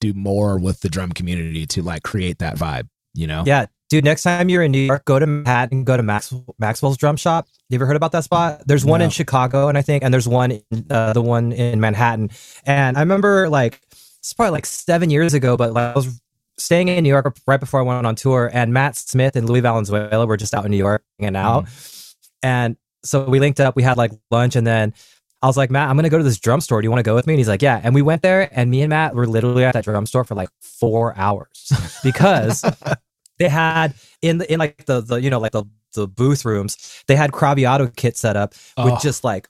do 0.00 0.12
more 0.14 0.58
with 0.58 0.80
the 0.80 0.88
drum 0.88 1.12
community 1.12 1.66
to 1.66 1.82
like 1.82 2.02
create 2.02 2.38
that 2.38 2.56
vibe 2.56 2.88
you 3.14 3.26
know 3.26 3.44
yeah, 3.46 3.64
dude. 3.88 4.04
Next 4.04 4.22
time 4.24 4.50
you're 4.50 4.62
in 4.62 4.72
New 4.72 4.80
York, 4.80 5.06
go 5.06 5.18
to 5.18 5.26
Manhattan, 5.26 5.84
go 5.84 5.96
to 5.96 6.02
Max, 6.02 6.34
Maxwell's 6.58 6.98
Drum 6.98 7.16
Shop. 7.16 7.48
You 7.70 7.76
ever 7.76 7.86
heard 7.86 7.96
about 7.96 8.12
that 8.12 8.24
spot? 8.24 8.60
There's 8.66 8.84
one 8.84 8.98
No. 8.98 9.04
in 9.06 9.10
Chicago, 9.10 9.68
and 9.68 9.78
I 9.78 9.80
think, 9.80 10.04
and 10.04 10.12
there's 10.12 10.28
one, 10.28 10.50
in, 10.50 10.62
uh, 10.90 11.14
the 11.14 11.22
one 11.22 11.52
in 11.52 11.80
Manhattan. 11.80 12.28
And 12.66 12.98
I 12.98 13.00
remember 13.00 13.48
like 13.48 13.80
it's 14.18 14.34
probably 14.34 14.50
like 14.50 14.66
seven 14.66 15.08
years 15.08 15.32
ago, 15.32 15.56
but 15.56 15.72
like 15.72 15.92
I 15.92 15.94
was 15.94 16.20
staying 16.58 16.88
in 16.88 17.02
New 17.02 17.08
York 17.08 17.36
right 17.46 17.60
before 17.60 17.80
I 17.80 17.82
went 17.82 18.06
on 18.06 18.14
tour, 18.14 18.50
and 18.52 18.72
Matt 18.72 18.96
Smith 18.96 19.36
and 19.36 19.48
Louis 19.48 19.60
Valenzuela 19.60 20.26
were 20.26 20.36
just 20.36 20.54
out 20.54 20.64
in 20.64 20.70
New 20.70 20.76
York 20.76 21.04
hanging 21.18 21.36
out, 21.36 21.64
mm-hmm. 21.64 22.46
and 22.46 22.76
so 23.04 23.24
we 23.24 23.40
linked 23.40 23.60
up. 23.60 23.76
We 23.76 23.82
had 23.82 23.96
like 23.96 24.12
lunch, 24.30 24.56
and 24.56 24.66
then. 24.66 24.94
I 25.42 25.48
was 25.48 25.56
like, 25.56 25.70
Matt, 25.70 25.90
I'm 25.90 25.96
gonna 25.96 26.08
go 26.08 26.16
to 26.16 26.24
this 26.24 26.40
drum 26.40 26.62
store. 26.62 26.80
Do 26.80 26.86
you 26.86 26.90
want 26.90 27.00
to 27.00 27.08
go 27.08 27.14
with 27.14 27.26
me? 27.26 27.34
And 27.34 27.38
he's 27.38 27.46
like, 27.46 27.60
Yeah. 27.60 27.78
And 27.84 27.94
we 27.94 28.00
went 28.00 28.22
there, 28.22 28.48
and 28.58 28.70
me 28.70 28.80
and 28.80 28.88
Matt 28.88 29.14
were 29.14 29.26
literally 29.26 29.64
at 29.64 29.74
that 29.74 29.84
drum 29.84 30.06
store 30.06 30.24
for 30.24 30.34
like 30.34 30.48
four 30.62 31.14
hours 31.16 31.70
because 32.02 32.64
they 33.38 33.48
had 33.48 33.94
in 34.22 34.38
the 34.38 34.50
in 34.50 34.58
like 34.58 34.86
the 34.86 35.02
the 35.02 35.16
you 35.16 35.30
know 35.30 35.38
like 35.38 35.52
the 35.52 35.64
the 35.94 36.08
booth 36.08 36.44
rooms 36.44 37.04
they 37.06 37.16
had 37.16 37.32
Craviotto 37.32 37.94
kit 37.96 38.16
set 38.16 38.34
up 38.36 38.54
with 38.78 38.94
Oh. 38.94 38.98
just 39.00 39.24
like 39.24 39.48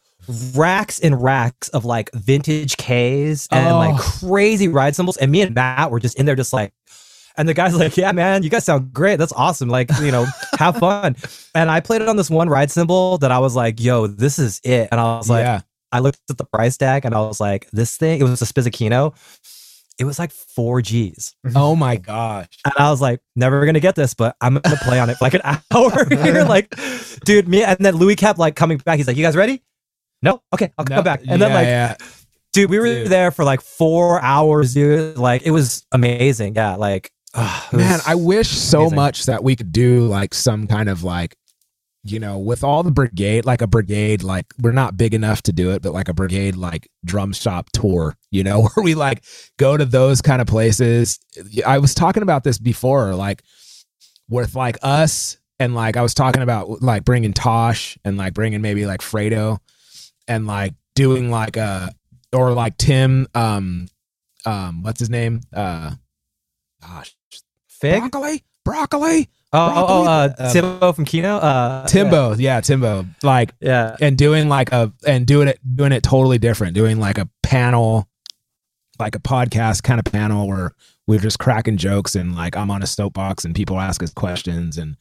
racks 0.55 0.99
and 0.99 1.23
racks 1.23 1.69
of 1.69 1.85
like 1.85 2.11
vintage 2.15 2.77
K's 2.77 3.49
and 3.51 3.69
oh. 3.69 3.79
like 3.79 3.95
Oh. 3.95 4.19
crazy 4.21 4.69
ride 4.69 4.97
cymbals 4.97 5.17
and 5.17 5.31
me 5.31 5.41
and 5.43 5.55
Matt 5.55 5.91
were 5.91 6.01
just 6.01 6.19
in 6.19 6.27
there 6.27 6.37
just 6.37 6.53
like 6.53 6.73
and 7.39 7.49
the 7.49 7.55
guy's 7.55 7.74
like 7.76 7.97
yeah 7.97 8.12
man 8.12 8.43
you 8.43 8.51
guys 8.51 8.64
sound 8.64 8.93
great 8.93 9.16
that's 9.16 9.32
awesome 9.32 9.68
like 9.68 9.91
you 10.01 10.11
know 10.11 10.26
have 10.59 10.76
fun 10.78 11.16
and 11.55 11.70
I 11.70 11.80
played 11.80 12.03
it 12.03 12.09
on 12.09 12.16
this 12.16 12.30
one 12.30 12.49
ride 12.49 12.70
cymbal 12.70 13.18
that 13.18 13.30
I 13.30 13.39
was 13.39 13.55
like 13.57 13.80
yo 13.80 14.07
this 14.07 14.39
is 14.39 14.61
it 14.64 14.89
and 14.91 15.01
I 15.01 15.16
was 15.16 15.28
like 15.30 15.45
yeah 15.45 15.61
I 15.93 16.01
looked 16.01 16.18
at 16.30 16.39
the 16.39 16.45
price 16.45 16.76
tag 16.76 17.05
and 17.05 17.14
I 17.14 17.20
was 17.20 17.41
like 17.41 17.68
this 17.70 17.97
thing 17.97 18.20
it 18.20 18.24
was 18.24 18.43
a 18.43 18.45
Spizzichino 18.45 19.14
it 19.99 20.05
was 20.05 20.18
like 20.18 20.30
four 20.30 20.82
G's 20.82 21.34
oh 21.55 21.74
my 21.76 21.97
gosh 21.97 22.49
and 22.64 22.74
I 22.76 22.91
was 22.91 23.01
like, 23.01 23.20
never 23.34 23.64
gonna 23.64 23.80
get 23.80 23.95
this, 23.95 24.12
but 24.14 24.37
I'm 24.41 24.59
gonna 24.59 24.76
play 24.82 24.99
on 25.01 25.09
it 25.09 25.16
for 25.16 25.24
like 25.24 25.34
an 25.34 25.41
hour 25.74 26.07
here. 26.09 26.45
like, 26.45 26.74
dude, 27.24 27.49
me 27.49 27.62
and 27.64 27.78
then 27.78 27.97
Louis 27.97 28.16
kept 28.16 28.39
like 28.39 28.57
coming 28.57 28.76
back. 28.78 28.99
He's 28.99 29.07
like, 29.07 29.16
You 29.16 29.22
guys 29.24 29.37
ready? 29.37 29.62
No? 30.22 30.43
Okay, 30.53 30.70
I'll 30.76 30.84
No, 30.84 30.97
come 30.97 31.05
back. 31.05 31.22
And 31.26 31.41
then 31.41 31.53
like, 31.53 31.66
yeah. 31.66 31.97
dude, 32.53 32.68
we 32.68 32.78
were 32.78 32.84
Dude. 32.87 33.09
there 33.09 33.30
for 33.30 33.45
like 33.45 33.61
four 33.62 34.20
hours, 34.20 34.74
dude. 34.74 35.16
Like 35.16 35.43
it 35.47 35.51
was 35.51 35.87
amazing. 35.93 36.57
Yeah, 36.57 36.74
like 36.76 37.11
it 37.37 37.76
man 37.76 38.01
i 38.07 38.14
wish 38.14 38.49
so 38.49 38.80
amazing. 38.80 38.97
much 38.97 39.26
that 39.26 39.45
we 39.45 39.57
could 39.57 39.72
do 39.72 40.07
like 40.07 40.34
some 40.34 40.66
kind 40.66 40.89
of 40.89 41.03
like 41.03 41.37
you 42.11 42.20
know 42.20 42.39
with 42.39 42.62
all 42.62 42.82
the 42.82 42.91
brigade 42.91 43.45
like 43.45 43.61
a 43.61 43.66
brigade 43.66 44.22
like 44.22 44.47
we're 44.61 44.72
not 44.72 44.97
big 44.97 45.14
enough 45.14 45.43
to 45.43 45.53
do 45.53 45.72
it 45.72 45.82
but 45.82 45.93
like 45.93 46.09
a 46.09 46.14
brigade 46.14 46.57
like 46.57 46.89
drum 47.05 47.32
shop 47.32 47.68
tour 47.72 48.16
you 48.30 48.45
know 48.45 48.62
where 48.74 48.84
we 48.84 48.95
like 48.95 49.24
go 49.59 49.76
to 49.76 49.84
those 49.84 50.22
kind 50.22 50.41
of 50.41 50.47
places 50.47 51.18
i 51.66 51.78
was 51.78 51.95
talking 51.95 52.22
about 52.22 52.45
this 52.45 52.59
before 52.59 53.14
like 53.14 53.43
with 54.28 54.55
like 54.55 54.78
us 54.82 55.39
and 55.59 55.74
like 55.74 55.97
i 55.97 56.03
was 56.03 56.14
talking 56.14 56.43
about 56.43 56.82
like 56.82 57.05
bringing 57.05 57.32
tosh 57.32 57.99
and 58.05 58.16
like 58.16 58.34
bringing 58.34 58.61
maybe 58.61 58.87
like 58.87 59.01
fredo 59.01 59.59
and 60.28 60.47
like 60.47 60.74
doing 60.95 61.30
like 61.30 61.57
a 61.57 61.91
or 62.32 62.53
like 62.53 62.76
tim 62.76 63.26
um 63.34 63.87
um 64.45 64.82
what's 64.82 65.01
his 65.01 65.11
name 65.11 65.41
uh 65.53 65.91
gosh 66.80 67.16
Fig? 67.93 68.01
broccoli 68.11 68.45
broccoli 68.64 69.28
Oh, 69.53 69.72
oh, 69.74 69.87
oh, 69.89 70.05
uh, 70.05 70.28
broccoli? 70.28 70.53
Timbo 70.53 70.93
from 70.93 71.05
Kino. 71.05 71.37
Uh, 71.37 71.87
timbo 71.87 72.34
yeah 72.34 72.61
timbo 72.61 73.07
like 73.22 73.53
Yeah. 73.61 73.97
and 74.01 74.18
doing 74.18 74.49
like 74.49 74.72
a 74.72 74.93
and 75.07 75.26
doing 75.26 75.49
it 75.49 75.59
doing 75.76 75.93
it 75.93 76.03
totally 76.03 76.39
different 76.39 76.74
doing 76.74 76.99
like 76.99 77.18
a 77.18 77.28
panel 77.43 78.09
like 78.99 79.14
a 79.14 79.20
podcast 79.20 79.82
kind 79.82 79.99
of 79.99 80.05
panel 80.12 80.49
where 80.49 80.72
we're 81.07 81.20
just 81.20 81.39
cracking 81.39 81.76
jokes 81.76 82.14
and 82.16 82.34
like 82.34 82.57
i'm 82.57 82.70
on 82.70 82.82
a 82.82 82.87
soapbox 82.87 83.45
and 83.45 83.55
people 83.55 83.78
ask 83.78 84.03
us 84.03 84.12
questions 84.12 84.76
and 84.78 84.97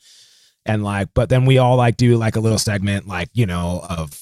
and 0.65 0.83
like 0.83 1.07
but 1.13 1.29
then 1.29 1.45
we 1.45 1.57
all 1.57 1.75
like 1.75 1.97
do 1.97 2.15
like 2.17 2.35
a 2.35 2.39
little 2.39 2.59
segment 2.59 3.07
like 3.07 3.29
you 3.33 3.45
know 3.45 3.83
of 3.89 4.21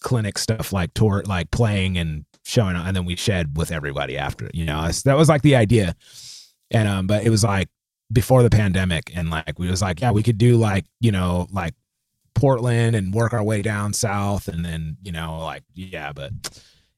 clinic 0.00 0.36
stuff 0.38 0.72
like 0.72 0.92
tour 0.94 1.22
like 1.26 1.50
playing 1.50 1.96
and 1.96 2.26
showing 2.46 2.76
up, 2.76 2.86
and 2.86 2.94
then 2.94 3.06
we 3.06 3.16
shed 3.16 3.56
with 3.56 3.72
everybody 3.72 4.18
after. 4.18 4.50
You 4.52 4.66
know, 4.66 4.86
that 5.06 5.16
was 5.16 5.30
like 5.30 5.40
the 5.40 5.56
idea. 5.56 5.96
And 6.70 6.86
um, 6.86 7.06
but 7.06 7.24
it 7.24 7.30
was 7.30 7.42
like 7.42 7.68
before 8.14 8.42
the 8.42 8.48
pandemic, 8.50 9.12
and 9.14 9.28
like 9.28 9.58
we 9.58 9.68
was 9.68 9.82
like, 9.82 10.00
yeah, 10.00 10.10
we 10.12 10.22
could 10.22 10.38
do 10.38 10.56
like 10.56 10.86
you 11.00 11.12
know 11.12 11.46
like 11.52 11.74
Portland 12.34 12.96
and 12.96 13.12
work 13.12 13.34
our 13.34 13.42
way 13.42 13.60
down 13.60 13.92
south, 13.92 14.48
and 14.48 14.64
then 14.64 14.96
you 15.02 15.12
know 15.12 15.40
like 15.40 15.64
yeah, 15.74 16.12
but 16.12 16.32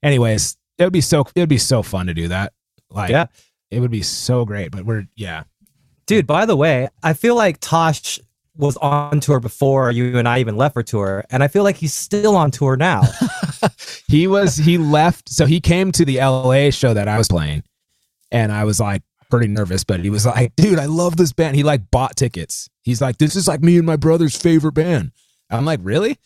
anyways, 0.03 0.57
it 0.79 0.85
would 0.85 0.93
be 0.93 1.01
so 1.01 1.27
it 1.35 1.41
would 1.41 1.49
be 1.49 1.59
so 1.59 1.83
fun 1.83 2.07
to 2.07 2.15
do 2.15 2.29
that. 2.29 2.53
Like 2.91 3.11
Yeah. 3.11 3.27
it 3.73 3.81
would 3.81 3.91
be 3.91 4.03
so 4.03 4.45
great. 4.45 4.71
But 4.71 4.85
we're 4.85 5.07
yeah, 5.17 5.43
Dude, 6.07 6.27
by 6.27 6.47
the 6.47 6.57
way, 6.57 6.89
I 7.03 7.15
feel 7.15 7.35
like 7.35 7.59
Tosh 7.61 8.21
was 8.57 8.77
on 8.79 9.21
tour 9.21 9.41
before 9.41 9.91
you 9.91 10.17
and 10.17 10.27
I 10.29 10.39
even 10.39 10.57
left 10.57 10.75
for 10.75 10.83
tour, 10.83 11.25
and 11.31 11.43
I 11.43 11.49
feel 11.49 11.65
like 11.65 11.77
he's 11.77 11.93
still 11.95 12.37
on 12.37 12.51
tour 12.53 12.77
now. 12.77 13.03
he 14.07 14.27
was 14.27 14.57
he 14.57 14.79
left 14.79 15.29
so 15.29 15.47
he 15.47 15.61
came 15.61 15.91
to 15.91 16.05
the 16.05 16.19
la 16.19 16.71
show 16.71 16.93
that 16.95 17.09
i 17.09 17.17
was 17.19 17.27
playing 17.27 17.63
and 18.31 18.53
i 18.53 18.65
was 18.65 18.79
like 18.79 19.03
pretty 19.31 19.47
nervous 19.49 19.85
but 19.85 20.01
he 20.01 20.11
was 20.11 20.25
like 20.27 20.55
dude 20.57 20.79
i 20.79 20.87
love 20.87 21.17
this 21.17 21.33
band 21.33 21.57
he 21.57 21.63
like 21.63 21.91
bought 21.91 22.17
tickets 22.17 22.69
he's 22.83 23.01
like 23.01 23.19
this 23.19 23.35
is 23.37 23.47
like 23.49 23.61
me 23.63 23.77
and 23.77 23.87
my 23.87 23.97
brother's 23.97 24.37
favorite 24.37 24.73
band 24.73 25.11
i'm 25.51 25.65
like 25.65 25.81
really 25.83 26.19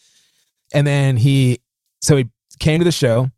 and 0.75 0.87
then 0.87 1.17
he 1.17 1.59
so 2.03 2.17
he 2.17 2.29
came 2.59 2.79
to 2.81 2.85
the 2.85 2.93
show 2.93 3.31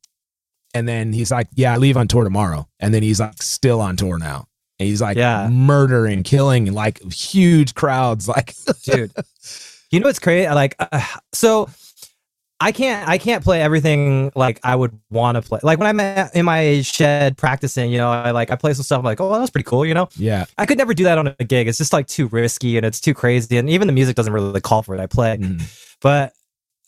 and 0.75 0.89
then 0.89 1.13
he's 1.13 1.31
like 1.31 1.49
yeah 1.55 1.75
i 1.75 1.77
leave 1.77 1.97
on 1.97 2.09
tour 2.09 2.25
tomorrow 2.25 2.69
and 2.81 2.93
then 2.93 3.03
he's 3.03 3.21
like 3.21 3.43
still 3.43 3.81
on 3.81 3.97
tour 3.97 4.19
now 4.19 4.47
and 4.79 4.89
he's 4.89 5.01
like 5.03 5.17
Yeah. 5.17 5.49
murdering 5.49 6.23
killing 6.23 6.73
like 6.73 7.01
huge 7.13 7.75
crowds 7.75 8.27
like 8.29 8.55
dude. 8.85 9.13
You 9.93 10.01
know 10.01 10.07
what's 10.07 10.19
crazy? 10.21 10.49
Like, 10.49 10.75
uh, 10.79 11.05
so 11.35 11.69
I 12.63 12.73
can't, 12.73 13.09
I 13.09 13.19
can't 13.19 13.43
play 13.45 13.61
everything 13.61 14.33
like 14.35 14.61
I 14.63 14.75
would 14.77 14.99
want 15.11 15.37
to 15.37 15.43
play. 15.43 15.61
Like 15.63 15.79
when 15.79 15.87
I'm 15.89 16.01
at, 16.01 16.35
in 16.35 16.45
my 16.45 16.81
shed 16.83 17.37
practicing, 17.37 17.91
you 17.91 17.99
know, 17.99 18.11
I 18.11 18.31
like 18.31 18.51
I 18.51 18.57
play 18.57 18.73
some 18.75 18.85
stuff. 18.85 18.99
I'm 19.01 19.05
like, 19.05 19.21
oh, 19.21 19.33
that 19.33 19.41
was 19.41 19.51
pretty 19.51 19.65
cool, 19.69 19.85
you 19.85 19.95
know. 19.95 20.09
yeah 20.17 20.45
I 20.59 20.67
could 20.67 20.79
never 20.79 20.95
do 20.95 21.05
that 21.05 21.19
on 21.19 21.35
a 21.39 21.45
gig. 21.45 21.69
It's 21.69 21.79
just 21.79 21.93
like 21.93 22.07
too 22.07 22.29
risky 22.29 22.77
and 22.77 22.87
it's 22.87 23.01
too 23.01 23.15
crazy, 23.15 23.57
and 23.59 23.69
even 23.69 23.87
the 23.87 23.93
music 23.93 24.17
doesn't 24.17 24.33
really 24.33 24.61
call 24.61 24.83
for 24.83 24.95
it. 24.95 25.01
I 25.01 25.07
play, 25.07 25.37
Mhm. 25.39 25.63
but 26.01 26.33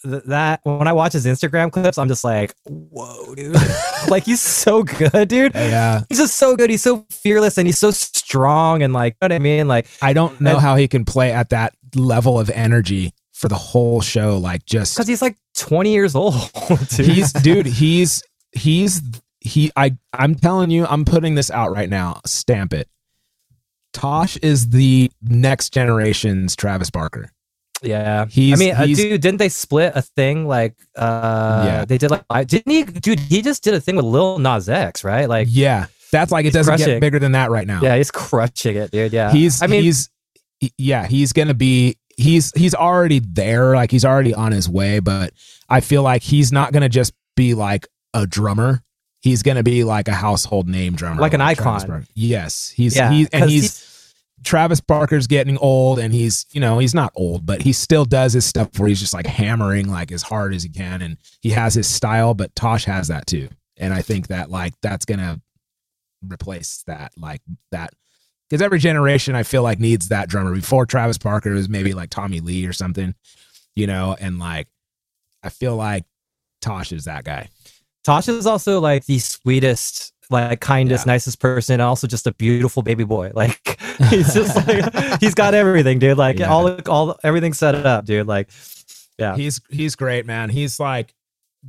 th- 0.03 0.23
that 0.27 0.61
when 0.65 0.87
I 0.87 0.93
watch 0.93 1.13
his 1.15 1.27
Instagram 1.27 1.73
clips, 1.73 1.99
I'm 1.99 2.09
just 2.09 2.25
like, 2.25 2.55
whoa, 2.67 3.35
dude! 3.35 3.57
like 4.09 4.25
he's 4.25 4.41
so 4.41 4.83
good, 4.83 5.29
dude. 5.29 5.55
yeah 5.55 6.03
He's 6.09 6.19
just 6.19 6.37
so 6.37 6.57
good. 6.57 6.71
He's 6.71 6.83
so 6.83 7.07
fearless 7.11 7.57
and 7.59 7.67
he's 7.67 7.79
so 7.79 7.91
strong 7.91 8.83
and 8.83 8.93
like, 8.93 9.15
you 9.15 9.29
know 9.29 9.35
what 9.35 9.37
I 9.37 9.39
mean? 9.41 9.67
Like, 9.69 9.87
I 10.03 10.13
don't 10.13 10.41
know 10.41 10.53
And- 10.53 10.61
how 10.61 10.77
he 10.77 10.89
can 10.89 11.05
play 11.05 11.33
at 11.33 11.49
that 11.51 11.75
level 11.97 12.39
of 12.39 12.51
energy 12.51 13.13
for 13.35 13.49
the 13.49 13.55
whole 13.57 14.01
show. 14.01 14.39
Like 14.39 14.65
just 14.65 14.97
because 14.97 15.07
he's 15.09 15.21
like 15.21 15.37
20 15.59 15.93
years 15.93 16.15
old. 16.17 16.35
Dude. 16.89 17.07
he's 17.07 17.33
dude, 17.33 17.67
he's 17.67 18.23
he's 18.53 19.03
he 19.41 19.71
I 19.77 19.97
I'm 20.15 20.35
telling 20.35 20.71
you, 20.71 20.87
I'm 20.87 21.05
putting 21.05 21.35
this 21.35 21.51
out 21.51 21.71
right 21.73 21.91
now. 21.91 22.21
Stamp 22.25 22.73
it. 22.73 22.89
Tosh 23.93 24.37
is 24.39 24.71
the 24.71 25.11
next 25.23 25.73
generation's 25.73 26.57
Travis 26.57 26.91
Barker. 26.91 27.31
yeah. 27.83 28.27
He's- 28.27 28.59
I 28.59 28.65
mean, 28.65 28.75
uh, 28.75 28.87
he's- 28.87 28.99
dude, 28.99 29.21
didn't 29.21 29.39
they 29.39 29.49
split 29.51 29.93
a 29.95 30.03
thing? 30.03 30.49
Like, 30.49 30.75
uh, 30.97 31.63
Yeah. 31.67 31.85
they 31.85 31.99
did 31.99 32.11
like, 32.11 32.25
I- 32.31 32.45
didn't 32.45 32.73
he, 32.73 32.83
dude? 32.85 33.21
He 33.21 33.43
just 33.43 33.63
did 33.63 33.75
a 33.75 33.81
thing 33.81 33.95
with 33.97 34.05
Lil 34.07 34.39
Nas 34.39 34.69
X, 34.69 35.05
right? 35.05 35.29
Like, 35.29 35.49
yeah. 35.51 35.87
That's 36.11 36.33
like 36.33 36.47
it 36.47 36.53
doesn't 36.53 36.79
get 36.79 37.01
bigger 37.01 37.19
than 37.19 37.33
that 37.33 37.51
right 37.51 37.67
now. 37.67 37.81
yeah, 37.83 37.97
he's 37.97 38.11
crushing 38.11 38.77
it, 38.77 38.91
dude. 38.93 39.13
Yeah, 39.13 39.33
He's 39.33 39.61
I 39.63 39.67
mean, 39.67 39.83
he's 39.83 40.09
yeah, 40.79 41.07
he's 41.09 41.33
gonna 41.33 41.55
be 41.55 41.97
he's 42.17 42.53
he's 42.57 42.75
already 42.75 43.21
there, 43.21 43.75
like 43.75 43.91
he's 43.91 44.05
already 44.05 44.35
on 44.35 44.53
his 44.53 44.69
way, 44.69 44.99
but 45.01 45.33
I 45.69 45.81
feel 45.81 46.03
like 46.03 46.23
he's 46.23 46.53
not 46.53 46.73
gonna 46.73 46.89
just 46.89 47.13
be 47.37 47.55
like 47.55 47.87
a 48.13 48.27
drummer. 48.27 48.83
He's 49.21 49.43
gonna 49.43 49.63
be 49.63 49.85
like 49.85 50.09
a 50.09 50.13
household 50.15 50.69
name 50.69 50.95
drummer. 50.95 51.21
Like 51.21 51.35
an 51.35 51.41
icon. 51.41 52.07
Yes. 52.15 52.71
He's 52.71 52.95
Yeah, 52.97 53.11
he 53.11 53.27
and 53.33 53.43
'cause 53.45 53.51
he's 53.51 54.13
Travis 54.45 54.81
Barker's 54.81 55.27
getting 55.27 55.57
old 55.57 55.99
and 55.99 56.13
he's, 56.13 56.45
you 56.53 56.61
know, 56.61 56.79
he's 56.79 56.95
not 56.95 57.13
old, 57.17 57.47
but 57.47 57.63
he 57.63 57.73
still 57.73 58.05
does 58.05 58.35
his 58.35 58.45
stuff 58.45 58.79
where 58.79 58.89
he's 58.89 59.01
just 59.01 59.15
like 59.15 59.27
hammering 59.27 59.89
like 59.89 60.13
as 60.13 60.23
hard 60.23 60.53
as 60.53 60.63
he 60.63 60.69
can 60.69 61.01
and 61.01 61.17
he 61.41 61.51
has 61.51 61.75
his 61.75 61.87
style, 61.87 62.35
but 62.35 62.55
Tosh 62.55 62.85
has 62.85 63.09
that 63.09 63.27
too. 63.27 63.49
And 63.79 63.95
I 63.95 64.03
think 64.03 64.27
that 64.29 64.51
like 64.51 64.75
that's 64.83 65.07
gonna 65.07 65.41
replace 66.23 66.85
that 66.87 67.13
like 67.17 67.41
that 67.71 67.95
because 68.55 68.63
every 68.65 68.79
generation 68.79 69.35
I 69.35 69.43
feel 69.43 69.65
like 69.65 69.81
needs 69.81 70.11
that 70.11 70.29
drummer. 70.29 70.55
Before 70.55 70.87
Travis 70.87 71.19
Barker 71.19 71.51
it 71.51 71.55
was 71.57 71.69
maybe 71.69 71.93
like 71.93 72.09
Tommy 72.09 72.39
Lee 72.39 72.67
or 72.67 72.73
something, 72.73 73.13
you 73.75 73.89
know, 73.89 74.17
and 74.21 74.39
like 74.39 74.69
I 75.43 75.49
feel 75.49 75.75
like 75.75 76.05
Tosh 76.63 76.93
is 76.93 77.07
that 77.07 77.25
guy. 77.25 77.49
Tosh 78.05 78.29
is 78.29 78.47
also 78.47 78.79
like 78.79 79.07
the 79.07 79.19
sweetest, 79.19 80.13
like 80.31 80.61
kindest, 80.61 81.05
Yeah. 81.05 81.15
nicest 81.15 81.41
person, 81.41 81.75
and 81.75 81.83
also 81.83 82.07
just 82.07 82.29
a 82.29 82.35
beautiful 82.35 82.85
baby 82.85 83.03
boy. 83.03 83.33
Like 83.35 83.81
he's 84.11 84.33
just 84.33 84.55
like 84.69 85.19
he's 85.21 85.35
got 85.35 85.55
everything, 85.55 85.99
dude. 85.99 86.17
Like 86.17 86.39
Yeah. 86.39 86.51
all 86.53 86.69
all 86.89 87.19
everything 87.25 87.55
set 87.55 87.75
up, 87.75 88.05
dude. 88.05 88.29
Like 88.29 88.51
yeah, 89.19 89.35
He's 89.35 89.61
he's 89.69 89.97
great, 89.97 90.27
man. 90.27 90.49
He's 90.49 90.79
like 90.79 91.13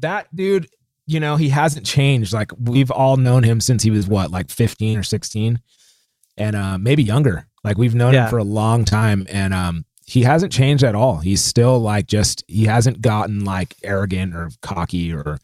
that 0.01 0.27
dude, 0.35 0.67
you 1.07 1.19
know, 1.19 1.35
he 1.35 1.49
hasn't 1.49 1.87
changed. 1.87 2.31
Like 2.31 2.51
we've 2.59 2.91
all 2.91 3.17
known 3.17 3.41
him 3.41 3.59
since 3.59 3.81
he 3.81 3.89
was 3.89 4.07
what, 4.07 4.29
like 4.29 4.51
15 4.51 4.99
or 4.99 5.03
16 5.03 5.59
and 6.37 6.55
uh 6.55 6.77
maybe 6.77 7.03
younger. 7.03 7.47
Like 7.63 7.77
we've 7.77 7.95
known 7.95 8.13
Yeah. 8.13 8.25
him 8.25 8.29
for 8.29 8.37
a 8.37 8.43
long 8.43 8.85
time 8.85 9.25
and 9.29 9.53
um 9.53 9.85
he 10.07 10.21
hasn't 10.21 10.51
changed 10.51 10.83
at 10.83 10.93
all. 10.95 11.17
He's 11.17 11.43
still 11.43 11.79
like 11.79 12.05
just 12.07 12.43
he 12.47 12.65
hasn't 12.65 13.01
gotten 13.01 13.43
like 13.43 13.75
arrogant 13.83 14.35
or 14.35 14.49
cocky 14.61 15.11
or 15.13 15.39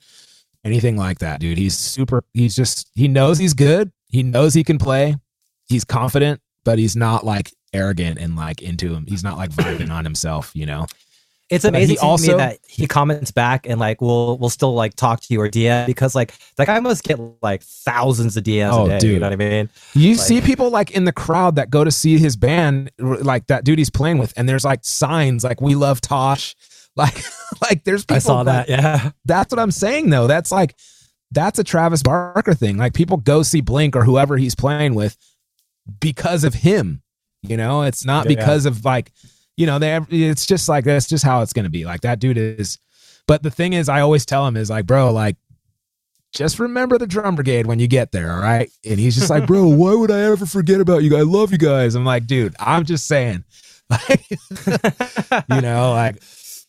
anything 0.63 0.97
like 0.97 1.19
that, 1.19 1.39
dude. 1.39 1.57
He's 1.57 1.77
super 1.77 2.23
he's 2.33 2.55
just 2.55 2.89
he 2.95 3.07
knows 3.07 3.37
he's 3.39 3.53
good. 3.53 3.91
He 4.09 4.23
knows 4.23 4.53
he 4.53 4.63
can 4.63 4.77
play. 4.77 5.15
He's 5.67 5.83
confident, 5.85 6.41
but 6.65 6.77
he's 6.77 6.95
not 6.95 7.25
like 7.25 7.51
arrogant 7.73 8.19
and 8.19 8.35
like 8.35 8.61
into 8.61 8.93
him. 8.93 9.05
He's 9.07 9.23
not 9.23 9.37
like 9.37 9.49
vibing 9.51 9.89
on 9.89 10.03
himself, 10.03 10.51
you 10.53 10.65
know. 10.65 10.85
It's 11.51 11.65
amazing 11.65 11.97
to 11.97 12.01
also- 12.01 12.31
me 12.31 12.37
that 12.37 12.57
he 12.67 12.87
comments 12.87 13.29
back 13.31 13.67
and 13.67 13.79
like 13.79 14.01
we'll 14.01 14.37
we'll 14.37 14.49
still 14.49 14.73
like 14.73 14.95
talk 14.95 15.19
to 15.21 15.27
you 15.33 15.39
or 15.41 15.49
DM 15.49 15.85
because 15.85 16.15
like 16.15 16.33
that 16.55 16.65
guy 16.67 16.79
must 16.79 17.03
get 17.03 17.19
like 17.43 17.61
thousands 17.61 18.37
of 18.37 18.43
DMs 18.43 18.71
Oh, 18.73 18.89
a 18.89 18.99
day. 18.99 19.07
You 19.07 19.19
know 19.19 19.27
what 19.27 19.33
I 19.33 19.35
mean? 19.35 19.69
You 19.93 20.11
Like- 20.15 20.19
see 20.19 20.41
people 20.41 20.69
like 20.69 20.91
in 20.91 21.03
the 21.05 21.11
crowd 21.11 21.55
that 21.57 21.69
go 21.69 21.83
to 21.83 21.91
see 21.91 22.17
his 22.17 22.35
band, 22.35 22.89
like 22.97 23.47
that 23.47 23.63
dude 23.63 23.77
he's 23.77 23.89
playing 23.89 24.17
with, 24.17 24.33
and 24.37 24.47
there's 24.49 24.65
like 24.65 24.79
signs 24.83 25.43
like 25.43 25.61
"We 25.61 25.75
love 25.75 26.01
Tosh," 26.01 26.55
like 26.95 27.21
like 27.61 27.83
there's 27.83 28.03
people. 28.05 28.15
I 28.15 28.19
saw 28.19 28.37
like- 28.41 28.45
that. 28.45 28.69
Yeah. 28.69 29.11
That's 29.25 29.51
what 29.51 29.59
I'm 29.59 29.71
saying 29.71 30.09
though. 30.09 30.27
That's 30.27 30.51
like 30.51 30.75
that's 31.31 31.59
a 31.59 31.63
Travis 31.63 32.03
Barker 32.03 32.53
thing. 32.53 32.77
Like 32.77 32.93
people 32.93 33.17
go 33.17 33.43
see 33.43 33.61
Blink 33.61 33.95
or 33.95 34.03
whoever 34.03 34.37
he's 34.37 34.55
playing 34.55 34.95
with 34.95 35.17
because 35.99 36.43
of 36.43 36.53
him. 36.53 37.01
You 37.43 37.57
know, 37.57 37.81
it's 37.83 38.05
not 38.05 38.29
Yeah. 38.29 38.35
because 38.35 38.65
of 38.65 38.85
like, 38.85 39.11
you 39.61 39.67
know, 39.67 39.77
they. 39.79 39.89
have- 39.89 40.07
It's 40.11 40.45
just 40.47 40.67
like 40.67 40.83
that's 40.85 41.07
just 41.07 41.23
how 41.23 41.41
it's 41.43 41.53
gonna 41.53 41.69
be. 41.69 41.85
Like 41.85 42.01
that 42.01 42.19
dude 42.19 42.37
is. 42.37 42.79
But 43.27 43.43
the 43.43 43.51
thing 43.51 43.73
is, 43.73 43.87
I 43.87 44.01
always 44.01 44.25
tell 44.25 44.45
him 44.47 44.57
is 44.57 44.69
like, 44.71 44.87
bro, 44.87 45.11
like 45.13 45.37
just 46.33 46.59
remember 46.59 46.97
the 46.97 47.05
drum 47.05 47.35
brigade 47.35 47.67
when 47.67 47.77
you 47.79 47.87
get 47.87 48.11
there, 48.11 48.31
all 48.33 48.39
right? 48.41 48.69
And 48.89 48.99
he's 48.99 49.15
just 49.15 49.29
like, 49.29 49.45
bro, 49.45 49.67
why 49.81 49.93
would 49.93 50.09
I 50.11 50.21
ever 50.21 50.45
forget 50.45 50.79
about 50.81 51.03
you 51.03 51.09
guys? 51.11 51.19
I 51.19 51.23
love 51.23 51.51
you 51.51 51.57
guys. 51.57 51.93
I'm 51.95 52.05
like, 52.05 52.25
dude, 52.25 52.55
I'm 52.59 52.83
just 52.85 53.05
saying, 53.07 53.43
like, 53.89 54.29
you 55.49 55.61
know, 55.61 55.91
like, 55.91 56.21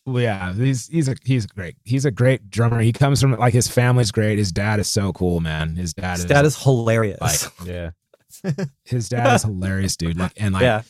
well, 0.05 0.21
yeah, 0.21 0.53
he's 0.53 0.87
he's 0.87 1.07
a 1.07 1.15
he's 1.25 1.45
great. 1.45 1.75
He's 1.85 2.05
a 2.05 2.11
great 2.11 2.49
drummer. 2.49 2.81
He 2.81 2.91
comes 2.93 3.19
from 3.21 3.31
like 3.37 3.53
his 3.53 3.67
family's 3.67 4.11
great. 4.11 4.37
His 4.37 4.51
dad 4.51 4.79
is 4.79 4.87
so 4.89 5.13
cool, 5.13 5.39
man. 5.39 5.75
His 5.75 5.93
dad 5.93 6.11
His 6.11 6.19
is 6.21 6.25
dad 6.25 6.45
is 6.45 6.61
hilarious. 6.61 7.19
like- 7.21 7.67
Yeah. 7.67 7.91
his 8.83 9.07
dad 9.09 9.33
is 9.35 9.43
hilarious, 9.43 9.95
dude. 9.95 10.17
Like, 10.19 10.33
and 10.37 10.53
like, 10.53 10.63
yeah. 10.63 10.81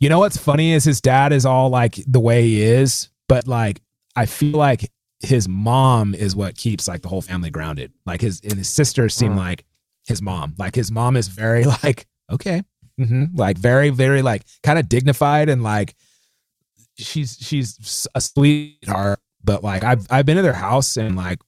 You 0.00 0.08
know 0.08 0.18
what's 0.18 0.36
funny 0.36 0.72
is 0.72 0.82
his 0.84 1.00
dad 1.00 1.32
is 1.32 1.46
all 1.46 1.68
like 1.70 1.96
the 2.06 2.20
way 2.20 2.42
he 2.42 2.62
is, 2.62 3.08
but 3.28 3.46
like 3.46 3.80
I 4.16 4.26
feel 4.26 4.56
like 4.58 4.90
his 5.20 5.46
mom 5.48 6.14
is 6.14 6.34
what 6.34 6.56
keeps 6.56 6.88
like 6.88 7.02
the 7.02 7.08
whole 7.08 7.20
family 7.22 7.50
grounded. 7.50 7.92
Like 8.06 8.20
his 8.20 8.40
and 8.42 8.54
his 8.54 8.68
sisters 8.68 9.14
seem 9.14 9.34
Mm. 9.34 9.36
like 9.36 9.64
his 10.06 10.20
mom. 10.22 10.54
Like 10.58 10.74
his 10.74 10.90
mom 10.90 11.16
is 11.16 11.28
very 11.28 11.64
like 11.84 12.06
okay, 12.32 12.62
hmm 12.98 13.24
like 13.34 13.58
very 13.58 13.90
very 13.90 14.22
like 14.22 14.42
kind 14.62 14.78
of 14.78 14.88
dignified 14.88 15.48
and 15.48 15.62
like 15.62 15.94
she's 16.96 17.36
she's 17.40 18.06
a 18.14 18.20
sweetheart. 18.20 19.20
But 19.44 19.62
like 19.62 19.84
I've 19.84 20.06
I've 20.10 20.26
been 20.26 20.36
to 20.36 20.42
their 20.42 20.52
house 20.52 20.96
and 20.96 21.16
like 21.16 21.38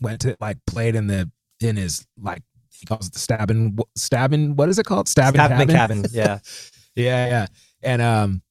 went 0.00 0.20
to 0.22 0.36
like 0.40 0.58
played 0.66 0.94
in 0.94 1.06
the 1.06 1.30
in 1.60 1.76
his 1.76 2.06
like 2.20 2.42
he 2.70 2.86
calls 2.86 3.06
it 3.06 3.12
the 3.12 3.18
stabbing 3.18 3.78
stabbing 3.96 4.56
what 4.56 4.68
is 4.68 4.78
it 4.78 4.84
called 4.86 5.08
stabbing, 5.08 5.38
Cabin, 5.38 5.68
cabin? 5.68 6.02
cabin. 6.02 6.10
Yeah. 6.12 6.38
Yeah, 6.94 7.26
yeah. 7.26 7.46
And 7.82 8.02
um 8.02 8.42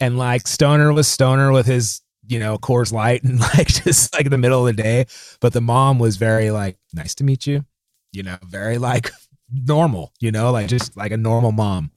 and 0.00 0.18
like 0.18 0.46
Stoner 0.48 0.92
was 0.92 1.06
Stoner 1.08 1.52
with 1.52 1.66
his, 1.66 2.00
you 2.26 2.38
know, 2.38 2.58
Coors 2.58 2.92
Light 2.92 3.22
and 3.24 3.38
like 3.54 3.68
just 3.68 4.14
like 4.14 4.24
in 4.26 4.30
the 4.30 4.38
middle 4.38 4.66
of 4.66 4.74
the 4.76 4.82
day. 4.82 5.06
But 5.40 5.52
the 5.52 5.60
mom 5.60 5.98
was 5.98 6.16
very 6.16 6.50
like, 6.50 6.78
nice 6.94 7.14
to 7.16 7.24
meet 7.24 7.46
you. 7.46 7.64
You 8.12 8.22
know, 8.24 8.36
very 8.44 8.78
like 8.78 9.10
normal, 9.52 10.12
you 10.20 10.32
know, 10.32 10.50
like 10.52 10.68
just 10.68 10.96
like 10.96 11.12
a 11.12 11.16
normal 11.16 11.52
mom. 11.52 11.90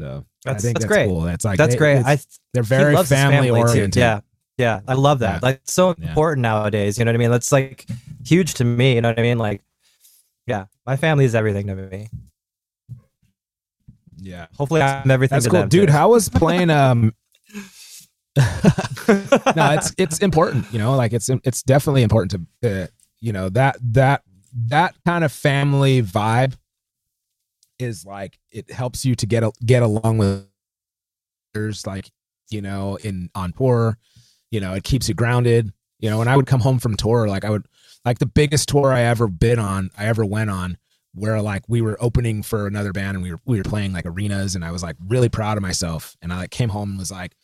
So 0.00 0.24
That's- 0.44 0.62
I 0.62 0.66
think 0.66 0.76
that's 0.78 0.84
that's, 0.84 0.84
great. 0.86 1.08
cool. 1.08 1.20
That's 1.22 1.44
like 1.44 1.58
That's 1.58 1.74
they- 1.74 1.78
great. 1.78 2.04
I 2.04 2.18
they're 2.52 2.62
very 2.62 2.94
family 3.04 3.06
family, 3.06 3.48
too. 3.48 3.54
oriented. 3.56 3.96
Yeah. 3.96 4.20
Yeah. 4.58 4.80
I 4.88 4.94
love 4.94 5.18
that. 5.20 5.34
Yeah. 5.42 5.48
Like 5.48 5.60
so 5.64 5.94
Yeah. 5.98 6.08
important 6.08 6.42
nowadays. 6.42 6.98
You 6.98 7.04
know 7.04 7.10
what 7.10 7.16
I 7.16 7.18
mean? 7.18 7.30
That's 7.30 7.52
like 7.52 7.86
huge 8.24 8.54
to 8.54 8.64
me. 8.64 8.94
You 8.94 9.00
know 9.02 9.08
what 9.10 9.18
I 9.18 9.22
mean? 9.22 9.38
Like, 9.38 9.62
yeah, 10.46 10.66
my 10.86 10.96
family 10.96 11.24
is 11.24 11.34
everything 11.34 11.66
to 11.68 11.74
me. 11.74 12.08
Yeah. 14.18 14.46
Hopefully, 14.56 14.82
I'm 14.82 15.10
everything 15.10 15.36
That's 15.36 15.48
cool, 15.48 15.66
dude. 15.66 15.88
too. 15.88 15.92
How 15.92 16.10
was 16.10 16.28
playing? 16.28 16.70
Um, 16.70 17.14
no, 18.36 19.72
it's 19.72 19.94
it's 19.96 20.18
important. 20.18 20.66
You 20.72 20.78
know, 20.78 20.94
like 20.94 21.12
it's 21.12 21.28
it's 21.44 21.62
definitely 21.62 22.02
important 22.02 22.46
to 22.62 22.82
uh, 22.82 22.86
you 23.20 23.32
know 23.32 23.48
that 23.50 23.76
that 23.92 24.22
that 24.68 24.94
kind 25.04 25.24
of 25.24 25.32
family 25.32 26.02
vibe 26.02 26.54
is 27.78 28.04
like 28.04 28.38
it 28.50 28.70
helps 28.70 29.04
you 29.04 29.14
to 29.16 29.26
get 29.26 29.42
a, 29.42 29.52
get 29.64 29.82
along 29.82 30.18
with 30.18 30.46
others. 31.54 31.86
Like 31.86 32.10
you 32.50 32.60
know, 32.60 32.96
in 32.96 33.30
on 33.34 33.52
tour, 33.52 33.98
you 34.50 34.60
know, 34.60 34.74
it 34.74 34.84
keeps 34.84 35.08
you 35.08 35.14
grounded. 35.14 35.72
You 35.98 36.10
know, 36.10 36.18
when 36.18 36.28
I 36.28 36.36
would 36.36 36.46
come 36.46 36.60
home 36.60 36.78
from 36.78 36.94
tour, 36.94 37.26
like 37.26 37.44
I 37.44 37.50
would 37.50 37.66
like 38.04 38.18
the 38.18 38.26
biggest 38.26 38.68
tour 38.68 38.92
I 38.92 39.02
ever 39.02 39.28
been 39.28 39.58
on, 39.58 39.90
I 39.96 40.06
ever 40.06 40.24
went 40.24 40.50
on 40.50 40.76
where 41.16 41.40
like 41.40 41.62
we 41.66 41.80
were 41.80 41.96
opening 41.98 42.42
for 42.42 42.66
another 42.66 42.92
band 42.92 43.16
and 43.16 43.22
we 43.22 43.32
were 43.32 43.40
we 43.46 43.56
were 43.56 43.64
playing 43.64 43.92
like 43.92 44.04
arenas 44.04 44.54
and 44.54 44.64
I 44.64 44.70
was 44.70 44.82
like 44.82 44.96
really 45.08 45.30
proud 45.30 45.56
of 45.56 45.62
myself. 45.62 46.14
And 46.20 46.32
I 46.32 46.36
like 46.36 46.50
came 46.50 46.68
home 46.68 46.90
and 46.90 46.98
was 46.98 47.10
like 47.10 47.34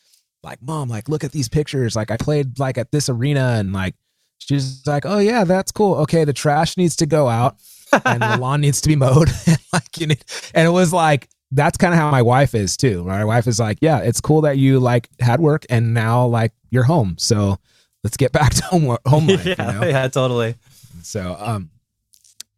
like 0.43 0.61
mom 0.63 0.89
like 0.89 1.09
look 1.09 1.25
at 1.25 1.33
these 1.33 1.49
pictures. 1.49 1.97
Like 1.97 2.11
I 2.11 2.19
played 2.19 2.59
like 2.59 2.77
at 2.77 2.93
this 2.93 3.09
arena 3.09 3.57
and 3.59 3.73
like 3.73 3.95
she's 4.39 4.87
like 4.87 5.07
oh 5.07 5.19
yeah 5.19 5.45
that's 5.45 5.73
cool. 5.73 5.95
Okay 5.97 6.25
the 6.25 6.35
trash 6.35 6.77
needs 6.77 6.97
to 6.97 7.07
go 7.07 7.29
out 7.29 7.57
and 8.05 8.23
the 8.23 8.37
lawn 8.37 8.61
needs 8.61 8.81
to 8.83 8.89
be 8.89 8.97
mowed. 8.97 9.31
And 9.47 9.59
like 9.73 9.99
you 9.99 10.07
need 10.07 10.23
and 10.55 10.69
it 10.69 10.71
was 10.71 10.93
like 10.93 11.31
that's 11.51 11.79
kind 11.79 11.95
of 11.95 12.01
how 12.01 12.11
my 12.11 12.23
wife 12.23 12.55
is 12.55 12.77
too. 12.77 13.05
My 13.05 13.25
wife 13.25 13.47
is 13.47 13.59
like 13.59 13.79
yeah 13.81 14.01
it's 14.01 14.21
cool 14.21 14.43
that 14.43 14.59
you 14.59 14.81
like 14.81 15.09
had 15.19 15.41
work 15.41 15.65
and 15.71 15.95
now 15.95 16.27
like 16.27 16.53
you're 16.71 16.85
home. 16.85 17.17
So 17.19 17.59
let's 18.05 18.19
get 18.19 18.33
back 18.33 18.53
to 18.53 18.65
home 18.65 18.99
home 19.07 19.27
life 19.29 19.47
you 19.47 19.55
yeah, 19.59 19.73
know? 19.73 19.87
yeah, 19.87 20.09
totally. 20.09 20.57
So 21.03 21.37
um 21.41 21.71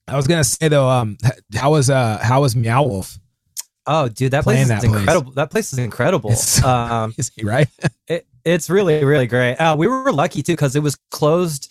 I 0.07 0.17
was 0.17 0.27
gonna 0.27 0.45
say 0.45 0.69
though, 0.69 0.89
um 0.89 1.17
how 1.55 1.73
was 1.73 1.91
uh 1.91 2.19
how 2.23 2.43
was 2.43 2.55
Meow 2.55 2.83
Wolf? 2.83 3.19
Oh, 3.87 4.09
dude, 4.09 4.33
that 4.33 4.45
place 4.45 4.63
is 4.63 4.69
that 4.69 4.81
place. 4.81 4.95
incredible. 4.95 5.33
That 5.33 5.51
place 5.51 5.73
is 5.73 5.79
incredible. 5.79 6.31
It's 6.33 6.61
so 6.61 6.69
um, 6.69 7.13
crazy, 7.13 7.45
right? 7.45 7.69
it, 8.09 8.27
it's 8.45 8.71
really, 8.71 9.05
really 9.05 9.27
great. 9.27 9.57
Uh, 9.57 9.77
we 9.79 9.87
were 9.87 10.11
lucky 10.13 10.43
too 10.43 10.53
because 10.53 10.75
it 10.75 10.83
was 10.83 10.97
closed 11.11 11.71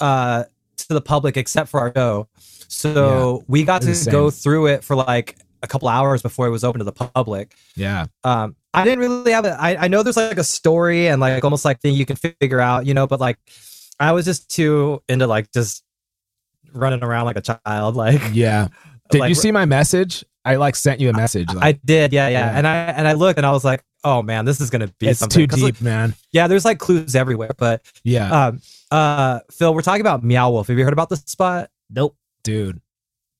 uh, 0.00 0.44
to 0.78 0.94
the 0.94 1.00
public 1.00 1.36
except 1.36 1.68
for 1.68 1.80
our 1.80 1.92
show. 1.94 2.28
So 2.68 3.44
we 3.48 3.64
got 3.64 3.82
to 3.82 3.94
go 4.10 4.30
through 4.30 4.68
it 4.68 4.82
for 4.82 4.96
like 4.96 5.36
a 5.62 5.66
couple 5.66 5.88
hours 5.88 6.22
before 6.22 6.46
it 6.46 6.50
was 6.50 6.64
open 6.64 6.78
to 6.78 6.84
the 6.84 6.92
public. 6.92 7.54
yeah. 7.76 8.06
Um, 8.24 8.56
I 8.74 8.84
didn't 8.84 9.00
really 9.00 9.32
have 9.32 9.44
it. 9.44 9.50
I, 9.50 9.76
I 9.76 9.88
know 9.88 10.02
there's 10.02 10.16
like 10.16 10.38
a 10.38 10.44
story 10.44 11.08
and 11.08 11.20
like 11.20 11.44
almost 11.44 11.66
like 11.66 11.80
thing 11.80 11.94
you 11.94 12.06
can 12.06 12.16
figure 12.16 12.60
out, 12.60 12.86
you 12.86 12.94
know, 12.94 13.06
but 13.06 13.20
like 13.20 13.38
I 14.00 14.12
was 14.12 14.24
just 14.24 14.50
too 14.50 15.02
into 15.10 15.26
like 15.26 15.52
just 15.52 15.84
running 16.74 17.02
around 17.02 17.26
like 17.26 17.36
a 17.36 17.40
child. 17.42 17.96
Like 17.96 18.20
Yeah. 18.32 18.68
Did 19.10 19.20
like, 19.20 19.28
you 19.28 19.34
see 19.34 19.52
my 19.52 19.64
message? 19.64 20.24
I 20.44 20.56
like 20.56 20.74
sent 20.74 21.00
you 21.00 21.10
a 21.10 21.12
message. 21.12 21.52
Like, 21.52 21.64
I 21.64 21.72
did, 21.84 22.12
yeah, 22.12 22.28
yeah, 22.28 22.38
Yeah. 22.50 22.58
And 22.58 22.66
I 22.66 22.74
and 22.76 23.06
I 23.06 23.12
looked 23.12 23.38
and 23.38 23.46
I 23.46 23.52
was 23.52 23.64
like, 23.64 23.84
oh 24.04 24.22
man, 24.22 24.44
this 24.44 24.60
is 24.60 24.70
gonna 24.70 24.88
be 24.98 25.08
it's 25.08 25.20
something. 25.20 25.42
too 25.42 25.46
'Cause, 25.46 25.62
like, 25.62 25.74
deep, 25.74 25.82
man. 25.82 26.14
yeah, 26.32 26.48
there's 26.48 26.64
like 26.64 26.78
clues 26.78 27.14
everywhere. 27.14 27.50
But 27.56 27.82
Yeah. 28.04 28.46
um, 28.46 28.60
uh, 28.90 29.40
Phil, 29.50 29.72
we're 29.74 29.82
talking 29.82 30.00
about 30.00 30.24
Meow 30.24 30.50
Wolf. 30.50 30.66
Have 30.68 30.78
you 30.78 30.84
heard 30.84 30.92
about 30.92 31.08
this 31.10 31.20
spot? 31.26 31.70
Nope. 31.90 32.16
Dude. 32.44 32.80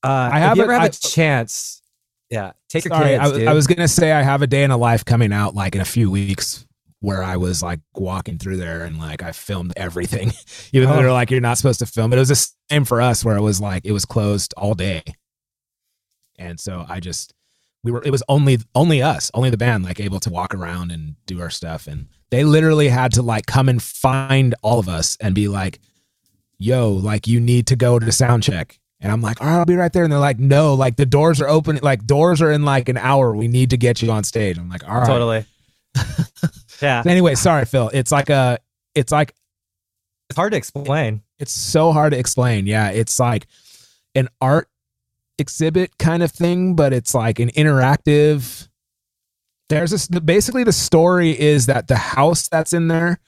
Uh, 0.04 0.08
I 0.08 0.26
if 0.28 0.34
you 0.34 0.40
haven't- 0.40 0.62
ever 0.64 0.72
have 0.74 0.82
I- 0.82 0.86
a 0.86 0.90
chance, 0.90 1.82
yeah, 2.30 2.52
take 2.68 2.84
your 2.84 2.94
Sorry, 2.94 3.08
kids. 3.18 3.20
I, 3.32 3.38
dude. 3.38 3.48
I 3.48 3.52
was 3.52 3.66
gonna 3.66 3.88
say 3.88 4.12
I 4.12 4.22
have 4.22 4.42
a 4.42 4.46
day 4.46 4.62
in 4.62 4.70
a 4.70 4.76
life 4.76 5.04
coming 5.04 5.32
out 5.32 5.54
like 5.54 5.74
in 5.74 5.80
a 5.80 5.84
few 5.86 6.10
weeks 6.10 6.66
where 7.02 7.22
I 7.22 7.36
was 7.36 7.62
like 7.62 7.80
walking 7.94 8.38
through 8.38 8.56
there 8.56 8.84
and 8.84 8.98
like 8.98 9.22
I 9.22 9.32
filmed 9.32 9.72
everything. 9.76 10.32
Even 10.72 10.88
though 10.88 10.94
Oh. 10.94 11.02
they're 11.02 11.12
like 11.12 11.30
you're 11.30 11.40
not 11.40 11.58
supposed 11.58 11.80
to 11.80 11.86
film, 11.86 12.10
but 12.10 12.16
it 12.16 12.20
was 12.20 12.28
the 12.30 12.50
same 12.70 12.84
for 12.84 13.00
us 13.02 13.24
where 13.24 13.36
it 13.36 13.42
was 13.42 13.60
like 13.60 13.84
it 13.84 13.92
was 13.92 14.04
closed 14.04 14.54
all 14.56 14.74
day. 14.74 15.02
And 16.38 16.58
so 16.58 16.86
I 16.88 17.00
just 17.00 17.34
we 17.84 17.90
were 17.92 18.02
it 18.04 18.10
was 18.10 18.22
only 18.28 18.58
only 18.74 19.02
us, 19.02 19.30
only 19.34 19.50
the 19.50 19.56
band 19.56 19.84
like 19.84 20.00
able 20.00 20.20
to 20.20 20.30
walk 20.30 20.54
around 20.54 20.90
and 20.92 21.16
do 21.26 21.40
our 21.40 21.50
stuff 21.50 21.86
and 21.86 22.06
they 22.30 22.44
literally 22.44 22.88
had 22.88 23.12
to 23.12 23.22
like 23.22 23.44
come 23.46 23.68
and 23.68 23.82
find 23.82 24.54
all 24.62 24.78
of 24.78 24.88
us 24.88 25.18
and 25.20 25.34
be 25.34 25.48
like, 25.48 25.80
"Yo, 26.58 26.88
like 26.90 27.26
you 27.26 27.40
need 27.40 27.66
to 27.66 27.76
go 27.76 27.98
to 27.98 28.06
the 28.06 28.12
sound 28.12 28.42
check." 28.42 28.78
And 29.00 29.12
I'm 29.12 29.20
like, 29.20 29.40
"All 29.42 29.48
right, 29.48 29.58
I'll 29.58 29.64
be 29.66 29.74
right 29.76 29.92
there." 29.92 30.04
And 30.04 30.10
they're 30.12 30.18
like, 30.18 30.38
"No, 30.38 30.72
like 30.74 30.96
the 30.96 31.04
doors 31.04 31.40
are 31.42 31.48
open. 31.48 31.78
Like 31.82 32.06
doors 32.06 32.40
are 32.40 32.50
in 32.52 32.64
like 32.64 32.88
an 32.88 32.96
hour. 32.96 33.34
We 33.36 33.48
need 33.48 33.68
to 33.70 33.76
get 33.76 34.00
you 34.00 34.10
on 34.12 34.24
stage." 34.24 34.56
I'm 34.56 34.70
like, 34.70 34.88
"All 34.88 34.98
right." 34.98 35.06
totally. 35.06 35.44
yeah, 36.82 37.02
Anyway, 37.06 37.34
sorry, 37.34 37.64
Phil. 37.64 37.90
It's 37.92 38.12
like 38.12 38.30
a, 38.30 38.58
it's 38.94 39.12
like 39.12 39.34
it's 40.28 40.36
hard 40.36 40.52
to 40.52 40.58
explain. 40.58 41.22
it's 41.38 41.52
so 41.52 41.92
hard 41.92 42.12
to 42.12 42.18
explain. 42.18 42.66
Yeah, 42.66 42.90
it's 42.90 43.18
like 43.18 43.46
an 44.14 44.28
art 44.40 44.68
exhibit 45.38 45.98
kind 45.98 46.22
of 46.22 46.30
thing, 46.30 46.74
but 46.74 46.92
it's 46.92 47.14
like 47.14 47.38
an 47.38 47.50
interactive. 47.50 48.68
There's 49.68 49.90
this 49.90 50.08
basically 50.08 50.64
the 50.64 50.72
story 50.72 51.38
is 51.38 51.66
that 51.66 51.88
the 51.88 51.96
house 51.96 52.48
that's 52.48 52.72
in 52.72 52.88
there 52.88 53.18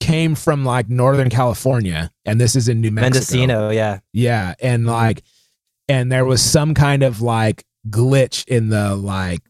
came 0.00 0.34
from 0.34 0.64
like 0.64 0.88
Northern 0.88 1.30
California, 1.30 2.10
and 2.24 2.40
this 2.40 2.56
is 2.56 2.68
in 2.68 2.80
New 2.80 2.90
Mexico. 2.90 3.36
Mendocino, 3.36 3.70
yeah, 3.70 3.98
Yeah, 4.12 4.54
and 4.60 4.86
like, 4.86 5.22
and 5.88 6.10
there 6.10 6.24
was 6.24 6.42
some 6.42 6.74
kind 6.74 7.02
of 7.02 7.20
like 7.20 7.64
glitch 7.88 8.46
in 8.46 8.68
the 8.68 8.96
like 8.96 9.40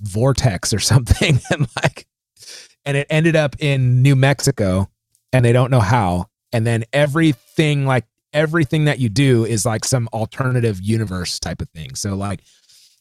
vortex 0.00 0.72
or 0.72 0.78
something, 0.78 1.40
and 1.50 1.66
like, 1.82 2.06
and 2.88 2.96
it 2.96 3.06
ended 3.10 3.36
up 3.36 3.54
in 3.58 4.00
New 4.00 4.16
Mexico, 4.16 4.88
and 5.30 5.44
they 5.44 5.52
don't 5.52 5.70
know 5.70 5.78
how. 5.78 6.24
And 6.54 6.66
then 6.66 6.84
everything, 6.94 7.84
like 7.84 8.06
everything 8.32 8.86
that 8.86 8.98
you 8.98 9.10
do, 9.10 9.44
is 9.44 9.66
like 9.66 9.84
some 9.84 10.08
alternative 10.14 10.80
universe 10.80 11.38
type 11.38 11.60
of 11.60 11.68
thing. 11.68 11.94
So 11.94 12.14
like, 12.14 12.40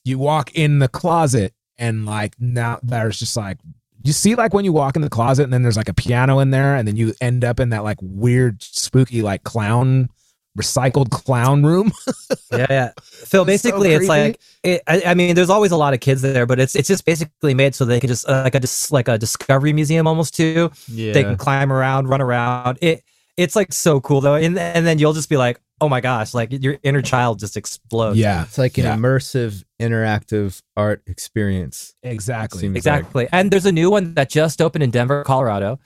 you 0.04 0.20
walk 0.20 0.54
in 0.54 0.80
the 0.80 0.90
closet, 0.90 1.54
and 1.78 2.06
like 2.06 2.36
now 2.38 2.80
there's 2.84 3.18
just 3.18 3.38
like. 3.38 3.60
You 4.04 4.14
see, 4.14 4.36
like 4.36 4.54
when 4.54 4.66
you 4.66 4.74
walk 4.74 4.98
in 4.98 5.02
the 5.02 5.10
closet, 5.10 5.44
and 5.44 5.54
then 5.54 5.64
there's 5.64 5.78
like 5.78 5.90
a 5.90 5.94
piano 5.94 6.40
in 6.40 6.52
there, 6.52 6.76
and 6.76 6.86
then 6.86 6.98
you 6.98 7.14
end 7.22 7.46
up 7.46 7.60
in 7.60 7.70
that 7.70 7.86
like 7.86 7.98
weird, 8.02 8.62
spooky, 8.62 9.22
like 9.22 9.44
clown 9.44 10.10
recycled 10.58 11.12
clown 11.12 11.64
room. 11.64 11.92
yeah, 12.52 12.66
yeah. 12.70 12.92
Phil, 13.00 13.22
It's 13.22 13.32
so 13.32 13.46
basically, 13.46 13.94
it's 13.94 14.08
like 14.08 14.40
it, 14.64 14.82
I, 14.88 15.02
I 15.08 15.14
mean, 15.14 15.36
there's 15.36 15.50
always 15.50 15.72
a 15.72 15.78
lot 15.78 15.94
of 15.94 16.00
kids 16.02 16.22
there, 16.22 16.46
but 16.46 16.60
it's 16.60 16.76
it's 16.76 16.88
just 16.88 17.06
basically 17.06 17.54
made 17.54 17.76
so 17.76 17.86
they 17.86 18.00
can 18.00 18.10
just 18.10 18.28
uh, 18.28 18.42
like 18.44 18.56
a 18.56 18.60
just 18.60 18.92
like 18.92 19.08
a 19.08 19.18
discovery 19.18 19.72
museum 19.74 20.08
almost 20.08 20.36
too. 20.36 20.72
Yeah. 20.88 21.14
They 21.14 21.24
can 21.24 21.38
climb 21.38 21.72
around, 21.72 22.10
run 22.10 22.22
around. 22.22 22.80
It 22.82 23.04
it's 23.38 23.56
like 23.56 23.72
so 23.72 24.02
cool 24.02 24.20
though, 24.20 24.36
and 24.36 24.58
and 24.58 24.86
then 24.86 24.98
you'll 25.00 25.14
just 25.14 25.30
be 25.30 25.38
like, 25.38 25.60
oh 25.80 25.88
my 25.88 26.02
gosh, 26.02 26.34
like 26.34 26.50
your 26.64 26.78
inner 26.82 27.04
child 27.04 27.38
just 27.40 27.56
explodes. 27.56 28.18
yeah, 28.18 28.42
It's 28.44 28.58
like 28.58 28.78
an 28.80 28.86
Yeah. 28.86 28.96
immersive, 28.96 29.64
interactive 29.80 30.60
art 30.76 31.04
experience. 31.06 31.94
exactly. 32.02 32.62
Seems 32.62 32.76
exactly. 32.76 33.28
And 33.32 33.52
there's 33.52 33.68
a 33.68 33.72
new 33.72 33.92
one 33.92 34.16
that 34.16 34.30
just 34.30 34.60
opened 34.62 34.84
in 34.84 34.90
Denver, 34.90 35.24
Colorado. 35.24 35.80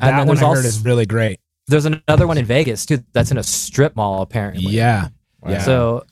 And 0.00 0.10
That 0.12 0.18
then 0.18 0.26
one 0.28 0.36
there's 0.36 0.42
I 0.42 0.54
heard 0.54 0.64
is 0.66 0.84
really 0.84 1.06
great. 1.06 1.40
There's 1.68 1.84
another 1.86 2.26
one 2.26 2.38
in 2.38 2.44
Vegas 2.44 2.84
too. 2.86 2.98
That's 3.12 3.30
in 3.30 3.38
a 3.38 3.42
strip 3.42 3.94
mall 3.96 4.22
apparently. 4.22 4.72
Yeah, 4.72 5.08
yeah. 5.46 5.62
So 5.62 6.04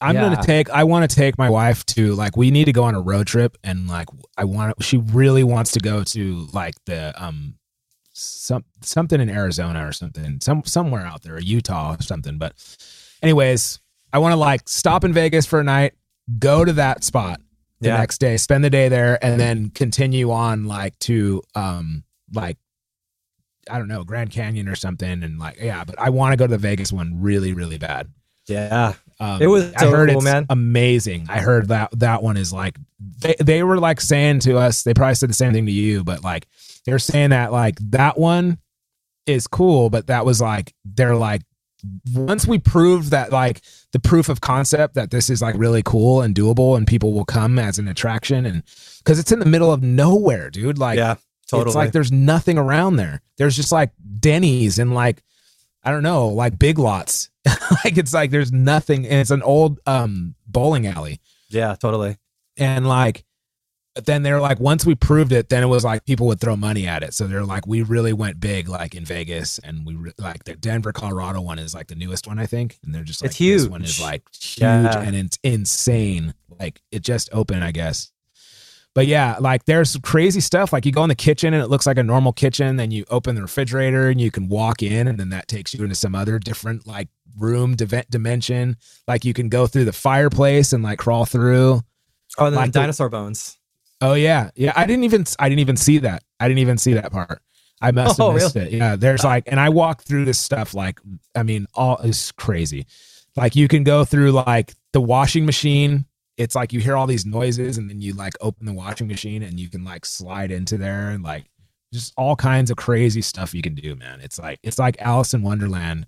I'm 0.00 0.14
yeah. 0.16 0.22
gonna 0.22 0.42
take. 0.42 0.68
I 0.70 0.84
want 0.84 1.08
to 1.08 1.16
take 1.16 1.38
my 1.38 1.48
wife 1.48 1.86
to 1.86 2.14
like. 2.14 2.36
We 2.36 2.50
need 2.50 2.66
to 2.66 2.72
go 2.72 2.84
on 2.84 2.94
a 2.94 3.00
road 3.00 3.26
trip, 3.26 3.56
and 3.64 3.88
like, 3.88 4.08
I 4.36 4.44
want. 4.44 4.82
She 4.82 4.98
really 4.98 5.44
wants 5.44 5.72
to 5.72 5.80
go 5.80 6.04
to 6.04 6.46
like 6.52 6.74
the 6.84 7.14
um, 7.22 7.54
some 8.12 8.64
something 8.82 9.20
in 9.20 9.30
Arizona 9.30 9.86
or 9.86 9.92
something, 9.92 10.40
some 10.42 10.62
somewhere 10.64 11.06
out 11.06 11.22
there, 11.22 11.36
or 11.36 11.40
Utah 11.40 11.94
or 11.94 12.02
something. 12.02 12.36
But, 12.36 12.52
anyways, 13.22 13.80
I 14.12 14.18
want 14.18 14.32
to 14.32 14.36
like 14.36 14.68
stop 14.68 15.04
in 15.04 15.12
Vegas 15.12 15.46
for 15.46 15.60
a 15.60 15.64
night, 15.64 15.94
go 16.38 16.64
to 16.64 16.72
that 16.74 17.02
spot 17.02 17.40
the 17.80 17.88
Yeah. 17.88 17.96
next 17.96 18.18
day, 18.18 18.36
spend 18.36 18.62
the 18.62 18.70
day 18.70 18.88
there, 18.88 19.24
and 19.24 19.40
then 19.40 19.70
continue 19.70 20.32
on 20.32 20.64
like 20.64 20.98
to 21.00 21.42
um 21.54 22.04
like 22.32 22.58
I 23.70 23.78
don't 23.78 23.88
know 23.88 24.04
Grand 24.04 24.30
Canyon 24.30 24.68
or 24.68 24.76
something, 24.76 25.22
and 25.22 25.38
like 25.38 25.58
yeah. 25.60 25.84
But 25.84 25.98
I 25.98 26.10
want 26.10 26.32
to 26.32 26.36
go 26.36 26.46
to 26.46 26.50
the 26.50 26.58
Vegas 26.58 26.92
one 26.92 27.20
really, 27.20 27.52
really 27.52 27.78
bad. 27.78 28.08
yeah. 28.46 28.94
Um, 29.20 29.40
It 29.40 29.46
was 29.46 29.72
I 29.74 29.86
heard 29.86 30.08
cool, 30.08 30.18
it's 30.18 30.24
man. 30.24 30.46
amazing. 30.50 31.26
I 31.28 31.38
heard 31.38 31.68
that 31.68 31.90
that 31.98 32.22
one 32.22 32.36
is 32.36 32.52
like 32.52 32.76
they 33.20 33.36
they 33.40 33.62
were 33.62 33.78
like 33.78 34.00
saying 34.00 34.40
to 34.40 34.58
us. 34.58 34.82
They 34.82 34.94
probably 34.94 35.14
said 35.14 35.30
the 35.30 35.34
same 35.34 35.52
thing 35.52 35.66
to 35.66 35.72
you, 35.72 36.02
but 36.04 36.24
like 36.24 36.46
they're 36.84 36.98
saying 36.98 37.30
that 37.30 37.52
like 37.52 37.78
that 37.90 38.18
one 38.18 38.58
is 39.26 39.46
cool, 39.46 39.88
but 39.88 40.08
that 40.08 40.26
was 40.26 40.40
like 40.40 40.74
they're 40.84 41.16
like 41.16 41.42
once 42.14 42.46
we 42.46 42.58
proved 42.58 43.10
that 43.10 43.30
like 43.30 43.60
the 43.92 44.00
proof 44.00 44.28
of 44.28 44.40
concept 44.40 44.94
that 44.94 45.10
this 45.10 45.28
is 45.28 45.42
like 45.42 45.54
really 45.56 45.82
cool 45.82 46.22
and 46.22 46.34
doable 46.34 46.76
and 46.76 46.86
people 46.86 47.12
will 47.12 47.24
come 47.24 47.58
as 47.58 47.78
an 47.78 47.88
attraction 47.88 48.46
and 48.46 48.62
because 48.98 49.18
it's 49.18 49.32
in 49.32 49.38
the 49.38 49.44
middle 49.46 49.72
of 49.72 49.82
nowhere, 49.82 50.50
dude. 50.50 50.78
Like 50.78 50.96
yeah. 50.96 51.16
Totally. 51.48 51.68
it's 51.68 51.76
like 51.76 51.92
there's 51.92 52.12
nothing 52.12 52.58
around 52.58 52.96
there. 52.96 53.22
There's 53.38 53.56
just 53.56 53.72
like 53.72 53.92
Denny's 54.20 54.78
and 54.78 54.94
like 54.94 55.22
I 55.82 55.90
don't 55.90 56.02
know, 56.02 56.28
like 56.28 56.58
big 56.58 56.78
lots. 56.78 57.30
like 57.84 57.98
it's 57.98 58.14
like 58.14 58.30
there's 58.30 58.52
nothing 58.52 59.04
and 59.06 59.20
it's 59.20 59.30
an 59.30 59.42
old 59.42 59.78
um 59.86 60.34
bowling 60.46 60.86
alley. 60.86 61.20
yeah, 61.50 61.74
totally. 61.74 62.16
And 62.56 62.88
like 62.88 63.24
But 63.94 64.06
then 64.06 64.22
they're 64.22 64.40
like, 64.40 64.58
once 64.60 64.86
we 64.86 64.94
proved 64.94 65.30
it, 65.32 65.48
then 65.50 65.62
it 65.62 65.66
was 65.66 65.84
like 65.84 66.04
people 66.06 66.26
would 66.28 66.40
throw 66.40 66.56
money 66.56 66.86
at 66.86 67.02
it. 67.02 67.12
So 67.14 67.26
they're 67.26 67.44
like, 67.44 67.66
we 67.66 67.82
really 67.82 68.12
went 68.12 68.40
big, 68.40 68.68
like 68.68 68.94
in 68.94 69.04
Vegas, 69.04 69.58
and 69.60 69.84
we 69.86 69.94
re- 69.94 70.12
like 70.18 70.44
the 70.44 70.56
Denver, 70.56 70.92
Colorado 70.92 71.40
one 71.42 71.58
is 71.60 71.74
like 71.74 71.86
the 71.88 71.94
newest 71.94 72.26
one, 72.26 72.38
I 72.38 72.46
think. 72.46 72.78
And 72.84 72.94
they're 72.94 73.04
just 73.04 73.22
like, 73.22 73.30
It's 73.30 73.38
This 73.38 73.68
one 73.68 73.82
is 73.84 74.00
like 74.00 74.22
huge 74.32 74.58
Yeah. 74.62 75.00
and 75.00 75.14
it's 75.14 75.38
insane. 75.42 76.34
Like 76.58 76.80
it 76.90 77.02
just 77.02 77.28
opened, 77.32 77.62
I 77.62 77.72
guess. 77.72 78.10
But 78.94 79.08
yeah, 79.08 79.36
like 79.40 79.64
there's 79.64 79.96
crazy 80.02 80.40
stuff. 80.40 80.72
Like 80.72 80.86
you 80.86 80.92
go 80.92 81.02
in 81.02 81.08
the 81.08 81.14
kitchen 81.16 81.52
and 81.52 81.62
it 81.62 81.66
looks 81.66 81.86
like 81.86 81.98
a 81.98 82.02
normal 82.02 82.32
kitchen. 82.32 82.76
Then 82.76 82.90
you 82.90 83.04
open 83.10 83.34
the 83.34 83.42
refrigerator 83.42 84.08
and 84.08 84.20
you 84.20 84.30
can 84.30 84.48
walk 84.48 84.82
in, 84.82 85.08
and 85.08 85.18
then 85.18 85.30
that 85.30 85.48
takes 85.48 85.74
you 85.74 85.82
into 85.82 85.96
some 85.96 86.14
other 86.14 86.38
different 86.38 86.86
like 86.86 87.08
room 87.36 87.74
dimension. 87.74 88.76
Like 89.08 89.24
you 89.24 89.34
can 89.34 89.48
go 89.48 89.66
through 89.66 89.86
the 89.86 89.92
fireplace 89.92 90.72
and 90.72 90.84
like 90.84 90.98
crawl 91.00 91.24
through. 91.24 91.82
Oh, 92.38 92.46
and 92.46 92.54
then 92.54 92.62
Like 92.62 92.72
the 92.72 92.80
dinosaur 92.80 93.08
bones. 93.08 93.58
Oh 94.00 94.14
yeah, 94.14 94.50
yeah. 94.54 94.72
I 94.76 94.86
didn't 94.86 95.04
even 95.04 95.24
I 95.38 95.48
didn't 95.48 95.60
even 95.60 95.76
see 95.76 95.98
that. 95.98 96.22
I 96.38 96.46
didn't 96.46 96.60
even 96.60 96.78
see 96.78 96.94
that 96.94 97.10
part. 97.10 97.42
I 97.80 97.90
must 97.90 98.18
oh, 98.20 98.30
have 98.30 98.40
Oh, 98.40 98.44
missed 98.44 98.56
it. 98.56 98.72
Yeah, 98.72 98.96
there's 98.96 99.24
like, 99.24 99.44
and 99.46 99.60
I 99.60 99.68
walked 99.68 100.06
through 100.06 100.24
this 100.24 100.38
stuff 100.38 100.72
like, 100.72 101.00
I 101.34 101.42
mean, 101.42 101.66
all 101.74 101.98
is 101.98 102.32
crazy. 102.32 102.86
Like 103.36 103.56
you 103.56 103.68
can 103.68 103.84
go 103.84 104.04
through 104.04 104.32
like 104.32 104.74
the 104.92 105.00
washing 105.00 105.44
machine. 105.44 106.06
It's 106.36 106.54
like 106.54 106.72
you 106.72 106.80
hear 106.80 106.96
all 106.96 107.06
these 107.06 107.24
noises, 107.26 107.78
and 107.78 107.88
then 107.88 108.00
you 108.00 108.12
like 108.14 108.34
open 108.40 108.66
the 108.66 108.72
washing 108.72 109.06
machine, 109.06 109.42
and 109.42 109.58
you 109.58 109.68
can 109.68 109.84
like 109.84 110.04
slide 110.04 110.50
into 110.50 110.76
there, 110.76 111.10
and 111.10 111.22
like 111.22 111.44
just 111.92 112.12
all 112.16 112.34
kinds 112.34 112.70
of 112.70 112.76
crazy 112.76 113.22
stuff 113.22 113.54
you 113.54 113.62
can 113.62 113.74
do, 113.74 113.94
man. 113.94 114.20
It's 114.20 114.38
like 114.38 114.58
it's 114.62 114.78
like 114.78 114.96
Alice 115.00 115.32
in 115.34 115.42
Wonderland, 115.42 116.06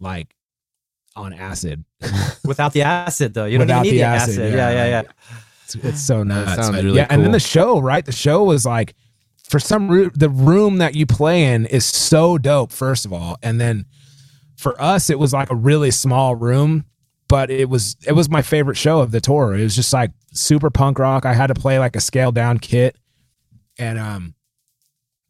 like 0.00 0.34
on 1.16 1.32
acid. 1.32 1.84
Without 2.44 2.72
the 2.72 2.82
acid, 2.82 3.34
though. 3.34 3.46
You 3.46 3.58
don't 3.58 3.66
Without 3.66 3.86
even 3.86 3.96
need 3.96 4.02
the 4.02 4.04
the 4.04 4.08
acid, 4.08 4.38
acid. 4.38 4.52
yeah. 4.54 4.70
Yeah, 4.70 4.84
yeah, 4.84 5.02
yeah. 5.02 5.12
It's, 5.64 5.74
it's 5.74 6.00
so 6.00 6.22
nuts. 6.22 6.54
sounds 6.54 6.82
really 6.82 6.96
yeah, 6.96 7.06
and 7.10 7.22
then 7.22 7.32
the 7.32 7.40
show, 7.40 7.78
right? 7.78 8.04
The 8.04 8.12
show 8.12 8.44
was 8.44 8.64
like, 8.64 8.94
for 9.48 9.58
some 9.58 9.88
root, 9.88 10.18
the 10.18 10.30
room 10.30 10.78
that 10.78 10.94
you 10.94 11.04
play 11.06 11.52
in 11.52 11.66
is 11.66 11.84
so 11.84 12.38
dope. 12.38 12.72
First 12.72 13.04
of 13.04 13.12
all, 13.12 13.36
and 13.42 13.60
then 13.60 13.86
for 14.56 14.80
us, 14.80 15.10
it 15.10 15.18
was 15.18 15.32
like 15.32 15.50
a 15.50 15.54
really 15.54 15.90
small 15.90 16.34
room, 16.34 16.84
but 17.28 17.50
it 17.50 17.68
was 17.68 17.96
it 18.06 18.12
was 18.12 18.28
my 18.30 18.42
favorite 18.42 18.76
show 18.76 19.00
of 19.00 19.10
the 19.10 19.20
tour. 19.20 19.54
It 19.56 19.62
was 19.62 19.76
just 19.76 19.92
like 19.92 20.10
super 20.32 20.70
punk 20.70 20.98
rock. 20.98 21.24
I 21.26 21.34
had 21.34 21.48
to 21.48 21.54
play 21.54 21.78
like 21.78 21.94
a 21.96 22.00
scaled 22.00 22.34
down 22.34 22.58
kit, 22.58 22.96
and 23.78 23.98
um, 23.98 24.34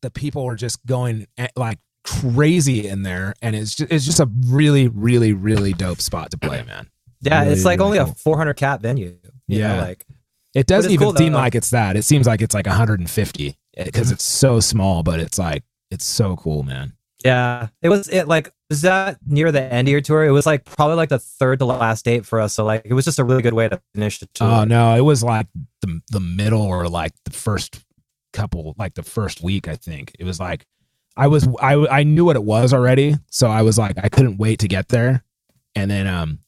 the 0.02 0.10
people 0.10 0.44
were 0.44 0.56
just 0.56 0.84
going 0.86 1.26
eh, 1.36 1.48
like 1.56 1.78
crazy 2.04 2.86
in 2.88 3.02
there, 3.02 3.34
and 3.42 3.54
it's 3.56 3.74
just 3.74 3.92
it's 3.92 4.04
just 4.04 4.20
a 4.20 4.30
really 4.46 4.88
really 4.88 5.32
really 5.32 5.72
dope 5.72 6.00
spot 6.00 6.30
to 6.30 6.38
play, 6.38 6.62
man. 6.62 6.88
Yeah, 7.20 7.40
Really, 7.40 7.52
it's 7.54 7.64
like 7.64 7.80
really 7.80 7.98
only 7.98 8.12
cool. 8.12 8.12
a 8.12 8.22
400 8.22 8.54
cap 8.54 8.80
venue. 8.80 9.16
You 9.48 9.58
Yeah. 9.58 9.74
know, 9.76 9.80
like 9.82 10.06
It 10.54 10.66
doesn't 10.68 10.92
even 10.92 11.08
cool, 11.08 11.16
seem 11.16 11.32
though. 11.32 11.38
like 11.38 11.54
it's 11.56 11.70
that. 11.70 11.96
It 11.96 12.02
seems 12.04 12.26
like 12.28 12.40
it's 12.42 12.54
like 12.54 12.66
150 12.66 13.58
because 13.84 14.12
it's 14.12 14.22
so 14.24 14.60
small, 14.60 15.02
but 15.02 15.18
it's 15.18 15.38
like 15.38 15.64
it's 15.90 16.04
so 16.06 16.36
cool, 16.36 16.62
man. 16.62 16.92
Yeah, 17.24 17.68
it 17.82 17.88
was 17.88 18.08
it 18.08 18.28
like 18.28 18.52
was 18.70 18.82
that 18.82 19.18
near 19.26 19.50
the 19.50 19.62
end 19.62 19.88
of 19.88 19.92
your 19.92 20.00
tour? 20.00 20.24
It 20.24 20.30
was 20.30 20.46
like 20.46 20.64
probably 20.64 20.96
like 20.96 21.08
the 21.08 21.18
third 21.18 21.58
to 21.58 21.64
last 21.64 22.04
date 22.04 22.24
for 22.24 22.40
us. 22.40 22.54
So 22.54 22.64
like 22.64 22.82
it 22.84 22.94
was 22.94 23.04
just 23.04 23.18
a 23.18 23.24
really 23.24 23.42
good 23.42 23.54
way 23.54 23.68
to 23.68 23.80
finish 23.94 24.18
the 24.18 24.26
tour. 24.26 24.48
Oh 24.48 24.64
no, 24.64 24.94
it 24.94 25.00
was 25.00 25.22
like 25.22 25.48
the 25.80 26.00
the 26.10 26.20
middle 26.20 26.62
or 26.62 26.88
like 26.88 27.12
the 27.24 27.32
first 27.32 27.84
couple, 28.32 28.74
like 28.78 28.94
the 28.94 29.02
first 29.02 29.42
week. 29.42 29.66
I 29.66 29.74
think 29.76 30.12
it 30.18 30.24
was 30.24 30.38
like 30.38 30.66
I 31.16 31.26
was 31.26 31.48
I 31.60 31.74
I 31.74 32.02
knew 32.04 32.24
what 32.24 32.36
it 32.36 32.44
was 32.44 32.72
already, 32.72 33.16
so 33.30 33.48
I 33.48 33.62
was 33.62 33.78
like 33.78 33.96
I 34.02 34.08
couldn't 34.08 34.38
wait 34.38 34.60
to 34.60 34.68
get 34.68 34.88
there, 34.88 35.24
and 35.74 35.90
then 35.90 36.06
um 36.06 36.38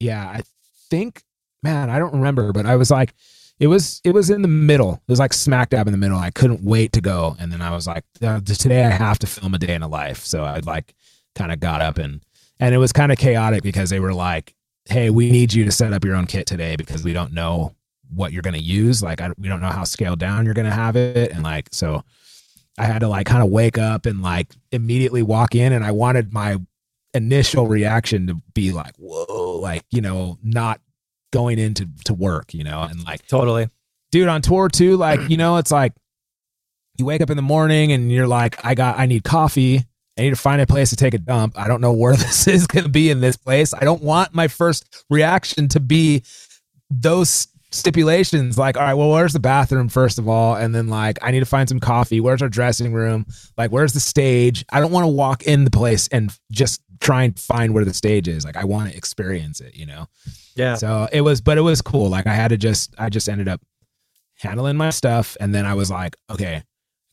yeah, 0.00 0.26
I 0.26 0.42
think 0.90 1.22
man, 1.62 1.90
I 1.90 1.98
don't 1.98 2.14
remember, 2.14 2.52
but 2.52 2.66
I 2.66 2.76
was 2.76 2.90
like. 2.90 3.14
It 3.60 3.66
was 3.66 4.00
it 4.04 4.12
was 4.12 4.30
in 4.30 4.42
the 4.42 4.48
middle. 4.48 4.94
It 4.94 5.10
was 5.10 5.18
like 5.18 5.32
smack 5.32 5.70
dab 5.70 5.88
in 5.88 5.92
the 5.92 5.98
middle. 5.98 6.18
I 6.18 6.30
couldn't 6.30 6.62
wait 6.62 6.92
to 6.92 7.00
go, 7.00 7.36
and 7.40 7.50
then 7.52 7.60
I 7.60 7.70
was 7.70 7.86
like, 7.86 8.04
uh, 8.22 8.40
today 8.40 8.84
I 8.84 8.90
have 8.90 9.18
to 9.20 9.26
film 9.26 9.54
a 9.54 9.58
day 9.58 9.74
in 9.74 9.82
a 9.82 9.88
life. 9.88 10.24
So 10.24 10.44
I 10.44 10.60
like 10.60 10.94
kind 11.34 11.52
of 11.52 11.60
got 11.60 11.80
up 11.80 11.98
and 11.98 12.20
and 12.60 12.74
it 12.74 12.78
was 12.78 12.92
kind 12.92 13.12
of 13.12 13.18
chaotic 13.18 13.62
because 13.62 13.90
they 13.90 14.00
were 14.00 14.14
like, 14.14 14.54
hey, 14.86 15.10
we 15.10 15.30
need 15.30 15.52
you 15.52 15.64
to 15.64 15.72
set 15.72 15.92
up 15.92 16.04
your 16.04 16.16
own 16.16 16.26
kit 16.26 16.46
today 16.46 16.76
because 16.76 17.04
we 17.04 17.12
don't 17.12 17.32
know 17.32 17.74
what 18.10 18.32
you're 18.32 18.42
going 18.42 18.54
to 18.54 18.62
use. 18.62 19.02
Like, 19.02 19.20
I, 19.20 19.30
we 19.38 19.48
don't 19.48 19.60
know 19.60 19.68
how 19.68 19.84
scaled 19.84 20.18
down 20.18 20.44
you're 20.44 20.54
going 20.54 20.68
to 20.68 20.74
have 20.74 20.96
it. 20.96 21.30
And 21.30 21.42
like, 21.42 21.68
so 21.72 22.02
I 22.78 22.84
had 22.84 23.00
to 23.00 23.08
like 23.08 23.26
kind 23.26 23.42
of 23.42 23.50
wake 23.50 23.78
up 23.78 24.06
and 24.06 24.22
like 24.22 24.48
immediately 24.72 25.22
walk 25.22 25.54
in. 25.54 25.72
And 25.72 25.84
I 25.84 25.92
wanted 25.92 26.32
my 26.32 26.56
initial 27.14 27.66
reaction 27.66 28.26
to 28.28 28.36
be 28.54 28.72
like, 28.72 28.94
whoa, 28.96 29.58
like, 29.60 29.84
you 29.90 30.00
know, 30.00 30.38
not 30.42 30.80
going 31.32 31.58
into 31.58 31.86
to 32.04 32.14
work, 32.14 32.54
you 32.54 32.64
know, 32.64 32.82
and 32.82 33.04
like, 33.04 33.26
Totally. 33.26 33.68
dude 34.10 34.28
on 34.28 34.40
tour 34.42 34.68
too 34.68 34.96
like 34.96 35.28
you 35.28 35.36
know 35.36 35.58
it's 35.58 35.70
like 35.70 35.92
you 36.96 37.04
wake 37.04 37.20
up 37.20 37.30
in 37.30 37.36
the 37.36 37.42
morning 37.42 37.92
and 37.92 38.10
you're 38.10 38.26
like 38.26 38.64
i 38.64 38.74
got 38.74 38.98
i 38.98 39.06
need 39.06 39.22
coffee. 39.24 39.84
I 40.16 40.22
need 40.22 40.30
to 40.30 40.36
find 40.36 40.60
a 40.60 40.66
place 40.66 40.90
to 40.90 40.96
take 40.96 41.14
a 41.14 41.18
dump. 41.18 41.56
I 41.56 41.68
don't 41.68 41.80
know 41.80 41.92
where 41.92 42.16
this 42.16 42.48
is 42.48 42.66
going 42.66 42.82
to 42.82 42.90
be 42.90 43.08
in 43.08 43.20
this 43.20 43.36
place. 43.36 43.72
I 43.72 43.84
don't 43.84 44.02
want 44.02 44.34
my 44.34 44.48
first 44.48 45.04
reaction 45.08 45.68
to 45.68 45.78
be 45.80 46.24
those 46.90 47.46
stipulations 47.70 48.56
like 48.56 48.78
all 48.78 48.82
right 48.82 48.94
well 48.94 49.10
where's 49.10 49.34
the 49.34 49.38
bathroom 49.38 49.88
first 49.90 50.18
of 50.18 50.26
all? 50.26 50.56
And 50.56 50.74
then 50.74 50.88
like 50.88 51.18
i 51.22 51.30
need 51.30 51.40
to 51.40 51.46
find 51.46 51.68
some 51.68 51.78
coffee. 51.80 52.18
Where's 52.18 52.42
our 52.42 52.48
dressing 52.48 52.92
room? 52.94 53.26
Like 53.56 53.70
where's 53.70 53.92
the 53.92 54.00
stage? 54.00 54.64
I 54.72 54.80
don't 54.80 54.90
want 54.90 55.04
to 55.04 55.08
walk 55.08 55.42
in 55.44 55.64
the 55.64 55.70
place 55.70 56.08
and 56.08 56.36
just 56.50 56.80
try 57.00 57.22
and 57.24 57.38
find 57.38 57.72
where 57.74 57.84
the 57.84 57.94
stage 57.94 58.26
is. 58.26 58.44
Like 58.44 58.56
i 58.56 58.64
want 58.64 58.90
to 58.90 58.96
experience 58.96 59.60
it 59.60 59.76
you 59.76 59.86
know 59.86 60.08
Yeah. 60.58 60.74
so 60.74 61.08
it 61.12 61.22
was, 61.22 61.40
but 61.40 61.56
it 61.56 61.62
was 61.62 61.80
cool. 61.80 62.08
Like 62.10 62.26
I 62.26 62.34
had 62.34 62.48
to 62.48 62.56
just, 62.56 62.94
I 62.98 63.08
just 63.08 63.28
ended 63.28 63.48
up 63.48 63.60
handling 64.40 64.76
my 64.76 64.90
stuff. 64.90 65.36
And 65.40 65.54
then 65.54 65.64
I 65.64 65.74
was 65.74 65.90
like, 65.90 66.16
okay, 66.30 66.62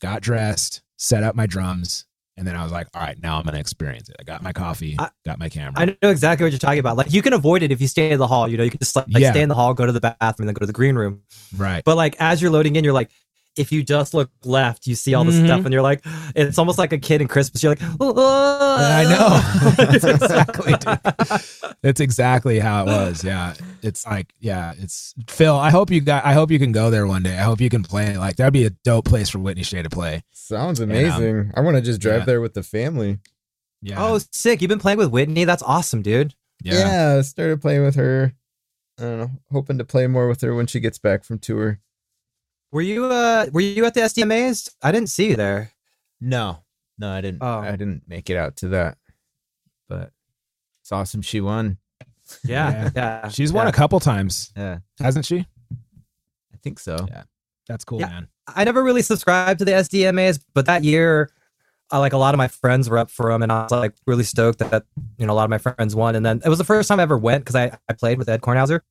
got 0.02 0.22
dressed, 0.22 0.82
set 0.98 1.24
up 1.24 1.36
my 1.36 1.46
drums. 1.46 2.06
And 2.38 2.46
then 2.46 2.58
I 2.58 2.64
was 2.64 2.72
like, 2.74 2.88
all 2.94 3.02
right, 3.02 3.18
now 3.24 3.38
I'm 3.38 3.44
going 3.44 3.54
to 3.54 3.60
experience 3.62 4.10
it. 4.10 4.18
I 4.20 4.24
got 4.24 4.44
my 4.44 4.52
coffee, 4.52 4.98
I- 5.00 5.10
got 5.24 5.40
my 5.40 5.48
camera. 5.48 5.74
I 5.78 5.86
know 6.02 6.10
exactly 6.10 6.44
what 6.44 6.52
you're 6.52 6.60
talking 6.60 6.80
about. 6.80 6.98
Like 6.98 7.14
you 7.14 7.22
can 7.22 7.32
avoid 7.32 7.64
it 7.64 7.72
if 7.72 7.80
you 7.80 7.88
stay 7.88 8.12
in 8.12 8.20
the 8.20 8.28
hall. 8.28 8.50
You 8.50 8.58
know, 8.58 8.64
you 8.66 8.72
can 8.72 8.80
just 8.80 8.94
like, 8.96 9.06
like, 9.10 9.22
Yeah. 9.22 9.32
stay 9.32 9.42
in 9.42 9.48
the 9.48 9.56
hall, 9.56 9.74
go 9.74 9.86
to 9.86 9.94
the 9.94 10.02
bathroom, 10.02 10.36
and 10.40 10.48
then 10.50 10.54
go 10.54 10.60
to 10.60 10.66
the 10.66 10.74
green 10.74 10.96
room. 10.96 11.22
right. 11.56 11.82
But 11.86 11.96
like 11.96 12.18
as 12.20 12.42
you're 12.42 12.52
loading 12.52 12.76
in, 12.76 12.84
you're 12.84 12.94
like, 12.94 13.10
if 13.58 13.72
you 13.72 13.84
just 13.84 14.14
look 14.14 14.30
left, 14.44 14.88
you 14.88 14.96
see 14.96 15.14
all 15.14 15.24
the 15.24 15.32
Mhm. 15.32 15.46
stuff, 15.46 15.66
and 15.66 15.74
you're 15.74 15.82
like, 15.82 16.04
it's 16.36 16.58
almost 16.58 16.78
like 16.78 16.94
a 16.94 16.98
kid 16.98 17.22
in 17.22 17.28
Christmas. 17.28 17.64
You're 17.64 17.72
like, 17.72 17.82
I 17.82 19.06
know. 19.10 19.76
That's 19.86 20.04
exactly, 20.04 20.74
dude. 20.74 21.76
That's 21.82 22.00
exactly 22.00 22.60
how 22.60 22.84
it 22.84 22.88
was. 22.88 23.24
Yeah. 23.24 23.54
It's 23.82 24.06
like, 24.06 24.34
yeah, 24.40 24.74
it's 24.78 25.14
Phil. 25.30 25.56
I 25.56 25.70
hope 25.70 25.90
you 25.92 26.02
got, 26.02 26.26
I 26.26 26.34
hope 26.34 26.52
you 26.52 26.60
can 26.60 26.72
go 26.72 26.90
there 26.90 27.08
one 27.08 27.24
day. 27.24 27.38
I 27.38 27.44
hope 27.44 27.62
you 27.62 27.70
can 27.70 27.84
play. 27.84 28.18
Like 28.18 28.36
that'd 28.38 28.54
be 28.54 28.66
a 28.66 28.72
dope 28.72 29.06
place 29.06 29.30
for 29.30 29.40
Whitney 29.40 29.64
Shay 29.64 29.82
to 29.82 29.90
play. 29.90 30.24
Sounds 30.32 30.80
um, 30.82 30.90
amazing. 30.90 31.52
I 31.56 31.62
want 31.62 31.76
to 31.78 31.82
just 31.82 32.02
drive 32.02 32.22
yeah. 32.22 32.26
there 32.26 32.42
with 32.42 32.54
the 32.54 32.64
family. 32.64 33.20
Yeah. 33.82 34.04
Oh, 34.04 34.20
sick! 34.32 34.62
You've 34.62 34.70
been 34.70 34.80
playing 34.80 34.98
with 34.98 35.12
Whitney. 35.12 35.44
That's 35.44 35.62
awesome, 35.62 36.02
dude. 36.02 36.34
Yeah. 36.64 37.18
I 37.18 37.22
started 37.22 37.62
playing 37.62 37.84
with 37.84 37.96
her. 37.96 38.34
I 38.98 39.02
don't 39.02 39.18
know, 39.20 39.32
hoping 39.52 39.78
to 39.78 39.84
play 39.84 40.08
more 40.08 40.28
with 40.28 40.42
her 40.42 40.56
when 40.56 40.68
she 40.68 40.80
gets 40.80 40.98
back 40.98 41.24
from 41.24 41.38
tour. 41.38 41.80
Were 42.76 42.82
you 42.82 43.06
uh 43.06 43.46
were 43.54 43.62
you 43.62 43.86
at 43.86 43.94
the 43.94 44.02
SDMAs? 44.02 44.70
I 44.82 44.92
didn't 44.92 45.08
see 45.08 45.30
you 45.30 45.38
there. 45.38 45.72
No, 46.20 46.60
no, 47.00 47.10
I 47.10 47.22
didn't. 47.22 47.42
Oh. 47.42 47.60
I 47.60 47.72
didn't 47.72 48.04
make 48.06 48.30
it 48.30 48.36
out 48.36 48.58
to 48.58 48.68
that, 48.68 48.98
but 49.88 50.12
it's 50.82 50.92
awesome. 50.92 51.22
She 51.22 51.40
won. 51.40 51.78
Yeah, 52.44 52.90
yeah. 52.96 53.30
She's 53.30 53.54
won 53.54 53.66
yeah. 53.66 53.70
a 53.70 53.72
couple 53.72 53.98
times, 54.02 54.52
Yeah, 54.58 54.80
hasn't 55.00 55.26
she? 55.26 55.48
I 55.72 56.58
think 56.64 56.80
so. 56.80 56.98
Yeah. 57.08 57.24
That's 57.66 57.86
cool, 57.86 58.02
Yeah. 58.02 58.10
man. 58.10 58.28
I 58.54 58.66
never 58.66 58.84
really 58.84 59.04
subscribed 59.04 59.60
to 59.60 59.66
the 59.66 59.72
SDMAs, 59.72 60.44
but 60.54 60.66
that 60.66 60.84
year, 60.84 61.30
I, 61.92 62.00
like 62.00 62.12
a 62.12 62.18
lot 62.18 62.34
of 62.34 62.38
my 62.38 62.50
friends 62.50 62.90
were 62.90 62.98
up 62.98 63.10
for 63.10 63.32
them, 63.32 63.42
and 63.42 63.54
I 63.54 63.64
was 63.64 63.72
like 63.72 63.94
really 64.06 64.26
stoked 64.26 64.60
that 64.60 64.84
you 65.18 65.26
know 65.26 65.32
a 65.32 65.36
lot 65.36 65.46
of 65.46 65.50
my 65.50 65.60
friends 65.60 65.96
won. 65.96 66.14
And 66.14 66.26
then 66.26 66.42
it 66.44 66.50
was 66.50 66.58
the 66.58 66.66
first 66.66 66.90
time 66.90 67.00
I 67.00 67.04
ever 67.04 67.18
went 67.18 67.46
because 67.46 67.56
I, 67.56 67.78
I 67.88 67.94
played 67.94 68.18
with 68.18 68.28
Ed 68.28 68.42
Kornhauser, 68.42 68.82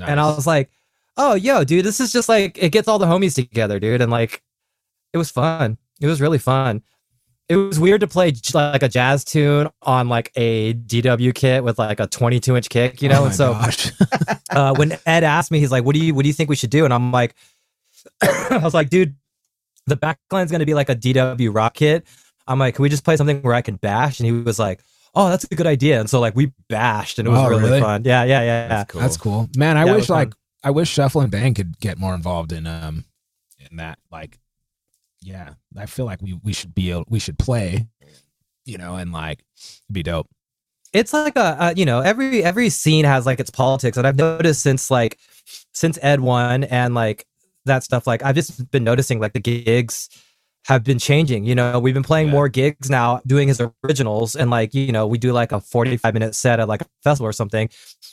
and 0.00 0.18
I 0.18 0.24
was 0.34 0.48
like, 0.48 0.68
oh, 1.16 1.34
yo, 1.34 1.64
dude, 1.64 1.84
this 1.84 2.00
is 2.00 2.12
just 2.12 2.28
like 2.28 2.58
it 2.62 2.70
gets 2.70 2.88
all 2.88 2.98
the 2.98 3.06
homies 3.06 3.34
together, 3.34 3.78
dude, 3.80 4.00
and 4.00 4.10
like 4.10 4.42
it 5.12 5.18
was 5.18 5.30
fun. 5.30 5.78
It 6.00 6.06
was 6.06 6.20
really 6.20 6.38
fun. 6.38 6.82
It 7.48 7.56
was 7.56 7.78
weird 7.78 8.00
to 8.00 8.06
play 8.06 8.30
j- 8.32 8.52
like 8.58 8.82
a 8.82 8.88
jazz 8.88 9.22
tune 9.22 9.68
on 9.82 10.08
like 10.08 10.32
a 10.34 10.72
DW 10.74 11.34
kit 11.34 11.62
with 11.62 11.78
like 11.78 12.00
a 12.00 12.06
22 12.06 12.56
inch 12.56 12.68
kick, 12.70 13.02
you 13.02 13.08
know. 13.10 13.22
Oh 13.22 13.26
and 13.26 13.34
so 13.34 13.52
uh, 14.50 14.74
when 14.74 14.96
Ed 15.04 15.24
asked 15.24 15.50
me, 15.50 15.58
he's 15.60 15.70
like, 15.70 15.84
"What 15.84 15.94
do 15.94 16.00
you 16.04 16.14
What 16.14 16.22
do 16.22 16.28
you 16.28 16.32
think 16.32 16.48
we 16.48 16.56
should 16.56 16.70
do?" 16.70 16.84
And 16.86 16.92
I'm 16.94 17.12
like, 17.12 17.34
I 18.22 18.60
was 18.62 18.72
like, 18.74 18.88
"Dude, 18.90 19.14
the 19.86 19.96
backline's 19.96 20.50
going 20.50 20.60
to 20.60 20.66
be 20.66 20.74
like 20.74 20.88
a 20.88 20.96
DW 20.96 21.54
rock 21.54 21.74
kit." 21.74 22.06
I'm 22.46 22.58
like, 22.58 22.76
"Can 22.76 22.82
we 22.82 22.88
just 22.88 23.04
play 23.04 23.16
something 23.16 23.40
where 23.42 23.54
I 23.54 23.62
can 23.62 23.76
bash?" 23.76 24.20
And 24.20 24.26
he 24.26 24.32
was 24.32 24.58
like, 24.58 24.80
"Oh, 25.14 25.28
that's 25.28 25.44
a 25.44 25.54
good 25.54 25.66
idea." 25.66 26.00
And 26.00 26.08
so 26.08 26.20
like 26.20 26.34
we 26.34 26.52
bashed, 26.70 27.18
and 27.18 27.28
it 27.28 27.30
was 27.30 27.40
Oh, 27.40 27.48
really, 27.50 27.62
really? 27.64 27.80
fun. 27.80 28.04
Yeah, 28.04 28.24
yeah, 28.24 28.40
yeah. 28.42 28.68
yeah. 28.68 28.84
cool. 28.84 29.00
That's 29.02 29.16
cool, 29.18 29.50
man. 29.56 29.76
I 29.76 29.84
Yeah, 29.84 29.96
wish 29.96 30.08
like 30.08 30.30
fun. 30.30 30.38
I 30.64 30.70
wish 30.70 30.88
Shuffle 30.90 31.20
and 31.20 31.30
Bang 31.30 31.54
could 31.54 31.78
get 31.78 31.98
more 31.98 32.14
involved 32.14 32.50
in 32.52 32.66
um 32.66 33.04
in 33.70 33.76
that. 33.76 33.98
Like, 34.10 34.38
yeah, 35.20 35.54
I 35.76 35.86
feel 35.86 36.06
like 36.06 36.22
we 36.22 36.38
we 36.42 36.52
should 36.52 36.74
be 36.74 36.90
able, 36.90 37.04
we 37.08 37.18
should 37.18 37.38
play, 37.38 37.86
you 38.64 38.78
know, 38.78 38.96
and 38.96 39.12
like 39.12 39.44
be 39.92 40.02
dope. 40.02 40.28
it's 40.92 41.12
like 41.12 41.36
a, 41.36 41.56
a 41.60 41.74
you 41.74 41.84
know 41.84 42.00
every 42.00 42.42
every 42.42 42.68
scene 42.70 43.04
has 43.04 43.26
like 43.26 43.40
its 43.40 43.50
politics, 43.50 43.96
and 43.96 44.06
I've 44.06 44.16
noticed 44.16 44.62
since 44.62 44.90
like 44.90 45.18
since 45.72 45.98
Ed 46.02 46.20
won 46.20 46.64
and 46.64 46.94
like 46.94 47.26
that 47.66 47.82
stuff. 47.84 48.06
Like 48.06 48.22
I've 48.22 48.34
just 48.34 48.70
been 48.70 48.84
noticing 48.84 49.20
like 49.20 49.32
the 49.34 49.40
gigs 49.40 50.08
have 50.66 50.82
been 50.82 50.98
changing. 50.98 51.44
You 51.44 51.54
know, 51.54 51.78
we've 51.78 51.92
been 51.94 52.02
playing 52.02 52.28
Yeah. 52.28 52.32
more 52.32 52.48
gigs 52.48 52.88
now, 52.88 53.20
doing 53.26 53.48
his 53.48 53.60
originals, 53.84 54.34
and 54.34 54.50
like 54.50 54.72
you 54.74 54.92
know, 54.92 55.06
we 55.06 55.18
do 55.18 55.32
like 55.32 55.52
a 55.52 55.60
forty-five 55.60 56.14
minute 56.14 56.34
set 56.34 56.60
at 56.60 56.68
like 56.68 56.82
a 56.82 56.86
festival 57.02 57.28
or 57.28 57.32
something, 57.32 57.68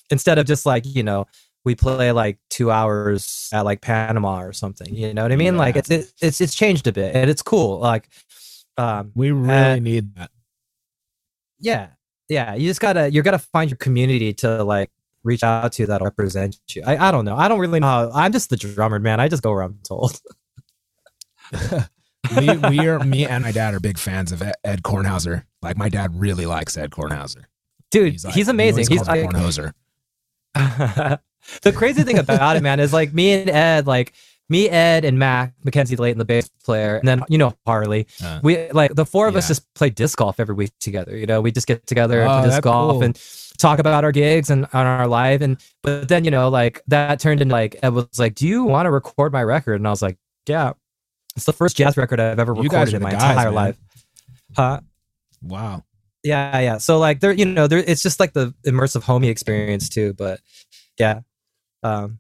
instead 0.10 0.38
of 0.40 0.46
just 0.46 0.66
like 0.66 0.86
you 0.86 1.04
know, 1.04 1.28
we 1.64 1.76
play 1.76 2.12
like 2.12 2.38
two 2.50 2.72
hours 2.72 3.50
at 3.54 3.66
like 3.66 3.82
Panama 3.82 4.42
or 4.42 4.54
something. 4.54 4.94
You 4.94 5.14
know 5.14 5.24
what 5.24 5.32
I 5.32 5.36
mean? 5.36 5.58
Like 5.58 5.76
it's 5.76 5.90
it, 5.92 6.12
it's 6.22 6.42
it's 6.42 6.54
changed 6.56 6.88
a 6.88 6.92
bit, 6.92 7.16
and 7.16 7.30
it's 7.30 7.42
cool. 7.42 7.80
Like, 7.80 8.10
um, 8.78 9.12
We 9.16 9.32
really 9.32 9.54
Uh, 9.54 9.76
need 9.78 10.16
that. 10.16 10.32
yeah, 11.60 11.88
yeah. 12.30 12.56
You 12.56 12.68
just 12.68 12.82
gotta 12.82 13.12
you 13.12 13.22
gotta 13.22 13.40
find 13.40 13.70
your 13.70 13.78
community 13.78 14.34
to 14.36 14.64
like 14.64 14.90
reach 15.24 15.44
out 15.44 15.72
to 15.74 15.86
that'll 15.86 16.06
represent 16.06 16.58
you. 16.74 16.82
I, 16.86 17.10
I 17.10 17.12
don't 17.12 17.26
know. 17.26 17.36
I 17.38 17.48
don't 17.48 17.60
really 17.60 17.80
know 17.80 17.88
how. 17.88 18.12
I'm 18.12 18.32
just 18.32 18.50
the 18.50 18.58
drummer, 18.58 18.98
man. 19.00 19.20
I 19.20 19.28
just 19.28 19.44
go 19.44 19.52
where 19.52 19.62
I'm 19.64 19.78
told. 19.84 20.20
we, 22.38 22.58
we 22.58 22.88
are 22.88 23.00
me 23.00 23.26
and 23.28 23.44
my 23.44 23.52
dad 23.52 23.74
are 23.74 23.80
big 23.80 23.98
fans 24.00 24.32
of 24.32 24.42
Ed, 24.64 24.82
Kornhauser. 24.84 25.44
Like 25.62 25.78
my 25.78 25.90
dad 25.90 26.20
really 26.20 26.46
likes 26.46 26.76
Ed 26.78 26.92
Kornhauser. 26.92 27.44
Dude, 27.92 28.14
he's, 28.14 28.24
like- 28.26 28.34
he 28.34 28.42
amazing. 28.42 28.86
always 28.86 28.88
He's 28.88 29.08
like, 29.08 29.30
Kornhauser. 29.30 29.74
the 31.62 31.72
crazy 31.72 32.04
thing 32.04 32.18
about 32.20 32.56
it, 32.56 32.64
man, 32.64 32.80
is 32.80 32.94
like 32.94 33.14
me 33.14 33.32
and 33.34 33.50
Ed, 33.50 33.88
like 33.88 34.14
me, 34.50 34.68
Ed, 34.70 35.06
and 35.06 35.18
Mac 35.18 35.54
Mackenzie 35.64 35.96
Leighton, 35.96 36.18
the 36.20 36.26
bass 36.26 36.50
player, 36.66 36.98
and 36.98 37.08
then 37.08 37.24
you 37.30 37.38
know 37.38 37.54
Harley. 37.66 38.08
Uh, 38.24 38.40
We 38.44 38.70
like 38.72 38.94
the 38.96 39.06
four 39.06 39.28
of 39.28 39.36
us 39.36 39.48
just 39.48 39.72
play 39.76 39.90
disc 39.90 40.18
golf 40.18 40.40
every 40.40 40.56
week 40.56 40.72
together. 40.80 41.16
You 41.18 41.26
know, 41.26 41.42
we 41.42 41.52
just 41.52 41.68
get 41.68 41.86
together 41.88 42.22
and 42.22 42.30
Oh, 42.30 42.40
play 42.42 42.50
disc 42.50 42.62
golf 42.64 42.92
cool. 42.94 43.04
and 43.04 43.22
talk 43.58 43.80
about 43.80 44.04
our 44.04 44.12
gigs 44.12 44.50
and 44.50 44.66
on 44.74 44.86
our 44.86 45.08
live. 45.08 45.42
And 45.42 45.58
but 45.84 46.08
then 46.10 46.26
you 46.26 46.32
know, 46.32 46.50
like 46.50 46.82
that 46.88 47.20
turned 47.20 47.42
into 47.42 47.54
like 47.54 47.78
Ed 47.82 47.90
was 47.94 48.20
like, 48.20 48.36
"Do 48.36 48.48
you 48.48 48.64
want 48.66 48.88
to 48.88 48.92
record 48.92 49.32
my 49.32 49.44
record?" 49.44 49.76
And 49.76 49.88
I 49.88 49.90
was 49.92 50.02
like, 50.02 50.18
"Yeah." 50.48 50.74
It's 51.38 51.46
the 51.46 51.54
first 51.54 51.78
jazz 51.78 51.96
record 51.96 52.20
I've 52.20 52.40
ever 52.40 52.54
You 52.54 52.64
recorded 52.64 52.94
in 52.94 53.02
my 53.02 53.12
guys, 53.12 53.22
entire 53.22 53.46
man. 53.46 53.54
life. 53.54 53.78
Huh? 54.54 54.82
wow. 55.42 55.84
Yeah, 56.24 56.60
yeah. 56.60 56.78
So 56.78 57.00
like 57.00 57.22
there, 57.22 57.32
you 57.32 57.46
know, 57.46 57.68
there 57.68 57.80
it's 57.80 58.04
just 58.04 58.20
like 58.20 58.34
the 58.34 58.54
immersive 58.68 59.02
homie 59.04 59.30
experience 59.30 59.88
too. 59.88 60.14
But 60.14 60.42
yeah, 61.00 61.22
um, 61.84 62.20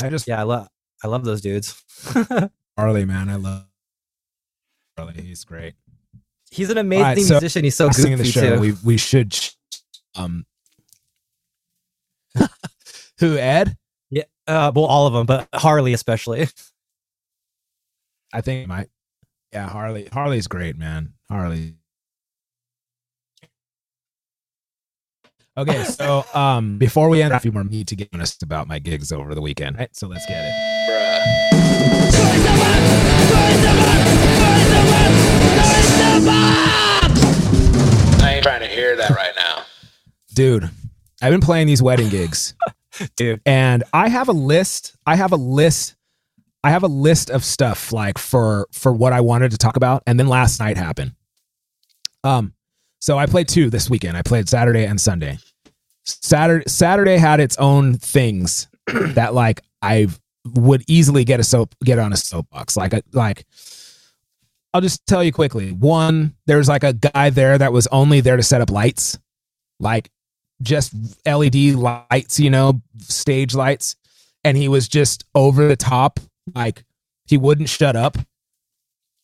I 0.00 0.08
just 0.10 0.26
yeah, 0.28 0.40
I 0.40 0.44
love 0.44 0.68
I 1.02 1.08
love 1.08 1.24
those 1.24 1.40
dudes. 1.40 1.82
Harley, 2.78 3.04
man. 3.04 3.28
I 3.28 3.36
love 3.36 3.64
Harley. 4.96 5.22
He's 5.22 5.44
great. 5.44 5.74
He's 6.50 6.70
an 6.70 6.78
amazing 6.78 7.04
Alright, 7.04 7.18
so 7.18 7.34
musician. 7.34 7.64
He's 7.64 7.76
so 7.76 7.86
Last 7.86 8.02
thing 8.02 8.12
in 8.12 8.18
goofy 8.18 8.30
the 8.30 8.40
show, 8.40 8.54
too. 8.56 8.60
we 8.60 8.72
we 8.84 8.96
should 8.96 9.36
um 10.14 10.46
who 13.18 13.36
Ed? 13.36 13.76
yeah, 14.10 14.24
uh, 14.46 14.72
well, 14.74 14.84
all 14.86 15.06
of 15.06 15.12
them, 15.12 15.26
but 15.26 15.48
Harley 15.54 15.92
especially. 15.92 16.46
I 18.32 18.40
think 18.42 18.68
might. 18.68 18.88
Yeah, 19.52 19.68
Harley. 19.68 20.08
Harley's 20.12 20.46
great, 20.46 20.76
man. 20.76 21.14
Harley. 21.30 21.77
Okay, 25.58 25.82
so 25.84 26.24
um, 26.34 26.78
before 26.78 27.08
we 27.08 27.20
end, 27.20 27.34
a 27.34 27.40
few 27.40 27.50
more 27.50 27.64
need 27.64 27.88
to 27.88 27.96
get 27.96 28.08
honest 28.14 28.44
about 28.44 28.68
my 28.68 28.78
gigs 28.78 29.10
over 29.10 29.34
the 29.34 29.40
weekend. 29.40 29.76
Right, 29.76 29.94
so 29.94 30.06
let's 30.06 30.24
get 30.26 30.44
it. 30.44 30.52
I 38.20 38.34
ain't 38.34 38.44
trying 38.44 38.60
to 38.60 38.68
hear 38.68 38.96
that 38.96 39.10
right 39.10 39.32
now, 39.36 39.64
dude. 40.34 40.70
I've 41.20 41.32
been 41.32 41.40
playing 41.40 41.66
these 41.66 41.82
wedding 41.82 42.08
gigs 42.10 42.54
Dude, 43.16 43.40
and 43.44 43.82
I 43.92 44.08
have 44.08 44.28
a 44.28 44.32
list. 44.32 44.96
I 45.06 45.16
have 45.16 45.32
a 45.32 45.36
list. 45.36 45.96
I 46.62 46.70
have 46.70 46.84
a 46.84 46.88
list 46.88 47.30
of 47.30 47.44
stuff 47.44 47.92
like 47.92 48.18
for 48.18 48.68
for 48.72 48.92
what 48.92 49.12
I 49.12 49.20
wanted 49.22 49.50
to 49.50 49.58
talk 49.58 49.76
about, 49.76 50.04
and 50.06 50.20
then 50.20 50.28
last 50.28 50.60
night 50.60 50.76
happened. 50.76 51.14
Um, 52.22 52.54
so 53.00 53.18
I 53.18 53.26
played 53.26 53.48
two 53.48 53.70
this 53.70 53.88
weekend. 53.88 54.16
I 54.16 54.22
played 54.22 54.48
Saturday 54.48 54.84
and 54.84 55.00
Sunday. 55.00 55.38
Saturday 56.08 56.64
Saturday 56.68 57.16
had 57.16 57.40
its 57.40 57.56
own 57.58 57.94
things 57.94 58.68
that 58.86 59.34
like 59.34 59.62
I 59.82 60.08
would 60.54 60.82
easily 60.88 61.24
get 61.24 61.40
a 61.40 61.44
soap 61.44 61.74
get 61.84 61.98
on 61.98 62.12
a 62.12 62.16
soapbox. 62.16 62.76
Like 62.76 62.94
a, 62.94 63.02
like 63.12 63.44
I'll 64.72 64.80
just 64.80 65.06
tell 65.06 65.24
you 65.24 65.32
quickly. 65.32 65.72
One, 65.72 66.34
there's 66.46 66.68
like 66.68 66.84
a 66.84 66.92
guy 66.92 67.30
there 67.30 67.56
that 67.58 67.72
was 67.72 67.86
only 67.88 68.20
there 68.20 68.36
to 68.36 68.42
set 68.42 68.60
up 68.60 68.70
lights, 68.70 69.18
like 69.80 70.10
just 70.62 70.92
LED 71.26 71.74
lights, 71.74 72.38
you 72.40 72.50
know, 72.50 72.80
stage 72.98 73.54
lights. 73.54 73.96
And 74.44 74.56
he 74.56 74.68
was 74.68 74.88
just 74.88 75.24
over 75.34 75.68
the 75.68 75.76
top, 75.76 76.20
like 76.54 76.84
he 77.26 77.36
wouldn't 77.36 77.68
shut 77.68 77.96
up. 77.96 78.18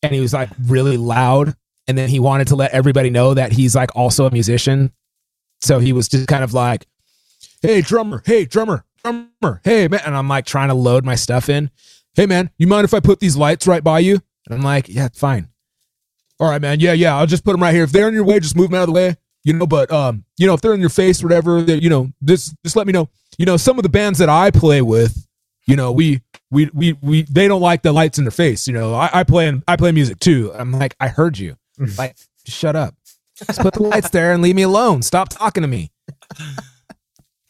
And 0.01 0.13
he 0.13 0.19
was 0.19 0.33
like 0.33 0.49
really 0.65 0.97
loud. 0.97 1.55
And 1.87 1.97
then 1.97 2.09
he 2.09 2.19
wanted 2.19 2.47
to 2.47 2.55
let 2.55 2.71
everybody 2.71 3.09
know 3.09 3.33
that 3.33 3.51
he's 3.51 3.75
like 3.75 3.95
also 3.95 4.25
a 4.25 4.31
musician. 4.31 4.91
So 5.61 5.79
he 5.79 5.93
was 5.93 6.07
just 6.07 6.27
kind 6.27 6.43
of 6.43 6.53
like, 6.53 6.87
hey, 7.61 7.81
drummer, 7.81 8.21
hey, 8.25 8.45
drummer, 8.45 8.85
drummer, 9.03 9.61
hey, 9.63 9.87
man. 9.87 10.01
And 10.05 10.15
I'm 10.15 10.27
like 10.27 10.45
trying 10.45 10.69
to 10.69 10.75
load 10.75 11.05
my 11.05 11.15
stuff 11.15 11.49
in. 11.49 11.71
Hey, 12.13 12.25
man, 12.25 12.49
you 12.57 12.67
mind 12.67 12.85
if 12.85 12.93
I 12.93 12.99
put 12.99 13.19
these 13.19 13.35
lights 13.35 13.67
right 13.67 13.83
by 13.83 13.99
you? 13.99 14.21
And 14.45 14.55
I'm 14.55 14.61
like, 14.61 14.87
yeah, 14.87 15.09
fine. 15.13 15.49
All 16.39 16.49
right, 16.49 16.61
man. 16.61 16.79
Yeah, 16.79 16.93
yeah. 16.93 17.15
I'll 17.17 17.25
just 17.25 17.43
put 17.43 17.53
them 17.53 17.63
right 17.63 17.73
here. 17.73 17.83
If 17.83 17.91
they're 17.91 18.07
in 18.07 18.13
your 18.13 18.25
way, 18.25 18.39
just 18.39 18.55
move 18.55 18.69
them 18.69 18.75
out 18.75 18.83
of 18.83 18.87
the 18.87 18.93
way. 18.93 19.15
You 19.43 19.53
know, 19.53 19.67
but 19.67 19.91
um, 19.91 20.25
you 20.37 20.47
know, 20.47 20.55
if 20.55 20.61
they're 20.61 20.73
in 20.73 20.79
your 20.79 20.89
face 20.89 21.21
whatever, 21.21 21.59
you 21.59 21.89
know, 21.89 22.11
this 22.19 22.53
just 22.63 22.75
let 22.75 22.87
me 22.87 22.93
know. 22.93 23.09
You 23.37 23.45
know, 23.45 23.57
some 23.57 23.77
of 23.77 23.83
the 23.83 23.89
bands 23.89 24.17
that 24.19 24.27
I 24.27 24.49
play 24.49 24.81
with, 24.81 25.27
you 25.67 25.75
know, 25.75 25.91
we 25.91 26.21
we 26.49 26.69
we 26.73 26.93
we 27.01 27.21
they 27.23 27.47
don't 27.47 27.61
like 27.61 27.83
the 27.83 27.91
lights 27.91 28.17
in 28.17 28.23
their 28.23 28.31
face. 28.31 28.67
You 28.67 28.73
know, 28.73 28.95
I, 28.95 29.09
I 29.13 29.23
play 29.23 29.47
and 29.47 29.63
I 29.67 29.75
play 29.75 29.91
music 29.91 30.19
too. 30.19 30.51
I'm 30.55 30.71
like, 30.71 30.95
I 30.99 31.09
heard 31.09 31.37
you. 31.37 31.57
Like, 31.97 32.17
shut 32.47 32.75
up. 32.75 32.95
Just 33.35 33.59
put 33.59 33.73
the 33.73 33.83
lights 33.83 34.09
there 34.09 34.33
and 34.33 34.41
leave 34.41 34.55
me 34.55 34.61
alone. 34.61 35.01
Stop 35.01 35.29
talking 35.29 35.61
to 35.61 35.67
me. 35.67 35.91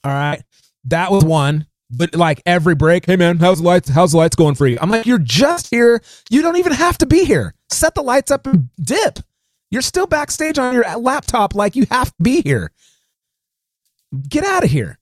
All 0.04 0.12
right. 0.12 0.44
That 0.86 1.12
was 1.12 1.24
one. 1.24 1.68
But 1.92 2.16
like 2.16 2.42
every 2.46 2.76
break, 2.76 3.06
hey 3.06 3.16
man, 3.16 3.38
how's 3.38 3.60
the 3.60 3.66
lights? 3.66 3.90
How's 3.90 4.12
the 4.12 4.18
lights 4.18 4.36
going 4.36 4.56
for 4.56 4.66
you? 4.66 4.78
I'm 4.82 4.90
like, 4.90 5.06
you're 5.06 5.20
just 5.20 5.70
here. 5.70 6.02
You 6.30 6.42
don't 6.42 6.58
even 6.58 6.74
have 6.74 6.98
to 7.00 7.06
be 7.06 7.26
here. 7.26 7.54
Set 7.70 7.94
the 7.96 8.02
lights 8.02 8.32
up 8.32 8.48
and 8.48 8.70
dip. 8.82 9.20
You're 9.70 9.84
still 9.84 10.08
backstage 10.08 10.58
on 10.58 10.74
your 10.74 10.84
laptop 10.98 11.54
like 11.54 11.76
you 11.76 11.86
have 11.92 12.08
to 12.08 12.24
be 12.24 12.42
here. 12.42 12.72
Get 14.28 14.44
out 14.44 14.64
of 14.64 14.72
here. 14.72 14.98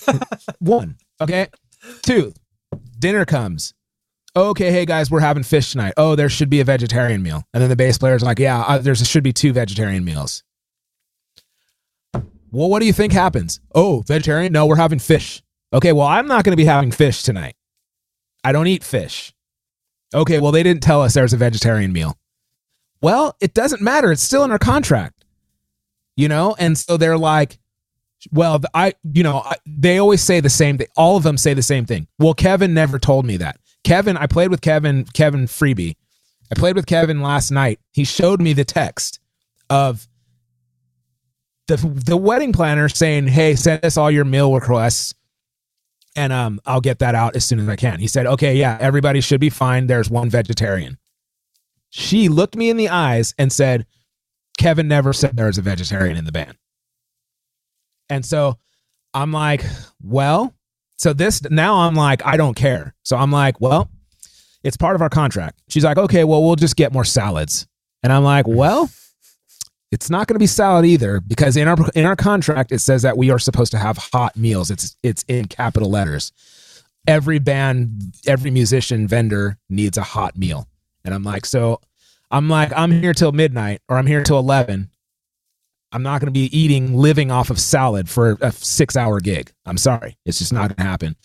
one. 0.58 0.96
Okay. 1.20 1.48
Two. 2.02 2.34
Dinner 2.98 3.24
comes. 3.24 3.74
Okay, 4.38 4.70
hey 4.70 4.86
guys, 4.86 5.10
we're 5.10 5.18
having 5.18 5.42
fish 5.42 5.72
tonight. 5.72 5.94
Oh, 5.96 6.14
there 6.14 6.28
should 6.28 6.48
be 6.48 6.60
a 6.60 6.64
vegetarian 6.64 7.24
meal. 7.24 7.42
And 7.52 7.60
then 7.60 7.68
the 7.68 7.74
bass 7.74 7.98
player's 7.98 8.22
like, 8.22 8.38
yeah, 8.38 8.60
uh, 8.60 8.78
there 8.78 8.94
should 8.94 9.24
be 9.24 9.32
two 9.32 9.52
vegetarian 9.52 10.04
meals. 10.04 10.44
Well, 12.14 12.70
what 12.70 12.78
do 12.78 12.86
you 12.86 12.92
think 12.92 13.12
happens? 13.12 13.58
Oh, 13.74 14.04
vegetarian? 14.06 14.52
No, 14.52 14.66
we're 14.66 14.76
having 14.76 15.00
fish. 15.00 15.42
Okay, 15.72 15.92
well, 15.92 16.06
I'm 16.06 16.28
not 16.28 16.44
going 16.44 16.52
to 16.52 16.56
be 16.56 16.66
having 16.66 16.92
fish 16.92 17.24
tonight. 17.24 17.56
I 18.44 18.52
don't 18.52 18.68
eat 18.68 18.84
fish. 18.84 19.34
Okay, 20.14 20.38
well, 20.38 20.52
they 20.52 20.62
didn't 20.62 20.84
tell 20.84 21.02
us 21.02 21.14
there's 21.14 21.32
a 21.32 21.36
vegetarian 21.36 21.92
meal. 21.92 22.16
Well, 23.02 23.36
it 23.40 23.54
doesn't 23.54 23.82
matter. 23.82 24.12
It's 24.12 24.22
still 24.22 24.44
in 24.44 24.52
our 24.52 24.58
contract. 24.60 25.24
You 26.16 26.28
know? 26.28 26.54
And 26.60 26.78
so 26.78 26.96
they're 26.96 27.18
like, 27.18 27.58
well, 28.30 28.60
I, 28.72 28.94
you 29.02 29.24
know, 29.24 29.38
I, 29.38 29.56
they 29.66 29.98
always 29.98 30.22
say 30.22 30.38
the 30.38 30.48
same 30.48 30.78
thing. 30.78 30.86
All 30.96 31.16
of 31.16 31.24
them 31.24 31.38
say 31.38 31.54
the 31.54 31.62
same 31.62 31.86
thing. 31.86 32.06
Well, 32.20 32.34
Kevin 32.34 32.72
never 32.72 33.00
told 33.00 33.26
me 33.26 33.38
that. 33.38 33.58
Kevin, 33.88 34.18
I 34.18 34.26
played 34.26 34.50
with 34.50 34.60
Kevin, 34.60 35.06
Kevin 35.14 35.46
Freebie. 35.46 35.96
I 36.52 36.54
played 36.54 36.76
with 36.76 36.84
Kevin 36.84 37.22
last 37.22 37.50
night. 37.50 37.80
He 37.90 38.04
showed 38.04 38.38
me 38.38 38.52
the 38.52 38.66
text 38.66 39.18
of 39.70 40.06
the 41.68 41.76
the 41.76 42.16
wedding 42.18 42.52
planner 42.52 42.90
saying, 42.90 43.28
"Hey, 43.28 43.54
send 43.54 43.82
us 43.86 43.96
all 43.96 44.10
your 44.10 44.26
meal 44.26 44.52
requests, 44.52 45.14
and 46.14 46.34
um, 46.34 46.60
I'll 46.66 46.82
get 46.82 46.98
that 46.98 47.14
out 47.14 47.34
as 47.34 47.46
soon 47.46 47.60
as 47.60 47.68
I 47.68 47.76
can." 47.76 47.98
He 47.98 48.08
said, 48.08 48.26
"Okay, 48.26 48.56
yeah, 48.56 48.76
everybody 48.78 49.22
should 49.22 49.40
be 49.40 49.48
fine. 49.48 49.86
There's 49.86 50.10
one 50.10 50.28
vegetarian." 50.28 50.98
She 51.88 52.28
looked 52.28 52.56
me 52.56 52.68
in 52.68 52.76
the 52.76 52.90
eyes 52.90 53.34
and 53.38 53.50
said, 53.50 53.86
"Kevin 54.58 54.86
never 54.86 55.14
said 55.14 55.34
there 55.34 55.46
was 55.46 55.56
a 55.56 55.62
vegetarian 55.62 56.18
in 56.18 56.26
the 56.26 56.32
band." 56.32 56.58
And 58.10 58.26
so 58.26 58.58
I'm 59.14 59.32
like, 59.32 59.64
"Well." 60.02 60.52
So 60.98 61.12
this 61.12 61.42
now 61.50 61.76
I'm 61.76 61.94
like, 61.94 62.24
I 62.26 62.36
don't 62.36 62.54
care. 62.54 62.94
So 63.04 63.16
I'm 63.16 63.30
like, 63.30 63.60
well, 63.60 63.88
it's 64.64 64.76
part 64.76 64.96
of 64.96 65.02
our 65.02 65.08
contract. 65.08 65.62
She's 65.68 65.84
like, 65.84 65.96
okay, 65.96 66.24
well, 66.24 66.42
we'll 66.44 66.56
just 66.56 66.76
get 66.76 66.92
more 66.92 67.04
salads. 67.04 67.66
And 68.02 68.12
I'm 68.12 68.24
like, 68.24 68.46
well, 68.46 68.90
it's 69.90 70.10
not 70.10 70.26
going 70.26 70.34
to 70.34 70.40
be 70.40 70.46
salad 70.46 70.84
either 70.84 71.20
because 71.20 71.56
in 71.56 71.68
our 71.68 71.76
in 71.94 72.04
our 72.04 72.16
contract 72.16 72.72
it 72.72 72.80
says 72.80 73.02
that 73.02 73.16
we 73.16 73.30
are 73.30 73.38
supposed 73.38 73.70
to 73.72 73.78
have 73.78 73.96
hot 73.96 74.36
meals. 74.36 74.70
It's 74.70 74.96
it's 75.02 75.24
in 75.28 75.46
capital 75.46 75.90
letters. 75.90 76.32
Every 77.06 77.38
band, 77.38 78.14
every 78.26 78.50
musician, 78.50 79.08
vendor 79.08 79.56
needs 79.70 79.96
a 79.96 80.02
hot 80.02 80.36
meal. 80.36 80.68
And 81.04 81.14
I'm 81.14 81.22
like, 81.22 81.46
so 81.46 81.80
I'm 82.30 82.50
like, 82.50 82.70
I'm 82.76 82.90
here 82.90 83.14
till 83.14 83.32
midnight 83.32 83.80
or 83.88 83.96
I'm 83.96 84.06
here 84.06 84.22
till 84.22 84.38
11. 84.38 84.90
I'm 85.92 86.02
not 86.02 86.20
going 86.20 86.26
to 86.26 86.32
be 86.32 86.56
eating, 86.56 86.94
living 86.94 87.30
off 87.30 87.50
of 87.50 87.58
salad 87.58 88.08
for 88.08 88.36
a 88.40 88.52
six 88.52 88.96
hour 88.96 89.20
gig. 89.20 89.52
I'm 89.64 89.78
sorry. 89.78 90.18
It's 90.24 90.38
just 90.38 90.52
not 90.52 90.68
going 90.68 90.76
to 90.76 90.82
happen. 90.82 91.16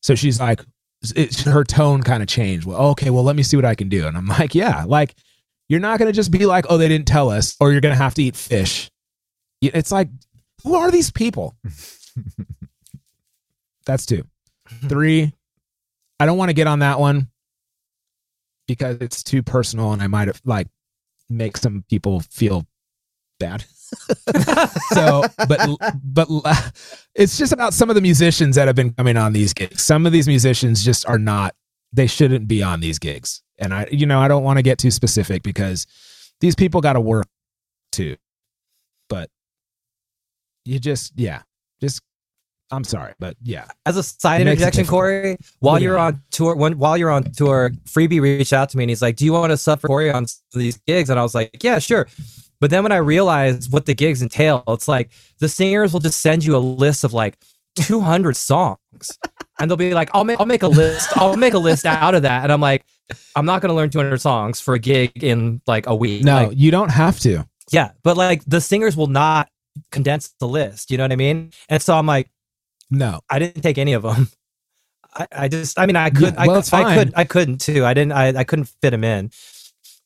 So 0.00 0.14
she's 0.14 0.38
like, 0.38 0.60
it, 1.16 1.40
her 1.40 1.64
tone 1.64 2.02
kind 2.02 2.22
of 2.22 2.28
changed. 2.28 2.66
Well, 2.66 2.80
okay, 2.90 3.10
well, 3.10 3.24
let 3.24 3.36
me 3.36 3.42
see 3.42 3.56
what 3.56 3.64
I 3.64 3.74
can 3.74 3.88
do. 3.88 4.06
And 4.06 4.16
I'm 4.16 4.26
like, 4.26 4.54
yeah, 4.54 4.84
like, 4.86 5.14
you're 5.68 5.80
not 5.80 5.98
going 5.98 6.10
to 6.10 6.14
just 6.14 6.30
be 6.30 6.46
like, 6.46 6.66
oh, 6.68 6.76
they 6.76 6.88
didn't 6.88 7.08
tell 7.08 7.30
us, 7.30 7.56
or 7.58 7.72
you're 7.72 7.80
going 7.80 7.94
to 7.94 8.02
have 8.02 8.14
to 8.14 8.22
eat 8.22 8.36
fish. 8.36 8.90
It's 9.60 9.90
like, 9.90 10.08
who 10.62 10.74
are 10.74 10.90
these 10.90 11.10
people? 11.10 11.56
That's 13.86 14.06
two. 14.06 14.24
Three, 14.88 15.32
I 16.18 16.26
don't 16.26 16.38
want 16.38 16.50
to 16.50 16.54
get 16.54 16.66
on 16.66 16.78
that 16.80 17.00
one 17.00 17.28
because 18.66 18.98
it's 19.00 19.22
too 19.22 19.42
personal 19.42 19.92
and 19.92 20.02
I 20.02 20.06
might 20.06 20.28
have 20.28 20.40
like 20.44 20.68
make 21.28 21.56
some 21.56 21.84
people 21.88 22.20
feel 22.20 22.66
bad. 23.38 23.64
So, 24.92 25.24
but 25.48 25.76
but 26.02 26.28
it's 27.14 27.38
just 27.38 27.52
about 27.52 27.74
some 27.74 27.88
of 27.88 27.94
the 27.94 28.00
musicians 28.00 28.56
that 28.56 28.66
have 28.66 28.76
been 28.76 28.92
coming 28.92 29.16
on 29.16 29.32
these 29.32 29.52
gigs. 29.52 29.82
Some 29.82 30.06
of 30.06 30.12
these 30.12 30.28
musicians 30.28 30.84
just 30.84 31.06
are 31.08 31.18
not. 31.18 31.54
They 31.92 32.06
shouldn't 32.06 32.48
be 32.48 32.62
on 32.62 32.80
these 32.80 32.98
gigs. 32.98 33.42
And 33.58 33.72
I, 33.72 33.86
you 33.90 34.06
know, 34.06 34.20
I 34.20 34.28
don't 34.28 34.42
want 34.42 34.58
to 34.58 34.62
get 34.62 34.78
too 34.78 34.90
specific 34.90 35.42
because 35.42 35.86
these 36.40 36.54
people 36.54 36.80
got 36.80 36.94
to 36.94 37.00
work 37.00 37.26
too. 37.92 38.16
But 39.08 39.30
you 40.64 40.78
just, 40.78 41.12
yeah, 41.16 41.42
just. 41.80 42.02
I'm 42.70 42.82
sorry, 42.82 43.12
but 43.20 43.36
yeah, 43.42 43.66
As 43.86 43.96
a 43.96 44.02
side 44.02 44.40
interjection. 44.40 44.84
Korey, 44.86 45.36
while 45.60 45.78
do 45.78 45.84
you're 45.84 45.98
on 45.98 46.22
tour, 46.30 46.56
when 46.56 46.78
while 46.78 46.96
you're 46.96 47.10
on 47.10 47.22
tour, 47.24 47.70
Freebie 47.84 48.20
reached 48.20 48.52
out 48.52 48.70
to 48.70 48.78
me 48.78 48.84
and 48.84 48.90
he's 48.90 49.02
like, 49.02 49.14
"Do 49.16 49.24
you 49.24 49.32
want 49.32 49.50
to 49.50 49.56
suffer 49.56 49.86
Korey 49.86 50.12
on 50.12 50.26
these 50.52 50.78
gigs?" 50.78 51.10
And 51.10 51.20
I 51.20 51.22
was 51.22 51.34
like, 51.34 51.62
"Yeah, 51.62 51.78
sure." 51.78 52.08
But 52.64 52.70
then 52.70 52.82
when 52.82 52.92
I 52.92 52.96
realized 52.96 53.70
what 53.70 53.84
the 53.84 53.94
gigs 53.94 54.22
entail, 54.22 54.64
it's 54.68 54.88
like 54.88 55.10
the 55.38 55.50
singers 55.50 55.92
will 55.92 56.00
just 56.00 56.22
send 56.22 56.46
you 56.46 56.56
a 56.56 56.58
list 56.58 57.04
of 57.04 57.12
like 57.12 57.36
200 57.76 58.34
songs, 58.34 58.78
and 59.60 59.70
they'll 59.70 59.76
be 59.76 59.92
like, 59.92 60.08
"I'll 60.14 60.24
make 60.24 60.40
I'll 60.40 60.46
make 60.46 60.62
a 60.62 60.68
list. 60.68 61.14
I'll 61.18 61.36
make 61.36 61.52
a 61.52 61.58
list 61.58 61.84
out 61.84 62.14
of 62.14 62.22
that." 62.22 62.42
And 62.42 62.50
I'm 62.50 62.62
like, 62.62 62.86
"I'm 63.36 63.44
not 63.44 63.60
going 63.60 63.68
to 63.68 63.74
learn 63.74 63.90
200 63.90 64.18
songs 64.18 64.62
for 64.62 64.72
a 64.72 64.78
gig 64.78 65.22
in 65.22 65.60
like 65.66 65.86
a 65.86 65.94
week." 65.94 66.24
no, 66.24 66.46
Like, 66.46 66.56
you 66.56 66.70
don't 66.70 66.88
have 66.88 67.20
to. 67.20 67.46
yeah, 67.70 67.90
but 68.02 68.16
like 68.16 68.42
the 68.46 68.62
singers 68.62 68.96
will 68.96 69.08
not 69.08 69.50
condense 69.92 70.32
the 70.40 70.48
list. 70.48 70.90
You 70.90 70.96
know 70.96 71.04
what 71.04 71.12
I 71.12 71.16
mean? 71.16 71.52
And 71.68 71.82
so 71.82 71.94
I'm 71.94 72.06
like. 72.06 72.30
No, 72.90 73.20
I 73.28 73.40
didn't 73.40 73.60
take 73.60 73.76
any 73.76 73.92
of 73.92 74.04
them. 74.04 74.30
I, 75.14 75.26
I 75.32 75.48
just, 75.48 75.78
I 75.78 75.84
mean, 75.84 75.96
I 75.96 76.08
could, 76.08 76.34
well, 76.36 76.62
I, 76.72 76.82
I 76.82 76.94
could, 76.96 77.12
I 77.14 77.24
couldn't 77.24 77.60
too. 77.60 77.84
I 77.84 77.92
didn't, 77.92 78.12
I, 78.12 78.28
I 78.28 78.44
couldn't 78.44 78.70
fit 78.80 78.90
them 78.90 79.04
in. 79.04 79.30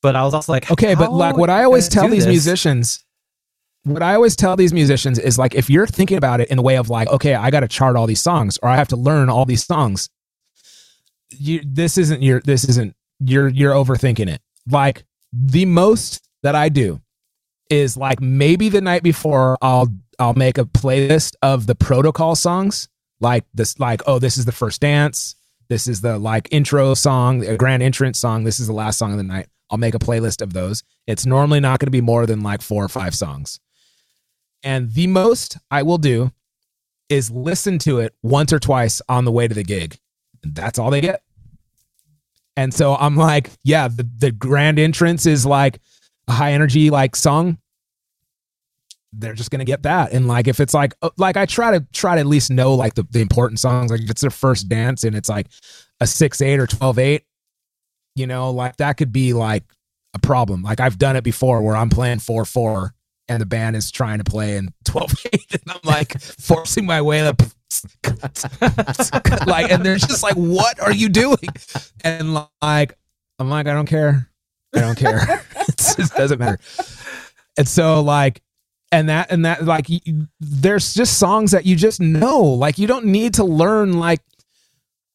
But 0.03 0.16
I 0.16 0.25
was 0.25 0.35
also 0.35 0.53
like, 0.53 0.70
Okay, 0.70 0.95
but 0.95 1.12
like 1.12 1.37
what 1.37 1.51
I 1.51 1.65
always 1.65 1.89
tell 1.89 2.09
these 2.09 2.25
this? 2.25 2.31
musicians, 2.31 3.05
what 3.85 4.03
I 4.03 4.15
always 4.15 4.37
tell 4.37 4.57
these 4.57 4.73
musicians 4.73 5.19
is 5.19 5.39
like 5.39 5.55
if 5.55 5.69
you're 5.69 5.87
thinking 5.87 6.16
about 6.16 6.41
it 6.41 6.49
in 6.49 6.57
the 6.57 6.62
way 6.62 6.77
of 6.77 6.89
like, 6.89 7.09
okay, 7.09 7.35
I 7.35 7.51
got 7.51 7.61
to 7.61 7.69
chart 7.69 7.97
all 7.97 8.07
these 8.07 8.20
songs 8.20 8.59
or 8.62 8.69
I 8.69 8.77
have 8.77 8.89
to 8.89 8.97
learn 8.97 9.29
all 9.29 9.45
these 9.45 9.65
songs. 9.65 10.09
You 11.31 11.61
this 11.65 11.99
isn't 11.99 12.23
your 12.23 12.41
this 12.41 12.65
isn't 12.65 12.95
you're 13.20 13.49
you're 13.49 13.75
overthinking 13.75 14.29
it. 14.29 14.41
Like 14.70 15.05
the 15.33 15.66
most 15.66 16.29
that 16.43 16.55
I 16.55 16.69
do 16.69 17.01
is 17.70 17.97
like 17.97 18.20
maybe 18.20 18.69
the 18.69 18.81
night 18.81 19.03
before 19.03 19.59
I'll 19.61 19.89
I'll 20.19 20.35
make 20.35 20.59
a 20.59 20.65
playlist 20.65 21.35
of 21.43 21.66
the 21.66 21.75
protocol 21.75 22.35
songs 22.35 22.89
like 23.20 23.45
this 23.53 23.79
like 23.79 24.01
oh 24.07 24.19
this 24.19 24.39
is 24.39 24.45
the 24.45 24.53
first 24.53 24.81
dance 24.81 25.35
this 25.69 25.87
is 25.87 26.01
the 26.01 26.19
like 26.19 26.49
intro 26.51 26.95
song 26.95 27.45
a 27.45 27.57
grand 27.57 27.83
entrance 27.83 28.19
song 28.19 28.45
this 28.45 28.59
is 28.59 28.66
the 28.69 28.73
last 28.73 28.99
song 28.99 29.11
of 29.11 29.19
the 29.19 29.23
night 29.25 29.49
I'll 29.70 29.78
make 29.78 29.95
a 29.95 29.99
playlist 29.99 30.43
of 30.43 30.53
those. 30.53 30.82
It's 31.07 31.27
normally 31.27 31.61
not 31.61 31.78
going 31.78 31.86
to 31.86 31.93
be 31.93 32.01
more 32.01 32.27
than 32.27 32.43
like 32.43 32.62
four 32.62 32.85
or 32.85 32.89
five 32.89 33.15
songs. 33.15 33.61
And 34.62 34.93
the 34.93 35.07
most 35.07 35.57
I 35.70 35.82
will 35.82 35.99
do 35.99 36.32
is 37.09 37.31
listen 37.31 37.78
to 37.81 38.01
it 38.01 38.15
once 38.23 38.53
or 38.53 38.59
twice 38.59 39.01
on 39.09 39.24
the 39.24 39.32
way 39.32 39.49
to 39.49 39.55
the 39.55 39.65
gig. 39.65 39.99
That's 40.43 40.78
all 40.78 40.90
they 40.90 41.01
get. 41.01 41.23
And 42.57 42.74
so 42.74 42.97
I'm 42.97 43.16
like 43.16 43.51
yeah 43.62 43.89
the, 43.89 44.09
the 44.19 44.32
grand 44.32 44.78
entrance 44.78 45.27
is 45.27 45.47
like 45.47 45.81
a 46.27 46.32
high 46.32 46.53
energy 46.53 46.90
like 46.90 47.16
song. 47.16 47.59
They're 49.12 49.35
just 49.35 49.51
gonna 49.51 49.65
get 49.65 49.85
that. 49.85 50.12
And 50.12 50.27
like 50.27 50.49
if 50.49 50.61
it's 50.61 50.74
like 50.74 50.95
uh, 51.01 51.11
like 51.16 51.36
i 51.36 51.47
try 51.47 51.78
to 51.78 51.86
try 51.93 52.16
to 52.16 52.20
at 52.20 52.27
least 52.27 52.51
know 52.51 52.74
like 52.74 52.95
the, 52.95 53.07
the 53.11 53.20
important 53.20 53.61
songs. 53.61 53.90
Like 53.90 54.01
if 54.01 54.11
it's 54.11 54.20
their 54.20 54.31
first 54.31 54.69
dance 54.69 55.05
and 55.05 55.16
it's 55.16 55.28
like 55.28 55.47
a 56.01 56.05
6-8 56.05 56.59
or 56.59 56.66
12-8 56.66 57.20
you 58.19 58.27
know 58.27 58.51
like 58.51 58.77
that 58.77 58.97
could 58.97 59.12
be 59.12 59.32
like 59.32 59.65
a 60.15 60.19
problem. 60.19 60.62
Like 60.62 60.81
i've 60.81 60.99
done 60.99 61.16
it 61.16 61.24
before 61.24 61.62
where 61.62 61.77
i'm 61.77 61.90
playing 61.90 62.19
4-4 62.19 62.90
and 63.28 63.40
the 63.40 63.47
band 63.47 63.77
is 63.77 63.90
trying 63.90 64.19
to 64.19 64.24
play 64.24 64.57
in 64.57 64.70
12-8 64.85 65.51
and 65.53 65.62
i'm 65.69 65.81
like 65.85 66.20
forcing 66.20 66.86
my 66.86 67.03
way 67.03 67.27
up. 67.27 67.43
Like 69.47 69.70
and 69.70 69.85
they're 69.85 69.97
just 69.97 70.23
like 70.23 70.35
what 70.35 70.81
are 70.81 70.93
you 70.93 71.09
doing? 71.09 71.39
And 72.03 72.35
like 72.62 72.95
i'm 73.39 73.51
like 73.51 73.66
i 73.66 73.73
don't 73.74 73.86
care. 73.86 74.28
I 74.74 74.81
don't 74.81 74.99
care. 74.99 75.45
It 75.69 75.77
just 75.97 76.15
doesn't 76.15 76.39
matter. 76.39 76.59
And 77.57 77.69
so 77.69 78.01
like 78.01 78.43
and 78.90 79.09
that 79.11 79.31
and 79.31 79.45
that 79.45 79.65
like 79.65 79.89
y- 79.89 80.01
y- 80.07 80.27
there's 80.40 80.95
just 80.95 81.19
songs 81.19 81.53
that 81.53 81.66
you 81.66 81.77
just 81.77 82.01
know. 82.01 82.43
Like 82.43 82.78
you 82.78 82.86
don't 82.86 83.07
need 83.07 83.35
to 83.35 83.45
learn 83.45 83.99
like 83.99 84.20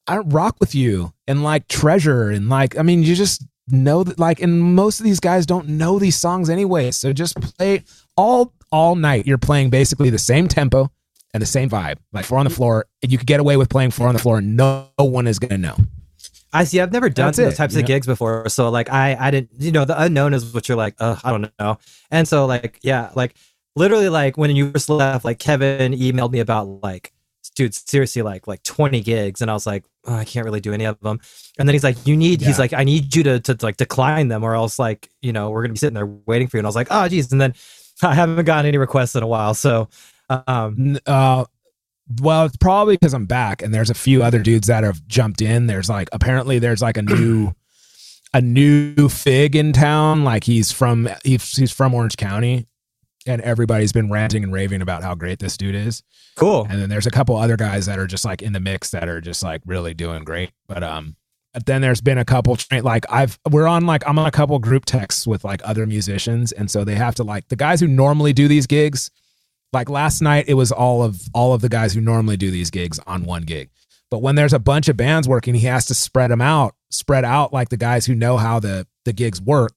i 0.07 0.15
don't 0.15 0.29
rock 0.29 0.55
with 0.59 0.75
you 0.75 1.12
and 1.27 1.43
like 1.43 1.67
treasure 1.67 2.29
and 2.29 2.49
like 2.49 2.77
i 2.77 2.81
mean 2.81 3.03
you 3.03 3.15
just 3.15 3.45
know 3.67 4.03
that 4.03 4.19
like 4.19 4.41
and 4.41 4.61
most 4.75 4.99
of 4.99 5.05
these 5.05 5.19
guys 5.19 5.45
don't 5.45 5.67
know 5.67 5.99
these 5.99 6.15
songs 6.15 6.49
anyway 6.49 6.91
so 6.91 7.13
just 7.13 7.39
play 7.39 7.83
all 8.17 8.53
all 8.71 8.95
night 8.95 9.25
you're 9.25 9.37
playing 9.37 9.69
basically 9.69 10.09
the 10.09 10.17
same 10.17 10.47
tempo 10.47 10.91
and 11.33 11.41
the 11.41 11.47
same 11.47 11.69
vibe 11.69 11.97
like 12.11 12.25
four 12.25 12.37
on 12.37 12.45
the 12.45 12.51
mm. 12.51 12.55
floor 12.55 12.85
and 13.01 13.11
you 13.11 13.17
could 13.17 13.27
get 13.27 13.39
away 13.39 13.55
with 13.55 13.69
playing 13.69 13.91
four 13.91 14.07
on 14.07 14.13
the 14.13 14.19
floor 14.19 14.39
and 14.39 14.57
no 14.57 14.89
one 14.97 15.27
is 15.27 15.39
gonna 15.39 15.57
know 15.57 15.77
I 16.53 16.65
see. 16.65 16.79
I've 16.79 16.91
never 16.91 17.09
done 17.09 17.27
That's 17.27 17.37
those 17.37 17.53
it, 17.53 17.57
types 17.57 17.75
of 17.75 17.81
know? 17.81 17.87
gigs 17.87 18.05
before, 18.05 18.47
so 18.47 18.69
like 18.69 18.89
I, 18.89 19.17
I 19.19 19.31
didn't, 19.31 19.49
you 19.57 19.71
know, 19.71 19.85
the 19.85 19.99
unknown 19.99 20.35
is 20.35 20.53
what 20.53 20.69
you're 20.69 20.77
like. 20.77 20.93
Ugh, 20.99 21.19
I 21.23 21.31
don't 21.31 21.51
know. 21.59 21.79
And 22.11 22.27
so 22.27 22.45
like, 22.45 22.79
yeah, 22.83 23.09
like 23.15 23.33
literally, 23.75 24.09
like 24.09 24.37
when 24.37 24.55
you 24.55 24.71
first 24.71 24.87
left, 24.87 25.25
like 25.25 25.39
Kevin 25.39 25.93
emailed 25.93 26.31
me 26.31 26.39
about 26.39 26.65
like, 26.83 27.11
dude, 27.55 27.73
seriously, 27.73 28.21
like 28.21 28.45
like 28.45 28.61
20 28.61 29.01
gigs, 29.01 29.41
and 29.41 29.49
I 29.49 29.55
was 29.55 29.65
like, 29.65 29.83
oh, 30.05 30.15
I 30.15 30.25
can't 30.25 30.45
really 30.45 30.61
do 30.61 30.73
any 30.73 30.85
of 30.85 30.99
them. 30.99 31.19
And 31.57 31.67
then 31.67 31.73
he's 31.73 31.83
like, 31.83 32.05
you 32.05 32.17
need, 32.17 32.41
he's 32.41 32.59
like, 32.59 32.73
I 32.73 32.83
need 32.83 33.15
you 33.15 33.23
to 33.23 33.39
to 33.39 33.57
like 33.61 33.77
decline 33.77 34.27
them, 34.27 34.43
or 34.43 34.55
else 34.55 34.79
like, 34.79 35.09
you 35.21 35.33
know, 35.33 35.49
we're 35.49 35.61
gonna 35.61 35.73
be 35.73 35.79
sitting 35.79 35.95
there 35.95 36.05
waiting 36.05 36.47
for 36.47 36.57
you. 36.57 36.59
And 36.59 36.67
I 36.67 36.69
was 36.69 36.75
like, 36.75 36.87
oh, 36.91 37.07
geez. 37.07 37.31
And 37.31 37.39
then 37.39 37.53
I 38.03 38.15
haven't 38.15 38.45
gotten 38.45 38.67
any 38.67 38.77
requests 38.77 39.15
in 39.15 39.23
a 39.23 39.27
while, 39.27 39.53
so 39.53 39.87
um, 40.29 40.97
uh 41.05 41.45
well 42.21 42.45
it's 42.45 42.57
probably 42.57 42.95
because 42.95 43.13
i'm 43.13 43.25
back 43.25 43.61
and 43.61 43.73
there's 43.73 43.89
a 43.89 43.95
few 43.95 44.23
other 44.23 44.39
dudes 44.39 44.67
that 44.67 44.83
have 44.83 45.05
jumped 45.07 45.41
in 45.41 45.67
there's 45.67 45.89
like 45.89 46.09
apparently 46.11 46.59
there's 46.59 46.81
like 46.81 46.97
a 46.97 47.01
new 47.01 47.51
a 48.33 48.41
new 48.41 49.07
fig 49.09 49.55
in 49.55 49.71
town 49.71 50.23
like 50.23 50.43
he's 50.43 50.71
from 50.71 51.07
he's, 51.23 51.55
he's 51.55 51.71
from 51.71 51.93
orange 51.93 52.17
county 52.17 52.67
and 53.27 53.41
everybody's 53.41 53.91
been 53.91 54.09
ranting 54.09 54.43
and 54.43 54.53
raving 54.53 54.81
about 54.81 55.03
how 55.03 55.15
great 55.15 55.39
this 55.39 55.57
dude 55.57 55.75
is. 55.75 56.03
Cool. 56.35 56.65
and 56.69 56.81
then 56.81 56.89
there's 56.89 57.07
a 57.07 57.11
couple 57.11 57.35
other 57.35 57.57
guys 57.57 57.85
that 57.85 57.99
are 57.99 58.07
just 58.07 58.25
like 58.25 58.41
in 58.41 58.53
the 58.53 58.59
mix 58.59 58.89
that 58.91 59.07
are 59.07 59.21
just 59.21 59.43
like 59.43 59.61
really 59.65 59.93
doing 59.93 60.23
great. 60.23 60.51
But 60.67 60.83
um 60.83 61.15
but 61.53 61.67
then 61.67 61.81
there's 61.81 62.01
been 62.01 62.17
a 62.17 62.25
couple 62.25 62.57
like 62.81 63.05
i've 63.11 63.37
we're 63.51 63.67
on 63.67 63.85
like 63.85 64.01
i'm 64.07 64.17
on 64.17 64.25
a 64.25 64.31
couple 64.31 64.57
group 64.57 64.85
texts 64.85 65.27
with 65.27 65.43
like 65.43 65.61
other 65.63 65.85
musicians. 65.85 66.51
And 66.51 66.69
so 66.71 66.83
they 66.83 66.95
have 66.95 67.15
to 67.15 67.23
like 67.23 67.47
the 67.49 67.55
guys 67.55 67.79
who 67.79 67.87
normally 67.87 68.33
do 68.33 68.47
these 68.47 68.67
gigs 68.67 69.11
like 69.71 69.89
last 69.89 70.21
night 70.21 70.45
it 70.47 70.55
was 70.55 70.71
all 70.71 71.03
of 71.03 71.21
all 71.33 71.53
of 71.53 71.61
the 71.61 71.69
guys 71.69 71.93
who 71.93 72.01
normally 72.01 72.37
do 72.37 72.51
these 72.51 72.71
gigs 72.71 72.99
on 73.05 73.25
one 73.25 73.43
gig. 73.43 73.69
But 74.09 74.21
when 74.21 74.35
there's 74.35 74.53
a 74.53 74.59
bunch 74.59 74.89
of 74.89 74.97
bands 74.97 75.27
working 75.27 75.53
he 75.53 75.67
has 75.67 75.85
to 75.85 75.93
spread 75.93 76.31
them 76.31 76.41
out 76.41 76.75
spread 76.89 77.25
out 77.25 77.53
like 77.53 77.69
the 77.69 77.77
guys 77.77 78.05
who 78.05 78.15
know 78.15 78.37
how 78.37 78.59
the 78.59 78.87
the 79.05 79.13
gigs 79.13 79.39
work 79.41 79.73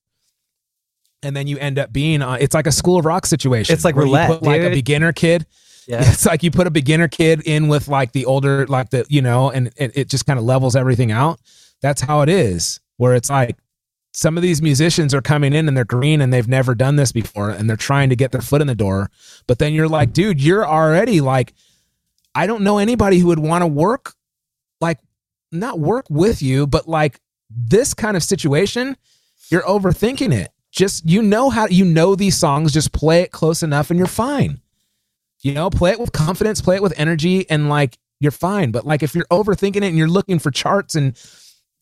and 1.26 1.36
then 1.36 1.46
you 1.46 1.58
end 1.58 1.78
up 1.78 1.92
being 1.92 2.22
on 2.22 2.40
it's 2.40 2.54
like 2.54 2.66
a 2.66 2.72
school 2.72 2.98
of 2.98 3.04
rock 3.04 3.26
situation 3.26 3.72
It's 3.74 3.84
like 3.84 3.96
roulette, 3.96 4.28
put 4.28 4.42
like 4.42 4.62
a 4.62 4.70
beginner 4.70 5.12
kid 5.12 5.44
Yeah. 5.88 6.00
it's 6.00 6.26
like 6.26 6.42
you 6.42 6.50
put 6.50 6.66
a 6.66 6.70
beginner 6.70 7.06
kid 7.06 7.42
in 7.46 7.68
with 7.68 7.86
like 7.86 8.10
the 8.12 8.24
older 8.26 8.66
like 8.66 8.90
the 8.90 9.06
you 9.08 9.22
know 9.22 9.50
and 9.50 9.70
it, 9.76 9.92
it 9.94 10.08
just 10.08 10.26
kind 10.26 10.36
of 10.36 10.44
levels 10.44 10.74
everything 10.74 11.12
out. 11.12 11.38
That's 11.80 12.00
how 12.00 12.22
it 12.22 12.28
is 12.28 12.80
where 12.96 13.14
it's 13.14 13.30
like 13.30 13.56
some 14.12 14.36
of 14.36 14.42
these 14.42 14.60
musicians 14.62 15.14
are 15.14 15.20
coming 15.22 15.52
in 15.52 15.68
and 15.68 15.76
they're 15.76 15.84
green 15.84 16.20
and 16.20 16.32
they've 16.32 16.48
never 16.48 16.74
done 16.74 16.96
this 16.96 17.12
before 17.12 17.50
and 17.50 17.68
they're 17.68 17.76
trying 17.76 18.08
to 18.08 18.16
get 18.16 18.32
their 18.32 18.40
foot 18.40 18.60
in 18.60 18.66
the 18.66 18.74
door 18.74 19.10
but 19.46 19.58
then 19.58 19.74
you're 19.74 19.88
like 19.88 20.12
dude 20.12 20.42
you're 20.42 20.66
already 20.66 21.20
like 21.20 21.52
i 22.34 22.46
don't 22.46 22.62
know 22.62 22.78
anybody 22.78 23.18
who 23.18 23.26
would 23.26 23.38
want 23.38 23.60
to 23.62 23.66
work 23.66 24.14
like 24.80 24.98
not 25.52 25.78
work 25.78 26.06
with 26.08 26.40
you 26.40 26.66
but 26.66 26.88
like 26.88 27.20
this 27.50 27.92
kind 27.92 28.16
of 28.16 28.22
situation 28.22 28.96
you're 29.50 29.62
overthinking 29.62 30.32
it 30.32 30.50
just 30.76 31.08
you 31.08 31.22
know 31.22 31.48
how 31.48 31.66
you 31.66 31.84
know 31.84 32.14
these 32.14 32.36
songs 32.36 32.72
just 32.72 32.92
play 32.92 33.22
it 33.22 33.32
close 33.32 33.62
enough 33.62 33.90
and 33.90 33.98
you're 33.98 34.06
fine. 34.06 34.60
You 35.40 35.54
know 35.54 35.70
play 35.70 35.92
it 35.92 35.98
with 35.98 36.12
confidence 36.12 36.60
play 36.60 36.76
it 36.76 36.82
with 36.82 36.92
energy 36.98 37.48
and 37.50 37.68
like 37.68 37.98
you're 38.20 38.30
fine. 38.30 38.70
But 38.70 38.86
like 38.86 39.02
if 39.02 39.14
you're 39.14 39.26
overthinking 39.26 39.76
it 39.76 39.84
and 39.84 39.98
you're 39.98 40.06
looking 40.06 40.38
for 40.38 40.50
charts 40.50 40.94
and 40.94 41.16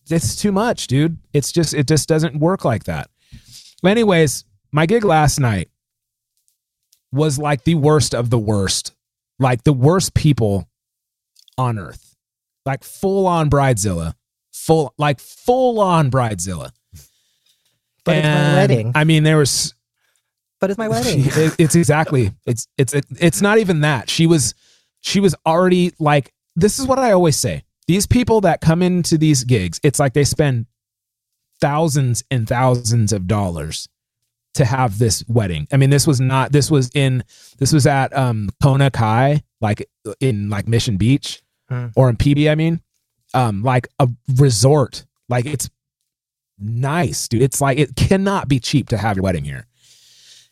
it's 0.08 0.36
too 0.36 0.52
much 0.52 0.86
dude. 0.86 1.18
It's 1.32 1.50
just 1.50 1.74
it 1.74 1.88
just 1.88 2.08
doesn't 2.08 2.38
work 2.38 2.64
like 2.64 2.84
that. 2.84 3.10
But 3.82 3.90
anyways 3.90 4.44
my 4.70 4.86
gig 4.86 5.04
last 5.04 5.40
night 5.40 5.68
was 7.12 7.38
like 7.38 7.64
the 7.64 7.74
worst 7.74 8.14
of 8.14 8.30
the 8.30 8.38
worst, 8.38 8.92
like 9.40 9.64
the 9.64 9.72
worst 9.72 10.14
people 10.14 10.68
on 11.58 11.78
earth, 11.80 12.16
like 12.64 12.84
full 12.84 13.26
on 13.26 13.50
bridezilla, 13.50 14.14
full 14.52 14.94
like 14.98 15.18
full 15.18 15.80
on 15.80 16.12
bridezilla. 16.12 16.70
But 18.04 18.16
it's 18.18 18.26
my 18.26 18.54
wedding. 18.54 18.92
I 18.94 19.04
mean, 19.04 19.22
there 19.22 19.36
was 19.38 19.74
But 20.60 20.70
it's 20.70 20.78
my 20.78 20.88
wedding. 20.94 21.24
it- 21.26 21.54
it's 21.58 21.74
exactly 21.74 22.32
it's 22.46 22.66
it's 22.78 22.94
it's 23.20 23.40
not 23.42 23.58
even 23.58 23.80
that 23.80 24.08
she 24.10 24.26
was 24.26 24.54
she 25.00 25.20
was 25.20 25.34
already 25.46 25.92
like 25.98 26.32
this 26.56 26.78
is 26.78 26.86
what 26.86 26.98
i 26.98 27.10
always 27.12 27.36
say 27.36 27.62
these 27.88 28.06
people 28.06 28.40
that 28.42 28.60
come 28.62 28.80
into 28.80 29.18
these 29.18 29.44
gigs 29.44 29.78
it's 29.82 29.98
like 29.98 30.14
they 30.14 30.24
spend 30.24 30.64
thousands 31.60 32.24
and 32.30 32.48
thousands 32.48 33.12
of 33.12 33.26
dollars 33.26 33.88
to 34.54 34.64
have 34.64 34.98
this 34.98 35.24
wedding 35.28 35.66
i 35.72 35.76
mean 35.76 35.90
this 35.90 36.06
was 36.06 36.20
not 36.20 36.52
this 36.52 36.70
was 36.70 36.90
in 36.94 37.22
this 37.58 37.72
was 37.72 37.86
at 37.86 38.16
um 38.16 38.48
kona 38.62 38.90
kai 38.90 39.42
like 39.60 39.88
in 40.20 40.48
like 40.50 40.68
mission 40.68 40.96
beach 40.96 41.40
Hmm. 41.70 41.86
or 41.96 42.10
in 42.10 42.16
pb 42.18 42.50
i 42.50 42.54
mean 42.54 42.80
um 43.32 43.62
like 43.62 43.88
a 43.98 44.06
resort 44.36 45.06
like 45.30 45.46
it's 45.46 45.70
nice 46.64 47.28
dude. 47.28 47.42
It's 47.42 47.60
like 47.60 47.78
it 47.78 47.96
cannot 47.96 48.48
be 48.48 48.58
cheap 48.58 48.88
to 48.88 48.96
have 48.96 49.16
your 49.16 49.22
wedding 49.22 49.44
here. 49.44 49.66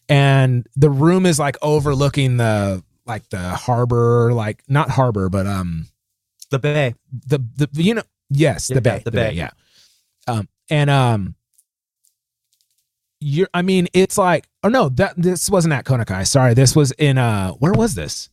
And 0.09 0.66
the 0.76 0.90
room 0.90 1.26
is 1.26 1.39
like 1.39 1.56
overlooking 1.62 2.36
the 2.36 2.82
like 3.06 3.28
the 3.30 3.51
harbor 3.51 4.32
like 4.32 4.62
not 4.68 4.89
harbor 4.89 5.28
but 5.28 5.47
um 5.47 5.86
the 6.51 6.59
bay. 6.59 6.94
the 7.26 7.39
the 7.56 7.68
you 7.72 7.94
know 7.94 8.02
yes 8.30 8.68
the 8.68 8.80
bay 8.80 9.02
the 9.05 9.10
bay. 9.10 9.32
yeah. 9.32 9.51
Um 10.28 10.48
and 10.70 10.89
um 10.90 11.34
you're 13.24 13.48
i 13.55 13.62
mean 13.62 13.86
it's 13.93 14.18
like 14.18 14.48
oh 14.64 14.68
no 14.68 14.89
that 14.90 15.14
this 15.16 15.51
wasn't 15.51 15.72
at 15.72 15.84
konakai. 15.84 16.26
Sorry 16.26 16.55
this 16.55 16.76
was 16.76 16.93
in 16.93 17.18
uh 17.18 17.52
where 17.52 17.72
was 17.72 17.94
this? 17.94 18.28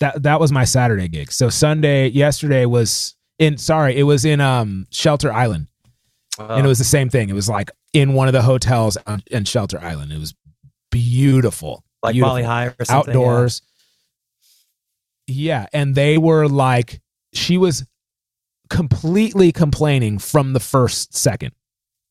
That 0.00 0.22
that 0.22 0.40
was 0.40 0.52
my 0.52 0.64
saturday 0.64 1.08
gig. 1.08 1.32
So 1.32 1.48
sunday 1.48 2.08
yesterday 2.08 2.66
was 2.66 3.14
in 3.38 3.56
sorry 3.56 3.96
it 3.96 4.02
was 4.02 4.24
in 4.24 4.40
um 4.40 4.86
shelter 4.90 5.32
island 5.32 5.67
and 6.38 6.64
it 6.64 6.68
was 6.68 6.78
the 6.78 6.84
same 6.84 7.08
thing 7.08 7.28
it 7.28 7.34
was 7.34 7.48
like 7.48 7.70
in 7.92 8.12
one 8.12 8.28
of 8.28 8.32
the 8.32 8.42
hotels 8.42 8.96
on, 9.06 9.22
in 9.30 9.44
shelter 9.44 9.80
island 9.80 10.12
it 10.12 10.18
was 10.18 10.34
beautiful 10.90 11.84
like 12.02 12.12
beautiful 12.14 12.30
Molly 12.30 12.42
High 12.42 12.66
or 12.66 12.84
something. 12.84 13.14
outdoors. 13.14 13.62
Yeah. 15.26 15.66
and 15.72 15.94
they 15.94 16.18
were 16.18 16.48
like, 16.48 17.00
she 17.32 17.58
was 17.58 17.84
completely 18.70 19.52
complaining 19.52 20.18
from 20.18 20.52
the 20.52 20.60
first 20.60 21.14
second. 21.14 21.52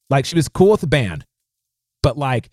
Like 0.10 0.26
she 0.26 0.36
was 0.36 0.48
cool 0.48 0.72
with 0.72 0.82
the 0.82 0.88
band, 0.88 1.26
but 2.04 2.18
like 2.18 2.50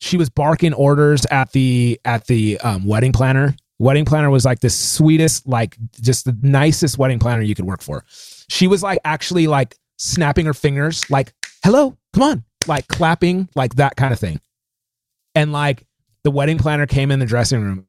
she 0.00 0.16
was 0.16 0.28
barking 0.28 0.74
orders 0.74 1.24
at 1.30 1.52
the 1.52 2.00
at 2.04 2.26
the 2.26 2.58
um, 2.60 2.84
wedding 2.84 3.12
planner. 3.12 3.54
Wedding 3.78 4.04
planner 4.06 4.30
was 4.30 4.44
like 4.44 4.60
the 4.60 4.70
sweetest, 4.70 5.46
like 5.46 5.76
just 6.00 6.24
the 6.24 6.36
nicest 6.42 6.98
wedding 6.98 7.18
planner 7.18 7.42
you 7.42 7.54
could 7.54 7.66
work 7.66 7.82
for. 7.82 8.04
She 8.48 8.66
was 8.66 8.82
like 8.82 8.98
actually 9.04 9.46
like 9.46 9.76
snapping 9.96 10.46
her 10.46 10.54
fingers, 10.54 11.08
like 11.10 11.32
"Hello, 11.64 11.96
come 12.12 12.22
on," 12.22 12.44
like 12.66 12.88
clapping, 12.88 13.48
like 13.54 13.76
that 13.76 13.96
kind 13.96 14.12
of 14.12 14.18
thing. 14.18 14.40
And 15.34 15.52
like 15.52 15.86
the 16.24 16.30
wedding 16.30 16.58
planner 16.58 16.86
came 16.86 17.10
in 17.10 17.18
the 17.18 17.26
dressing 17.26 17.62
room 17.62 17.86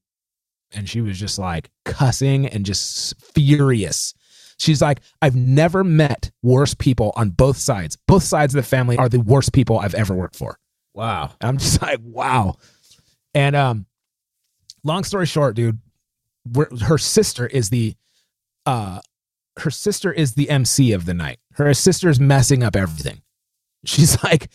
and 0.71 0.87
she 0.87 1.01
was 1.01 1.19
just 1.19 1.39
like 1.39 1.69
cussing 1.85 2.45
and 2.47 2.65
just 2.65 3.15
furious. 3.33 4.13
She's 4.59 4.81
like, 4.81 5.01
I've 5.21 5.35
never 5.35 5.83
met 5.83 6.31
worse 6.41 6.73
people 6.73 7.13
on 7.15 7.29
both 7.29 7.57
sides. 7.57 7.97
Both 8.07 8.23
sides 8.23 8.55
of 8.55 8.61
the 8.61 8.67
family 8.67 8.97
are 8.97 9.09
the 9.09 9.19
worst 9.19 9.53
people 9.53 9.79
I've 9.79 9.93
ever 9.93 10.15
worked 10.15 10.35
for. 10.35 10.57
Wow. 10.93 11.31
I'm 11.41 11.57
just 11.57 11.81
like, 11.81 11.99
wow. 12.03 12.55
And 13.33 13.55
um, 13.55 13.85
long 14.83 15.03
story 15.03 15.25
short, 15.25 15.55
dude, 15.55 15.79
her 16.81 16.97
sister 16.97 17.45
is 17.45 17.69
the 17.69 17.95
uh, 18.65 18.99
her 19.57 19.71
sister 19.71 20.11
is 20.11 20.33
the 20.33 20.49
MC 20.49 20.91
of 20.91 21.05
the 21.05 21.13
night. 21.13 21.39
Her 21.53 21.73
sister's 21.73 22.19
messing 22.19 22.63
up 22.63 22.75
everything. 22.75 23.21
She's 23.85 24.21
like, 24.23 24.49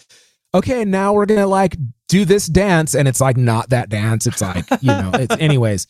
okay, 0.54 0.84
now 0.84 1.12
we're 1.12 1.26
gonna 1.26 1.46
like 1.46 1.76
do 2.08 2.24
this 2.24 2.46
dance, 2.46 2.94
and 2.94 3.08
it's 3.08 3.20
like 3.20 3.36
not 3.36 3.70
that 3.70 3.88
dance. 3.88 4.26
It's 4.26 4.42
like 4.42 4.64
you 4.80 4.88
know, 4.88 5.10
it's 5.14 5.36
anyways. 5.40 5.86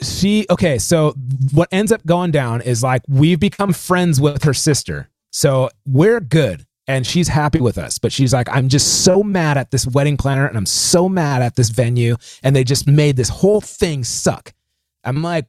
She 0.00 0.46
okay, 0.50 0.78
so 0.78 1.14
what 1.52 1.68
ends 1.70 1.92
up 1.92 2.04
going 2.04 2.30
down 2.30 2.60
is 2.62 2.82
like 2.82 3.02
we've 3.08 3.38
become 3.38 3.72
friends 3.72 4.20
with 4.20 4.42
her 4.44 4.54
sister, 4.54 5.08
so 5.30 5.68
we're 5.86 6.20
good, 6.20 6.66
and 6.88 7.06
she's 7.06 7.28
happy 7.28 7.60
with 7.60 7.78
us. 7.78 7.98
But 7.98 8.12
she's 8.12 8.32
like, 8.32 8.48
I'm 8.50 8.68
just 8.68 9.04
so 9.04 9.22
mad 9.22 9.58
at 9.58 9.70
this 9.70 9.86
wedding 9.86 10.16
planner, 10.16 10.46
and 10.46 10.56
I'm 10.56 10.66
so 10.66 11.08
mad 11.08 11.42
at 11.42 11.56
this 11.56 11.68
venue, 11.68 12.16
and 12.42 12.56
they 12.56 12.64
just 12.64 12.88
made 12.88 13.16
this 13.16 13.28
whole 13.28 13.60
thing 13.60 14.02
suck. 14.02 14.52
I'm 15.04 15.22
like, 15.22 15.46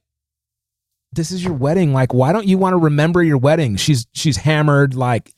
this 1.14 1.32
is 1.32 1.44
your 1.44 1.54
wedding. 1.54 1.94
Like, 1.94 2.14
why 2.14 2.32
don't 2.32 2.48
you 2.48 2.58
want 2.58 2.74
to 2.74 2.78
remember 2.78 3.24
your 3.24 3.38
wedding? 3.38 3.76
She's 3.76 4.08
she's 4.14 4.38
hammered, 4.38 4.96
like 4.96 5.34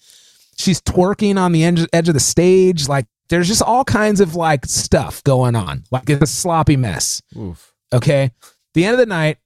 she's 0.58 0.82
twerking 0.82 1.38
on 1.38 1.52
the 1.52 1.64
edge, 1.66 1.86
edge 1.94 2.08
of 2.08 2.14
the 2.14 2.20
stage. 2.20 2.88
Like, 2.88 3.06
there's 3.30 3.48
just 3.48 3.62
all 3.62 3.84
kinds 3.84 4.20
of 4.20 4.36
like 4.36 4.66
stuff 4.66 5.24
going 5.24 5.56
on. 5.56 5.84
Like 5.92 6.10
it's 6.10 6.22
a 6.22 6.28
sloppy 6.28 6.78
mess. 6.78 7.22
Oof. 7.38 7.74
Okay. 7.94 8.32
The 8.74 8.86
end 8.86 8.94
of 8.94 9.00
the 9.00 9.06
night, 9.06 9.38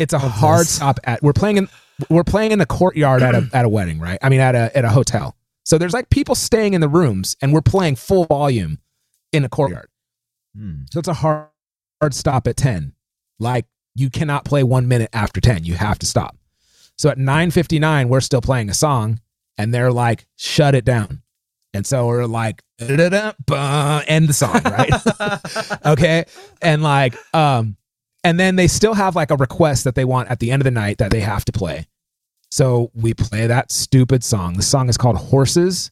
it's 0.00 0.12
a 0.12 0.18
hard 0.18 0.62
this. 0.62 0.70
stop 0.76 0.98
at 1.04 1.22
we're 1.22 1.32
playing 1.32 1.58
in 1.58 1.68
we're 2.08 2.24
playing 2.24 2.52
in 2.52 2.58
the 2.58 2.66
courtyard 2.66 3.22
at 3.22 3.34
a 3.34 3.48
at 3.52 3.64
a 3.64 3.68
wedding, 3.68 3.98
right? 3.98 4.18
I 4.22 4.28
mean 4.28 4.40
at 4.40 4.54
a 4.54 4.76
at 4.76 4.84
a 4.84 4.88
hotel. 4.88 5.36
So 5.64 5.78
there's 5.78 5.92
like 5.92 6.10
people 6.10 6.34
staying 6.34 6.74
in 6.74 6.80
the 6.80 6.88
rooms 6.88 7.36
and 7.40 7.52
we're 7.52 7.60
playing 7.60 7.96
full 7.96 8.24
volume 8.24 8.78
in 9.32 9.44
a 9.44 9.48
courtyard. 9.48 9.88
Hmm. 10.56 10.82
So 10.90 10.98
it's 10.98 11.08
a 11.08 11.14
hard, 11.14 11.48
hard 12.00 12.14
stop 12.14 12.46
at 12.46 12.56
10. 12.56 12.94
Like 13.38 13.66
you 13.94 14.10
cannot 14.10 14.44
play 14.44 14.62
one 14.62 14.88
minute 14.88 15.10
after 15.12 15.40
10. 15.40 15.64
You 15.64 15.74
have 15.74 15.98
to 16.00 16.06
stop. 16.06 16.36
So 16.96 17.08
at 17.08 17.18
9.59, 17.18 18.08
we're 18.08 18.20
still 18.20 18.40
playing 18.40 18.68
a 18.68 18.74
song 18.74 19.20
and 19.58 19.72
they're 19.72 19.92
like, 19.92 20.26
shut 20.36 20.74
it 20.74 20.84
down. 20.84 21.22
And 21.74 21.86
so 21.86 22.06
we're 22.06 22.26
like, 22.26 22.62
end 24.06 24.28
the 24.28 24.32
song, 24.32 24.60
right? 24.64 25.86
okay. 25.86 26.24
And 26.60 26.82
like, 26.82 27.14
um, 27.34 27.76
and 28.24 28.38
then 28.38 28.56
they 28.56 28.68
still 28.68 28.94
have 28.94 29.16
like 29.16 29.30
a 29.30 29.36
request 29.36 29.84
that 29.84 29.94
they 29.94 30.04
want 30.04 30.30
at 30.30 30.38
the 30.38 30.50
end 30.50 30.60
of 30.60 30.64
the 30.64 30.70
night 30.70 30.98
that 30.98 31.10
they 31.10 31.20
have 31.20 31.44
to 31.46 31.52
play. 31.52 31.86
So 32.50 32.90
we 32.94 33.14
play 33.14 33.46
that 33.46 33.72
stupid 33.72 34.22
song. 34.22 34.54
The 34.54 34.62
song 34.62 34.88
is 34.90 34.98
called 34.98 35.16
Horses. 35.16 35.90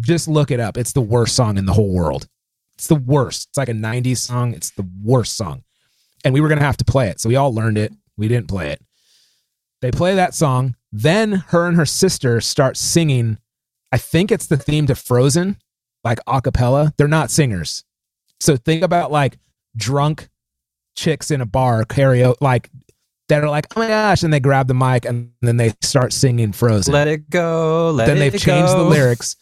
Just 0.00 0.26
look 0.26 0.50
it 0.50 0.60
up. 0.60 0.78
It's 0.78 0.92
the 0.92 1.02
worst 1.02 1.36
song 1.36 1.58
in 1.58 1.66
the 1.66 1.74
whole 1.74 1.92
world. 1.92 2.26
It's 2.76 2.86
the 2.86 2.94
worst. 2.94 3.48
It's 3.50 3.58
like 3.58 3.68
a 3.68 3.74
90s 3.74 4.18
song. 4.18 4.54
It's 4.54 4.70
the 4.70 4.88
worst 5.02 5.36
song. 5.36 5.64
And 6.24 6.34
we 6.34 6.40
were 6.40 6.48
going 6.48 6.58
to 6.58 6.64
have 6.64 6.76
to 6.78 6.84
play 6.84 7.08
it. 7.08 7.20
So 7.20 7.28
we 7.28 7.36
all 7.36 7.54
learned 7.54 7.78
it. 7.78 7.92
We 8.16 8.28
didn't 8.28 8.48
play 8.48 8.70
it. 8.70 8.82
They 9.80 9.90
play 9.90 10.14
that 10.16 10.34
song. 10.34 10.74
Then 10.90 11.44
her 11.48 11.66
and 11.66 11.76
her 11.76 11.86
sister 11.86 12.40
start 12.40 12.76
singing. 12.76 13.38
I 13.92 13.98
think 13.98 14.32
it's 14.32 14.46
the 14.46 14.56
theme 14.56 14.86
to 14.86 14.94
Frozen, 14.94 15.58
like 16.04 16.18
a 16.26 16.40
cappella. 16.40 16.92
They're 16.96 17.08
not 17.08 17.30
singers. 17.30 17.84
So 18.40 18.56
think 18.56 18.82
about 18.82 19.12
like 19.12 19.38
drunk 19.76 20.28
chicks 20.96 21.30
in 21.30 21.40
a 21.40 21.46
bar 21.46 21.84
karaoke, 21.84 22.36
like 22.40 22.70
that 23.28 23.44
are 23.44 23.50
like, 23.50 23.66
oh 23.76 23.80
my 23.80 23.88
gosh. 23.88 24.22
And 24.22 24.32
they 24.32 24.40
grab 24.40 24.66
the 24.66 24.74
mic 24.74 25.04
and 25.04 25.32
then 25.42 25.56
they 25.56 25.74
start 25.82 26.12
singing 26.12 26.52
Frozen 26.52 26.92
Let 26.92 27.08
it 27.08 27.30
go. 27.30 27.92
Let 27.92 28.06
then 28.06 28.18
they've 28.18 28.32
changed 28.32 28.72
the 28.72 28.84
lyrics. 28.84 29.36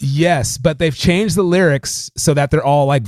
Yes, 0.00 0.58
but 0.58 0.78
they've 0.78 0.94
changed 0.94 1.36
the 1.36 1.44
lyrics 1.44 2.10
so 2.16 2.34
that 2.34 2.50
they're 2.50 2.64
all 2.64 2.86
like 2.86 3.04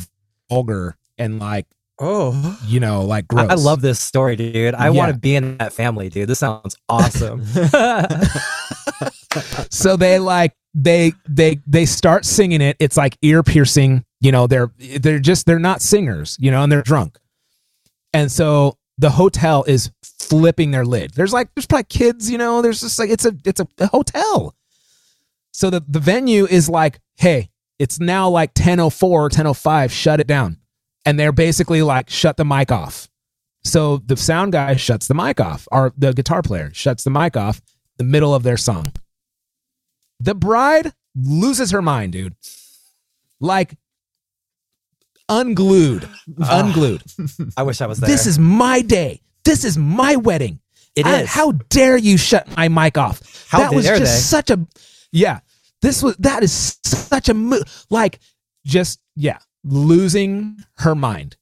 vulgar 0.49 0.97
and 1.19 1.39
like 1.39 1.67
Oh, 1.99 2.59
you 2.67 2.79
know 2.81 3.03
like 3.05 3.25
I, 3.31 3.35
gross. 3.35 3.51
I 3.51 3.55
love 3.55 3.81
this 3.81 3.99
story, 3.99 4.37
dude. 4.37 4.75
I 4.75 4.85
Yeah. 4.87 4.91
want 4.91 5.13
to 5.15 5.19
be 5.19 5.35
in 5.35 5.57
that 5.59 5.73
family, 5.73 6.09
dude. 6.11 6.29
This 6.29 6.39
sounds 6.41 6.77
awesome. 6.89 7.43
So 9.71 9.97
they 9.97 10.19
like 10.19 10.55
they 10.75 11.13
they 11.29 11.59
they 11.67 11.85
start 11.85 12.25
singing 12.25 12.63
it. 12.63 12.77
It's 12.79 12.97
like 12.97 13.19
ear 13.21 13.43
piercing. 13.43 14.05
You 14.21 14.33
know 14.33 14.47
they're 14.47 14.71
they're 14.79 15.19
just 15.19 15.45
they're 15.45 15.59
not 15.59 15.83
singers. 15.83 16.37
You 16.41 16.51
know, 16.51 16.63
and 16.63 16.73
they're 16.73 16.83
drunk. 16.83 17.19
And 18.15 18.33
so 18.33 18.79
the 18.97 19.11
hotel 19.11 19.63
is 19.65 19.91
flipping 20.03 20.71
their 20.71 20.87
lid. 20.87 21.13
There's 21.13 21.35
like 21.35 21.49
there's 21.55 21.67
probably 21.67 21.85
kids. 21.85 22.31
You 22.31 22.39
know, 22.39 22.63
there's 22.63 22.81
just 22.81 22.99
like 22.99 23.11
it's 23.11 23.27
a 23.27 23.35
it's 23.45 23.61
a, 23.61 23.69
a 23.79 23.89
hotel. 23.89 24.55
So 25.53 25.69
the 25.69 25.85
the 25.87 26.01
venue 26.01 26.47
is 26.47 26.69
like, 26.71 26.99
hey, 27.17 27.51
it's 27.79 28.01
now 28.01 28.31
like 28.31 28.51
1004, 28.57 29.23
1005. 29.25 29.93
Shut 29.93 30.21
it 30.21 30.27
down. 30.27 30.57
And 31.07 31.19
they're 31.19 31.33
basically 31.33 31.83
like, 31.83 32.11
shut 32.11 32.37
the 32.37 32.45
mic 32.45 32.71
off. 32.71 33.09
So 33.65 33.99
the 33.99 34.17
sound 34.17 34.53
guy 34.53 34.77
shuts 34.77 35.09
the 35.09 35.15
mic 35.15 35.41
off, 35.41 35.67
or 35.73 35.93
the 35.97 36.13
guitar 36.13 36.43
player 36.43 36.71
shuts 36.75 37.05
the 37.05 37.11
mic 37.11 37.37
off 37.37 37.61
the 37.97 38.05
middle 38.05 38.35
of 38.35 38.43
their 38.43 38.57
song. 38.57 38.93
The 40.21 40.35
bride 40.35 40.93
loses 41.15 41.71
her 41.71 41.83
mind, 41.83 42.13
dude. 42.13 42.35
Like 43.41 43.77
unglued, 45.29 46.09
oh. 46.41 46.61
unglued. 46.65 47.03
I 47.57 47.63
wish 47.63 47.81
I 47.81 47.87
was 47.87 47.99
there. 47.99 48.09
This 48.09 48.27
is 48.27 48.39
my 48.39 48.83
day. 48.83 49.21
This 49.45 49.65
is 49.65 49.77
my 49.79 50.17
wedding. 50.17 50.61
It 50.95 51.07
I- 51.07 51.23
is. 51.23 51.29
how 51.29 51.53
dare 51.53 51.97
you 51.97 52.17
shut 52.17 52.49
my 52.57 52.69
mic 52.69 52.97
off? 52.99 53.47
How 53.49 53.59
that 53.59 53.75
was 53.75 53.85
just 53.85 54.01
they? 54.01 54.07
such 54.07 54.51
a 54.51 54.67
yeah. 55.13 55.41
This 55.83 56.03
was 56.03 56.17
that 56.17 56.43
is 56.43 56.79
such 56.85 57.29
a 57.29 57.35
mo- 57.35 57.63
like 57.91 58.19
just 58.65 59.01
yeah. 59.15 59.39
Losing 59.67 60.57
her 60.79 60.95
mind. 60.95 61.37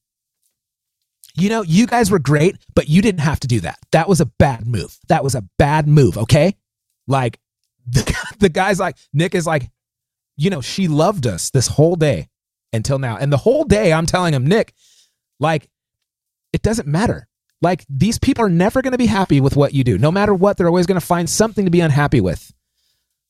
You 1.36 1.48
know, 1.48 1.62
you 1.62 1.86
guys 1.86 2.10
were 2.10 2.20
great, 2.20 2.56
but 2.74 2.88
you 2.88 3.02
didn't 3.02 3.20
have 3.20 3.40
to 3.40 3.48
do 3.48 3.60
that. 3.60 3.78
That 3.92 4.08
was 4.08 4.20
a 4.20 4.26
bad 4.26 4.66
move. 4.66 4.96
That 5.08 5.24
was 5.24 5.34
a 5.34 5.44
bad 5.58 5.88
move, 5.88 6.16
okay? 6.16 6.54
Like 7.08 7.40
the, 7.86 8.34
the 8.38 8.48
guy's 8.48 8.78
like 8.80 8.96
Nick 9.12 9.34
is 9.34 9.46
like, 9.46 9.70
you 10.36 10.50
know, 10.50 10.60
she 10.60 10.88
loved 10.88 11.26
us 11.26 11.50
this 11.50 11.68
whole 11.68 11.96
day 11.96 12.28
until 12.72 12.98
now. 12.98 13.16
And 13.16 13.32
the 13.32 13.36
whole 13.36 13.64
day 13.64 13.92
I'm 13.92 14.06
telling 14.06 14.34
him, 14.34 14.46
Nick, 14.46 14.74
like 15.40 15.68
it 16.52 16.62
doesn't 16.62 16.88
matter. 16.88 17.26
Like 17.60 17.84
these 17.88 18.18
people 18.18 18.44
are 18.44 18.50
never 18.50 18.82
going 18.82 18.92
to 18.92 18.98
be 18.98 19.06
happy 19.06 19.40
with 19.40 19.56
what 19.56 19.74
you 19.74 19.84
do. 19.84 19.98
No 19.98 20.12
matter 20.12 20.34
what, 20.34 20.56
they're 20.56 20.68
always 20.68 20.86
going 20.86 21.00
to 21.00 21.06
find 21.06 21.28
something 21.28 21.64
to 21.64 21.70
be 21.70 21.80
unhappy 21.80 22.20
with. 22.20 22.52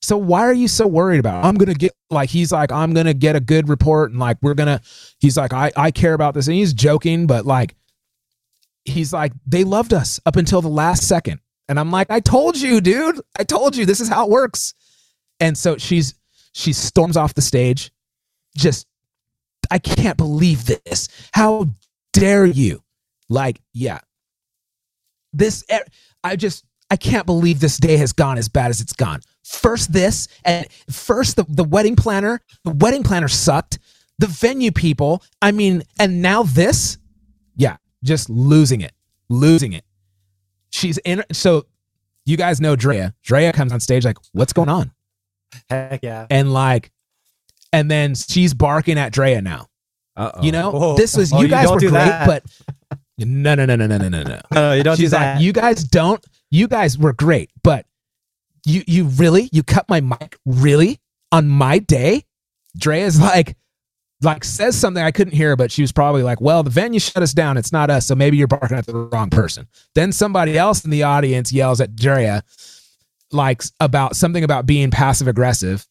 So 0.05 0.19
why 0.19 0.43
are 0.43 0.53
you 0.53 0.69
so 0.69 0.87
worried 0.87 1.19
about? 1.19 1.43
it? 1.43 1.49
I'm 1.49 1.57
to 1.57 1.75
get 1.75 1.93
like 2.11 2.29
he's 2.29 2.53
like 2.53 2.71
I'm 2.71 2.93
to 3.07 3.15
get 3.15 3.37
a 3.37 3.41
good 3.41 3.71
report 3.71 4.11
and 4.11 4.21
like 4.21 4.37
we're 4.43 4.53
to 4.55 4.83
he's 5.19 5.39
like 5.39 5.55
I 5.55 5.73
I 5.77 5.91
care 5.91 6.13
about 6.13 6.35
this 6.35 6.47
and 6.47 6.55
he's 6.55 6.75
joking 6.75 7.27
but 7.27 7.47
like 7.47 7.75
he's 8.85 9.15
like 9.15 9.33
they 9.47 9.65
loved 9.65 9.95
us 9.95 10.21
up 10.27 10.37
until 10.37 10.61
the 10.61 10.69
last 10.69 11.09
second. 11.09 11.41
And 11.69 11.81
I'm 11.81 11.91
like 11.91 12.11
I 12.11 12.21
told 12.21 12.61
you, 12.61 12.83
dude. 12.83 13.19
I 13.39 13.45
told 13.45 13.77
you 13.77 13.87
this 13.87 14.03
is 14.03 14.11
how 14.11 14.27
it 14.27 14.31
works. 14.31 14.75
And 15.41 15.57
so 15.57 15.79
she's 15.79 16.15
she 16.53 16.75
storms 16.75 17.17
off 17.17 17.33
the 17.33 17.41
stage 17.41 17.91
just 18.55 18.87
I 19.71 19.79
can't 19.79 20.19
believe 20.19 20.67
this. 20.67 21.09
How 21.33 21.71
dare 22.13 22.45
you? 22.45 22.83
Like, 23.31 23.59
yeah. 23.73 24.01
This 25.33 25.65
I 26.23 26.37
just 26.37 26.63
I 26.91 26.97
can't 26.97 27.25
believe 27.25 27.61
this 27.61 27.79
day 27.79 27.97
has 27.97 28.13
gone 28.13 28.37
as 28.37 28.51
bad 28.51 28.69
as 28.69 28.83
it's 28.83 28.93
gone. 28.93 29.23
First 29.45 29.93
this 29.93 30.27
and 30.45 30.67
first 30.91 31.37
the, 31.37 31.45
the 31.49 31.65
wedding 31.65 31.97
planner, 31.97 32.41
the 32.65 32.71
wedding 32.73 33.03
planner 33.03 33.29
sucked. 33.29 33.79
The 34.19 34.27
venue 34.27 34.71
people, 34.73 35.23
I 35.43 35.51
mean, 35.53 35.83
and 35.99 36.23
now 36.23 36.45
this? 36.45 36.99
Yeah, 37.57 37.77
just 38.05 38.31
losing 38.31 38.81
it. 38.81 38.93
Losing 39.29 39.73
it. 39.73 39.85
She's 40.71 40.99
in 40.99 41.25
so 41.33 41.67
you 42.25 42.37
guys 42.37 42.61
know 42.61 42.77
Drea. 42.77 43.15
Drea 43.23 43.53
comes 43.53 43.73
on 43.73 43.81
stage 43.81 44.05
like, 44.05 44.17
"What's 44.33 44.53
going 44.53 44.69
on?" 44.69 44.93
Heck 45.69 46.01
yeah. 46.03 46.27
And 46.31 46.53
like 46.53 46.91
and 47.73 47.91
then 47.91 48.15
she's 48.15 48.55
barking 48.55 48.99
at 48.99 49.13
Drea 49.13 49.43
now. 49.43 49.67
Uh-oh. 50.17 50.43
You 50.43 50.53
know, 50.53 50.71
Whoa. 50.71 50.97
this 50.97 51.17
was 51.17 51.33
Oh, 51.33 51.39
you 51.39 51.45
you 51.45 51.49
guys 51.49 51.65
don't 51.65 51.75
were 51.75 51.81
great, 51.81 51.91
that. 51.93 52.27
but 52.27 52.99
no, 53.19 53.55
no, 53.57 53.65
no, 53.67 53.75
no, 53.75 53.87
no, 53.87 53.99
no, 53.99 54.09
no, 54.09 54.23
no. 54.23 54.41
No, 54.53 54.73
you 54.75 54.85
don't 54.85 54.97
She's 54.97 55.11
do 55.11 55.17
like, 55.17 55.23
that. 55.25 55.41
you 55.41 55.53
guys 55.53 55.83
don't. 55.83 56.25
You 56.51 56.69
guys 56.69 56.97
were 56.97 57.13
great, 57.13 57.51
but 57.65 57.85
you, 58.65 58.83
you 58.87 59.05
really, 59.05 59.49
you 59.53 59.63
cut 59.63 59.89
my 59.89 60.01
mic 60.01 60.39
really 60.45 61.01
on 61.33 61.49
my 61.49 61.79
day. 61.79 62.25
Drea's 62.77 63.21
like, 63.21 63.57
like 64.23 64.45
says 64.45 64.77
something 64.77 65.03
I 65.03 65.11
couldn't 65.11 65.35
hear, 65.35 65.57
but 65.57 65.71
she 65.71 65.83
was 65.83 65.93
probably 65.93 66.23
like, 66.23 66.41
"Well, 66.41 66.63
the 66.63 66.71
venue 66.71 67.01
shut 67.01 67.23
us 67.23 67.33
down. 67.33 67.57
It's 67.57 67.73
not 67.73 67.91
us, 67.91 68.07
so 68.07 68.15
maybe 68.15 68.37
you're 68.37 68.49
barking 68.49 68.77
at 68.77 68.87
the 68.87 68.95
wrong 68.95 69.31
person." 69.31 69.69
Then 69.95 70.13
somebody 70.13 70.57
else 70.57 70.85
in 70.85 70.91
the 70.91 71.03
audience 71.03 71.53
yells 71.53 71.81
at 71.81 71.95
Drea, 71.95 72.43
like 73.33 73.63
about 73.81 74.17
something 74.17 74.45
about 74.45 74.67
being 74.67 74.91
passive 74.91 75.29
aggressive. 75.29 75.87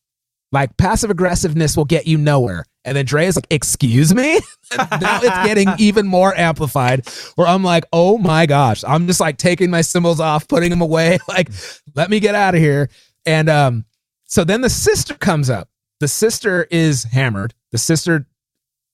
Like 0.52 0.76
passive 0.78 1.10
aggressiveness 1.10 1.78
will 1.78 1.86
get 1.86 2.08
you 2.08 2.18
nowhere. 2.18 2.66
And 2.86 2.98
then 2.98 3.06
Drea's 3.06 3.36
like, 3.36 3.48
"Excuse 3.50 4.14
me." 4.14 4.34
now 4.78 5.20
it's 5.22 5.48
getting 5.48 5.70
even 5.80 6.08
more 6.08 6.36
amplified. 6.38 7.08
Where 7.36 7.48
I'm 7.48 7.64
like, 7.64 7.86
"Oh 7.94 8.18
my 8.18 8.46
gosh!" 8.46 8.84
I'm 8.86 9.08
just 9.08 9.20
like 9.20 9.38
taking 9.38 9.70
my 9.70 9.82
cymbals 9.82 10.20
off, 10.20 10.48
putting 10.48 10.70
them 10.70 10.82
away. 10.82 11.20
Like, 11.28 11.50
let 11.96 12.10
me 12.10 12.20
get 12.20 12.36
out 12.36 12.54
of 12.54 12.62
here. 12.62 12.90
And 13.26 13.50
um, 13.50 13.86
so 14.26 14.44
then 14.44 14.62
the 14.62 14.70
sister 14.70 15.16
comes 15.16 15.50
up. 15.50 15.70
The 16.00 16.08
sister 16.08 16.68
is 16.70 17.04
hammered. 17.06 17.54
The 17.72 17.78
sister 17.78 18.28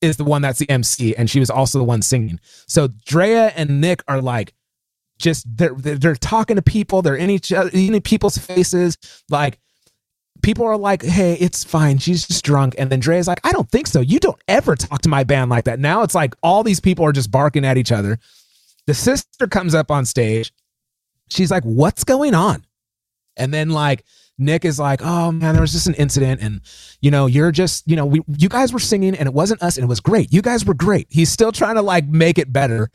is 0.01 0.17
the 0.17 0.23
one 0.23 0.41
that's 0.41 0.59
the 0.59 0.69
MC, 0.69 1.15
and 1.15 1.29
she 1.29 1.39
was 1.39 1.49
also 1.49 1.79
the 1.79 1.83
one 1.83 2.01
singing. 2.01 2.39
So 2.67 2.87
Drea 3.05 3.51
and 3.55 3.81
Nick 3.81 4.03
are 4.07 4.21
like, 4.21 4.53
just 5.17 5.45
they're 5.57 5.73
they're, 5.75 5.97
they're 5.97 6.15
talking 6.15 6.55
to 6.55 6.61
people. 6.61 7.01
They're 7.01 7.15
in 7.15 7.29
each 7.29 7.51
other, 7.51 7.69
in 7.73 7.99
people's 8.01 8.37
faces. 8.37 8.97
Like 9.29 9.59
people 10.41 10.65
are 10.65 10.77
like, 10.77 11.03
"Hey, 11.03 11.33
it's 11.33 11.63
fine. 11.63 11.97
She's 11.97 12.27
just 12.27 12.43
drunk." 12.43 12.75
And 12.77 12.89
then 12.89 12.99
Drea's 12.99 13.27
like, 13.27 13.39
"I 13.43 13.51
don't 13.51 13.69
think 13.69 13.87
so. 13.87 14.01
You 14.01 14.19
don't 14.19 14.41
ever 14.47 14.75
talk 14.75 15.01
to 15.03 15.09
my 15.09 15.23
band 15.23 15.49
like 15.49 15.65
that." 15.65 15.79
Now 15.79 16.03
it's 16.03 16.15
like 16.15 16.33
all 16.43 16.63
these 16.63 16.79
people 16.79 17.05
are 17.05 17.11
just 17.11 17.31
barking 17.31 17.65
at 17.65 17.77
each 17.77 17.91
other. 17.91 18.19
The 18.87 18.93
sister 18.93 19.47
comes 19.47 19.75
up 19.75 19.91
on 19.91 20.05
stage. 20.05 20.51
She's 21.29 21.51
like, 21.51 21.63
"What's 21.63 22.03
going 22.03 22.33
on?" 22.33 22.65
And 23.37 23.53
then 23.53 23.69
like 23.69 24.03
Nick 24.39 24.65
is 24.65 24.79
like, 24.79 25.01
"Oh 25.03 25.31
man, 25.31 25.53
there 25.53 25.61
was 25.61 25.73
just 25.73 25.87
an 25.87 25.93
incident, 25.95 26.41
and 26.41 26.61
you 27.01 27.11
know, 27.11 27.25
you're 27.25 27.51
just, 27.51 27.87
you 27.87 27.95
know, 27.95 28.05
we 28.05 28.21
you 28.37 28.49
guys 28.49 28.71
were 28.71 28.79
singing, 28.79 29.15
and 29.15 29.27
it 29.27 29.33
wasn't 29.33 29.61
us, 29.61 29.77
and 29.77 29.83
it 29.83 29.87
was 29.87 29.99
great. 29.99 30.33
You 30.33 30.41
guys 30.41 30.65
were 30.65 30.73
great." 30.73 31.07
He's 31.09 31.29
still 31.29 31.51
trying 31.51 31.75
to 31.75 31.81
like 31.81 32.07
make 32.07 32.37
it 32.37 32.51
better, 32.51 32.89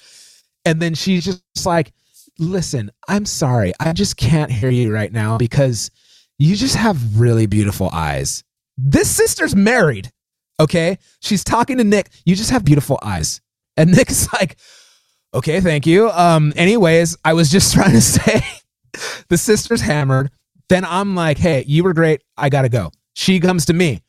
and 0.64 0.80
then 0.80 0.94
she's 0.94 1.24
just 1.24 1.66
like, 1.66 1.92
"Listen, 2.38 2.90
I'm 3.08 3.26
sorry, 3.26 3.72
I 3.78 3.92
just 3.92 4.16
can't 4.16 4.50
hear 4.50 4.70
you 4.70 4.92
right 4.92 5.12
now 5.12 5.36
because 5.36 5.90
you 6.38 6.56
just 6.56 6.76
have 6.76 7.20
really 7.20 7.46
beautiful 7.46 7.90
eyes. 7.92 8.44
This 8.76 9.10
sister's 9.10 9.54
married, 9.54 10.10
okay? 10.58 10.98
She's 11.20 11.44
talking 11.44 11.78
to 11.78 11.84
Nick. 11.84 12.10
You 12.24 12.34
just 12.34 12.50
have 12.50 12.64
beautiful 12.64 12.98
eyes, 13.02 13.40
and 13.76 13.90
Nick's 13.92 14.32
like." 14.32 14.56
Okay, 15.34 15.60
thank 15.60 15.84
you. 15.84 16.10
Um, 16.10 16.52
anyways, 16.54 17.16
I 17.24 17.32
was 17.32 17.50
just 17.50 17.74
trying 17.74 17.90
to 17.90 18.00
say 18.00 18.40
the 19.28 19.36
sister's 19.36 19.80
hammered. 19.80 20.30
Then 20.68 20.84
I'm 20.84 21.14
like, 21.14 21.38
hey, 21.38 21.64
you 21.66 21.84
were 21.84 21.92
great. 21.92 22.22
I 22.36 22.48
gotta 22.48 22.68
go. 22.68 22.90
She 23.14 23.40
comes 23.40 23.66
to 23.66 23.72
me. 23.72 24.00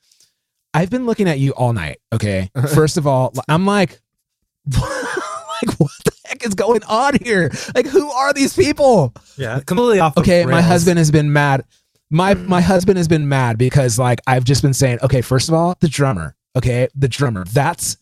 I've 0.74 0.90
been 0.90 1.06
looking 1.06 1.28
at 1.28 1.40
you 1.40 1.52
all 1.52 1.74
night. 1.74 2.00
Okay. 2.14 2.50
First 2.74 2.98
of 2.98 3.08
all, 3.08 3.34
I'm 3.48 3.66
like, 3.66 4.00
like 4.72 5.72
what 5.78 5.92
the 6.04 6.12
heck 6.26 6.46
is 6.46 6.54
going 6.54 6.84
on 6.84 7.18
here? 7.24 7.52
Like, 7.74 7.88
who 7.88 8.10
are 8.10 8.34
these 8.34 8.56
people? 8.56 9.14
yeah, 9.38 9.60
completely 9.62 10.00
off. 10.00 10.18
Okay, 10.18 10.46
my 10.46 10.62
husband 10.62 10.98
has 10.98 11.12
been 11.12 11.34
mad. 11.34 11.66
My 12.12 12.34
my 12.36 12.62
husband 12.62 12.98
has 12.98 13.08
been 13.08 13.28
mad 13.28 13.58
because 13.58 13.98
like 14.00 14.22
I've 14.28 14.44
just 14.44 14.62
been 14.62 14.74
saying, 14.74 15.00
okay, 15.04 15.22
first 15.22 15.50
of 15.50 15.56
all, 15.56 15.76
the 15.80 15.88
drummer. 15.88 16.36
Okay, 16.56 16.88
the 16.96 17.08
drummer. 17.08 17.44
That's 17.46 17.98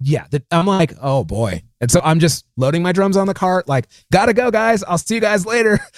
yeah. 0.00 0.26
The, 0.30 0.42
I'm 0.50 0.66
like, 0.66 0.92
oh 1.00 1.24
boy. 1.24 1.62
And 1.80 1.90
so 1.90 2.00
I'm 2.02 2.18
just 2.18 2.44
loading 2.56 2.82
my 2.82 2.92
drums 2.92 3.16
on 3.16 3.26
the 3.26 3.34
cart. 3.34 3.68
Like, 3.68 3.86
gotta 4.12 4.32
go, 4.34 4.50
guys. 4.50 4.82
I'll 4.82 4.98
see 4.98 5.14
you 5.14 5.20
guys 5.20 5.46
later. 5.46 5.80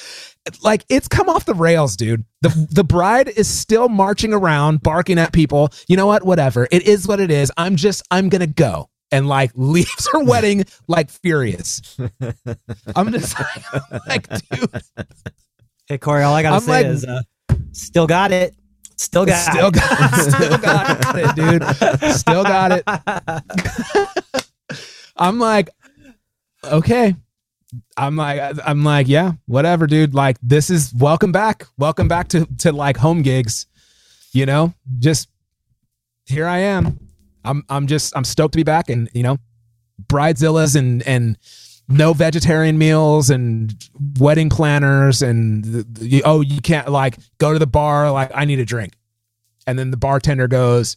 Like 0.62 0.85
it's 0.89 1.09
come 1.09 1.28
off 1.28 1.45
the 1.45 1.55
rails, 1.55 1.97
dude. 1.97 2.24
The 2.41 2.69
the 2.70 2.85
bride 2.85 3.28
is 3.31 3.49
still 3.49 3.89
marching 3.89 4.33
around, 4.33 4.81
barking 4.81 5.19
at 5.19 5.33
people. 5.33 5.70
You 5.89 5.97
know 5.97 6.07
what? 6.07 6.24
Whatever. 6.24 6.69
It 6.70 6.87
is 6.87 7.09
what 7.09 7.19
it 7.19 7.33
is. 7.33 7.51
I'm 7.57 7.74
just 7.74 8.05
I'm 8.12 8.28
gonna 8.28 8.47
go. 8.47 8.89
And 9.11 9.27
like 9.27 9.51
leaves 9.57 10.09
her 10.12 10.23
wedding 10.23 10.65
like 10.87 11.11
furious. 11.11 11.99
I'm 12.95 13.11
just 13.11 13.37
like, 13.41 14.07
like 14.07 14.28
dude, 14.28 14.70
Hey 15.89 15.99
Korey, 15.99 16.24
all 16.24 16.33
I 16.37 16.43
gotta 16.43 16.55
I'm 16.55 16.62
say 16.62 16.70
like- 16.70 16.87
is, 16.87 17.05
uh, 17.05 17.23
still 17.77 18.07
got 18.07 18.32
it. 18.32 18.55
Still 18.97 19.27
got 19.27 19.53
still 19.53 19.69
it. 19.69 19.74
got 19.74 20.15
still 20.32 20.59
got 20.59 21.19
it, 21.19 21.35
dude. 21.36 22.15
Still 22.15 22.43
got 22.43 22.73
it. 22.73 22.85
I'm 25.16 25.39
like, 25.39 25.70
okay. 26.65 27.15
I'm 27.97 28.16
like, 28.16 28.59
I'm 28.65 28.85
like, 28.85 29.09
yeah, 29.09 29.32
whatever, 29.47 29.86
dude. 29.86 30.15
Like, 30.15 30.39
this 30.43 30.70
is 30.70 30.94
welcome 30.94 31.32
back. 31.32 31.66
Welcome 31.77 32.09
back 32.09 32.28
to 32.28 32.47
to 32.59 32.73
like 32.73 32.97
home 32.97 33.23
gigs. 33.23 33.66
You 34.32 34.47
know, 34.47 34.74
just 34.98 35.28
here 36.24 36.47
I 36.47 36.59
am. 36.59 36.98
I'm 37.44 37.65
I'm 37.69 37.86
just 37.86 38.16
I'm 38.16 38.24
stoked 38.24 38.53
to 38.53 38.57
be 38.57 38.65
back, 38.65 38.89
and 38.89 39.11
you 39.12 39.23
know, 39.23 39.39
bridezillas 40.07 40.74
and 40.74 41.03
and 41.07 41.36
no 41.88 42.12
vegetarian 42.12 42.78
meals 42.78 43.30
and 43.30 43.74
wedding 44.18 44.50
planners 44.50 45.22
and 45.22 45.64
the, 45.64 45.86
the- 45.88 46.24
oh 46.24 46.40
you 46.40 46.60
can't 46.60 46.88
like 46.88 47.16
go 47.38 47.52
to 47.52 47.58
the 47.58 47.66
bar 47.66 48.10
like 48.10 48.30
I 48.34 48.44
need 48.44 48.58
a 48.58 48.64
drink, 48.64 48.94
and 49.66 49.78
then 49.78 49.90
the 49.90 49.96
bartender 49.96 50.48
goes, 50.48 50.96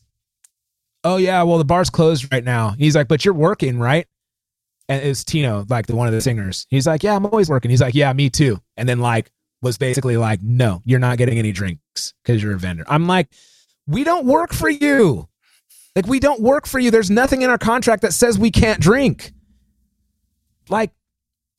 oh 1.04 1.18
yeah, 1.18 1.44
well 1.44 1.58
the 1.58 1.66
bar's 1.66 1.90
closed 1.90 2.32
right 2.32 2.44
now. 2.44 2.72
He's 2.72 2.96
like, 2.96 3.08
but 3.08 3.24
you're 3.26 3.34
working 3.34 3.80
right? 3.80 4.08
And 4.88 5.04
it's 5.06 5.24
Tino, 5.24 5.66
like 5.70 5.86
the 5.86 5.96
one 5.96 6.08
of 6.08 6.14
the 6.14 6.22
singers. 6.22 6.66
He's 6.70 6.88
like, 6.88 7.04
yeah, 7.04 7.16
I'm 7.16 7.26
always 7.26 7.48
working. 7.50 7.70
He's 7.70 7.82
like, 7.82 7.94
yeah, 7.94 8.12
me 8.12 8.30
too. 8.30 8.60
And 8.76 8.90
then 8.90 9.00
like 9.00 9.30
was 9.62 9.78
basically 9.78 10.18
like, 10.18 10.42
no, 10.42 10.82
you're 10.86 11.00
not 11.00 11.18
getting 11.20 11.38
any 11.38 11.52
drinks 11.52 12.14
because 12.24 12.42
you're 12.42 12.56
a 12.56 12.58
vendor. 12.58 12.86
I'm 12.88 13.06
like, 13.06 13.28
we 13.86 14.04
don't 14.04 14.26
work 14.26 14.52
for 14.54 14.70
you. 14.70 15.28
Like 15.96 16.08
we 16.08 16.20
don't 16.20 16.42
work 16.42 16.66
for 16.66 16.80
you. 16.80 16.90
There's 16.92 17.12
nothing 17.12 17.42
in 17.44 17.50
our 17.50 17.58
contract 17.58 18.02
that 18.02 18.14
says 18.14 18.40
we 18.40 18.50
can't 18.52 18.80
drink. 18.80 19.32
Like 20.70 20.92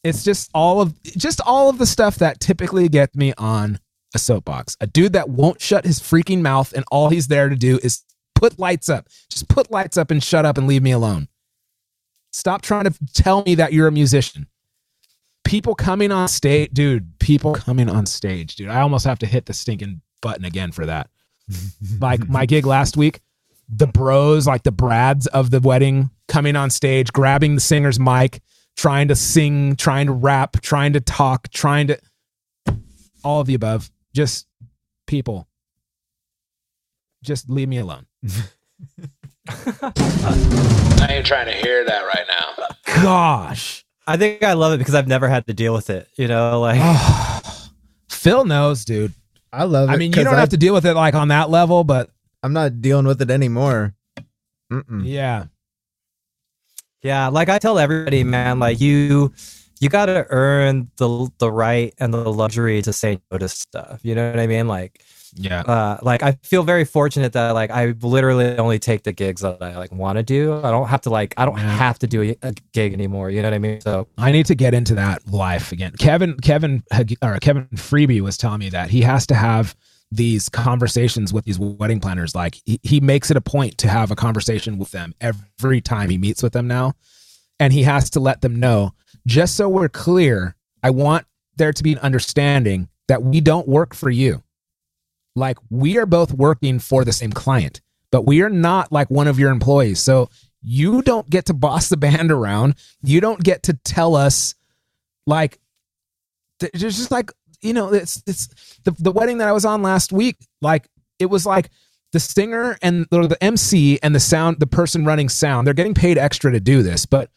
it's 0.03 0.24
just 0.24 0.51
all 0.55 0.81
of 0.81 1.01
just 1.03 1.41
all 1.45 1.69
of 1.69 1.78
the 1.78 1.87
stuff 1.87 2.16
that 2.16 2.41
typically 2.41 2.89
gets 2.89 3.15
me 3.15 3.35
on 3.37 3.78
a 4.15 4.19
soapbox. 4.19 4.77
A 4.81 4.87
dude 4.87 5.12
that 5.12 5.28
won't 5.28 5.61
shut 5.61 5.85
his 5.85 6.01
freaking 6.01 6.41
mouth 6.41 6.73
and 6.73 6.85
all 6.91 7.11
he's 7.11 7.28
there 7.28 7.49
to 7.49 7.57
do 7.57 7.78
is 7.82 8.03
put 8.35 8.59
lights 8.59 8.89
up. 8.89 9.09
Just 9.28 9.49
put 9.49 9.70
lights 9.70 9.97
up 9.97 10.11
and 10.11 10.23
shut 10.23 10.47
up 10.47 10.59
and 10.59 10.66
leave 10.66 10.82
me 10.82 10.93
alone. 10.93 11.28
Stop 12.32 12.62
trying 12.62 12.85
to 12.85 12.95
tell 13.12 13.43
me 13.43 13.55
that 13.57 13.73
you're 13.73 13.89
a 13.89 13.93
musician. 13.93 14.47
People 15.45 15.74
coming 15.74 16.12
on 16.12 16.28
stage, 16.28 16.70
dude, 16.73 17.19
people 17.19 17.55
coming 17.55 17.89
on 17.89 18.07
stage, 18.07 18.57
dude. 18.57 18.69
I 18.69 18.81
almost 18.81 19.05
have 19.05 19.19
to 19.20 19.27
hit 19.27 19.47
the 19.47 19.53
stinking 19.53 20.01
button 20.23 20.45
again 20.45 20.70
for 20.70 20.87
that. 20.87 21.11
like 22.01 22.28
my 22.28 22.47
gig 22.47 22.66
last 22.66 22.97
week, 22.97 23.20
the 23.69 23.87
bros, 23.87 24.47
like 24.47 24.62
the 24.62 24.73
Brads 24.73 25.27
of 25.28 25.51
the 25.51 25.61
wedding, 25.61 26.11
coming 26.28 26.57
on 26.57 26.70
stage, 26.70 27.12
grabbing 27.12 27.57
the 27.57 27.61
singer's 27.61 27.99
mic, 27.99 28.41
trying 28.81 29.09
to 29.09 29.15
sing, 29.15 29.77
trying 29.77 30.07
to 30.07 30.12
rap, 30.12 30.59
trying 30.62 30.94
to 30.94 31.01
talk, 31.01 31.51
trying 31.51 31.86
to 31.89 31.98
all 33.23 33.43
of 33.43 33.47
the 33.47 33.52
above. 33.52 33.90
Just 34.15 34.47
people. 35.07 35.47
Just 37.23 37.51
leave 37.51 37.69
me 37.69 37.77
alone. 37.77 38.07
I 39.48 41.07
ain't 41.11 41.27
trying 41.27 41.44
to 41.47 41.52
hear 41.52 41.85
that 41.85 42.05
right 42.07 42.24
now. 42.27 42.66
Gosh. 43.02 43.85
I 44.07 44.16
think 44.16 44.43
I 44.43 44.55
love 44.55 44.73
it 44.73 44.78
because 44.78 44.94
I've 44.94 45.07
never 45.07 45.28
had 45.28 45.47
to 45.48 45.52
deal 45.52 45.74
with 45.74 45.90
it. 45.90 46.09
You 46.16 46.27
know, 46.28 46.59
like 46.59 46.81
Phil 48.09 48.47
knows, 48.47 48.86
dude. 48.86 49.12
I 49.52 49.65
love 49.65 49.90
it. 49.90 49.93
I 49.93 49.97
mean, 49.97 50.12
you 50.12 50.24
don't 50.24 50.35
I, 50.35 50.40
have 50.40 50.48
to 50.51 50.57
deal 50.57 50.73
with 50.73 50.86
it 50.86 50.94
like 50.94 51.15
on 51.15 51.28
that 51.28 51.51
level, 51.51 51.85
but 51.85 52.09
I'm 52.43 52.55
not 52.55 52.81
dealing 52.81 53.07
with 53.07 53.20
it 53.20 53.31
anymore. 53.31 53.94
Mm-mm. 54.73 55.02
yeah. 55.05 55.47
Yeah, 57.03 57.29
like 57.29 57.49
I 57.49 57.59
tell 57.59 57.79
everybody, 57.79 58.25
man, 58.25 58.59
like 58.59 58.81
you 58.81 59.33
you 59.81 59.89
got 59.89 60.07
to 60.07 60.27
earn 60.31 60.91
the 60.97 61.31
the 61.39 61.51
right 61.51 61.95
and 61.99 62.13
the 62.13 62.31
luxury 62.33 62.83
to 62.83 62.93
say 62.93 63.19
no 63.31 63.39
to 63.39 63.49
stuff. 63.49 64.01
You 64.03 64.15
know 64.15 64.31
what 64.31 64.39
I 64.39 64.47
mean? 64.47 64.69
Like 64.69 65.03
Yeah. 65.35 65.61
uh 65.63 65.99
like 66.03 66.23
I 66.23 66.33
feel 66.43 66.63
very 66.63 66.85
fortunate 66.85 67.33
that 67.33 67.53
like 67.53 67.71
I 67.71 67.95
literally 68.03 68.59
only 68.59 68.79
take 68.79 69.05
the 69.05 69.13
gigs 69.13 69.41
that 69.41 69.63
I 69.63 69.79
like 69.79 69.91
want 69.93 70.19
to 70.19 70.23
do. 70.23 70.53
I 70.63 70.71
don't 70.71 70.89
have 70.89 71.01
to 71.03 71.11
like 71.11 71.33
I 71.39 71.47
don't 71.47 71.57
Yeah. 71.57 71.75
have 71.77 71.99
to 72.01 72.07
do 72.07 72.23
a, 72.23 72.37
a 72.43 72.55
gig 72.75 72.93
anymore, 72.93 73.31
you 73.31 73.41
know 73.41 73.49
what 73.49 73.55
I 73.55 73.59
mean? 73.59 73.81
So 73.81 74.07
I 74.19 74.33
need 74.33 74.45
to 74.47 74.55
get 74.55 74.75
into 74.75 74.95
that 74.97 75.27
life 75.31 75.73
again. 75.73 75.93
Kevin, 75.99 76.37
Kevin, 76.43 76.83
or 77.23 77.39
Kevin 77.39 77.67
Freebie 77.77 78.21
was 78.21 78.37
telling 78.37 78.59
me 78.59 78.69
that 78.71 78.91
he 78.91 79.01
has 79.01 79.27
to 79.29 79.35
have 79.35 79.75
these 80.11 80.49
conversations 80.49 81.32
with 81.32 81.45
these 81.45 81.59
wedding 81.59 82.01
planners. 82.01 82.35
Like 82.35 82.57
he, 82.65 82.81
he 82.82 83.01
makes 83.01 83.31
it 83.31 83.37
a 83.37 83.41
point 83.41 83.78
to 83.78 83.89
have 83.89 84.11
a 84.11 84.16
conversation 84.16 84.78
with 84.78 84.91
them 84.91 85.15
every 85.20 85.81
time 85.81 86.11
he 86.11 86.19
meets 86.19 86.43
with 86.43 86.53
them 86.53 86.66
now, 86.66 86.95
and 87.59 87.73
he 87.73 87.82
has 87.85 88.11
to 88.11 88.20
let 88.20 88.41
them 88.41 88.59
know. 88.59 88.93
Just 89.27 89.57
so 89.57 89.69
we're 89.69 89.89
clear, 89.89 90.57
I 90.82 90.91
want 90.91 91.27
there 91.57 91.73
to 91.73 91.82
be 91.82 91.93
an 91.93 91.99
understanding 91.99 92.89
that 93.09 93.23
we 93.23 93.41
don't 93.41 93.69
work 93.69 93.95
for 93.95 94.11
you. 94.11 94.43
Like 95.37 95.59
we 95.69 95.99
are 95.99 96.07
both 96.07 96.32
working 96.32 96.78
for 96.78 97.05
the 97.05 97.12
same 97.12 97.32
client, 97.32 97.81
but 98.11 98.27
we 98.27 98.43
are 98.43 98.51
not 98.51 98.91
like 98.91 99.11
one 99.11 99.28
of 99.28 99.39
your 99.39 99.51
employees. 99.51 100.01
So 100.01 100.28
you 100.62 101.03
don't 101.03 101.28
get 101.31 101.47
to 101.47 101.55
boss 101.55 101.89
the 101.89 101.97
band 101.97 102.31
around. 102.31 102.74
You 103.03 103.20
don't 103.20 103.43
get 103.43 103.65
to 103.65 103.74
tell 103.74 104.16
us 104.16 104.55
like 105.27 105.59
there's 106.59 106.99
just 106.99 107.11
like 107.11 107.32
you 107.62 107.73
know 107.73 107.93
it's 107.93 108.23
it's 108.27 108.49
the, 108.85 108.93
the 108.99 109.12
wedding 109.12 109.39
that 109.39 109.49
I 109.49 109.53
was 109.53 109.65
on 109.65 109.82
last 109.82 110.12
week 110.12 110.37
like 110.61 110.89
it 111.19 111.27
was 111.27 111.45
like 111.47 111.70
the 112.12 112.20
singer 112.20 112.77
and 112.82 113.07
or 113.12 113.27
the 113.27 113.43
MC 113.43 113.99
and 114.03 114.15
the 114.15 114.20
sound 114.20 114.59
the 114.59 114.66
person 114.66 115.05
running 115.05 115.28
sound 115.28 115.66
they're 115.66 115.74
getting 115.74 115.95
paid 115.95 116.19
extra 116.19 116.51
to 116.53 116.61
do 116.61 116.82
this 116.82 117.07
but 117.07 117.31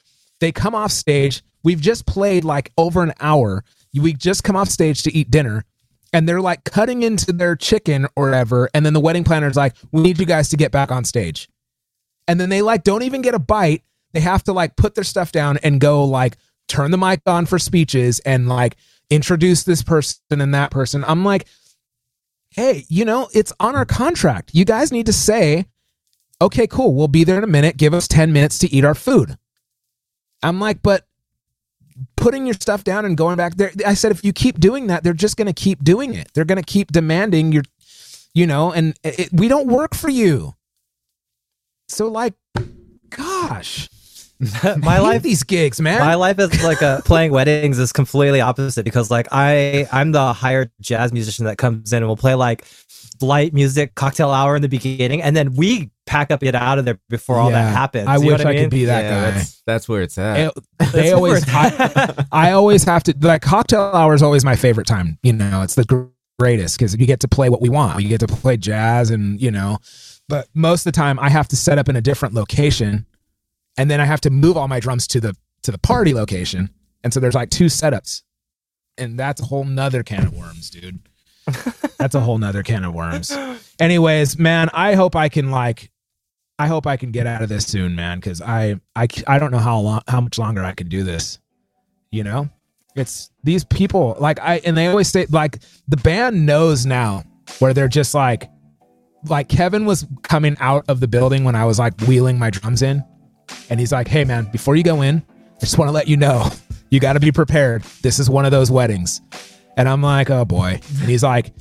they 0.43 0.51
come 0.51 0.75
off 0.75 0.91
stage. 0.91 1.41
We've 1.63 1.79
just 1.79 2.05
played 2.05 2.43
like 2.43 2.73
over 2.77 3.01
an 3.01 3.13
hour. 3.21 3.63
We 3.93 4.11
just 4.11 4.43
come 4.43 4.57
off 4.57 4.67
stage 4.67 5.03
to 5.03 5.13
eat 5.15 5.31
dinner 5.31 5.63
and 6.11 6.27
they're 6.27 6.41
like 6.41 6.65
cutting 6.65 7.01
into 7.01 7.31
their 7.31 7.55
chicken 7.55 8.07
or 8.17 8.25
whatever 8.25 8.69
and 8.73 8.85
then 8.85 8.91
the 8.91 8.99
wedding 8.99 9.23
planner 9.23 9.47
is 9.47 9.55
like 9.55 9.73
we 9.93 10.01
need 10.01 10.19
you 10.19 10.25
guys 10.25 10.49
to 10.49 10.57
get 10.57 10.73
back 10.73 10.91
on 10.91 11.05
stage. 11.05 11.47
And 12.27 12.41
then 12.41 12.49
they 12.49 12.61
like 12.61 12.83
don't 12.83 13.03
even 13.03 13.21
get 13.21 13.35
a 13.35 13.39
bite. 13.39 13.83
They 14.11 14.19
have 14.19 14.43
to 14.43 14.51
like 14.51 14.75
put 14.75 14.95
their 14.95 15.05
stuff 15.05 15.31
down 15.31 15.59
and 15.63 15.79
go 15.79 16.03
like 16.03 16.35
turn 16.67 16.91
the 16.91 16.97
mic 16.97 17.21
on 17.25 17.45
for 17.45 17.57
speeches 17.57 18.19
and 18.19 18.49
like 18.49 18.75
introduce 19.09 19.63
this 19.63 19.83
person 19.83 20.19
and 20.29 20.53
that 20.53 20.71
person. 20.71 21.03
I'm 21.07 21.23
like 21.23 21.47
hey 22.51 22.85
you 22.87 23.05
know 23.05 23.29
it's 23.33 23.53
on 23.59 23.75
our 23.75 23.85
contract. 23.85 24.51
You 24.53 24.65
guys 24.65 24.91
need 24.91 25.05
to 25.07 25.13
say 25.13 25.65
okay 26.41 26.67
cool 26.67 26.93
we'll 26.93 27.07
be 27.07 27.23
there 27.23 27.37
in 27.37 27.43
a 27.43 27.47
minute. 27.47 27.77
Give 27.77 27.93
us 27.93 28.07
10 28.07 28.33
minutes 28.33 28.59
to 28.59 28.71
eat 28.71 28.85
our 28.85 28.95
food. 28.95 29.37
I'm 30.41 30.59
like 30.59 30.81
but 30.81 31.07
putting 32.15 32.45
your 32.45 32.55
stuff 32.55 32.83
down 32.83 33.05
and 33.05 33.15
going 33.15 33.37
back 33.37 33.55
there 33.55 33.71
i 33.85 33.93
said 33.93 34.11
if 34.11 34.25
you 34.25 34.33
keep 34.33 34.59
doing 34.59 34.87
that 34.87 35.03
they're 35.03 35.13
just 35.13 35.37
going 35.37 35.45
to 35.45 35.53
keep 35.53 35.83
doing 35.83 36.13
it. 36.13 36.29
They're 36.33 36.45
going 36.45 36.61
to 36.61 36.65
keep 36.65 36.91
demanding 36.91 37.51
your 37.51 37.63
you 38.33 38.47
know 38.47 38.71
and 38.71 38.97
it, 39.03 39.29
we 39.31 39.47
don't 39.47 39.67
work 39.67 39.93
for 39.95 40.09
you. 40.09 40.55
So 41.87 42.07
like 42.07 42.33
gosh 43.09 43.89
my 44.77 44.99
life 44.99 45.21
these 45.23 45.43
gigs 45.43 45.79
man 45.81 45.99
my 45.99 46.15
life 46.15 46.39
is 46.39 46.63
like 46.63 46.81
a 46.81 47.01
playing 47.05 47.31
weddings 47.31 47.79
is 47.79 47.91
completely 47.93 48.41
opposite 48.41 48.83
because 48.83 49.09
like 49.11 49.27
I 49.31 49.87
I'm 49.91 50.11
the 50.11 50.33
hired 50.33 50.71
jazz 50.81 51.11
musician 51.13 51.45
that 51.45 51.57
comes 51.57 51.93
in 51.93 51.97
and 51.97 52.07
will 52.07 52.17
play 52.17 52.35
like 52.35 52.65
light 53.21 53.53
music 53.53 53.95
cocktail 53.95 54.31
hour 54.31 54.55
in 54.55 54.61
the 54.61 54.67
beginning 54.69 55.21
and 55.21 55.35
then 55.35 55.53
we 55.53 55.89
pack 56.05 56.31
up 56.31 56.41
get 56.41 56.55
out 56.55 56.77
of 56.79 56.85
there 56.85 56.99
before 57.09 57.37
all 57.37 57.49
Yeah, 57.49 57.63
that 57.63 57.73
happens. 57.73 58.07
I 58.09 58.17
You 58.17 58.27
wish 58.27 58.39
what 58.39 58.47
I 58.47 58.51
mean? 58.51 58.63
could 58.63 58.69
be 58.71 58.85
that 58.85 59.03
Yeah, 59.03 59.09
guy. 59.09 59.31
That's, 59.31 59.61
that's 59.65 59.87
where 59.89 60.01
it's 60.01 60.17
at. 60.17 60.51
It- 60.57 60.63
they 60.91 61.11
always 61.13 61.43
I, 61.47 62.25
I 62.31 62.51
always 62.51 62.83
have 62.83 63.03
to 63.03 63.15
like 63.21 63.41
cocktail 63.41 63.81
hour 63.93 64.13
is 64.13 64.21
always 64.23 64.43
my 64.43 64.55
favorite 64.55 64.87
time 64.87 65.17
you 65.23 65.31
know 65.33 65.61
it's 65.61 65.75
the 65.75 66.09
greatest 66.39 66.77
because 66.77 66.95
you 66.95 67.05
get 67.05 67.19
to 67.21 67.27
play 67.27 67.49
what 67.49 67.61
we 67.61 67.69
want 67.69 68.01
you 68.01 68.09
get 68.09 68.19
to 68.19 68.27
play 68.27 68.57
jazz 68.57 69.09
and 69.11 69.39
you 69.41 69.49
know 69.51 69.77
but 70.27 70.47
most 70.53 70.81
of 70.85 70.91
the 70.91 70.97
time 70.97 71.17
i 71.19 71.29
have 71.29 71.47
to 71.47 71.55
set 71.55 71.77
up 71.77 71.87
in 71.87 71.95
a 71.95 72.01
different 72.01 72.33
location 72.33 73.05
and 73.77 73.89
then 73.89 73.99
i 73.99 74.05
have 74.05 74.21
to 74.21 74.29
move 74.29 74.57
all 74.57 74.67
my 74.67 74.79
drums 74.79 75.07
to 75.07 75.19
the 75.19 75.35
to 75.63 75.71
the 75.71 75.77
party 75.77 76.13
location. 76.13 76.69
And 77.03 77.13
so 77.13 77.19
there's 77.19 77.35
like 77.35 77.49
two 77.49 77.65
setups. 77.65 78.21
And 78.97 79.19
that's 79.19 79.41
a 79.41 79.45
whole 79.45 79.63
nother 79.63 80.03
can 80.03 80.27
of 80.27 80.37
worms 80.37 80.69
dude. 80.69 80.99
That's 81.97 82.15
a 82.15 82.19
whole 82.19 82.37
nother 82.37 82.63
can 82.63 82.83
of 82.83 82.93
worms. 82.93 83.35
Anyways 83.79 84.37
man 84.37 84.69
i 84.71 84.93
hope 84.93 85.15
i 85.15 85.29
can 85.29 85.49
like 85.49 85.89
i 86.59 86.67
hope 86.67 86.85
i 86.85 86.95
can 86.95 87.11
get 87.11 87.25
out 87.25 87.41
of 87.41 87.49
this 87.49 87.65
soon 87.65 87.95
man 87.95 88.19
because 88.19 88.41
I, 88.41 88.79
I 88.95 89.07
i 89.25 89.39
don't 89.39 89.51
know 89.51 89.57
how 89.57 89.79
long 89.79 90.01
how 90.07 90.21
much 90.21 90.37
longer 90.37 90.63
i 90.63 90.73
can 90.73 90.87
do 90.89 91.03
this 91.03 91.39
you 92.11 92.23
know? 92.23 92.47
It's 92.95 93.31
these 93.43 93.63
people 93.63 94.15
like 94.19 94.39
i 94.39 94.61
and 94.63 94.77
they 94.77 94.85
always 94.87 95.07
say 95.07 95.25
like 95.31 95.59
the 95.87 95.97
band 95.97 96.45
knows 96.45 96.85
now 96.85 97.23
where 97.57 97.73
they're 97.73 97.87
just 97.87 98.13
like 98.13 98.49
like 99.27 99.49
kevin 99.49 99.85
was 99.85 100.05
coming 100.21 100.55
out 100.59 100.85
of 100.87 100.99
the 100.99 101.07
building 101.07 101.43
when 101.43 101.55
i 101.55 101.65
was 101.65 101.79
like 101.79 101.99
wheeling 102.01 102.37
my 102.37 102.51
drums 102.51 102.83
in 102.83 103.03
and 103.69 103.79
he's 103.79 103.91
like 103.91 104.07
hey 104.07 104.23
man 104.23 104.45
before 104.51 104.75
you 104.75 104.83
go 104.83 105.01
in 105.01 105.23
i 105.55 105.59
just 105.59 105.77
want 105.77 105.87
to 105.87 105.93
let 105.93 106.07
you 106.07 106.17
know 106.17 106.49
you 106.93 106.99
got 106.99 107.13
to 107.13 107.19
be 107.19 107.31
prepared. 107.31 107.81
This 108.03 108.19
is 108.19 108.29
one 108.29 108.45
of 108.45 108.51
those 108.51 108.69
weddings. 108.69 109.19
And 109.77 109.89
i'm 109.89 110.03
like 110.03 110.29
oh 110.29 110.45
boy. 110.45 110.79
And 110.99 111.09
he's 111.09 111.23
like 111.23 111.51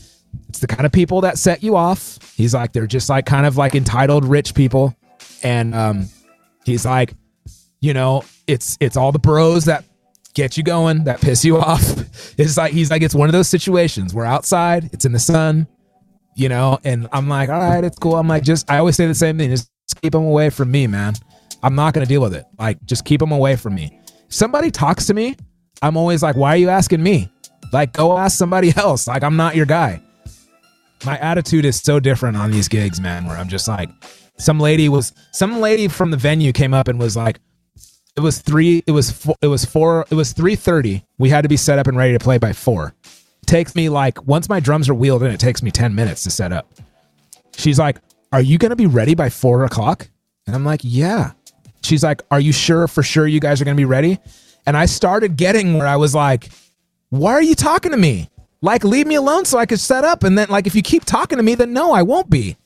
it's 0.50 0.58
the 0.58 0.66
kind 0.66 0.84
of 0.84 0.92
people 0.92 1.22
that 1.22 1.38
set 1.38 1.62
you 1.62 1.74
off. 1.74 2.18
He's 2.36 2.52
like 2.52 2.72
they're 2.72 2.86
just 2.86 3.08
like 3.08 3.24
kind 3.24 3.46
of 3.46 3.56
like 3.56 3.74
entitled 3.74 4.26
rich 4.26 4.54
people. 4.54 4.94
And 5.42 5.74
um 5.74 6.10
he's 6.66 6.84
like 6.84 7.14
you 7.80 7.94
know 7.94 8.24
it's 8.46 8.76
it's 8.78 8.98
all 8.98 9.10
the 9.10 9.18
bros 9.18 9.64
that 9.64 9.86
get 10.34 10.58
you 10.58 10.62
going 10.62 11.04
that 11.04 11.22
piss 11.22 11.44
you 11.44 11.56
off. 11.58 11.82
It's 12.38 12.56
like 12.56 12.72
he's 12.72 12.90
like 12.90 13.02
it's 13.02 13.14
one 13.14 13.28
of 13.28 13.32
those 13.32 13.48
situations. 13.48 14.14
We're 14.14 14.26
outside 14.26 14.90
it's 14.92 15.06
in 15.06 15.12
the 15.12 15.18
sun 15.18 15.66
you 16.34 16.48
know? 16.48 16.78
And 16.84 17.08
i'm 17.12 17.28
like 17.28 17.48
all 17.48 17.60
right 17.60 17.84
it's 17.84 17.98
cool. 17.98 18.16
I'm 18.16 18.28
like 18.28 18.42
just 18.42 18.70
i 18.70 18.78
always 18.78 18.96
say 18.96 19.06
the 19.06 19.14
same 19.14 19.38
thing 19.38 19.50
just 19.50 19.70
keep 20.02 20.12
them 20.12 20.24
away 20.24 20.50
from 20.50 20.70
me 20.70 20.86
man 20.86 21.14
i'm 21.62 21.74
not 21.74 21.94
gonna 21.94 22.06
deal 22.06 22.20
with 22.22 22.34
it. 22.34 22.44
Like 22.58 22.82
just 22.84 23.04
keep 23.04 23.20
them 23.20 23.32
away 23.32 23.56
from 23.56 23.74
me. 23.74 24.00
Somebody 24.28 24.70
talks 24.70 25.06
to 25.06 25.14
me 25.14 25.36
i'm 25.82 25.96
always 25.96 26.22
like 26.22 26.36
why 26.36 26.50
are 26.50 26.56
you 26.58 26.68
asking 26.68 27.02
me? 27.02 27.30
Like 27.72 27.92
go 27.92 28.16
ask 28.18 28.36
somebody 28.36 28.72
else. 28.76 29.06
Like 29.06 29.22
i'm 29.22 29.36
not 29.36 29.56
your 29.56 29.66
guy. 29.66 30.02
My 31.04 31.18
attitude 31.18 31.64
is 31.64 31.80
so 31.82 31.98
different 31.98 32.36
on 32.36 32.50
these 32.50 32.68
gigs 32.68 33.00
man 33.00 33.26
where 33.26 33.36
i'm 33.36 33.48
just 33.48 33.68
like 33.68 33.90
some 34.38 34.58
lady 34.58 34.88
was 34.88 35.12
some 35.30 35.60
lady 35.60 35.88
from 35.88 36.10
the 36.10 36.16
venue 36.16 36.52
came 36.52 36.74
up 36.74 36.88
and 36.88 36.98
was 36.98 37.16
like 37.16 37.38
it 38.16 38.20
was 38.20 38.40
three 38.40 38.82
it 38.86 38.92
was 38.92 39.10
four, 39.10 39.36
it 39.40 39.46
was 39.46 39.64
four 39.64 40.06
it 40.10 40.14
was 40.14 40.34
3.30 40.34 41.02
we 41.18 41.28
had 41.30 41.42
to 41.42 41.48
be 41.48 41.56
set 41.56 41.78
up 41.78 41.86
and 41.86 41.96
ready 41.96 42.12
to 42.12 42.18
play 42.18 42.38
by 42.38 42.52
four. 42.52 42.94
Takes 43.46 43.74
me 43.74 43.88
like 43.88 44.22
once 44.26 44.48
my 44.48 44.60
drums 44.60 44.88
are 44.88 44.94
wheeled 44.94 45.22
in 45.22 45.30
it 45.30 45.40
takes 45.40 45.62
me 45.62 45.70
10 45.70 45.94
minutes 45.94 46.22
to 46.24 46.30
set 46.30 46.52
up. 46.52 46.72
She's 47.56 47.78
like 47.78 47.98
are 48.32 48.40
you 48.40 48.58
gonna 48.58 48.76
be 48.76 48.86
ready 48.86 49.14
by 49.14 49.30
four 49.30 49.64
o'clock? 49.64 50.08
And 50.46 50.56
i'm 50.56 50.64
like 50.64 50.80
yeah 50.82 51.32
she's 51.82 52.02
like 52.02 52.22
are 52.30 52.40
you 52.40 52.52
sure 52.52 52.86
for 52.88 53.02
sure 53.02 53.26
you 53.26 53.40
guys 53.40 53.60
are 53.60 53.64
gonna 53.64 53.74
be 53.74 53.84
ready? 53.84 54.18
And 54.66 54.76
i 54.76 54.86
started 54.86 55.36
getting 55.36 55.74
where 55.74 55.86
i 55.86 55.96
was 55.96 56.14
like 56.14 56.50
why 57.10 57.32
are 57.32 57.42
you 57.42 57.54
talking 57.54 57.90
to 57.90 57.98
me? 57.98 58.30
Like 58.62 58.84
leave 58.84 59.06
me 59.06 59.16
alone 59.16 59.44
so 59.44 59.58
i 59.58 59.66
could 59.66 59.80
set 59.80 60.04
up 60.04 60.22
and 60.24 60.38
then 60.38 60.48
like 60.48 60.66
if 60.66 60.74
you 60.74 60.82
keep 60.82 61.04
talking 61.04 61.36
to 61.36 61.42
me 61.42 61.54
then 61.54 61.72
no 61.72 61.92
i 61.92 62.02
won't 62.02 62.30
be. 62.30 62.56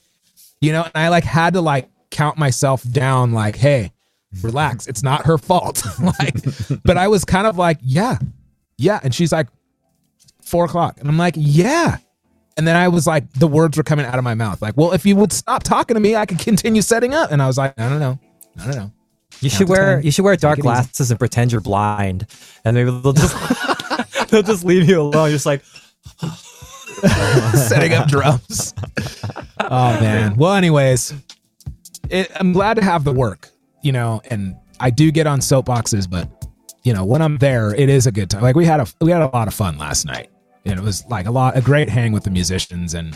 You 0.61 0.71
know 0.71 0.83
and 0.83 0.91
i 0.95 1.09
like 1.09 1.23
had 1.23 1.53
to 1.53 1.61
like 1.61 1.89
count 2.11 2.37
myself 2.37 2.83
down 2.89 3.33
like 3.33 3.55
hey 3.55 3.91
relax 4.41 4.87
it's 4.87 5.03
not 5.03 5.25
her 5.25 5.37
fault. 5.37 5.83
Like 5.99 6.35
but 6.83 6.97
i 6.97 7.07
was 7.07 7.25
kind 7.25 7.47
of 7.47 7.57
like 7.57 7.79
yeah 7.81 8.17
yeah. 8.77 8.99
And 9.01 9.13
she's 9.13 9.31
like 9.31 9.47
four 10.43 10.65
o'clock. 10.65 10.99
And 10.99 11.09
i'm 11.09 11.17
like 11.17 11.33
yeah. 11.37 11.97
And 12.57 12.67
then 12.67 12.75
i 12.75 12.87
was 12.87 13.05
like 13.07 13.31
the 13.33 13.47
words 13.47 13.75
were 13.77 13.83
coming 13.83 14.05
out 14.05 14.17
of 14.17 14.23
my 14.23 14.33
mouth 14.35 14.61
like 14.61 14.77
well 14.77 14.93
if 14.93 15.05
you 15.05 15.15
would 15.15 15.33
stop 15.33 15.63
talking 15.63 15.95
to 15.95 15.99
me 15.99 16.15
i 16.15 16.25
could 16.25 16.39
continue 16.39 16.81
setting 16.81 17.13
up. 17.13 17.31
And 17.31 17.41
i 17.41 17.47
was 17.47 17.57
like 17.57 17.79
i 17.79 17.89
don't 17.89 17.99
know 17.99 18.19
i 18.59 18.65
don't 18.65 18.75
know 18.75 18.91
You 19.41 19.49
should 19.49 19.69
wear 19.69 19.97
10. 19.97 20.05
you 20.05 20.11
should 20.11 20.25
wear 20.25 20.35
dark 20.35 20.57
it 20.57 20.61
easy. 20.61 20.63
glasses 20.63 21.11
and 21.11 21.19
pretend 21.19 21.51
you're 21.51 21.61
blind, 21.61 22.27
and 22.65 22.75
maybe 22.75 22.89
they'll 22.89 23.13
just 23.13 24.29
they'll 24.29 24.43
just 24.43 24.63
leave 24.65 24.89
you 24.89 25.01
alone. 25.01 25.29
You're 25.29 25.39
just 25.39 25.45
like 25.45 25.63
setting 27.67 27.93
up 27.93 28.07
drums 28.07 28.73
oh 29.59 29.67
man 30.01 30.35
well 30.35 30.53
anyways 30.53 31.13
it, 32.09 32.31
I'm 32.35 32.53
glad 32.53 32.75
to 32.75 32.83
have 32.83 33.03
the 33.03 33.11
work, 33.13 33.49
you 33.81 33.91
know, 33.91 34.21
and 34.29 34.55
I 34.79 34.89
do 34.89 35.11
get 35.11 35.27
on 35.27 35.39
soapboxes, 35.39 36.09
but 36.09 36.29
you 36.83 36.93
know, 36.93 37.03
when 37.03 37.21
I'm 37.21 37.37
there, 37.37 37.73
it 37.75 37.89
is 37.89 38.07
a 38.07 38.11
good 38.11 38.29
time. 38.29 38.41
Like 38.41 38.55
we 38.55 38.65
had 38.65 38.79
a 38.79 38.87
we 39.01 39.11
had 39.11 39.21
a 39.21 39.27
lot 39.27 39.47
of 39.47 39.53
fun 39.53 39.77
last 39.77 40.05
night. 40.05 40.29
And 40.65 40.77
it 40.77 40.83
was 40.83 41.05
like 41.07 41.25
a 41.27 41.31
lot 41.31 41.57
a 41.57 41.61
great 41.61 41.89
hang 41.89 42.11
with 42.11 42.23
the 42.23 42.29
musicians 42.29 42.93
and 42.93 43.15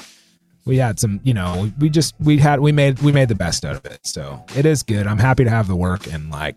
we 0.65 0.77
had 0.77 0.99
some, 0.99 1.19
you 1.23 1.33
know, 1.33 1.71
we, 1.79 1.89
just 1.89 2.13
we 2.19 2.38
had 2.38 2.59
we 2.59 2.71
made 2.71 2.99
we 2.99 3.11
made 3.11 3.27
the 3.29 3.35
best 3.35 3.65
out 3.65 3.75
of 3.75 3.85
it. 3.85 3.99
So 4.05 4.43
it 4.55 4.65
is 4.65 4.83
good. 4.83 5.07
I'm 5.07 5.17
happy 5.17 5.43
to 5.43 5.49
have 5.49 5.67
the 5.67 5.75
work 5.75 6.11
and 6.11 6.29
like 6.29 6.55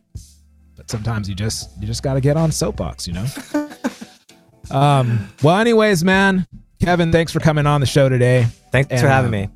but 0.76 0.90
sometimes 0.90 1.28
you 1.28 1.34
just 1.34 1.70
you 1.80 1.86
just 1.86 2.02
gotta 2.02 2.20
get 2.20 2.36
on 2.36 2.52
soapbox, 2.52 3.06
you 3.06 3.14
know? 3.14 3.26
um 4.70 5.28
well 5.42 5.58
anyways, 5.58 6.04
man, 6.04 6.46
Kevin, 6.80 7.12
thanks 7.12 7.32
for 7.32 7.40
coming 7.40 7.66
on 7.66 7.80
the 7.80 7.86
show 7.86 8.08
today. 8.08 8.46
Thanks 8.72 8.90
And, 8.90 9.00
for 9.00 9.08
having 9.08 9.28
uh, 9.28 9.32
me. 9.32 9.48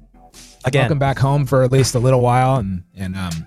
Again, 0.64 0.82
Welcome 0.82 0.98
back 0.98 1.18
home 1.18 1.46
for 1.46 1.62
at 1.62 1.72
least 1.72 1.94
a 1.94 1.98
little 1.98 2.20
while 2.20 2.56
and 2.56 2.82
and 2.96 3.16
um 3.16 3.46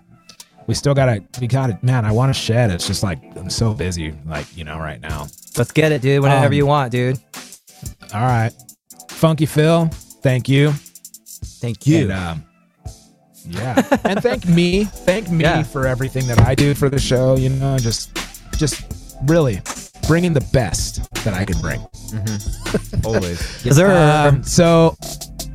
we 0.67 0.75
still 0.75 0.93
gotta 0.93 1.23
we 1.39 1.47
gotta 1.47 1.77
man, 1.81 2.05
I 2.05 2.11
wanna 2.11 2.33
shed. 2.33 2.71
It's 2.71 2.87
just 2.87 3.03
like 3.03 3.19
I'm 3.35 3.49
so 3.49 3.73
busy, 3.73 4.13
like, 4.25 4.55
you 4.55 4.63
know, 4.63 4.77
right 4.77 5.01
now. 5.01 5.27
let's 5.57 5.71
get 5.71 5.91
it, 5.91 6.01
dude. 6.01 6.21
Whenever 6.21 6.45
Um, 6.47 6.53
you 6.53 6.65
want, 6.65 6.91
dude. 6.91 7.19
All 8.13 8.21
right. 8.21 8.51
Funky 9.09 9.45
Phil, 9.45 9.87
thank 10.21 10.47
you. 10.47 10.73
Thank 11.61 11.85
you. 11.87 12.03
And, 12.03 12.11
um, 12.11 12.45
yeah. 13.47 13.97
and 14.03 14.21
thank 14.21 14.45
me. 14.47 14.83
Thank 14.85 15.29
me 15.29 15.43
Yeah. 15.43 15.63
for 15.63 15.87
everything 15.87 16.27
that 16.27 16.39
I 16.39 16.55
do 16.55 16.73
for 16.73 16.89
the 16.89 16.99
show, 16.99 17.37
you 17.37 17.49
know, 17.49 17.77
just 17.77 18.17
just 18.57 18.83
really 19.25 19.61
bringing 20.07 20.33
the 20.33 20.47
best 20.51 21.11
that 21.23 21.33
I 21.33 21.45
can 21.45 21.59
bring. 21.61 21.79
Always. 23.05 23.63
Yes, 23.65 23.75
sir. 23.75 24.27
Um, 24.27 24.43
so 24.43 24.95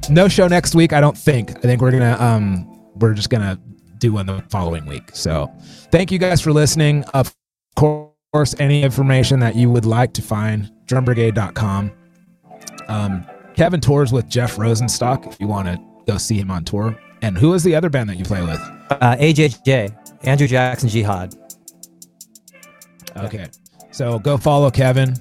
no 0.09 0.29
show 0.29 0.47
next 0.49 0.75
week, 0.75 0.93
I 0.93 1.01
don't 1.01 1.19
think. 1.19 1.51
I 1.59 1.61
think 1.61 1.81
we're 1.83 1.91
gonna 1.91 2.17
um 2.21 2.67
we're 2.97 3.15
just 3.15 3.31
gonna 3.31 3.59
do 3.99 4.13
one 4.13 4.27
the 4.27 4.43
following 4.49 4.87
week. 4.87 5.11
So 5.13 5.53
thank 5.91 6.11
you 6.13 6.19
guys 6.19 6.41
for 6.41 6.53
listening. 6.53 7.05
Of 7.15 7.35
course, 7.77 8.55
any 8.59 8.83
information 8.83 9.41
that 9.41 9.57
you 9.57 9.71
would 9.71 9.85
like 9.87 10.13
to 10.15 10.23
find, 10.23 10.71
drumbrigade.com. 10.87 11.93
Um 12.89 13.27
Kevin 13.55 13.81
tours 13.81 14.13
with 14.13 14.29
Jeff 14.29 14.57
Rosenstock 14.57 15.27
if 15.27 15.41
you 15.41 15.47
want 15.49 15.67
to 15.69 15.79
go 16.07 16.19
see 16.19 16.39
him 16.39 16.51
on 16.51 16.65
tour. 16.65 16.99
And 17.23 17.37
who 17.37 17.55
is 17.55 17.63
the 17.65 17.75
other 17.75 17.89
band 17.89 18.09
that 18.11 18.17
you 18.17 18.25
play 18.25 18.43
with? 18.43 18.61
uh, 18.91 19.17
AJJ, 19.17 20.25
Andrew 20.25 20.47
Jackson 20.47 20.89
Jihad. 20.89 21.35
Okay. 23.17 23.47
So 23.91 24.19
go 24.19 24.37
follow 24.37 24.71
Kevin. 24.71 25.15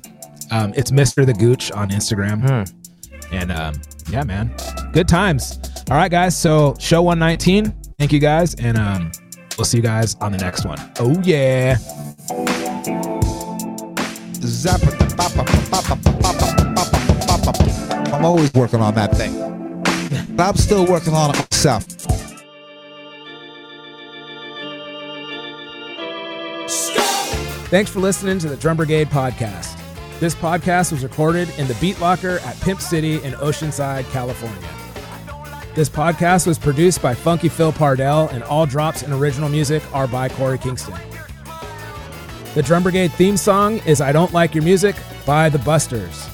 Um, 0.51 0.73
it's 0.75 0.91
Mr. 0.91 1.25
the 1.25 1.33
Gooch 1.33 1.71
on 1.71 1.89
Instagram. 1.89 2.41
Hmm. 2.41 3.33
And 3.33 3.51
um, 3.51 3.81
yeah, 4.09 4.23
man, 4.23 4.53
good 4.93 5.07
times. 5.07 5.59
All 5.89 5.97
right, 5.97 6.11
guys. 6.11 6.37
So 6.37 6.75
show 6.79 7.01
119. 7.01 7.73
Thank 7.97 8.11
you 8.11 8.19
guys, 8.19 8.53
and 8.55 8.77
um, 8.77 9.11
we'll 9.57 9.65
see 9.65 9.77
you 9.77 9.83
guys 9.83 10.15
on 10.15 10.31
the 10.31 10.37
next 10.37 10.65
one. 10.65 10.79
Oh 10.99 11.19
yeah. 11.23 11.77
I'm 18.13 18.25
always 18.25 18.53
working 18.53 18.81
on 18.81 18.93
that 18.95 19.15
thing. 19.15 19.64
But 20.35 20.49
I'm 20.49 20.55
still 20.57 20.85
working 20.85 21.13
on 21.13 21.29
it 21.31 21.47
myself. 21.51 21.85
Thanks 27.69 27.89
for 27.89 27.99
listening 27.99 28.39
to 28.39 28.49
the 28.49 28.57
Drum 28.57 28.77
Brigade 28.77 29.07
podcast. 29.07 29.79
This 30.19 30.35
podcast 30.35 30.91
was 30.91 31.03
recorded 31.03 31.49
in 31.57 31.67
the 31.67 31.73
Beat 31.75 31.99
Locker 31.99 32.39
at 32.39 32.59
Pimp 32.61 32.79
City 32.79 33.15
in 33.23 33.33
Oceanside, 33.33 34.09
California. 34.11 34.69
This 35.73 35.89
podcast 35.89 36.47
was 36.47 36.57
produced 36.57 37.01
by 37.01 37.13
Funky 37.13 37.49
Phil 37.49 37.73
Pardell, 37.73 38.29
and 38.29 38.43
all 38.43 38.65
drops 38.65 39.03
and 39.03 39.13
original 39.13 39.49
music 39.49 39.83
are 39.93 40.07
by 40.07 40.29
Korey 40.29 40.61
Kingston. 40.61 40.95
The 42.53 42.63
Drum 42.63 42.83
Brigade 42.83 43.11
theme 43.13 43.35
song 43.35 43.79
is 43.79 43.99
I 43.99 44.13
Don't 44.13 44.31
Like 44.31 44.55
Your 44.55 44.63
Music 44.63 44.95
by 45.25 45.49
The 45.49 45.59
Busters. 45.59 46.29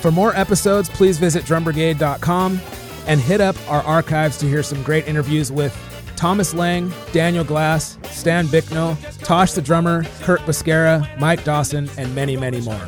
For 0.00 0.10
more 0.10 0.34
episodes, 0.34 0.88
please 0.88 1.18
visit 1.18 1.44
drumbrigade.com 1.44 2.60
and 3.06 3.20
hit 3.20 3.40
up 3.40 3.56
our 3.68 3.82
archives 3.82 4.38
to 4.38 4.46
hear 4.46 4.62
some 4.62 4.82
great 4.82 5.06
interviews 5.06 5.52
with 5.52 5.76
Thomas 6.16 6.54
Lang, 6.54 6.92
Daniel 7.12 7.44
Glass, 7.44 7.98
Stan 8.10 8.46
Bicknell, 8.46 8.96
Tosh 9.20 9.52
the 9.52 9.62
drummer, 9.62 10.04
Curt 10.20 10.40
Bisquera, 10.40 11.18
Mike 11.18 11.44
Dawson, 11.44 11.88
and 11.96 12.14
many, 12.14 12.36
many 12.36 12.60
more. 12.60 12.86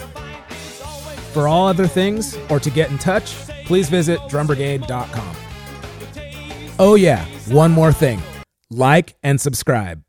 For 1.33 1.49
all 1.49 1.67
other 1.67 1.87
things 1.87 2.37
or 2.51 2.61
to 2.61 2.71
get 2.71 2.91
in 2.91 2.99
touch, 2.99 3.35
please 3.65 3.89
visit 3.89 4.19
drumbrigade.com. 4.21 5.37
Oh, 6.79 6.95
yeah, 6.95 7.25
one 7.49 7.71
more 7.71 7.93
thing 7.93 8.21
like 8.71 9.15
and 9.23 9.41
subscribe. 9.41 10.03